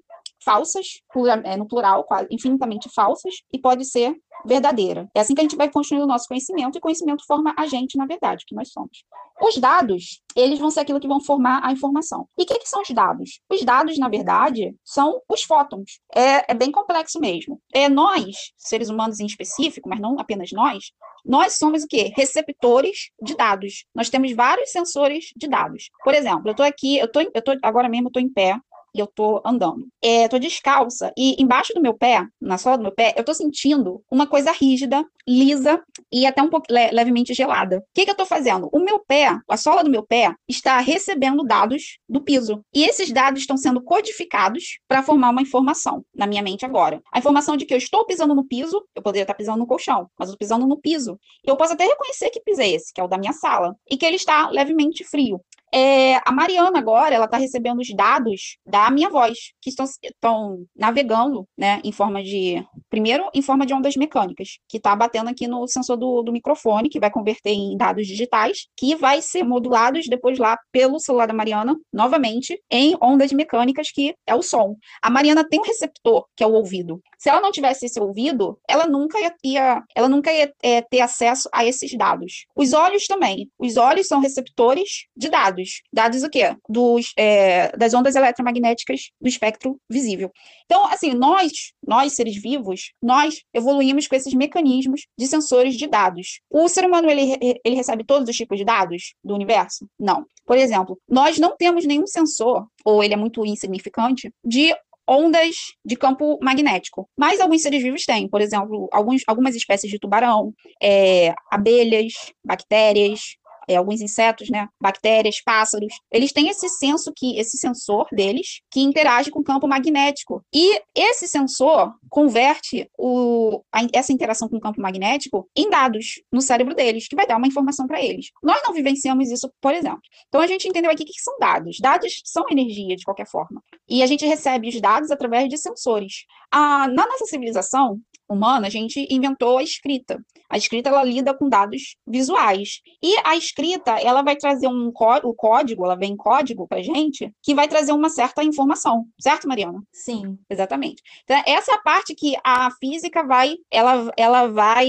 Falsas, 0.45 1.01
é, 1.43 1.57
no 1.57 1.67
plural, 1.67 2.05
infinitamente 2.29 2.87
falsas, 2.93 3.33
e 3.51 3.59
pode 3.59 3.83
ser 3.83 4.15
verdadeira. 4.45 5.09
É 5.13 5.19
assim 5.19 5.33
que 5.33 5.41
a 5.41 5.43
gente 5.43 5.55
vai 5.55 5.69
construindo 5.69 6.03
o 6.03 6.07
nosso 6.07 6.27
conhecimento, 6.27 6.77
e 6.77 6.81
conhecimento 6.81 7.25
forma 7.25 7.53
a 7.57 7.65
gente, 7.65 7.97
na 7.97 8.05
verdade, 8.05 8.45
que 8.47 8.53
nós 8.53 8.71
somos. 8.71 9.03
Os 9.41 9.57
dados, 9.57 10.21
eles 10.35 10.59
vão 10.59 10.69
ser 10.69 10.81
aquilo 10.81 10.99
que 10.99 11.07
vão 11.07 11.19
formar 11.19 11.61
a 11.65 11.71
informação. 11.71 12.27
E 12.37 12.43
o 12.43 12.45
que, 12.45 12.59
que 12.59 12.69
são 12.69 12.81
os 12.81 12.89
dados? 12.89 13.41
Os 13.49 13.63
dados, 13.63 13.97
na 13.97 14.07
verdade, 14.07 14.73
são 14.83 15.19
os 15.27 15.43
fótons. 15.43 15.99
É, 16.13 16.51
é 16.51 16.53
bem 16.53 16.71
complexo 16.71 17.19
mesmo. 17.19 17.59
É 17.73 17.89
nós, 17.89 18.53
seres 18.55 18.89
humanos 18.89 19.19
em 19.19 19.25
específico, 19.25 19.89
mas 19.89 19.99
não 19.99 20.17
apenas 20.19 20.51
nós, 20.53 20.91
nós 21.25 21.57
somos 21.57 21.83
o 21.83 21.87
quê? 21.87 22.13
Receptores 22.15 23.09
de 23.21 23.35
dados. 23.35 23.85
Nós 23.93 24.09
temos 24.09 24.31
vários 24.33 24.71
sensores 24.71 25.25
de 25.35 25.47
dados. 25.47 25.89
Por 26.03 26.13
exemplo, 26.13 26.47
eu 26.47 26.51
estou 26.51 26.65
aqui, 26.65 26.97
eu 26.97 27.11
tô, 27.11 27.19
eu 27.19 27.41
tô, 27.41 27.57
agora 27.63 27.89
mesmo 27.89 28.07
eu 28.07 28.09
estou 28.09 28.21
em 28.21 28.31
pé, 28.31 28.57
e 28.95 28.99
eu 28.99 29.07
tô 29.07 29.41
andando. 29.45 29.87
É, 30.01 30.27
tô 30.29 30.39
descalça 30.39 31.11
e 31.17 31.41
embaixo 31.41 31.73
do 31.73 31.81
meu 31.81 31.93
pé, 31.93 32.25
na 32.39 32.57
sola 32.57 32.77
do 32.77 32.83
meu 32.83 32.93
pé, 32.93 33.13
eu 33.17 33.23
tô 33.23 33.33
sentindo 33.33 34.01
uma 34.09 34.25
coisa 34.25 34.51
rígida, 34.51 35.05
lisa 35.27 35.83
e 36.11 36.25
até 36.25 36.41
um 36.41 36.49
pouco 36.49 36.67
le 36.71 36.91
levemente 36.91 37.33
gelada. 37.33 37.79
O 37.79 37.83
que 37.93 38.05
que 38.05 38.11
eu 38.11 38.15
tô 38.15 38.25
fazendo? 38.25 38.69
O 38.71 38.79
meu 38.79 38.99
pé, 38.99 39.37
a 39.49 39.57
sola 39.57 39.83
do 39.83 39.89
meu 39.89 40.03
pé, 40.03 40.33
está 40.47 40.79
recebendo 40.79 41.43
dados 41.43 41.97
do 42.07 42.21
piso. 42.21 42.63
E 42.73 42.85
esses 42.85 43.11
dados 43.11 43.41
estão 43.41 43.57
sendo 43.57 43.81
codificados 43.81 44.79
para 44.87 45.03
formar 45.03 45.31
uma 45.31 45.41
informação 45.41 46.05
na 46.15 46.25
minha 46.25 46.41
mente 46.41 46.65
agora. 46.65 47.01
A 47.11 47.19
informação 47.19 47.57
de 47.57 47.65
que 47.65 47.73
eu 47.73 47.77
estou 47.77 48.05
pisando 48.05 48.33
no 48.33 48.45
piso, 48.45 48.81
eu 48.95 49.01
poderia 49.01 49.23
estar 49.23 49.33
pisando 49.33 49.57
no 49.57 49.67
colchão, 49.67 50.07
mas 50.17 50.29
eu 50.29 50.33
estou 50.33 50.37
pisando 50.37 50.65
no 50.65 50.79
piso. 50.79 51.19
E 51.45 51.49
eu 51.49 51.57
posso 51.57 51.73
até 51.73 51.85
reconhecer 51.85 52.29
que 52.29 52.39
piso 52.39 52.61
é 52.61 52.69
esse, 52.69 52.93
que 52.93 53.01
é 53.01 53.03
o 53.03 53.07
da 53.07 53.17
minha 53.17 53.33
sala, 53.33 53.75
e 53.89 53.97
que 53.97 54.05
ele 54.05 54.15
está 54.15 54.49
levemente 54.49 55.03
frio. 55.03 55.41
É, 55.77 56.21
a 56.25 56.31
Mariana 56.31 56.79
agora, 56.79 57.13
ela 57.13 57.25
está 57.25 57.35
recebendo 57.35 57.81
os 57.81 57.93
dados 57.93 58.57
da 58.65 58.89
minha 58.89 59.09
voz, 59.09 59.37
que 59.61 59.69
estão, 59.69 59.85
estão 60.01 60.65
navegando, 60.73 61.45
né, 61.57 61.81
em 61.83 61.91
forma 61.91 62.23
de, 62.23 62.65
primeiro, 62.89 63.29
em 63.33 63.41
forma 63.41 63.65
de 63.65 63.73
ondas 63.73 63.97
mecânicas, 63.97 64.57
que 64.69 64.77
está 64.77 64.95
batendo 64.95 65.29
aqui 65.29 65.47
no 65.47 65.67
sensor 65.67 65.97
do, 65.97 66.21
do 66.21 66.31
microfone, 66.31 66.87
que 66.87 66.97
vai 66.97 67.11
converter 67.11 67.49
em 67.49 67.75
dados 67.75 68.07
digitais, 68.07 68.67
que 68.77 68.95
vai 68.95 69.21
ser 69.21 69.43
modulados 69.43 70.07
depois 70.07 70.39
lá 70.39 70.57
pelo 70.71 70.97
celular 70.97 71.27
da 71.27 71.33
Mariana, 71.33 71.75
novamente, 71.91 72.57
em 72.71 72.95
ondas 73.01 73.33
mecânicas, 73.33 73.91
que 73.91 74.15
é 74.25 74.33
o 74.33 74.41
som. 74.41 74.77
A 75.01 75.09
Mariana 75.09 75.45
tem 75.45 75.59
um 75.59 75.63
receptor, 75.63 76.25
que 76.37 76.43
é 76.45 76.47
o 76.47 76.53
ouvido. 76.53 77.01
Se 77.17 77.29
ela 77.29 77.41
não 77.41 77.51
tivesse 77.51 77.85
esse 77.85 77.99
ouvido, 77.99 78.57
ela 78.65 78.87
nunca 78.87 79.19
ia, 79.19 79.35
ia 79.43 79.83
ela 79.93 80.07
nunca 80.07 80.31
ia 80.31 80.53
é, 80.63 80.81
ter 80.81 81.01
acesso 81.01 81.49
a 81.51 81.65
esses 81.65 81.91
dados. 81.97 82.45
Os 82.55 82.71
olhos 82.71 83.07
também. 83.07 83.49
Os 83.59 83.75
olhos 83.75 84.07
são 84.07 84.21
receptores 84.21 85.07
de 85.17 85.29
dados. 85.29 85.64
Dados 85.91 86.23
o 86.23 86.29
quê? 86.29 86.55
Dos, 86.67 87.11
é, 87.17 87.75
das 87.77 87.93
ondas 87.93 88.15
eletromagnéticas 88.15 89.11
do 89.19 89.27
espectro 89.27 89.79
visível. 89.89 90.31
Então, 90.65 90.85
assim, 90.87 91.13
nós, 91.13 91.73
nós 91.85 92.13
seres 92.13 92.35
vivos, 92.41 92.91
nós 93.01 93.41
evoluímos 93.53 94.07
com 94.07 94.15
esses 94.15 94.33
mecanismos 94.33 95.05
de 95.17 95.27
sensores 95.27 95.75
de 95.75 95.87
dados. 95.87 96.39
O 96.49 96.67
ser 96.67 96.85
humano, 96.85 97.09
ele, 97.09 97.37
ele 97.63 97.75
recebe 97.75 98.03
todos 98.03 98.27
os 98.29 98.35
tipos 98.35 98.57
de 98.57 98.65
dados 98.65 99.13
do 99.23 99.33
universo? 99.33 99.87
Não. 99.99 100.25
Por 100.45 100.57
exemplo, 100.57 100.99
nós 101.09 101.39
não 101.39 101.55
temos 101.57 101.85
nenhum 101.85 102.05
sensor, 102.05 102.67
ou 102.83 103.03
ele 103.03 103.13
é 103.13 103.17
muito 103.17 103.45
insignificante, 103.45 104.31
de 104.43 104.75
ondas 105.07 105.55
de 105.83 105.95
campo 105.95 106.39
magnético. 106.41 107.07
Mas 107.17 107.39
alguns 107.39 107.61
seres 107.61 107.81
vivos 107.81 108.05
têm, 108.05 108.27
por 108.27 108.41
exemplo, 108.41 108.89
alguns, 108.91 109.21
algumas 109.27 109.55
espécies 109.55 109.89
de 109.89 109.99
tubarão, 109.99 110.53
é, 110.81 111.33
abelhas, 111.51 112.13
bactérias, 112.43 113.35
é, 113.67 113.75
alguns 113.75 114.01
insetos, 114.01 114.49
né, 114.49 114.67
bactérias, 114.81 115.41
pássaros, 115.41 115.93
eles 116.11 116.31
têm 116.31 116.49
esse 116.49 116.67
senso 116.69 117.11
que 117.15 117.37
esse 117.37 117.57
sensor 117.57 118.07
deles 118.11 118.61
que 118.71 118.81
interage 118.81 119.31
com 119.31 119.39
o 119.39 119.43
campo 119.43 119.67
magnético. 119.67 120.43
E 120.53 120.81
esse 120.93 121.27
sensor 121.27 121.93
converte 122.09 122.89
o, 122.97 123.61
a, 123.71 123.81
essa 123.93 124.13
interação 124.13 124.47
com 124.47 124.57
o 124.57 124.61
campo 124.61 124.81
magnético 124.81 125.49
em 125.55 125.69
dados 125.69 126.21
no 126.31 126.41
cérebro 126.41 126.75
deles, 126.75 127.07
que 127.07 127.15
vai 127.15 127.27
dar 127.27 127.37
uma 127.37 127.47
informação 127.47 127.87
para 127.87 128.01
eles. 128.01 128.27
Nós 128.43 128.61
não 128.63 128.73
vivenciamos 128.73 129.29
isso, 129.29 129.51
por 129.61 129.73
exemplo. 129.73 130.01
Então 130.27 130.41
a 130.41 130.47
gente 130.47 130.67
entendeu 130.67 130.91
aqui 130.91 131.03
o 131.03 131.05
que 131.05 131.21
são 131.21 131.37
dados. 131.39 131.77
Dados 131.79 132.21
são 132.23 132.45
energia 132.49 132.95
de 132.95 133.03
qualquer 133.03 133.27
forma. 133.27 133.61
E 133.87 134.01
a 134.01 134.07
gente 134.07 134.25
recebe 134.25 134.69
os 134.69 134.79
dados 134.81 135.11
através 135.11 135.49
de 135.49 135.57
sensores. 135.57 136.25
A, 136.57 136.87
na 136.87 137.05
nossa 137.05 137.25
civilização, 137.25 137.99
humana, 138.29 138.67
a 138.67 138.69
gente 138.69 139.05
inventou 139.09 139.57
a 139.57 139.63
escrita. 139.63 140.23
A 140.49 140.57
escrita 140.57 140.89
ela 140.89 141.03
lida 141.03 141.33
com 141.33 141.49
dados 141.49 141.97
visuais. 142.07 142.79
E 143.03 143.13
a 143.25 143.35
escrita, 143.35 143.91
ela 143.99 144.21
vai 144.21 144.37
trazer 144.37 144.67
um 144.69 144.89
o 145.23 145.33
código, 145.33 145.83
ela 145.83 145.97
vem 145.97 146.13
em 146.13 146.17
código 146.17 146.65
para 146.65 146.81
gente, 146.81 147.29
que 147.43 147.53
vai 147.53 147.67
trazer 147.67 147.91
uma 147.91 148.07
certa 148.07 148.41
informação, 148.41 149.05
certo, 149.19 149.49
Mariana? 149.49 149.83
Sim. 149.91 150.37
Exatamente. 150.49 151.03
Então, 151.25 151.43
essa 151.45 151.73
é 151.73 151.75
a 151.75 151.81
parte 151.81 152.15
que 152.15 152.35
a 152.41 152.71
física 152.79 153.21
vai, 153.25 153.55
ela, 153.69 154.09
ela 154.15 154.47
vai 154.47 154.85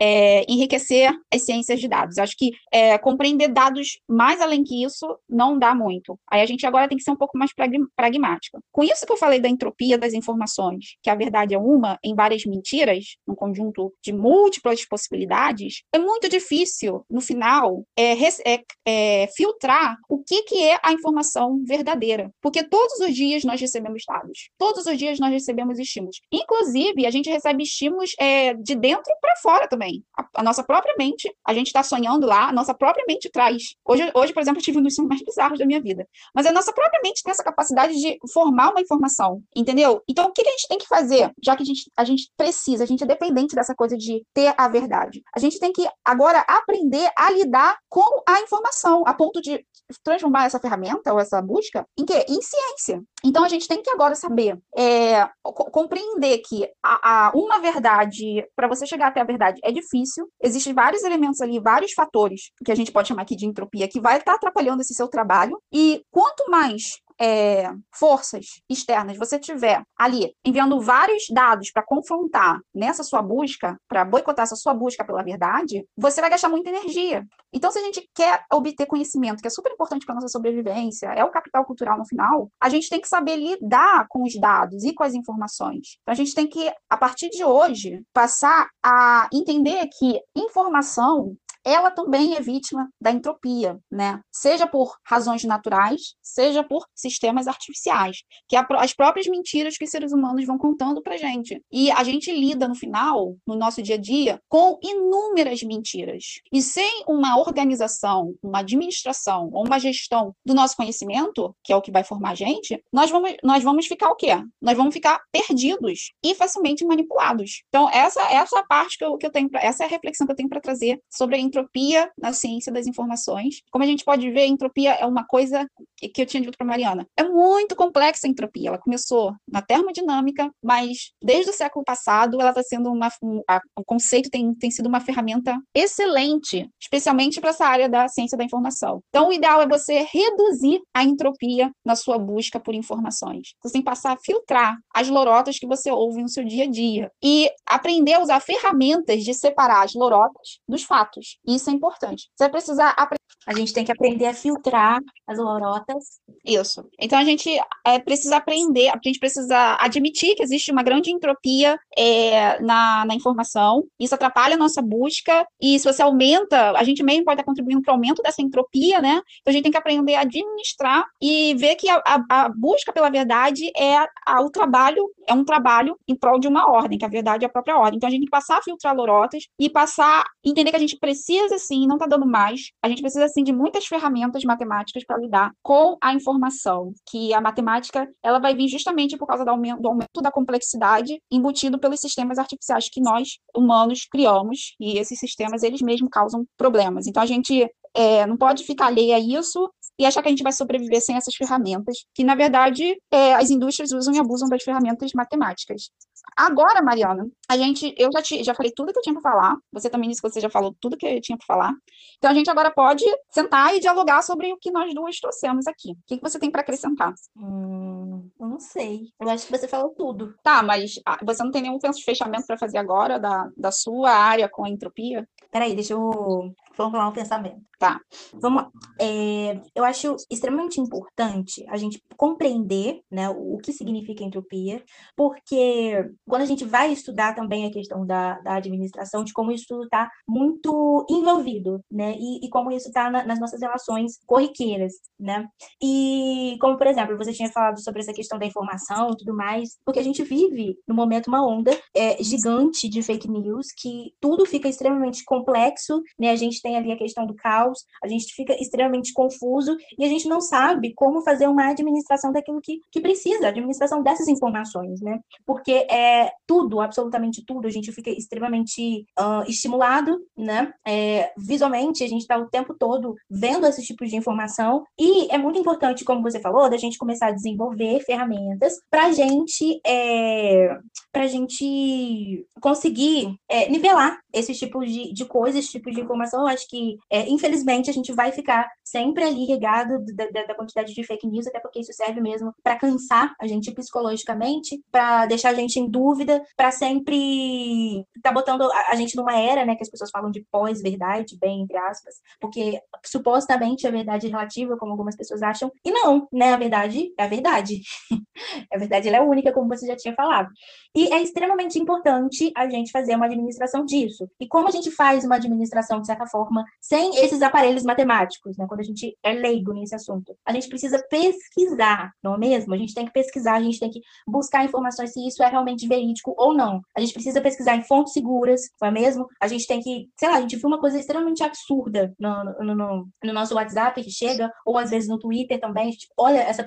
é, 0.00 0.44
enriquecer 0.50 1.12
as 1.32 1.42
ciências 1.44 1.80
de 1.80 1.88
dados. 1.88 2.18
Acho 2.18 2.36
que 2.36 2.50
é, 2.72 2.98
compreender 2.98 3.48
dados 3.48 3.98
mais 4.08 4.40
além 4.40 4.62
que 4.62 4.84
isso 4.84 5.18
não 5.28 5.58
dá 5.58 5.74
muito. 5.74 6.18
Aí 6.30 6.40
a 6.40 6.46
gente 6.46 6.66
agora 6.66 6.88
tem 6.88 6.98
que 6.98 7.04
ser 7.04 7.10
um 7.10 7.16
pouco 7.16 7.38
mais 7.38 7.52
pragmática. 7.54 8.60
Com 8.72 8.82
isso 8.82 9.06
que 9.06 9.12
eu 9.12 9.16
falei 9.16 9.40
da 9.40 9.48
entropia 9.48 9.98
das 9.98 10.12
informações, 10.12 10.96
que 11.02 11.10
a 11.10 11.14
verdade 11.14 11.54
é 11.54 11.58
uma 11.58 11.98
em 12.04 12.14
várias 12.14 12.44
mentiras, 12.44 13.16
um 13.26 13.34
conjunto 13.34 13.92
de 14.02 14.12
múltiplas 14.12 14.84
possibilidades, 14.86 15.82
é 15.92 15.98
muito 15.98 16.28
difícil, 16.28 17.04
no 17.10 17.20
final, 17.20 17.84
é, 17.96 18.12
é, 18.12 18.62
é, 18.86 19.26
filtrar 19.28 19.96
o 20.08 20.22
que, 20.22 20.42
que 20.42 20.62
é 20.62 20.78
a 20.82 20.92
informação 20.92 21.62
verdadeira. 21.64 22.30
Porque 22.42 22.62
todos 22.62 23.00
os 23.00 23.14
dias 23.14 23.44
nós 23.44 23.60
recebemos 23.60 24.02
dados. 24.06 24.50
Todos 24.58 24.86
os 24.86 24.98
dias 24.98 25.18
nós 25.18 25.30
recebemos 25.30 25.78
estímulos. 25.78 26.20
Inclusive, 26.32 27.06
a 27.06 27.10
gente 27.10 27.30
recebe 27.30 27.62
estímulos 27.62 28.12
é, 28.18 28.54
de 28.54 28.74
dentro 28.74 29.12
para 29.20 29.36
fora 29.36 29.68
também 29.68 29.85
também. 29.86 30.04
A, 30.16 30.26
a 30.36 30.42
nossa 30.42 30.62
própria 30.62 30.94
mente, 30.98 31.32
a 31.46 31.54
gente 31.54 31.68
está 31.68 31.82
sonhando 31.82 32.26
lá, 32.26 32.48
a 32.48 32.52
nossa 32.52 32.74
própria 32.74 33.04
mente 33.06 33.30
traz. 33.30 33.76
Hoje, 33.84 34.10
hoje, 34.14 34.32
por 34.32 34.40
exemplo, 34.40 34.58
eu 34.58 34.64
tive 34.64 34.78
um 34.78 34.82
dos 34.82 34.94
sonhos 34.94 35.08
mais 35.08 35.22
bizarros 35.22 35.58
da 35.58 35.66
minha 35.66 35.80
vida. 35.80 36.06
Mas 36.34 36.46
a 36.46 36.52
nossa 36.52 36.72
própria 36.72 37.00
mente 37.02 37.22
tem 37.22 37.30
essa 37.30 37.44
capacidade 37.44 37.94
de 37.94 38.18
formar 38.32 38.70
uma 38.70 38.80
informação, 38.80 39.40
entendeu? 39.54 40.02
Então, 40.08 40.26
o 40.26 40.32
que, 40.32 40.42
que 40.42 40.48
a 40.48 40.52
gente 40.52 40.68
tem 40.68 40.78
que 40.78 40.86
fazer, 40.86 41.32
já 41.42 41.56
que 41.56 41.62
a 41.62 41.66
gente, 41.66 41.90
a 41.96 42.04
gente 42.04 42.30
precisa, 42.36 42.84
a 42.84 42.86
gente 42.86 43.04
é 43.04 43.06
dependente 43.06 43.54
dessa 43.54 43.74
coisa 43.74 43.96
de 43.96 44.22
ter 44.34 44.54
a 44.56 44.68
verdade? 44.68 45.22
A 45.34 45.38
gente 45.38 45.58
tem 45.58 45.72
que 45.72 45.88
agora 46.04 46.40
aprender 46.40 47.08
a 47.16 47.30
lidar 47.30 47.76
com 47.88 48.22
a 48.28 48.40
informação, 48.40 49.02
a 49.06 49.14
ponto 49.14 49.40
de 49.40 49.64
transformar 50.02 50.46
essa 50.46 50.58
ferramenta 50.58 51.12
ou 51.12 51.20
essa 51.20 51.40
busca 51.40 51.86
em 51.98 52.04
quê? 52.04 52.24
Em 52.28 52.40
ciência. 52.42 53.02
Então 53.24 53.44
a 53.44 53.48
gente 53.48 53.68
tem 53.68 53.82
que 53.82 53.90
agora 53.90 54.14
saber 54.14 54.58
é, 54.76 55.28
compreender 55.42 56.38
que 56.38 56.68
a, 56.82 57.28
a 57.28 57.32
uma 57.34 57.60
verdade, 57.60 58.44
para 58.54 58.68
você 58.68 58.86
chegar 58.86 59.08
até 59.08 59.20
a 59.20 59.24
verdade, 59.24 59.60
é 59.62 59.72
difícil. 59.80 60.28
Existem 60.42 60.74
vários 60.74 61.02
elementos 61.02 61.40
ali, 61.40 61.60
vários 61.60 61.92
fatores 61.92 62.50
que 62.64 62.72
a 62.72 62.74
gente 62.74 62.92
pode 62.92 63.08
chamar 63.08 63.22
aqui 63.22 63.36
de 63.36 63.46
entropia, 63.46 63.88
que 63.88 64.00
vai 64.00 64.18
estar 64.18 64.32
tá 64.32 64.36
atrapalhando 64.36 64.82
esse 64.82 64.94
seu 64.94 65.08
trabalho. 65.08 65.60
E 65.72 66.02
quanto 66.10 66.50
mais 66.50 67.00
é, 67.20 67.70
forças 67.94 68.46
externas 68.68 69.16
você 69.16 69.38
tiver 69.38 69.82
ali 69.98 70.32
enviando 70.44 70.80
vários 70.80 71.24
dados 71.30 71.70
para 71.70 71.82
confrontar 71.82 72.60
nessa 72.74 73.02
sua 73.02 73.22
busca, 73.22 73.76
para 73.88 74.04
boicotar 74.04 74.44
essa 74.44 74.56
sua 74.56 74.74
busca 74.74 75.04
pela 75.04 75.22
verdade, 75.22 75.86
você 75.96 76.20
vai 76.20 76.30
gastar 76.30 76.48
muita 76.48 76.70
energia. 76.70 77.24
Então, 77.52 77.70
se 77.70 77.78
a 77.78 77.82
gente 77.82 78.08
quer 78.14 78.44
obter 78.52 78.86
conhecimento, 78.86 79.40
que 79.40 79.46
é 79.46 79.50
super 79.50 79.72
importante 79.72 80.04
para 80.04 80.14
nossa 80.14 80.28
sobrevivência, 80.28 81.06
é 81.08 81.24
o 81.24 81.30
capital 81.30 81.64
cultural 81.64 81.96
no 81.96 82.06
final, 82.06 82.50
a 82.60 82.68
gente 82.68 82.88
tem 82.88 83.00
que 83.00 83.08
saber 83.08 83.36
lidar 83.36 84.06
com 84.08 84.22
os 84.22 84.38
dados 84.38 84.84
e 84.84 84.92
com 84.92 85.02
as 85.02 85.14
informações. 85.14 85.98
Então, 86.02 86.12
a 86.12 86.16
gente 86.16 86.34
tem 86.34 86.46
que, 86.46 86.70
a 86.88 86.96
partir 86.96 87.30
de 87.30 87.44
hoje, 87.44 88.02
passar 88.12 88.68
a 88.84 89.28
entender 89.32 89.88
que 89.98 90.20
informação 90.36 91.34
ela 91.66 91.90
também 91.90 92.36
é 92.36 92.40
vítima 92.40 92.88
da 93.00 93.10
entropia, 93.10 93.76
né? 93.90 94.20
Seja 94.30 94.68
por 94.68 94.94
razões 95.04 95.42
naturais, 95.42 96.14
seja 96.22 96.62
por 96.62 96.86
sistemas 96.94 97.48
artificiais, 97.48 98.18
que 98.48 98.56
é 98.56 98.64
as 98.76 98.94
próprias 98.94 99.26
mentiras 99.26 99.76
que 99.76 99.84
os 99.84 99.90
seres 99.90 100.12
humanos 100.12 100.46
vão 100.46 100.56
contando 100.56 101.02
pra 101.02 101.16
gente. 101.16 101.60
E 101.72 101.90
a 101.90 102.04
gente 102.04 102.30
lida 102.30 102.68
no 102.68 102.74
final, 102.76 103.36
no 103.44 103.56
nosso 103.56 103.82
dia 103.82 103.96
a 103.96 103.98
dia, 103.98 104.40
com 104.48 104.78
inúmeras 104.80 105.60
mentiras. 105.64 106.40
E 106.52 106.62
sem 106.62 107.02
uma 107.08 107.36
organização, 107.38 108.34
uma 108.40 108.60
administração 108.60 109.50
ou 109.52 109.66
uma 109.66 109.80
gestão 109.80 110.32
do 110.44 110.54
nosso 110.54 110.76
conhecimento, 110.76 111.52
que 111.64 111.72
é 111.72 111.76
o 111.76 111.82
que 111.82 111.90
vai 111.90 112.04
formar 112.04 112.30
a 112.30 112.34
gente, 112.34 112.80
nós 112.92 113.10
vamos, 113.10 113.34
nós 113.42 113.64
vamos 113.64 113.86
ficar 113.86 114.10
o 114.10 114.14
quê? 114.14 114.40
Nós 114.62 114.76
vamos 114.76 114.94
ficar 114.94 115.20
perdidos 115.32 116.12
e 116.22 116.32
facilmente 116.34 116.84
manipulados. 116.84 117.62
Então, 117.68 117.90
essa, 117.90 118.22
essa 118.32 118.56
é 118.56 118.60
a 118.60 118.66
parte 118.66 118.98
que 118.98 119.04
eu, 119.04 119.16
que 119.16 119.26
eu 119.26 119.32
tenho, 119.32 119.50
pra, 119.50 119.60
essa 119.60 119.82
é 119.82 119.86
a 119.86 119.90
reflexão 119.90 120.26
que 120.26 120.32
eu 120.32 120.36
tenho 120.36 120.48
para 120.48 120.60
trazer 120.60 121.00
sobre 121.10 121.34
a 121.36 121.38
entropia 121.56 122.10
na 122.18 122.32
ciência 122.32 122.72
das 122.72 122.86
informações. 122.86 123.62
Como 123.70 123.82
a 123.82 123.86
gente 123.86 124.04
pode 124.04 124.30
ver, 124.30 124.46
entropia 124.46 124.92
é 124.92 125.06
uma 125.06 125.24
coisa 125.24 125.66
que 125.96 126.20
eu 126.20 126.26
tinha 126.26 126.42
dito 126.42 126.56
para 126.56 126.66
Mariana. 126.66 127.06
É 127.16 127.24
muito 127.24 127.74
complexa 127.74 128.26
a 128.26 128.30
entropia. 128.30 128.68
Ela 128.68 128.78
começou 128.78 129.34
na 129.50 129.62
termodinâmica, 129.62 130.50
mas 130.62 131.12
desde 131.22 131.50
o 131.50 131.54
século 131.54 131.84
passado 131.84 132.40
ela 132.40 132.50
está 132.50 132.62
sendo 132.62 132.90
uma. 132.92 133.08
Um, 133.22 133.40
a, 133.48 133.60
o 133.76 133.84
conceito 133.84 134.28
tem, 134.30 134.54
tem 134.54 134.70
sido 134.70 134.86
uma 134.86 135.00
ferramenta 135.00 135.58
excelente, 135.74 136.68
especialmente 136.80 137.40
para 137.40 137.50
essa 137.50 137.66
área 137.66 137.88
da 137.88 138.08
ciência 138.08 138.36
da 138.36 138.44
informação. 138.44 139.00
Então, 139.08 139.28
o 139.28 139.32
ideal 139.32 139.62
é 139.62 139.66
você 139.66 140.06
reduzir 140.12 140.80
a 140.94 141.02
entropia 141.02 141.70
na 141.84 141.96
sua 141.96 142.18
busca 142.18 142.60
por 142.60 142.74
informações. 142.74 143.54
Você 143.62 143.72
tem 143.72 143.82
que 143.82 143.86
passar 143.86 144.12
a 144.12 144.18
filtrar 144.18 144.76
as 144.94 145.08
lorotas 145.08 145.58
que 145.58 145.66
você 145.66 145.90
ouve 145.90 146.22
no 146.22 146.28
seu 146.28 146.44
dia 146.44 146.64
a 146.64 146.70
dia 146.70 147.10
e 147.22 147.50
aprender 147.66 148.14
a 148.14 148.20
usar 148.20 148.40
ferramentas 148.40 149.24
de 149.24 149.32
separar 149.32 149.84
as 149.84 149.94
lorotas 149.94 150.58
dos 150.68 150.82
fatos. 150.82 151.38
Isso 151.46 151.70
é 151.70 151.72
importante. 151.72 152.28
Você 152.34 152.44
vai 152.44 152.50
precisar 152.50 152.90
aprender. 152.90 153.16
A 153.46 153.54
gente 153.54 153.72
tem 153.72 153.84
que 153.84 153.92
aprender 153.92 154.26
a 154.26 154.34
filtrar 154.34 155.00
as 155.26 155.38
lorotas. 155.38 156.20
Isso. 156.44 156.84
Então 156.98 157.16
a 157.16 157.24
gente 157.24 157.48
é, 157.84 157.98
precisa 157.98 158.36
aprender, 158.36 158.88
a 158.88 158.98
gente 159.02 159.20
precisa 159.20 159.76
admitir 159.78 160.34
que 160.34 160.42
existe 160.42 160.72
uma 160.72 160.82
grande 160.82 161.12
entropia 161.12 161.78
é, 161.96 162.60
na, 162.60 163.04
na 163.04 163.14
informação. 163.14 163.84
Isso 164.00 164.14
atrapalha 164.14 164.54
a 164.54 164.58
nossa 164.58 164.82
busca. 164.82 165.46
E 165.60 165.78
se 165.78 165.84
você 165.84 166.02
aumenta, 166.02 166.72
a 166.72 166.82
gente 166.82 167.04
mesmo 167.04 167.24
pode 167.24 167.40
estar 167.40 167.44
contribuindo 167.44 167.82
para 167.82 167.92
o 167.92 167.94
aumento 167.94 168.20
dessa 168.22 168.42
entropia, 168.42 169.00
né? 169.00 169.20
Então 169.40 169.50
a 169.50 169.52
gente 169.52 169.62
tem 169.62 169.72
que 169.72 169.78
aprender 169.78 170.14
a 170.14 170.22
administrar 170.22 171.04
e 171.22 171.54
ver 171.54 171.76
que 171.76 171.88
a, 171.88 172.02
a, 172.04 172.24
a 172.28 172.48
busca 172.48 172.92
pela 172.92 173.10
verdade 173.10 173.70
é 173.76 173.96
a, 174.26 174.42
o 174.42 174.50
trabalho, 174.50 175.08
é 175.26 175.34
um 175.34 175.44
trabalho 175.44 175.96
em 176.08 176.16
prol 176.16 176.40
de 176.40 176.48
uma 176.48 176.68
ordem, 176.70 176.98
que 176.98 177.04
a 177.04 177.08
verdade 177.08 177.44
é 177.44 177.46
a 177.48 177.52
própria 177.52 177.78
ordem. 177.78 177.96
Então 177.96 178.08
a 178.08 178.10
gente 178.10 178.20
tem 178.20 178.26
que 178.26 178.30
passar 178.30 178.58
a 178.58 178.62
filtrar 178.62 178.94
lorotas 178.94 179.44
e 179.58 179.70
passar 179.70 180.22
a 180.22 180.24
entender 180.44 180.70
que 180.70 180.76
a 180.76 180.80
gente 180.80 180.98
precisa, 180.98 181.25
sim, 181.58 181.86
não 181.86 181.96
está 181.96 182.06
dando 182.06 182.26
mais, 182.26 182.70
a 182.82 182.88
gente 182.88 183.00
precisa, 183.00 183.26
sim, 183.28 183.42
de 183.42 183.52
muitas 183.52 183.86
ferramentas 183.86 184.44
matemáticas 184.44 185.04
para 185.04 185.18
lidar 185.18 185.52
com 185.62 185.96
a 186.00 186.14
informação, 186.14 186.92
que 187.08 187.34
a 187.34 187.40
matemática, 187.40 188.08
ela 188.22 188.38
vai 188.38 188.54
vir 188.54 188.68
justamente 188.68 189.16
por 189.16 189.26
causa 189.26 189.44
do 189.44 189.50
aumento, 189.50 189.82
do 189.82 189.88
aumento 189.88 190.22
da 190.22 190.30
complexidade 190.30 191.20
embutido 191.30 191.78
pelos 191.78 192.00
sistemas 192.00 192.38
artificiais 192.38 192.88
que 192.88 193.00
nós, 193.00 193.38
humanos, 193.56 194.06
criamos, 194.10 194.74
e 194.80 194.98
esses 194.98 195.18
sistemas, 195.18 195.62
eles 195.62 195.82
mesmos 195.82 196.10
causam 196.10 196.44
problemas. 196.56 197.06
Então 197.06 197.22
a 197.22 197.26
gente 197.26 197.68
é, 197.94 198.26
não 198.26 198.36
pode 198.36 198.62
ficar 198.64 198.86
alheia 198.86 199.16
a 199.16 199.20
isso 199.20 199.70
e 199.98 200.04
achar 200.04 200.22
que 200.22 200.28
a 200.28 200.30
gente 200.30 200.42
vai 200.42 200.52
sobreviver 200.52 201.00
sem 201.00 201.16
essas 201.16 201.34
ferramentas, 201.34 202.04
que 202.14 202.22
na 202.22 202.34
verdade 202.34 202.96
é, 203.10 203.34
as 203.34 203.50
indústrias 203.50 203.92
usam 203.92 204.14
e 204.14 204.18
abusam 204.18 204.48
das 204.48 204.62
ferramentas 204.62 205.10
matemáticas. 205.14 205.90
Agora, 206.34 206.82
Mariana, 206.82 207.26
a 207.48 207.56
gente, 207.56 207.94
eu 207.96 208.10
já, 208.12 208.22
te, 208.22 208.42
já 208.42 208.54
falei 208.54 208.72
tudo 208.74 208.92
que 208.92 208.98
eu 208.98 209.02
tinha 209.02 209.14
para 209.14 209.22
falar. 209.22 209.56
Você 209.72 209.88
também 209.88 210.08
disse 210.08 210.20
que 210.20 210.28
você 210.28 210.40
já 210.40 210.50
falou 210.50 210.74
tudo 210.80 210.96
que 210.96 211.06
eu 211.06 211.20
tinha 211.20 211.38
para 211.38 211.46
falar. 211.46 211.72
Então 212.18 212.30
a 212.30 212.34
gente 212.34 212.50
agora 212.50 212.70
pode 212.70 213.04
sentar 213.30 213.74
e 213.74 213.80
dialogar 213.80 214.22
sobre 214.22 214.52
o 214.52 214.58
que 214.58 214.70
nós 214.70 214.92
duas 214.94 215.18
trouxemos 215.18 215.66
aqui. 215.66 215.92
O 215.92 215.96
que, 216.06 216.16
que 216.16 216.22
você 216.22 216.38
tem 216.38 216.50
para 216.50 216.60
acrescentar? 216.60 217.14
Hum, 217.36 218.28
eu 218.38 218.48
não 218.48 218.60
sei. 218.60 219.08
Eu 219.20 219.28
acho 219.30 219.46
que 219.46 219.56
você 219.56 219.68
falou 219.68 219.90
tudo. 219.90 220.34
Tá, 220.42 220.62
mas 220.62 221.00
ah, 221.06 221.18
você 221.24 221.42
não 221.42 221.50
tem 221.50 221.62
nenhum 221.62 221.78
fechamento 222.04 222.46
para 222.46 222.58
fazer 222.58 222.78
agora 222.78 223.18
da, 223.18 223.48
da 223.56 223.70
sua 223.70 224.10
área 224.10 224.48
com 224.48 224.64
a 224.64 224.68
entropia? 224.68 225.26
Peraí, 225.50 225.74
deixa 225.74 225.94
eu 225.94 226.54
formular 226.76 227.08
um 227.08 227.12
pensamento. 227.12 227.60
Tá. 227.78 228.00
Vamos 228.32 228.62
lá. 228.62 228.70
É, 228.98 229.60
eu 229.74 229.84
acho 229.84 230.16
extremamente 230.30 230.80
importante 230.80 231.64
a 231.68 231.76
gente 231.76 232.02
compreender 232.16 233.02
né, 233.10 233.28
o 233.28 233.58
que 233.58 233.72
significa 233.72 234.24
entropia, 234.24 234.82
porque 235.14 236.10
quando 236.26 236.42
a 236.42 236.46
gente 236.46 236.64
vai 236.64 236.92
estudar 236.92 237.34
também 237.34 237.66
a 237.66 237.70
questão 237.70 238.06
da, 238.06 238.38
da 238.40 238.54
administração, 238.54 239.24
de 239.24 239.32
como 239.32 239.52
isso 239.52 239.82
está 239.82 240.10
muito 240.26 241.04
envolvido, 241.10 241.84
né? 241.90 242.14
E, 242.18 242.46
e 242.46 242.48
como 242.48 242.70
isso 242.70 242.88
está 242.88 243.10
na, 243.10 243.24
nas 243.24 243.38
nossas 243.38 243.60
relações 243.60 244.18
corriqueiras, 244.26 244.94
né? 245.18 245.46
E 245.82 246.56
como, 246.60 246.78
por 246.78 246.86
exemplo, 246.86 247.16
você 247.16 247.32
tinha 247.32 247.50
falado 247.50 247.82
sobre 247.82 248.00
essa 248.00 248.12
questão 248.12 248.38
da 248.38 248.46
informação 248.46 249.10
e 249.10 249.16
tudo 249.18 249.34
mais, 249.34 249.76
porque 249.84 249.98
a 249.98 250.02
gente 250.02 250.22
vive, 250.22 250.78
no 250.88 250.94
momento, 250.94 251.26
uma 251.26 251.46
onda 251.46 251.78
é, 251.94 252.22
gigante 252.22 252.88
de 252.88 253.02
fake 253.02 253.28
news, 253.28 253.66
que 253.76 254.14
tudo 254.20 254.46
fica 254.46 254.68
extremamente 254.68 255.24
complexo, 255.24 256.02
né? 256.18 256.30
A 256.30 256.36
gente 256.36 256.60
tem 256.66 256.76
ali 256.76 256.90
a 256.90 256.96
questão 256.96 257.24
do 257.24 257.34
caos, 257.34 257.84
a 258.02 258.08
gente 258.08 258.34
fica 258.34 258.52
extremamente 258.60 259.12
confuso 259.12 259.76
e 259.96 260.04
a 260.04 260.08
gente 260.08 260.28
não 260.28 260.40
sabe 260.40 260.92
como 260.94 261.22
fazer 261.22 261.46
uma 261.46 261.68
administração 261.68 262.32
daquilo 262.32 262.60
que, 262.60 262.80
que 262.90 263.00
precisa, 263.00 263.46
administração 263.46 264.02
dessas 264.02 264.26
informações, 264.26 265.00
né? 265.00 265.20
Porque 265.46 265.86
é 265.88 266.32
tudo, 266.44 266.80
absolutamente 266.80 267.44
tudo, 267.46 267.68
a 267.68 267.70
gente 267.70 267.92
fica 267.92 268.10
extremamente 268.10 269.06
uh, 269.16 269.48
estimulado, 269.48 270.18
né? 270.36 270.72
É, 270.84 271.32
visualmente, 271.38 272.02
a 272.02 272.08
gente 272.08 272.22
está 272.22 272.36
o 272.36 272.48
tempo 272.48 272.74
todo 272.74 273.14
vendo 273.30 273.64
esses 273.66 273.86
tipos 273.86 274.10
de 274.10 274.16
informação 274.16 274.84
e 274.98 275.32
é 275.32 275.38
muito 275.38 275.60
importante, 275.60 276.04
como 276.04 276.22
você 276.22 276.40
falou, 276.40 276.68
da 276.68 276.76
gente 276.76 276.98
começar 276.98 277.28
a 277.28 277.32
desenvolver 277.32 278.00
ferramentas 278.00 278.74
para 278.90 279.12
gente, 279.12 279.80
é, 279.86 280.76
a 281.12 281.26
gente 281.28 282.44
conseguir 282.60 283.36
é, 283.48 283.68
nivelar 283.68 284.18
esses 284.32 284.58
tipos 284.58 284.90
de, 284.90 285.12
de 285.12 285.24
coisas, 285.24 285.66
tipos 285.68 285.94
de 285.94 286.00
informação. 286.00 286.46
Acho 286.56 286.68
que, 286.68 286.96
é, 287.10 287.28
infelizmente, 287.28 287.90
a 287.90 287.92
gente 287.92 288.12
vai 288.12 288.32
ficar 288.32 288.66
sempre 288.82 289.24
ali 289.24 289.44
regado 289.44 290.02
da, 290.14 290.26
da, 290.30 290.44
da, 290.44 290.54
quantidade 290.54 290.94
de 290.94 291.04
fake 291.04 291.26
news, 291.26 291.46
até 291.46 291.60
porque 291.60 291.80
isso 291.80 291.92
serve 291.92 292.20
mesmo 292.20 292.52
para 292.62 292.76
cansar 292.76 293.34
a 293.38 293.46
gente 293.46 293.70
psicologicamente, 293.72 294.82
para 294.90 295.26
deixar 295.26 295.50
a 295.50 295.54
gente 295.54 295.78
em 295.78 295.88
dúvida, 295.88 296.42
para 296.56 296.70
sempre 296.70 298.06
tá 298.22 298.32
botando 298.32 298.62
a, 298.62 298.92
a, 298.92 298.94
gente 298.94 299.16
numa 299.16 299.38
era, 299.38 299.64
né, 299.64 299.76
que 299.76 299.82
as 299.82 299.90
pessoas 299.90 300.10
falam 300.10 300.30
de 300.30 300.44
pós-verdade, 300.50 301.36
bem 301.38 301.62
entre 301.62 301.76
aspas, 301.76 302.14
porque 302.40 302.80
supostamente 303.04 303.86
a 303.86 303.90
verdade 303.90 304.26
é 304.26 304.30
relativa, 304.30 304.76
como 304.76 304.92
algumas 304.92 305.16
pessoas 305.16 305.42
acham, 305.42 305.70
e 305.84 305.90
não, 305.90 306.26
né, 306.32 306.54
a 306.54 306.56
verdade 306.56 307.12
é 307.18 307.24
a 307.24 307.28
verdade. 307.28 307.80
a 308.72 308.78
verdade 308.78 309.08
ela 309.08 309.18
é 309.18 309.20
única, 309.20 309.52
como 309.52 309.68
você 309.68 309.86
já 309.86 309.96
tinha 309.96 310.14
falado. 310.14 310.48
E 310.94 311.12
é 311.12 311.22
extremamente 311.22 311.78
importante 311.78 312.52
a 312.56 312.68
gente 312.68 312.90
fazer 312.90 313.14
uma 313.14 313.26
administração 313.26 313.84
disso. 313.84 314.28
E 314.40 314.46
como 314.46 314.68
a 314.68 314.70
gente 314.70 314.90
faz 314.90 315.24
uma 315.24 315.36
administração, 315.36 316.00
de 316.00 316.06
certa 316.06 316.26
forma, 316.26 316.45
sem 316.80 317.16
esses 317.24 317.42
aparelhos 317.42 317.82
matemáticos, 317.82 318.56
né? 318.56 318.66
Quando 318.68 318.80
a 318.80 318.84
gente 318.84 319.16
é 319.22 319.32
leigo 319.32 319.72
nesse 319.72 319.94
assunto. 319.94 320.36
A 320.44 320.52
gente 320.52 320.68
precisa 320.68 321.02
pesquisar, 321.10 322.12
não 322.22 322.34
é 322.34 322.38
mesmo? 322.38 322.74
A 322.74 322.76
gente 322.76 322.94
tem 322.94 323.06
que 323.06 323.12
pesquisar, 323.12 323.54
a 323.54 323.62
gente 323.62 323.78
tem 323.78 323.90
que 323.90 324.00
buscar 324.26 324.64
informações 324.64 325.12
se 325.12 325.26
isso 325.26 325.42
é 325.42 325.48
realmente 325.48 325.86
verídico 325.86 326.34
ou 326.36 326.54
não. 326.54 326.80
A 326.96 327.00
gente 327.00 327.12
precisa 327.12 327.40
pesquisar 327.40 327.76
em 327.76 327.82
fontes 327.82 328.12
seguras, 328.12 328.62
não 328.80 328.88
é 328.88 328.90
mesmo? 328.90 329.26
A 329.40 329.48
gente 329.48 329.66
tem 329.66 329.80
que, 329.80 330.08
sei 330.18 330.28
lá, 330.28 330.36
a 330.36 330.40
gente 330.40 330.56
viu 330.56 330.68
uma 330.68 330.80
coisa 330.80 330.98
extremamente 330.98 331.42
absurda 331.42 332.12
no, 332.18 332.44
no, 332.44 332.74
no, 332.74 333.08
no 333.24 333.32
nosso 333.32 333.54
WhatsApp 333.54 334.02
que 334.02 334.10
chega, 334.10 334.50
ou 334.64 334.78
às 334.78 334.90
vezes 334.90 335.08
no 335.08 335.18
Twitter 335.18 335.60
também, 335.60 335.88
a 335.88 335.90
gente 335.90 336.08
olha 336.16 336.38
essa, 336.38 336.64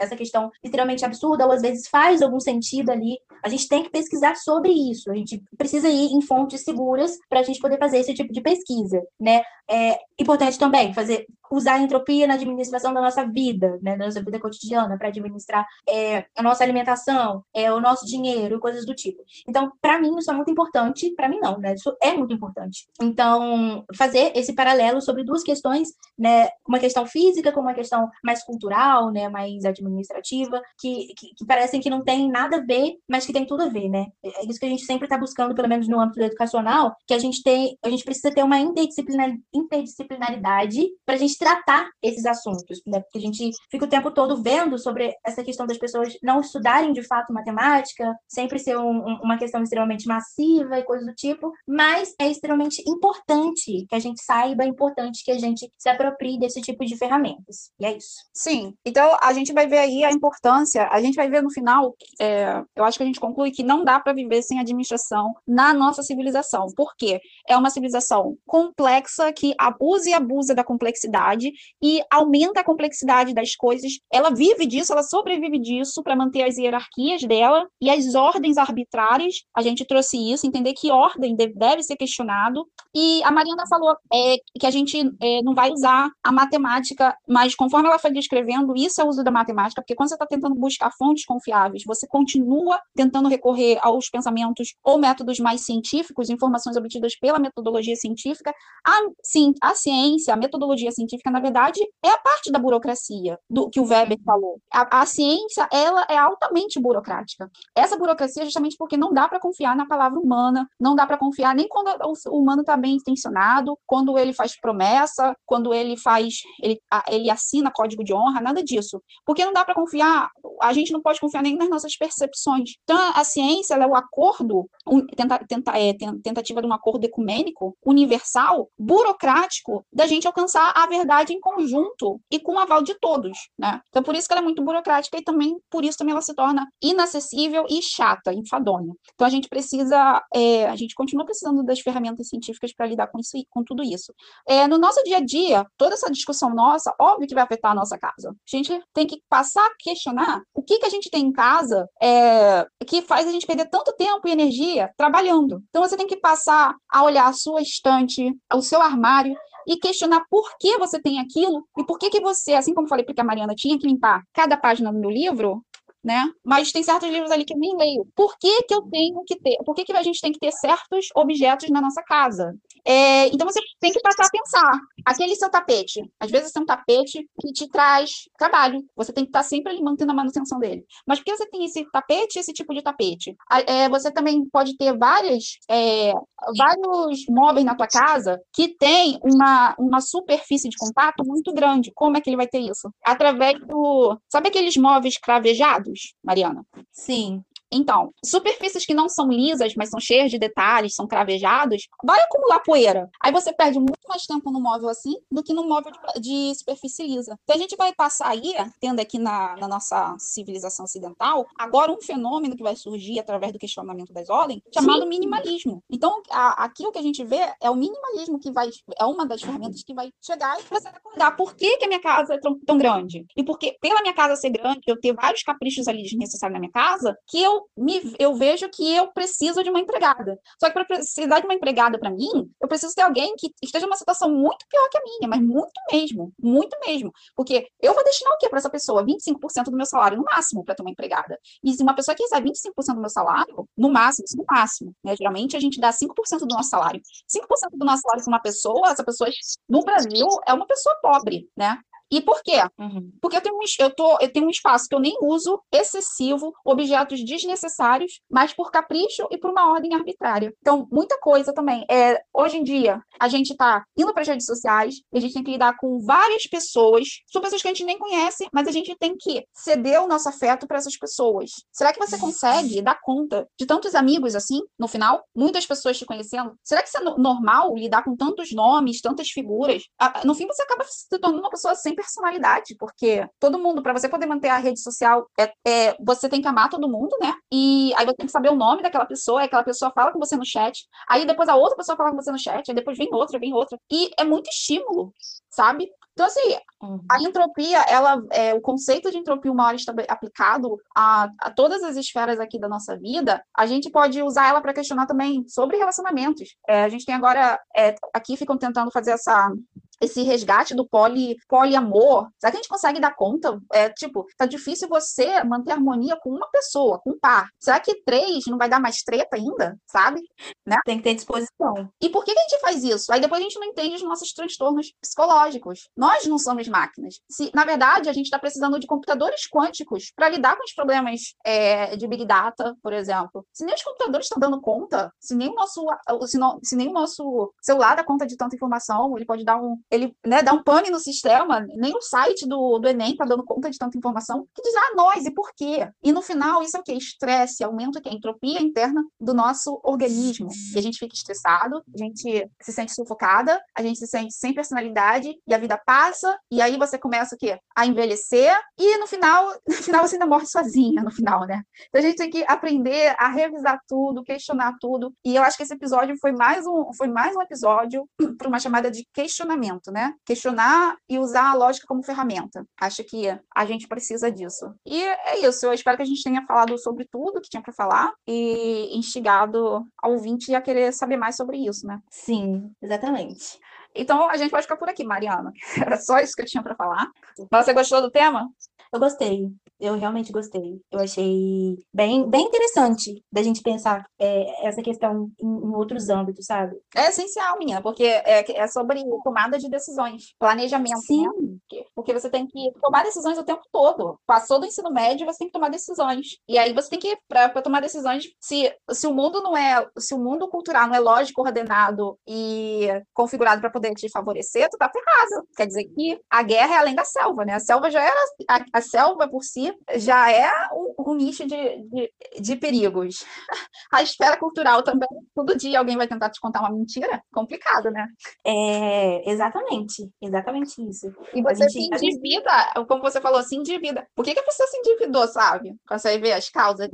essa 0.00 0.16
questão 0.16 0.50
extremamente 0.62 1.04
absurda, 1.04 1.46
ou 1.46 1.52
às 1.52 1.62
vezes 1.62 1.88
faz 1.88 2.22
algum 2.22 2.40
sentido 2.40 2.90
ali. 2.90 3.18
A 3.44 3.48
gente 3.48 3.68
tem 3.68 3.82
que 3.82 3.90
pesquisar 3.90 4.34
sobre 4.36 4.70
isso. 4.72 5.10
A 5.10 5.14
gente 5.14 5.42
precisa 5.56 5.88
ir 5.88 6.12
em 6.12 6.20
fontes 6.20 6.62
seguras 6.62 7.16
para 7.28 7.40
a 7.40 7.42
gente 7.42 7.60
poder 7.60 7.78
fazer 7.78 7.98
esse 7.98 8.14
tipo 8.14 8.32
de 8.32 8.40
pesquisa, 8.40 9.02
né? 9.20 9.42
É 9.68 9.98
importante 10.18 10.58
também 10.58 10.94
fazer 10.94 11.26
usar 11.50 11.74
a 11.74 11.80
entropia 11.80 12.26
na 12.26 12.34
administração 12.34 12.92
da 12.92 13.00
nossa 13.00 13.24
vida, 13.24 13.78
né, 13.82 13.96
da 13.96 14.06
nossa 14.06 14.22
vida 14.22 14.38
cotidiana, 14.38 14.96
para 14.98 15.08
administrar 15.08 15.66
é, 15.88 16.24
a 16.36 16.42
nossa 16.42 16.64
alimentação, 16.64 17.44
é, 17.54 17.72
o 17.72 17.80
nosso 17.80 18.06
dinheiro, 18.06 18.60
coisas 18.60 18.84
do 18.84 18.94
tipo. 18.94 19.22
Então, 19.48 19.70
para 19.80 20.00
mim, 20.00 20.16
isso 20.18 20.30
é 20.30 20.34
muito 20.34 20.50
importante. 20.50 21.12
Para 21.14 21.28
mim, 21.28 21.38
não, 21.40 21.58
né? 21.58 21.74
Isso 21.74 21.96
é 22.02 22.12
muito 22.14 22.32
importante. 22.32 22.88
Então, 23.00 23.84
fazer 23.94 24.32
esse 24.34 24.54
paralelo 24.54 25.00
sobre 25.00 25.24
duas 25.24 25.42
questões, 25.42 25.88
né? 26.18 26.48
Uma 26.66 26.78
questão 26.78 27.06
física 27.06 27.52
com 27.52 27.60
uma 27.60 27.74
questão 27.74 28.08
mais 28.24 28.42
cultural, 28.44 29.10
né? 29.10 29.28
Mais 29.28 29.64
administrativa, 29.64 30.60
que, 30.78 31.14
que, 31.16 31.34
que 31.34 31.46
parecem 31.46 31.80
que 31.80 31.90
não 31.90 32.02
tem 32.02 32.30
nada 32.30 32.56
a 32.56 32.64
ver, 32.64 32.96
mas 33.08 33.26
que 33.26 33.32
tem 33.32 33.46
tudo 33.46 33.62
a 33.62 33.68
ver, 33.68 33.88
né? 33.88 34.06
É 34.24 34.46
isso 34.46 34.58
que 34.58 34.66
a 34.66 34.68
gente 34.68 34.84
sempre 34.84 35.06
está 35.06 35.18
buscando, 35.18 35.54
pelo 35.54 35.68
menos 35.68 35.88
no 35.88 36.00
âmbito 36.00 36.22
educacional, 36.22 36.94
que 37.06 37.14
a 37.14 37.18
gente 37.18 37.42
tem, 37.42 37.76
a 37.84 37.90
gente 37.90 38.04
precisa 38.04 38.30
ter 38.32 38.42
uma 38.42 38.58
interdisciplinar, 38.58 39.05
interdisciplinaridade 39.54 40.88
para 41.04 41.14
a 41.14 41.18
gente 41.18 41.38
tratar 41.38 41.88
esses 42.02 42.24
assuntos, 42.24 42.80
né? 42.86 43.00
Porque 43.00 43.18
a 43.18 43.20
gente 43.20 43.50
fica 43.70 43.84
o 43.84 43.88
tempo 43.88 44.10
todo 44.10 44.42
vendo 44.42 44.78
sobre 44.78 45.14
essa 45.24 45.44
questão 45.44 45.66
das 45.66 45.78
pessoas 45.78 46.16
não 46.22 46.40
estudarem 46.40 46.92
de 46.92 47.02
fato 47.02 47.32
matemática, 47.32 48.14
sempre 48.28 48.58
ser 48.58 48.76
um, 48.76 48.90
um, 48.90 49.20
uma 49.22 49.38
questão 49.38 49.62
extremamente 49.62 50.06
massiva 50.06 50.78
e 50.78 50.84
coisas 50.84 51.06
do 51.06 51.14
tipo, 51.14 51.52
mas 51.66 52.14
é 52.20 52.28
extremamente 52.28 52.82
importante 52.86 53.86
que 53.88 53.94
a 53.94 53.98
gente 53.98 54.22
saiba, 54.22 54.64
é 54.64 54.66
importante 54.66 55.24
que 55.24 55.30
a 55.30 55.38
gente 55.38 55.70
se 55.78 55.88
aproprie 55.88 56.38
desse 56.38 56.60
tipo 56.60 56.84
de 56.84 56.96
ferramentas. 56.96 57.70
E 57.78 57.86
é 57.86 57.96
isso. 57.96 58.16
Sim. 58.34 58.74
Então 58.84 59.16
a 59.20 59.32
gente 59.32 59.52
vai 59.52 59.66
ver 59.66 59.78
aí 59.78 60.04
a 60.04 60.12
importância, 60.12 60.88
a 60.90 61.00
gente 61.00 61.14
vai 61.14 61.28
ver 61.28 61.42
no 61.42 61.50
final, 61.50 61.94
é, 62.20 62.62
eu 62.74 62.84
acho 62.84 62.98
que 62.98 63.04
a 63.04 63.06
gente 63.06 63.20
conclui 63.20 63.50
que 63.50 63.62
não 63.62 63.84
dá 63.84 64.00
para 64.00 64.12
viver 64.12 64.42
sem 64.42 64.58
administração 64.58 65.34
na 65.46 65.72
nossa 65.72 66.02
civilização. 66.02 66.66
Por 66.76 66.94
quê? 66.96 67.20
É 67.48 67.56
uma 67.56 67.70
civilização 67.70 68.36
complexa 68.46 68.85
que 69.32 69.54
abusa 69.58 70.10
e 70.10 70.14
abusa 70.14 70.54
da 70.54 70.64
complexidade 70.64 70.86
complexidade 70.96 71.52
e 71.82 72.02
aumenta 72.10 72.60
a 72.60 72.64
complexidade 72.64 73.34
das 73.34 73.54
coisas. 73.54 73.92
Ela 74.12 74.30
vive 74.30 74.66
disso, 74.66 74.92
ela 74.92 75.02
sobrevive 75.02 75.58
disso 75.58 76.02
para 76.02 76.16
manter 76.16 76.42
as 76.42 76.56
hierarquias 76.56 77.22
dela 77.22 77.66
e 77.80 77.90
as 77.90 78.14
ordens 78.14 78.56
arbitrárias. 78.56 79.42
A 79.54 79.62
gente 79.62 79.84
trouxe 79.84 80.16
isso, 80.32 80.46
entender 80.46 80.74
que 80.74 80.90
ordem 80.90 81.36
deve 81.36 81.82
ser 81.82 81.96
questionado. 81.96 82.66
E 82.94 83.22
a 83.24 83.30
Mariana 83.30 83.64
falou 83.68 83.96
é, 84.12 84.36
que 84.58 84.66
a 84.66 84.70
gente 84.70 84.98
é, 85.20 85.42
não 85.42 85.54
vai 85.54 85.70
usar 85.70 86.10
a 86.22 86.32
matemática, 86.32 87.16
mas 87.28 87.54
conforme 87.54 87.88
ela 87.88 87.98
foi 87.98 88.12
descrevendo, 88.12 88.74
isso 88.76 89.00
é 89.00 89.04
o 89.04 89.08
uso 89.08 89.22
da 89.22 89.30
matemática, 89.30 89.82
porque 89.82 89.94
quando 89.94 90.08
você 90.08 90.14
está 90.14 90.26
tentando 90.26 90.54
buscar 90.54 90.90
fontes 90.96 91.24
confiáveis, 91.24 91.82
você 91.86 92.06
continua 92.06 92.80
tentando 92.94 93.28
recorrer 93.28 93.78
aos 93.82 94.08
pensamentos 94.08 94.74
ou 94.84 94.98
métodos 94.98 95.38
mais 95.38 95.64
científicos, 95.64 96.30
informações 96.30 96.76
obtidas 96.76 97.16
pela 97.18 97.38
metodologia 97.38 97.96
científica. 97.96 98.52
A, 98.86 99.00
sim, 99.22 99.52
a 99.60 99.74
ciência, 99.74 100.32
a 100.32 100.36
metodologia 100.36 100.92
científica, 100.92 101.28
na 101.30 101.40
verdade, 101.40 101.80
é 102.04 102.10
a 102.10 102.18
parte 102.18 102.52
da 102.52 102.58
burocracia, 102.58 103.36
do 103.50 103.68
que 103.68 103.80
o 103.80 103.84
Weber 103.84 104.18
falou. 104.24 104.60
A, 104.72 105.00
a 105.00 105.06
ciência, 105.06 105.68
ela 105.72 106.06
é 106.08 106.16
altamente 106.16 106.78
burocrática. 106.80 107.50
Essa 107.74 107.96
burocracia 107.96 108.42
é 108.42 108.44
justamente 108.44 108.76
porque 108.78 108.96
não 108.96 109.12
dá 109.12 109.26
para 109.26 109.40
confiar 109.40 109.74
na 109.74 109.86
palavra 109.86 110.20
humana, 110.20 110.68
não 110.78 110.94
dá 110.94 111.04
para 111.04 111.18
confiar 111.18 111.54
nem 111.54 111.66
quando 111.68 111.88
o 112.28 112.38
humano 112.38 112.60
está 112.60 112.76
bem 112.76 112.94
intencionado, 112.94 113.76
quando 113.86 114.16
ele 114.16 114.32
faz 114.32 114.58
promessa, 114.60 115.36
quando 115.44 115.74
ele 115.74 115.96
faz, 115.96 116.42
ele, 116.62 116.80
ele 117.08 117.28
assina 117.28 117.72
código 117.72 118.04
de 118.04 118.14
honra, 118.14 118.40
nada 118.40 118.62
disso. 118.62 119.02
Porque 119.24 119.44
não 119.44 119.52
dá 119.52 119.64
para 119.64 119.74
confiar, 119.74 120.30
a 120.62 120.72
gente 120.72 120.92
não 120.92 121.02
pode 121.02 121.18
confiar 121.18 121.42
nem 121.42 121.56
nas 121.56 121.68
nossas 121.68 121.96
percepções. 121.96 122.74
Então, 122.84 122.96
a 123.14 123.24
ciência 123.24 123.74
é 123.74 123.86
o 123.86 123.96
acordo, 123.96 124.68
um, 124.86 125.04
tenta, 125.04 125.38
tenta, 125.46 125.72
é, 125.76 125.92
tentativa 126.22 126.60
de 126.60 126.68
um 126.68 126.72
acordo 126.72 127.04
ecumênico, 127.04 127.76
universal, 127.84 128.68
burocrático, 128.78 129.84
da 129.92 130.06
gente 130.06 130.26
alcançar 130.26 130.72
a 130.76 130.86
verdade 130.86 131.32
em 131.32 131.40
conjunto 131.40 132.20
e 132.30 132.38
com 132.38 132.54
o 132.54 132.58
aval 132.58 132.82
de 132.82 132.94
todos, 132.98 133.36
né? 133.58 133.80
Então, 133.88 134.02
por 134.02 134.14
isso 134.14 134.26
que 134.26 134.32
ela 134.32 134.42
é 134.42 134.44
muito 134.44 134.62
burocrática 134.62 135.18
e 135.18 135.22
também, 135.22 135.56
por 135.70 135.84
isso 135.84 135.98
também 135.98 136.12
ela 136.12 136.22
se 136.22 136.34
torna 136.34 136.66
inacessível 136.82 137.64
e 137.68 137.80
chata, 137.82 138.32
enfadonha. 138.32 138.92
Então, 139.14 139.26
a 139.26 139.30
gente 139.30 139.48
precisa, 139.48 140.22
é, 140.34 140.66
a 140.66 140.76
gente 140.76 140.94
continua 140.94 141.24
precisando 141.24 141.62
das 141.64 141.80
ferramentas 141.80 142.28
científicas 142.28 142.74
para 142.74 142.86
lidar 142.86 143.06
com 143.08 143.18
isso, 143.18 143.32
com 143.50 143.62
tudo 143.64 143.82
isso. 143.82 144.12
É, 144.46 144.66
no 144.66 144.78
nosso 144.78 145.02
dia 145.04 145.18
a 145.18 145.24
dia, 145.24 145.66
toda 145.76 145.94
essa 145.94 146.10
discussão 146.10 146.54
nossa, 146.54 146.94
óbvio 147.00 147.28
que 147.28 147.34
vai 147.34 147.44
afetar 147.44 147.72
a 147.72 147.74
nossa 147.74 147.98
casa. 147.98 148.30
A 148.30 148.56
gente 148.56 148.78
tem 148.92 149.06
que 149.06 149.20
passar 149.28 149.64
a 149.64 149.74
questionar 149.78 150.42
o 150.54 150.62
que, 150.62 150.78
que 150.78 150.86
a 150.86 150.90
gente 150.90 151.10
tem 151.10 151.26
em 151.26 151.32
casa 151.32 151.88
é, 152.02 152.66
que 152.86 153.02
faz 153.02 153.26
a 153.26 153.32
gente 153.32 153.46
perder 153.46 153.68
tanto 153.68 153.92
tempo 153.94 154.26
e 154.26 154.30
energia 154.30 154.90
trabalhando. 154.96 155.62
Então, 155.68 155.82
você 155.82 155.96
tem 155.96 156.06
que 156.06 156.16
passar 156.16 156.74
a 156.90 157.02
olhar 157.02 157.26
a 157.26 157.32
sua 157.32 157.60
estante, 157.60 158.32
o 158.56 158.62
seu 158.62 158.80
armário 158.80 159.36
e 159.66 159.76
questionar 159.76 160.24
por 160.30 160.56
que 160.58 160.78
você 160.78 161.00
tem 161.00 161.18
aquilo 161.18 161.66
e 161.76 161.84
por 161.84 161.98
que 161.98 162.08
que 162.10 162.20
você, 162.20 162.54
assim 162.54 162.72
como 162.72 162.88
falei 162.88 163.04
porque 163.04 163.20
a 163.20 163.24
Mariana 163.24 163.54
tinha 163.54 163.78
que 163.78 163.86
limpar 163.86 164.22
cada 164.32 164.56
página 164.56 164.92
do 164.92 164.98
meu 164.98 165.10
livro, 165.10 165.62
né? 166.04 166.24
Mas 166.44 166.70
tem 166.70 166.84
certos 166.84 167.10
livros 167.10 167.32
ali 167.32 167.44
que 167.44 167.52
eu 167.52 167.58
nem 167.58 167.76
leio. 167.76 168.06
Por 168.14 168.38
que, 168.38 168.62
que 168.62 168.74
eu 168.74 168.82
tenho 168.82 169.22
que 169.26 169.36
ter? 169.40 169.56
Por 169.64 169.74
que, 169.74 169.84
que 169.84 169.92
a 169.92 170.02
gente 170.02 170.20
tem 170.20 170.30
que 170.30 170.38
ter 170.38 170.52
certos 170.52 171.08
objetos 171.16 171.68
na 171.68 171.80
nossa 171.80 172.00
casa? 172.02 172.54
É, 172.86 173.26
então 173.28 173.46
você 173.46 173.60
tem 173.80 173.92
que 173.92 174.00
passar 174.00 174.26
a 174.26 174.30
pensar. 174.30 174.80
Aquele 175.04 175.34
seu 175.34 175.50
tapete, 175.50 176.00
às 176.20 176.30
vezes 176.30 176.54
é 176.54 176.60
um 176.60 176.64
tapete 176.64 177.28
que 177.40 177.52
te 177.52 177.68
traz 177.68 178.28
trabalho. 178.38 178.84
Você 178.96 179.12
tem 179.12 179.24
que 179.24 179.30
estar 179.30 179.42
sempre 179.42 179.72
ali 179.72 179.82
mantendo 179.82 180.12
a 180.12 180.14
manutenção 180.14 180.58
dele. 180.58 180.84
Mas 181.06 181.18
por 181.18 181.24
que 181.24 181.36
você 181.36 181.48
tem 181.48 181.64
esse 181.64 181.84
tapete, 181.90 182.38
esse 182.38 182.52
tipo 182.52 182.72
de 182.72 182.82
tapete? 182.82 183.36
É, 183.66 183.88
você 183.88 184.12
também 184.12 184.48
pode 184.50 184.76
ter 184.76 184.96
várias, 184.96 185.58
é, 185.68 186.12
vários 186.56 187.24
móveis 187.28 187.64
na 187.66 187.74
tua 187.74 187.88
casa 187.88 188.40
que 188.52 188.68
tem 188.68 189.18
uma, 189.22 189.74
uma 189.78 190.00
superfície 190.00 190.68
de 190.68 190.76
contato 190.76 191.24
muito 191.26 191.52
grande. 191.52 191.90
Como 191.94 192.16
é 192.16 192.20
que 192.20 192.30
ele 192.30 192.36
vai 192.36 192.46
ter 192.46 192.60
isso? 192.60 192.90
Através 193.04 193.58
do. 193.66 194.16
Sabe 194.30 194.48
aqueles 194.48 194.76
móveis 194.76 195.18
cravejados, 195.18 196.14
Mariana? 196.22 196.64
Sim. 196.92 197.42
Então, 197.72 198.12
superfícies 198.24 198.86
que 198.86 198.94
não 198.94 199.08
são 199.08 199.28
lisas, 199.28 199.74
mas 199.76 199.90
são 199.90 200.00
cheias 200.00 200.30
de 200.30 200.38
detalhes, 200.38 200.94
são 200.94 201.06
cravejados, 201.06 201.86
vai 202.04 202.20
acumular 202.20 202.60
poeira. 202.60 203.08
Aí 203.20 203.32
você 203.32 203.52
perde 203.52 203.78
muito 203.78 204.06
mais 204.08 204.22
tempo 204.24 204.50
no 204.50 204.60
móvel 204.60 204.88
assim 204.88 205.14
do 205.30 205.42
que 205.42 205.52
no 205.52 205.66
móvel 205.66 205.92
de, 205.92 206.20
de 206.20 206.54
superfície 206.58 207.06
lisa. 207.06 207.36
Então 207.42 207.56
a 207.56 207.58
gente 207.58 207.76
vai 207.76 207.92
passar 207.94 208.28
aí, 208.28 208.54
tendo 208.80 209.00
aqui 209.00 209.18
na, 209.18 209.56
na, 209.56 209.68
nossa 209.68 210.14
civilização 210.18 210.84
ocidental, 210.84 211.46
agora 211.58 211.92
um 211.92 212.00
fenômeno 212.00 212.56
que 212.56 212.62
vai 212.62 212.76
surgir 212.76 213.18
através 213.18 213.52
do 213.52 213.58
questionamento 213.58 214.12
das 214.12 214.30
ordens, 214.30 214.62
chamado 214.72 215.02
Sim. 215.02 215.08
minimalismo. 215.08 215.82
Então, 215.90 216.22
a, 216.30 216.64
aqui 216.64 216.86
o 216.86 216.92
que 216.92 216.98
a 216.98 217.02
gente 217.02 217.24
vê 217.24 217.52
é 217.60 217.70
o 217.70 217.74
minimalismo 217.74 218.38
que 218.38 218.50
vai, 218.50 218.70
é 218.98 219.04
uma 219.04 219.26
das 219.26 219.42
ferramentas 219.42 219.82
que 219.82 219.94
vai 219.94 220.10
chegar 220.22 220.58
e 220.58 220.62
você 220.62 220.88
acordar 220.88 221.36
por 221.36 221.54
que, 221.54 221.76
que 221.78 221.84
a 221.84 221.88
minha 221.88 222.00
casa 222.00 222.34
é 222.34 222.38
tão, 222.38 222.58
tão 222.60 222.78
grande. 222.78 223.26
E 223.36 223.42
porque, 223.42 223.76
pela 223.80 224.00
minha 224.02 224.14
casa 224.14 224.36
ser 224.36 224.50
grande, 224.50 224.80
eu 224.86 224.98
ter 224.98 225.12
vários 225.12 225.42
caprichos 225.42 225.88
ali 225.88 226.02
desnecessários 226.02 226.54
na 226.54 226.60
minha 226.60 226.72
casa, 226.72 227.16
que 227.26 227.40
eu 227.42 227.55
me, 227.76 228.14
eu 228.18 228.34
vejo 228.34 228.68
que 228.68 228.94
eu 228.94 229.08
preciso 229.08 229.62
de 229.62 229.70
uma 229.70 229.80
empregada. 229.80 230.38
Só 230.60 230.68
que 230.68 230.74
para 230.74 230.84
precisar 230.84 231.40
de 231.40 231.46
uma 231.46 231.54
empregada 231.54 231.98
para 231.98 232.10
mim, 232.10 232.50
eu 232.60 232.68
preciso 232.68 232.94
ter 232.94 233.02
alguém 233.02 233.34
que 233.36 233.52
esteja 233.62 233.86
numa 233.86 233.96
situação 233.96 234.30
muito 234.30 234.66
pior 234.68 234.88
que 234.90 234.98
a 234.98 235.02
minha, 235.02 235.28
mas 235.28 235.40
muito 235.40 235.72
mesmo, 235.90 236.32
muito 236.40 236.76
mesmo. 236.86 237.12
Porque 237.34 237.68
eu 237.80 237.94
vou 237.94 238.04
destinar 238.04 238.34
o 238.34 238.38
quê 238.38 238.48
para 238.48 238.58
essa 238.58 238.70
pessoa? 238.70 239.04
25% 239.04 239.64
do 239.64 239.76
meu 239.76 239.86
salário 239.86 240.18
no 240.18 240.24
máximo 240.24 240.64
para 240.64 240.74
ter 240.74 240.82
uma 240.82 240.90
empregada. 240.90 241.38
E 241.62 241.72
se 241.72 241.82
uma 241.82 241.94
pessoa 241.94 242.16
recebe 242.18 242.50
25% 242.50 242.94
do 242.94 243.00
meu 243.00 243.10
salário, 243.10 243.68
no 243.76 243.90
máximo, 243.90 244.24
isso 244.26 244.36
no 244.36 244.44
máximo, 244.50 244.94
né? 245.04 245.14
Geralmente 245.16 245.56
a 245.56 245.60
gente 245.60 245.80
dá 245.80 245.92
5% 245.92 246.40
do 246.40 246.54
nosso 246.54 246.70
salário. 246.70 247.00
5% 247.28 247.76
do 247.76 247.84
nosso 247.84 248.02
salário 248.02 248.24
para 248.24 248.32
uma 248.32 248.40
pessoa, 248.40 248.90
essa 248.90 249.04
pessoa 249.04 249.30
no 249.68 249.80
Brasil 249.80 250.26
é 250.46 250.52
uma 250.52 250.66
pessoa 250.66 250.96
pobre, 251.02 251.48
né? 251.56 251.78
E 252.10 252.20
por 252.20 252.40
quê? 252.42 252.60
Uhum. 252.78 253.10
Porque 253.20 253.36
eu 253.36 253.40
tenho, 253.40 253.56
um, 253.56 253.60
eu, 253.80 253.94
tô, 253.94 254.18
eu 254.20 254.32
tenho 254.32 254.46
um 254.46 254.50
espaço 254.50 254.86
que 254.88 254.94
eu 254.94 255.00
nem 255.00 255.16
uso 255.22 255.60
excessivo, 255.72 256.52
objetos 256.64 257.24
desnecessários, 257.24 258.20
mas 258.30 258.52
por 258.52 258.70
capricho 258.70 259.26
e 259.30 259.38
por 259.38 259.50
uma 259.50 259.72
ordem 259.72 259.94
arbitrária. 259.94 260.54
Então, 260.60 260.86
muita 260.90 261.18
coisa 261.18 261.52
também. 261.52 261.84
É, 261.90 262.20
hoje 262.32 262.58
em 262.58 262.64
dia, 262.64 263.00
a 263.18 263.28
gente 263.28 263.50
está 263.50 263.84
indo 263.96 264.12
para 264.12 264.22
as 264.22 264.28
redes 264.28 264.46
sociais, 264.46 264.94
a 265.12 265.18
gente 265.18 265.34
tem 265.34 265.42
que 265.42 265.50
lidar 265.50 265.76
com 265.78 265.98
várias 266.00 266.46
pessoas, 266.46 267.08
são 267.26 267.42
pessoas 267.42 267.60
que 267.60 267.68
a 267.68 267.72
gente 267.72 267.84
nem 267.84 267.98
conhece, 267.98 268.46
mas 268.52 268.68
a 268.68 268.72
gente 268.72 268.94
tem 268.96 269.16
que 269.18 269.44
ceder 269.52 270.00
o 270.02 270.06
nosso 270.06 270.28
afeto 270.28 270.66
para 270.66 270.78
essas 270.78 270.96
pessoas. 270.96 271.50
Será 271.72 271.92
que 271.92 271.98
você 271.98 272.16
consegue 272.18 272.80
dar 272.82 273.00
conta 273.02 273.48
de 273.58 273.66
tantos 273.66 273.94
amigos 273.94 274.36
assim, 274.36 274.60
no 274.78 274.86
final? 274.86 275.24
Muitas 275.34 275.66
pessoas 275.66 275.98
te 275.98 276.06
conhecendo? 276.06 276.54
Será 276.62 276.82
que 276.82 276.88
isso 276.88 276.98
é 276.98 277.02
normal 277.02 277.74
lidar 277.74 278.04
com 278.04 278.14
tantos 278.14 278.52
nomes, 278.52 279.00
tantas 279.00 279.28
figuras? 279.28 279.82
No 280.24 280.34
fim, 280.34 280.46
você 280.46 280.62
acaba 280.62 280.84
se 280.84 281.08
tornando 281.08 281.42
uma 281.42 281.50
pessoa 281.50 281.74
sem 281.74 281.95
personalidade, 281.96 282.76
porque 282.78 283.28
todo 283.40 283.58
mundo, 283.58 283.82
para 283.82 283.92
você 283.92 284.08
poder 284.08 284.26
manter 284.26 284.48
a 284.48 284.58
rede 284.58 284.80
social, 284.80 285.26
é, 285.38 285.52
é, 285.66 285.96
você 286.04 286.28
tem 286.28 286.40
que 286.40 286.48
amar 286.48 286.68
todo 286.68 286.88
mundo, 286.88 287.16
né? 287.20 287.34
E 287.52 287.92
aí 287.96 288.06
você 288.06 288.14
tem 288.14 288.26
que 288.26 288.32
saber 288.32 288.50
o 288.50 288.56
nome 288.56 288.82
daquela 288.82 289.06
pessoa, 289.06 289.42
aquela 289.42 289.64
pessoa 289.64 289.90
fala 289.92 290.12
com 290.12 290.18
você 290.18 290.36
no 290.36 290.46
chat, 290.46 290.86
aí 291.08 291.26
depois 291.26 291.48
a 291.48 291.56
outra 291.56 291.76
pessoa 291.76 291.96
fala 291.96 292.10
com 292.10 292.16
você 292.16 292.30
no 292.30 292.38
chat, 292.38 292.68
aí 292.68 292.74
depois 292.74 292.96
vem 292.96 293.08
outra, 293.12 293.38
vem 293.38 293.52
outra. 293.52 293.78
E 293.90 294.10
é 294.18 294.24
muito 294.24 294.48
estímulo, 294.48 295.12
sabe? 295.50 295.90
Então, 296.16 296.24
assim, 296.24 296.56
uhum. 296.82 296.98
a 297.10 297.20
entropia, 297.20 297.78
ela, 297.82 298.22
é, 298.32 298.54
o 298.54 298.60
conceito 298.62 299.10
de 299.10 299.18
entropia, 299.18 299.52
uma 299.52 299.66
hora 299.66 299.76
aplicado 300.08 300.78
a, 300.96 301.28
a 301.38 301.50
todas 301.50 301.82
as 301.82 301.94
esferas 301.94 302.40
aqui 302.40 302.58
da 302.58 302.66
nossa 302.66 302.96
vida, 302.96 303.44
a 303.54 303.66
gente 303.66 303.90
pode 303.90 304.22
usar 304.22 304.48
ela 304.48 304.62
para 304.62 304.72
questionar 304.72 305.04
também 305.04 305.46
sobre 305.46 305.76
relacionamentos. 305.76 306.56
É, 306.66 306.84
a 306.84 306.88
gente 306.88 307.04
tem 307.04 307.14
agora, 307.14 307.60
é, 307.76 307.94
aqui 308.14 308.34
ficam 308.34 308.56
tentando 308.56 308.90
fazer 308.90 309.10
essa 309.10 309.52
esse 310.00 310.22
resgate 310.22 310.74
do 310.74 310.86
poli, 310.86 311.36
poliamor, 311.48 312.28
será 312.38 312.50
que 312.50 312.58
a 312.58 312.60
gente 312.60 312.68
consegue 312.68 313.00
dar 313.00 313.14
conta? 313.14 313.58
É, 313.72 313.88
tipo, 313.90 314.26
tá 314.36 314.46
difícil 314.46 314.88
você 314.88 315.42
manter 315.44 315.72
harmonia 315.72 316.16
com 316.22 316.30
uma 316.30 316.48
pessoa, 316.50 316.98
com 317.00 317.10
um 317.10 317.18
par. 317.18 317.48
Será 317.58 317.80
que 317.80 318.02
três 318.02 318.44
não 318.46 318.58
vai 318.58 318.68
dar 318.68 318.80
mais 318.80 319.02
treta 319.02 319.36
ainda, 319.36 319.78
sabe? 319.86 320.20
Né? 320.66 320.76
Tem 320.84 320.98
que 320.98 321.04
ter 321.04 321.14
disposição. 321.14 321.88
E 322.00 322.08
por 322.08 322.24
que, 322.24 322.32
que 322.32 322.38
a 322.38 322.42
gente 322.42 322.60
faz 322.60 322.84
isso? 322.84 323.12
Aí 323.12 323.20
depois 323.20 323.40
a 323.40 323.44
gente 323.44 323.58
não 323.58 323.66
entende 323.66 323.96
os 323.96 324.02
nossos 324.02 324.32
transtornos 324.32 324.92
psicológicos. 325.00 325.88
Nós 325.96 326.26
não 326.26 326.38
somos 326.38 326.68
máquinas. 326.68 327.20
Se, 327.30 327.50
na 327.54 327.64
verdade, 327.64 328.08
a 328.08 328.12
gente 328.12 328.26
está 328.26 328.38
precisando 328.38 328.78
de 328.78 328.86
computadores 328.86 329.48
quânticos 329.48 330.12
para 330.14 330.28
lidar 330.28 330.56
com 330.56 330.64
os 330.64 330.74
problemas 330.74 331.34
é, 331.44 331.96
de 331.96 332.06
Big 332.06 332.24
Data, 332.24 332.76
por 332.82 332.92
exemplo. 332.92 333.46
Se 333.52 333.64
nem 333.64 333.74
os 333.74 333.82
computadores 333.82 334.26
estão 334.26 334.38
dando 334.38 334.60
conta, 334.60 335.12
se 335.20 335.34
nem 335.34 335.48
o 335.48 335.54
nosso, 335.54 335.84
se, 336.26 336.38
não, 336.38 336.58
se 336.62 336.76
nem 336.76 336.88
o 336.88 336.92
nosso 336.92 337.52
celular 337.62 337.96
dá 337.96 338.04
conta 338.04 338.26
de 338.26 338.36
tanta 338.36 338.56
informação, 338.56 339.16
ele 339.16 339.26
pode 339.26 339.44
dar 339.44 339.56
um, 339.56 339.78
ele 339.90 340.14
né, 340.26 340.42
dá 340.42 340.52
um 340.52 340.62
pane 340.62 340.90
no 340.90 340.98
sistema, 340.98 341.64
nem 341.76 341.94
o 341.94 342.00
site 342.00 342.46
do, 342.46 342.78
do 342.78 342.88
Enem 342.88 343.12
está 343.12 343.24
dando 343.24 343.44
conta 343.44 343.70
de 343.70 343.78
tanta 343.78 343.96
informação, 343.96 344.46
que 344.54 344.62
diz, 344.62 344.74
ah, 344.74 344.94
nós, 344.96 345.24
e 345.24 345.30
por 345.30 345.50
quê? 345.54 345.88
E 346.02 346.12
no 346.12 346.22
final, 346.22 346.62
isso 346.62 346.76
é 346.76 346.80
o 346.80 346.82
quê? 346.82 346.92
Estresse, 346.92 347.62
aumenta 347.62 348.00
a 348.04 348.12
entropia 348.12 348.60
interna 348.60 349.04
do 349.20 349.32
nosso 349.32 349.80
organismo. 349.84 350.48
E 350.74 350.78
a 350.78 350.82
gente 350.82 350.98
fica 350.98 351.14
estressado, 351.14 351.82
a 351.94 351.98
gente 351.98 352.50
se 352.60 352.72
sente 352.72 352.94
sufocada, 352.94 353.60
a 353.74 353.82
gente 353.82 353.98
se 353.98 354.06
sente 354.06 354.34
sem 354.34 354.52
personalidade, 354.52 355.34
e 355.46 355.54
a 355.54 355.58
vida 355.58 355.80
passa, 355.84 356.36
e 356.50 356.60
aí 356.60 356.76
você 356.76 356.98
começa 356.98 357.34
o 357.34 357.38
quê? 357.38 357.58
A 357.76 357.86
envelhecer, 357.86 358.56
e 358.78 358.98
no 358.98 359.06
final, 359.06 359.48
no 359.66 359.74
final 359.74 360.06
você 360.06 360.16
ainda 360.16 360.26
morre 360.26 360.46
sozinha, 360.46 361.02
no 361.02 361.10
final, 361.10 361.46
né? 361.46 361.62
Então 361.88 362.00
a 362.00 362.02
gente 362.02 362.16
tem 362.16 362.30
que 362.30 362.44
aprender 362.48 363.14
a 363.18 363.28
revisar 363.28 363.80
tudo, 363.86 364.24
questionar 364.24 364.74
tudo, 364.80 365.12
e 365.24 365.36
eu 365.36 365.42
acho 365.42 365.56
que 365.56 365.62
esse 365.62 365.74
episódio 365.74 366.16
foi 366.20 366.32
mais 366.32 366.66
um, 366.66 366.92
foi 366.94 367.06
mais 367.06 367.36
um 367.36 367.42
episódio 367.42 368.08
para 368.36 368.48
uma 368.48 368.58
chamada 368.58 368.90
de 368.90 369.06
questionamento 369.12 369.75
pensamento, 369.76 369.90
né? 369.90 370.14
Questionar 370.24 370.96
e 371.08 371.18
usar 371.18 371.50
a 371.50 371.54
lógica 371.54 371.86
como 371.86 372.02
ferramenta. 372.02 372.66
Acho 372.80 373.04
que 373.04 373.26
a 373.54 373.66
gente 373.66 373.86
precisa 373.86 374.30
disso. 374.30 374.74
E 374.84 375.02
é 375.02 375.46
isso. 375.46 375.66
Eu 375.66 375.72
espero 375.72 375.96
que 375.96 376.02
a 376.02 376.06
gente 376.06 376.22
tenha 376.22 376.44
falado 376.46 376.76
sobre 376.78 377.06
tudo 377.10 377.40
que 377.40 377.48
tinha 377.48 377.62
para 377.62 377.72
falar 377.72 378.12
e 378.26 378.96
instigado 378.96 379.86
ao 380.02 380.12
ouvinte 380.12 380.54
a 380.54 380.60
querer 380.60 380.92
saber 380.92 381.16
mais 381.16 381.36
sobre 381.36 381.58
isso, 381.58 381.86
né? 381.86 382.00
Sim, 382.10 382.70
exatamente. 382.82 383.58
Então 383.94 384.28
a 384.28 384.36
gente 384.36 384.50
pode 384.50 384.62
ficar 384.62 384.76
por 384.76 384.88
aqui, 384.88 385.04
Mariana. 385.04 385.52
Era 385.80 385.96
só 385.98 386.18
isso 386.18 386.34
que 386.34 386.42
eu 386.42 386.46
tinha 386.46 386.62
para 386.62 386.74
falar. 386.74 387.06
Você 387.50 387.72
gostou 387.72 388.00
do 388.00 388.10
tema? 388.10 388.48
Eu 388.96 389.00
gostei. 389.00 389.50
Eu 389.78 389.98
realmente 389.98 390.32
gostei. 390.32 390.80
Eu 390.90 391.00
achei 391.00 391.76
bem, 391.92 392.28
bem 392.28 392.46
interessante 392.46 393.22
da 393.30 393.42
gente 393.42 393.60
pensar 393.60 394.06
é, 394.18 394.66
essa 394.66 394.82
questão 394.82 395.30
em, 395.38 395.46
em, 395.46 395.74
outros 395.74 396.08
âmbitos, 396.08 396.46
sabe? 396.46 396.74
É 396.94 397.08
essencial, 397.08 397.58
minha, 397.58 397.82
porque 397.82 398.04
é, 398.04 398.58
é 398.58 398.66
sobre 398.68 399.04
tomada 399.22 399.58
de 399.58 399.68
decisões, 399.68 400.34
planejamento. 400.38 401.00
Sim. 401.00 401.24
Né? 401.24 401.82
Porque 401.94 402.14
você 402.14 402.30
tem 402.30 402.46
que 402.46 402.72
tomar 402.80 403.04
decisões 403.04 403.36
o 403.36 403.44
tempo 403.44 403.62
todo. 403.70 404.18
Passou 404.26 404.58
do 404.58 404.64
ensino 404.64 404.90
médio, 404.90 405.26
você 405.26 405.40
tem 405.40 405.48
que 405.48 405.52
tomar 405.52 405.68
decisões. 405.68 406.38
E 406.48 406.56
aí 406.56 406.72
você 406.72 406.88
tem 406.88 406.98
que, 406.98 407.18
para 407.28 407.60
tomar 407.60 407.80
decisões, 407.80 408.24
se, 408.40 408.74
se 408.90 409.06
o 409.06 409.12
mundo 409.12 409.42
não 409.42 409.54
é, 409.54 409.86
se 409.98 410.14
o 410.14 410.18
mundo 410.18 410.48
cultural 410.48 410.88
não 410.88 410.94
é 410.94 411.00
lógico, 411.00 411.42
ordenado 411.42 412.18
e 412.26 412.88
configurado 413.12 413.60
para 413.60 413.70
poder 413.70 413.94
te 413.94 414.10
favorecer, 414.10 414.70
tu 414.70 414.78
tá 414.78 414.90
ferrado. 414.90 415.46
Quer 415.54 415.66
dizer 415.66 415.84
que 415.84 416.18
a 416.30 416.42
guerra 416.42 416.76
é 416.76 416.78
além 416.78 416.94
da 416.94 417.04
selva, 417.04 417.44
né? 417.44 417.54
A 417.54 417.60
selva 417.60 417.90
já 417.90 418.00
era. 418.00 418.16
A, 418.48 418.64
a 418.72 418.80
selva 418.88 419.28
por 419.28 419.42
si 419.42 419.72
já 419.96 420.30
é 420.30 420.50
um, 420.72 421.12
um 421.12 421.14
nicho 421.14 421.46
de, 421.46 421.56
de, 421.56 422.12
de, 422.40 422.56
perigos. 422.56 423.24
A 423.92 424.02
esfera 424.02 424.36
cultural 424.36 424.82
também, 424.82 425.08
todo 425.34 425.56
dia 425.56 425.78
alguém 425.78 425.96
vai 425.96 426.06
tentar 426.06 426.30
te 426.30 426.40
contar 426.40 426.60
uma 426.60 426.70
mentira, 426.70 427.22
complicado, 427.32 427.90
né? 427.90 428.06
É, 428.44 429.30
exatamente, 429.30 430.10
exatamente 430.20 430.82
isso. 430.88 431.12
E 431.34 431.42
você 431.42 431.68
gente, 431.68 431.72
se 431.72 432.06
endivida, 432.06 432.50
gente... 432.76 432.86
como 432.86 433.02
você 433.02 433.20
falou, 433.20 433.42
se 433.42 433.56
endivida. 433.56 434.06
Por 434.14 434.24
que, 434.24 434.34
que 434.34 434.40
a 434.40 434.44
pessoa 434.44 434.68
se 434.68 434.78
endividou, 434.78 435.26
sabe? 435.28 435.74
Você 435.88 436.18
vê 436.18 436.32
as 436.32 436.48
causas. 436.50 436.88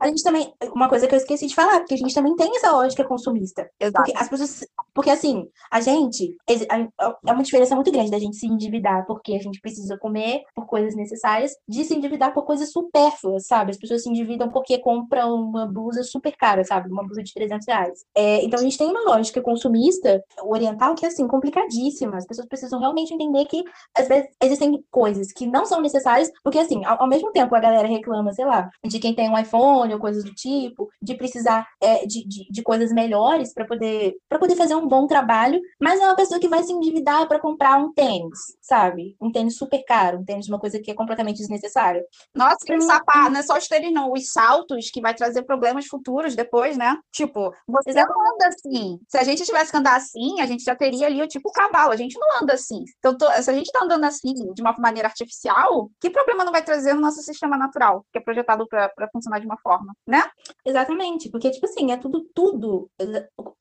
A 0.00 0.08
gente 0.08 0.22
também, 0.22 0.52
uma 0.74 0.88
coisa 0.88 1.06
que 1.06 1.14
eu 1.14 1.18
esqueci 1.18 1.46
de 1.46 1.54
falar, 1.54 1.78
porque 1.80 1.94
a 1.94 1.98
gente 1.98 2.14
também 2.14 2.34
tem 2.36 2.56
essa 2.56 2.72
lógica 2.72 3.04
consumista. 3.04 3.68
Exato. 3.78 4.04
Porque 4.04 4.18
as 4.18 4.28
pessoas, 4.28 4.66
porque 4.94 5.10
assim, 5.10 5.48
a 5.70 5.80
gente, 5.80 6.36
é 6.48 7.32
uma 7.32 7.42
diferença 7.42 7.74
muito 7.74 7.92
grande 7.92 8.10
da 8.10 8.18
gente 8.18 8.36
se 8.36 8.46
endividar 8.46 9.06
porque 9.06 9.34
a 9.34 9.38
gente 9.38 9.60
precisa 9.60 9.98
comer 9.98 10.42
por 10.54 10.66
coisas 10.76 10.94
necessárias, 10.94 11.52
de 11.66 11.84
se 11.84 11.96
endividar 11.96 12.34
por 12.34 12.44
coisas 12.44 12.70
supérfluas, 12.70 13.46
sabe? 13.46 13.70
As 13.70 13.78
pessoas 13.78 14.02
se 14.02 14.10
endividam 14.10 14.50
porque 14.50 14.76
compram 14.76 15.34
uma 15.34 15.64
blusa 15.64 16.02
super 16.02 16.36
cara, 16.36 16.62
sabe? 16.64 16.90
Uma 16.90 17.02
blusa 17.02 17.22
de 17.22 17.32
300 17.32 17.66
reais. 17.66 18.04
É, 18.14 18.44
então 18.44 18.60
a 18.60 18.62
gente 18.62 18.76
tem 18.76 18.90
uma 18.90 19.00
lógica 19.04 19.40
consumista 19.40 20.22
oriental 20.42 20.94
que 20.94 21.06
é 21.06 21.08
assim, 21.08 21.26
complicadíssima. 21.26 22.18
As 22.18 22.26
pessoas 22.26 22.46
precisam 22.46 22.78
realmente 22.78 23.14
entender 23.14 23.46
que 23.46 23.64
às 23.96 24.06
vezes 24.06 24.28
existem 24.42 24.84
coisas 24.90 25.32
que 25.32 25.46
não 25.46 25.64
são 25.64 25.80
necessárias, 25.80 26.30
porque 26.44 26.58
assim, 26.58 26.84
ao, 26.84 27.02
ao 27.02 27.08
mesmo 27.08 27.32
tempo 27.32 27.54
a 27.54 27.60
galera 27.60 27.88
reclama, 27.88 28.34
sei 28.34 28.44
lá, 28.44 28.68
de 28.84 28.98
quem 28.98 29.14
tem 29.14 29.30
um 29.30 29.38
iPhone 29.38 29.94
ou 29.94 29.98
coisas 29.98 30.24
do 30.24 30.34
tipo, 30.34 30.90
de 31.00 31.14
precisar 31.14 31.66
é, 31.80 32.04
de, 32.04 32.22
de, 32.26 32.46
de, 32.50 32.62
coisas 32.62 32.92
melhores 32.92 33.54
para 33.54 33.64
poder 33.64 34.14
para 34.28 34.38
poder 34.38 34.56
fazer 34.56 34.74
um 34.74 34.86
bom 34.86 35.06
trabalho, 35.06 35.58
mas 35.80 36.00
é 36.00 36.04
uma 36.04 36.16
pessoa 36.16 36.38
que 36.38 36.48
vai 36.48 36.62
se 36.62 36.72
endividar 36.72 37.26
para 37.26 37.38
comprar 37.38 37.78
um 37.78 37.94
tênis, 37.94 38.38
sabe? 38.60 39.16
Um 39.20 39.32
tênis 39.32 39.56
super 39.56 39.82
caro, 39.84 40.18
um 40.18 40.24
tênis 40.24 40.48
uma 40.56 40.60
coisa 40.60 40.80
que 40.80 40.90
é 40.90 40.94
completamente 40.94 41.38
desnecessária. 41.38 42.04
Nossa, 42.34 42.58
que 42.64 42.80
sapato, 42.80 43.30
não 43.30 43.40
é 43.40 43.42
só 43.42 43.56
os 43.56 43.68
tênis, 43.68 43.92
não, 43.92 44.12
os 44.12 44.32
saltos 44.32 44.90
que 44.90 45.00
vai 45.00 45.14
trazer 45.14 45.42
problemas 45.42 45.86
futuros 45.86 46.34
depois, 46.34 46.76
né? 46.76 46.96
Tipo, 47.12 47.52
você 47.66 47.90
Exato. 47.90 48.12
não 48.12 48.34
anda 48.34 48.48
assim. 48.48 48.98
Se 49.08 49.18
a 49.18 49.24
gente 49.24 49.44
tivesse 49.44 49.70
que 49.70 49.76
andar 49.76 49.96
assim, 49.96 50.40
a 50.40 50.46
gente 50.46 50.64
já 50.64 50.74
teria 50.74 51.06
ali 51.06 51.22
o 51.22 51.28
tipo 51.28 51.50
cavalo. 51.52 51.92
A 51.92 51.96
gente 51.96 52.18
não 52.18 52.42
anda 52.42 52.54
assim. 52.54 52.84
Então, 52.98 53.16
tô, 53.16 53.30
se 53.30 53.50
a 53.50 53.54
gente 53.54 53.70
tá 53.70 53.84
andando 53.84 54.04
assim, 54.04 54.32
de 54.32 54.62
uma 54.62 54.74
maneira 54.78 55.08
artificial, 55.08 55.90
que 56.00 56.10
problema 56.10 56.44
não 56.44 56.52
vai 56.52 56.62
trazer 56.62 56.94
no 56.94 57.00
nosso 57.00 57.22
sistema 57.22 57.56
natural, 57.56 58.04
que 58.12 58.18
é 58.18 58.20
projetado 58.20 58.66
para 58.68 59.08
funcionar 59.12 59.38
de 59.38 59.46
uma 59.46 59.58
forma, 59.58 59.94
né? 60.06 60.24
Exatamente, 60.64 61.30
porque, 61.30 61.50
tipo 61.50 61.66
assim, 61.66 61.92
é 61.92 61.96
tudo, 61.96 62.26
tudo, 62.34 62.90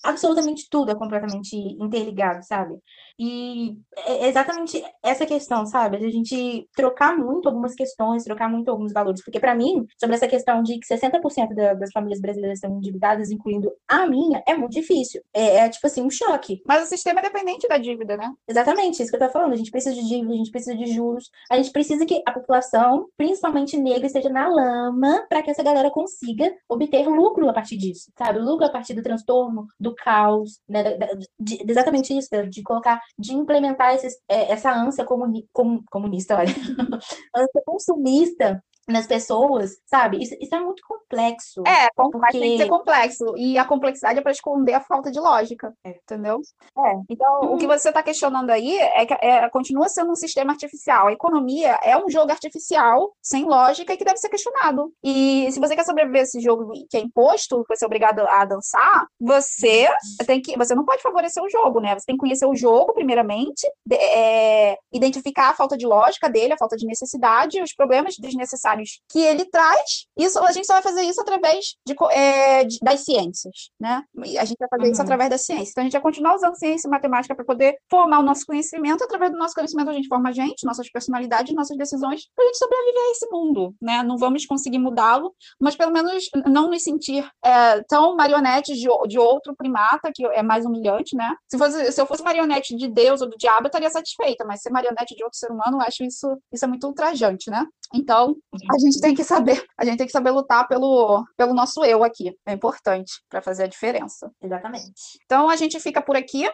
absolutamente 0.04 0.68
tudo 0.70 0.92
é 0.92 0.96
completamente 0.96 1.56
interligado, 1.56 2.44
sabe? 2.44 2.76
E 3.18 3.78
é 3.98 4.28
exatamente 4.28 4.84
essa 5.02 5.26
questão, 5.26 5.66
sabe? 5.66 5.98
A 5.98 6.10
gente 6.10 6.68
trocar 6.76 7.18
muito 7.18 7.48
algumas 7.48 7.74
questões, 7.74 8.24
trocar 8.24 8.50
muito 8.50 8.70
alguns 8.70 8.92
valores. 8.92 9.24
Porque, 9.24 9.40
para 9.40 9.56
mim, 9.56 9.86
sobre 9.98 10.16
essa 10.16 10.28
questão 10.28 10.62
de 10.62 10.80
que 10.80 10.88
60% 10.88 11.54
da, 11.56 11.74
das 11.74 11.92
famílias 11.92 12.20
brasileiras 12.20 12.58
estão 12.58 12.78
endividadas, 12.78 13.32
incluindo 13.32 13.72
a 13.88 14.06
minha, 14.06 14.44
é 14.48 14.56
muito 14.56 14.74
difícil. 14.74 15.22
É, 15.34 15.58
é, 15.58 15.70
tipo 15.70 15.88
assim, 15.88 16.02
um 16.02 16.10
choque. 16.10 16.62
Mas 16.68 16.84
o 16.84 16.90
sistema 16.90 17.20
é 17.20 17.24
dependente 17.24 17.68
da 17.68 17.78
dívida, 17.78 18.18
né? 18.18 18.32
Exatamente, 18.48 19.02
isso 19.02 19.10
que 19.10 19.16
eu 19.16 19.28
tô 19.28 19.30
falando. 19.30 19.54
A 19.54 19.58
gente 19.58 19.72
precisa 19.72 19.96
de 19.96 20.08
dívida, 20.08 20.34
a 20.34 20.38
gente 20.38 20.52
precisa 20.52 20.76
de 20.76 20.86
juros, 20.88 21.30
a 21.50 21.58
gente 21.58 21.72
precisa 21.72 22.06
que 22.06 22.22
a 22.26 22.32
população, 22.32 23.08
principalmente 23.18 23.78
negra, 23.78 24.08
esteja 24.08 24.30
na 24.30 24.48
lama 24.48 25.26
para 25.30 25.42
que 25.42 25.52
essa 25.52 25.64
galera 25.64 25.90
consiga 25.90 26.54
obter 26.68 27.08
lucro 27.08 27.50
a 27.50 27.54
partir 27.54 27.78
disso, 27.78 28.12
sabe? 28.18 28.40
Lucro 28.40 28.66
a 28.66 28.70
partir 28.70 28.94
do 28.94 29.02
transtorno, 29.02 29.68
do 29.80 29.96
caos, 29.96 30.60
né? 30.68 30.84
De, 30.84 31.28
de, 31.40 31.72
exatamente 31.72 32.16
isso, 32.18 32.30
de 32.50 32.62
colocar 32.62 33.00
de 33.18 33.34
implementar 33.34 33.94
esses, 33.96 34.16
é, 34.30 34.52
essa 34.52 34.72
ânsia 34.74 35.06
comuni, 35.06 35.48
com, 35.52 35.84
comunista, 35.90 36.38
olha, 36.38 36.50
ânsia 37.36 37.62
consumista 37.66 38.64
nas 38.88 39.08
pessoas, 39.08 39.78
sabe? 39.86 40.22
Isso, 40.22 40.36
isso 40.40 40.54
é 40.54 40.60
muito 40.60 40.84
complexo. 40.88 41.64
É, 41.66 41.88
porque... 41.96 42.18
mas 42.18 42.32
tem 42.32 42.58
que 42.58 42.64
ser 42.64 42.70
complexo. 42.70 43.34
E 43.36 43.58
a 43.58 43.66
complexidade 43.66 44.20
é 44.20 44.22
para 44.22 44.32
esconder 44.32 44.74
a 44.74 44.82
falta 44.82 45.12
de 45.12 45.20
lógica, 45.20 45.74
é. 45.84 45.90
entendeu? 45.90 46.40
É. 46.78 46.94
Então, 47.10 47.42
hum. 47.42 47.54
o 47.54 47.58
que 47.58 47.66
uhum. 47.66 47.72
você 47.72 47.90
está 47.90 48.04
questionando 48.04 48.52
aí 48.52 48.78
é 48.78 49.06
que 49.06 49.14
é, 49.14 49.50
continua 49.50 49.90
sendo 49.90 50.12
um 50.12 50.16
sistema 50.16 50.52
artificial. 50.52 51.08
A 51.08 51.14
economia 51.14 51.80
é 51.84 51.98
um 51.98 52.10
jogo 52.10 52.32
artificial, 52.32 53.12
sem 53.22 53.46
lógica, 53.46 53.94
e 53.94 53.98
que 53.98 54.06
deve 54.06 54.18
ser 54.18 54.30
questionado. 54.30 54.92
E 55.04 55.52
se 55.52 55.60
você 55.60 55.76
quer 55.76 55.86
sobreviver 55.86 56.22
a 56.22 56.24
esse 56.24 56.40
jogo 56.40 56.72
que 56.90 56.98
é 56.98 57.00
imposto, 57.00 57.66
você 57.68 57.86
é 57.86 57.88
obrigado 57.88 58.20
a 58.20 58.46
dançar, 58.46 59.08
você 59.20 59.90
tem 60.26 60.42
que. 60.42 60.56
Você 60.58 60.76
não 60.76 60.86
pode 60.86 61.02
favorecer 61.02 61.42
o 61.44 61.50
jogo, 61.50 61.80
né? 61.80 61.98
Você 61.98 62.06
tem 62.06 62.16
que 62.16 62.22
conhecer 62.22 62.46
o 62.46 62.56
jogo, 62.56 62.94
primeiramente, 62.94 63.68
de, 63.86 63.96
é, 63.96 64.78
identificar 64.94 65.50
a 65.50 65.54
falta 65.54 65.76
de 65.76 65.86
lógica 65.86 66.30
dele, 66.30 66.54
a 66.54 66.58
falta 66.58 66.76
de 66.76 66.86
necessidade, 66.86 67.62
os 67.62 67.74
problemas 67.74 68.16
desnecessários 68.18 68.75
que 69.12 69.20
ele 69.20 69.46
traz. 69.46 70.08
Isso 70.18 70.40
a 70.40 70.52
gente 70.52 70.66
só 70.66 70.74
vai 70.74 70.82
fazer 70.82 71.02
isso 71.04 71.22
através 71.22 71.76
de, 71.86 71.96
é, 72.12 72.64
de 72.64 72.80
das 72.82 73.02
ciências, 73.02 73.72
né? 73.80 74.04
A 74.40 74.46
gente 74.46 74.58
vai 74.60 74.70
fazer 74.70 74.86
uhum. 74.86 74.92
isso 74.92 75.02
através 75.02 75.30
da 75.30 75.38
ciência. 75.38 75.72
Então 75.72 75.82
a 75.82 75.86
gente 75.86 75.94
vai 75.94 76.02
continuar 76.02 76.36
usando 76.36 76.56
ciência 76.56 76.88
e 76.88 76.92
matemática 76.92 77.36
para 77.36 77.46
poder 77.46 77.78
formar 77.90 78.20
o 78.20 78.24
nosso 78.24 78.46
conhecimento. 78.46 79.04
Através 79.04 79.32
do 79.32 79.38
nosso 79.38 79.54
conhecimento 79.54 79.90
a 79.90 79.94
gente 79.94 80.08
forma 80.08 80.30
a 80.30 80.32
gente, 80.32 80.66
nossas 80.66 80.90
personalidades, 80.90 81.54
nossas 81.54 81.78
decisões, 81.78 82.28
para 82.36 82.44
a 82.44 82.48
gente 82.48 82.58
sobreviver 82.58 83.02
a 83.02 83.12
esse 83.12 83.28
mundo, 83.32 83.76
né? 83.82 84.04
Não 84.04 84.18
vamos 84.18 84.46
conseguir 84.46 84.80
mudá-lo, 84.80 85.34
mas 85.60 85.76
pelo 85.76 85.92
menos 85.92 86.30
não 86.46 86.70
nos 86.70 86.84
sentir 86.84 87.28
é, 87.44 87.82
tão 87.84 88.16
marionetes 88.16 88.78
de, 88.78 88.88
de 89.08 89.20
outro 89.20 89.56
primata 89.56 90.12
que 90.14 90.26
é 90.26 90.44
mais 90.44 90.66
humilhante, 90.66 91.16
né? 91.16 91.36
Se, 91.50 91.58
fosse, 91.58 91.92
se 91.92 92.02
eu 92.02 92.06
fosse 92.06 92.24
marionete 92.24 92.76
de 92.76 92.88
Deus 92.88 93.22
ou 93.22 93.30
do 93.30 93.38
diabo, 93.38 93.66
eu 93.66 93.68
estaria 93.68 93.90
satisfeita, 93.90 94.46
mas 94.46 94.62
ser 94.62 94.72
marionete 94.72 95.16
de 95.16 95.24
outro 95.24 95.38
ser 95.38 95.52
humano, 95.52 95.78
eu 95.78 95.82
acho 95.82 96.04
isso, 96.04 96.38
isso 96.52 96.66
é 96.66 96.68
muito 96.68 96.88
ultrajante, 96.88 97.50
né? 97.50 97.66
Então, 97.94 98.36
a 98.72 98.78
gente 98.80 99.00
tem 99.00 99.14
que 99.14 99.24
saber, 99.24 99.64
a 99.78 99.86
gente 99.86 99.98
tem 99.98 100.08
que 100.08 100.12
saber 100.12 100.32
lutar 100.32 100.68
pelo, 100.68 101.26
pelo 101.38 101.54
nosso 101.54 101.84
eu 101.84 102.04
aqui. 102.04 102.36
É 102.46 102.54
importante 102.54 103.22
para 103.30 103.42
fazer 103.42 103.64
a 103.64 103.68
diferença. 103.68 104.32
Exatamente. 104.42 105.20
Então, 105.26 105.50
a 105.50 105.56
gente 105.56 105.80
fica 105.80 106.02
por 106.02 106.16
aqui 106.16 106.50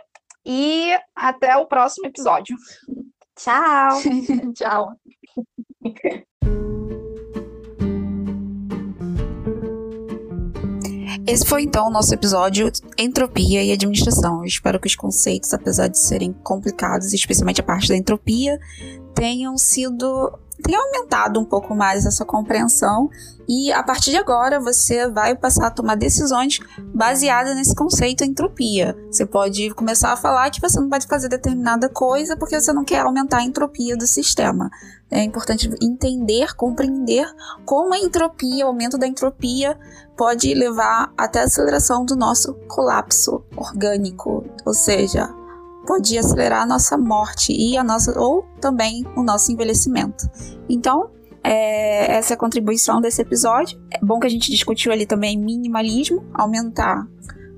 e 0.45 0.91
até 1.15 1.55
o 1.57 1.67
próximo 1.67 2.07
episódio. 2.07 2.55
Tchau. 3.35 4.01
Tchau. 4.55 4.93
Esse 11.27 11.45
foi 11.45 11.61
então 11.63 11.87
o 11.87 11.91
nosso 11.91 12.13
episódio 12.13 12.71
Entropia 12.97 13.63
e 13.63 13.71
Administração. 13.71 14.39
Eu 14.39 14.45
espero 14.45 14.79
que 14.79 14.87
os 14.87 14.95
conceitos, 14.95 15.53
apesar 15.53 15.87
de 15.87 15.97
serem 15.97 16.33
complicados, 16.33 17.13
especialmente 17.13 17.61
a 17.61 17.63
parte 17.63 17.87
da 17.87 17.95
entropia, 17.95 18.59
tenham 19.13 19.57
sido 19.57 20.37
tem 20.61 20.75
aumentado 20.75 21.39
um 21.39 21.45
pouco 21.45 21.75
mais 21.75 22.05
essa 22.05 22.23
compreensão 22.23 23.09
e 23.47 23.71
a 23.71 23.83
partir 23.83 24.11
de 24.11 24.17
agora 24.17 24.59
você 24.59 25.09
vai 25.09 25.35
passar 25.35 25.67
a 25.67 25.71
tomar 25.71 25.95
decisões 25.95 26.59
baseadas 26.93 27.55
nesse 27.55 27.75
conceito 27.75 28.23
entropia. 28.23 28.95
Você 29.11 29.25
pode 29.25 29.71
começar 29.71 30.13
a 30.13 30.17
falar 30.17 30.49
que 30.49 30.61
você 30.61 30.79
não 30.79 30.89
pode 30.89 31.07
fazer 31.07 31.27
determinada 31.27 31.89
coisa 31.89 32.37
porque 32.37 32.59
você 32.59 32.71
não 32.71 32.85
quer 32.85 33.01
aumentar 33.01 33.39
a 33.39 33.43
entropia 33.43 33.97
do 33.97 34.07
sistema. 34.07 34.69
É 35.09 35.21
importante 35.23 35.69
entender, 35.81 36.55
compreender 36.55 37.27
como 37.65 37.93
a 37.93 37.97
entropia, 37.97 38.65
o 38.65 38.69
aumento 38.69 38.97
da 38.97 39.05
entropia, 39.05 39.77
pode 40.15 40.53
levar 40.53 41.11
até 41.17 41.41
a 41.41 41.43
aceleração 41.43 42.05
do 42.05 42.15
nosso 42.15 42.53
colapso 42.67 43.43
orgânico, 43.57 44.45
ou 44.65 44.73
seja, 44.73 45.29
pode 45.91 46.17
acelerar 46.17 46.61
a 46.61 46.65
nossa 46.65 46.97
morte 46.97 47.51
e 47.51 47.75
a 47.75 47.83
nossa 47.83 48.17
ou 48.17 48.43
também 48.61 49.05
o 49.13 49.21
nosso 49.21 49.51
envelhecimento. 49.51 50.25
Então, 50.69 51.11
é, 51.43 52.13
essa 52.13 52.33
é 52.33 52.35
a 52.35 52.37
contribuição 52.37 53.01
desse 53.01 53.21
episódio. 53.21 53.77
É 53.91 53.99
bom 54.01 54.17
que 54.17 54.25
a 54.25 54.29
gente 54.29 54.49
discutiu 54.49 54.93
ali 54.93 55.05
também 55.05 55.37
minimalismo, 55.37 56.25
aumentar 56.33 57.05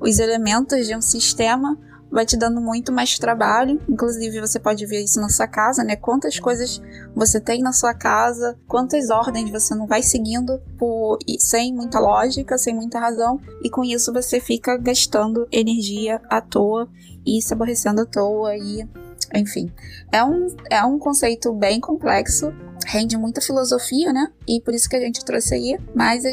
os 0.02 0.18
elementos 0.18 0.88
de 0.88 0.96
um 0.96 1.02
sistema, 1.02 1.78
vai 2.12 2.26
te 2.26 2.36
dando 2.36 2.60
muito 2.60 2.92
mais 2.92 3.20
trabalho. 3.20 3.80
Inclusive, 3.88 4.40
você 4.40 4.60
pode 4.60 4.84
ver 4.88 5.04
isso 5.04 5.22
na 5.22 5.30
sua 5.30 5.48
casa, 5.48 5.84
né? 5.84 5.96
Quantas 5.96 6.40
coisas 6.40 6.82
você 7.16 7.40
tem 7.40 7.62
na 7.62 7.72
sua 7.72 7.94
casa, 7.94 8.58
quantas 8.68 9.12
ordens 9.12 9.52
você 9.52 9.76
não 9.76 9.86
vai 9.86 10.02
seguindo 10.02 10.60
por, 10.80 11.20
sem 11.38 11.72
muita 11.72 12.00
lógica, 12.00 12.58
sem 12.58 12.74
muita 12.74 13.00
razão, 13.00 13.40
e 13.64 13.70
com 13.70 13.84
isso 13.84 14.12
você 14.12 14.40
fica 14.40 14.76
gastando 14.76 15.48
energia 15.52 16.20
à 16.32 16.42
toa 16.42 16.90
e 17.26 17.42
se 17.42 17.54
aborrecendo 17.54 18.02
à 18.02 18.06
toa 18.06 18.56
e 18.56 18.88
enfim, 19.34 19.72
é 20.12 20.24
um, 20.24 20.48
é 20.70 20.84
um 20.84 21.00
conceito 21.00 21.52
bem 21.54 21.80
complexo, 21.80 22.54
rende 22.86 23.18
muita 23.18 23.42
filosofia, 23.42 24.14
né? 24.14 24.32
E 24.48 24.62
por 24.62 24.74
isso 24.74 24.88
que 24.88 24.96
a 24.96 25.00
gente 25.00 25.26
trouxe 25.26 25.56
aí. 25.56 25.80
Mas 25.96 26.24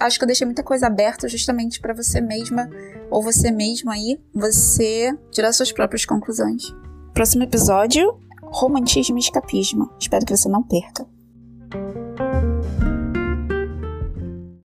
acho 0.00 0.18
que 0.18 0.24
eu 0.24 0.26
deixei 0.26 0.44
muita 0.44 0.62
coisa 0.62 0.86
aberta 0.86 1.26
justamente 1.26 1.80
para 1.80 1.94
você 1.94 2.20
mesma 2.20 2.68
ou 3.10 3.22
você 3.22 3.50
mesmo 3.50 3.90
aí, 3.90 4.20
você 4.34 5.16
tirar 5.30 5.52
suas 5.52 5.72
próprias 5.72 6.04
conclusões. 6.04 6.64
Próximo 7.14 7.44
episódio: 7.44 8.18
romantismo 8.42 9.16
e 9.16 9.20
escapismo. 9.20 9.90
Espero 9.98 10.26
que 10.26 10.36
você 10.36 10.48
não 10.48 10.62
perca. 10.62 11.06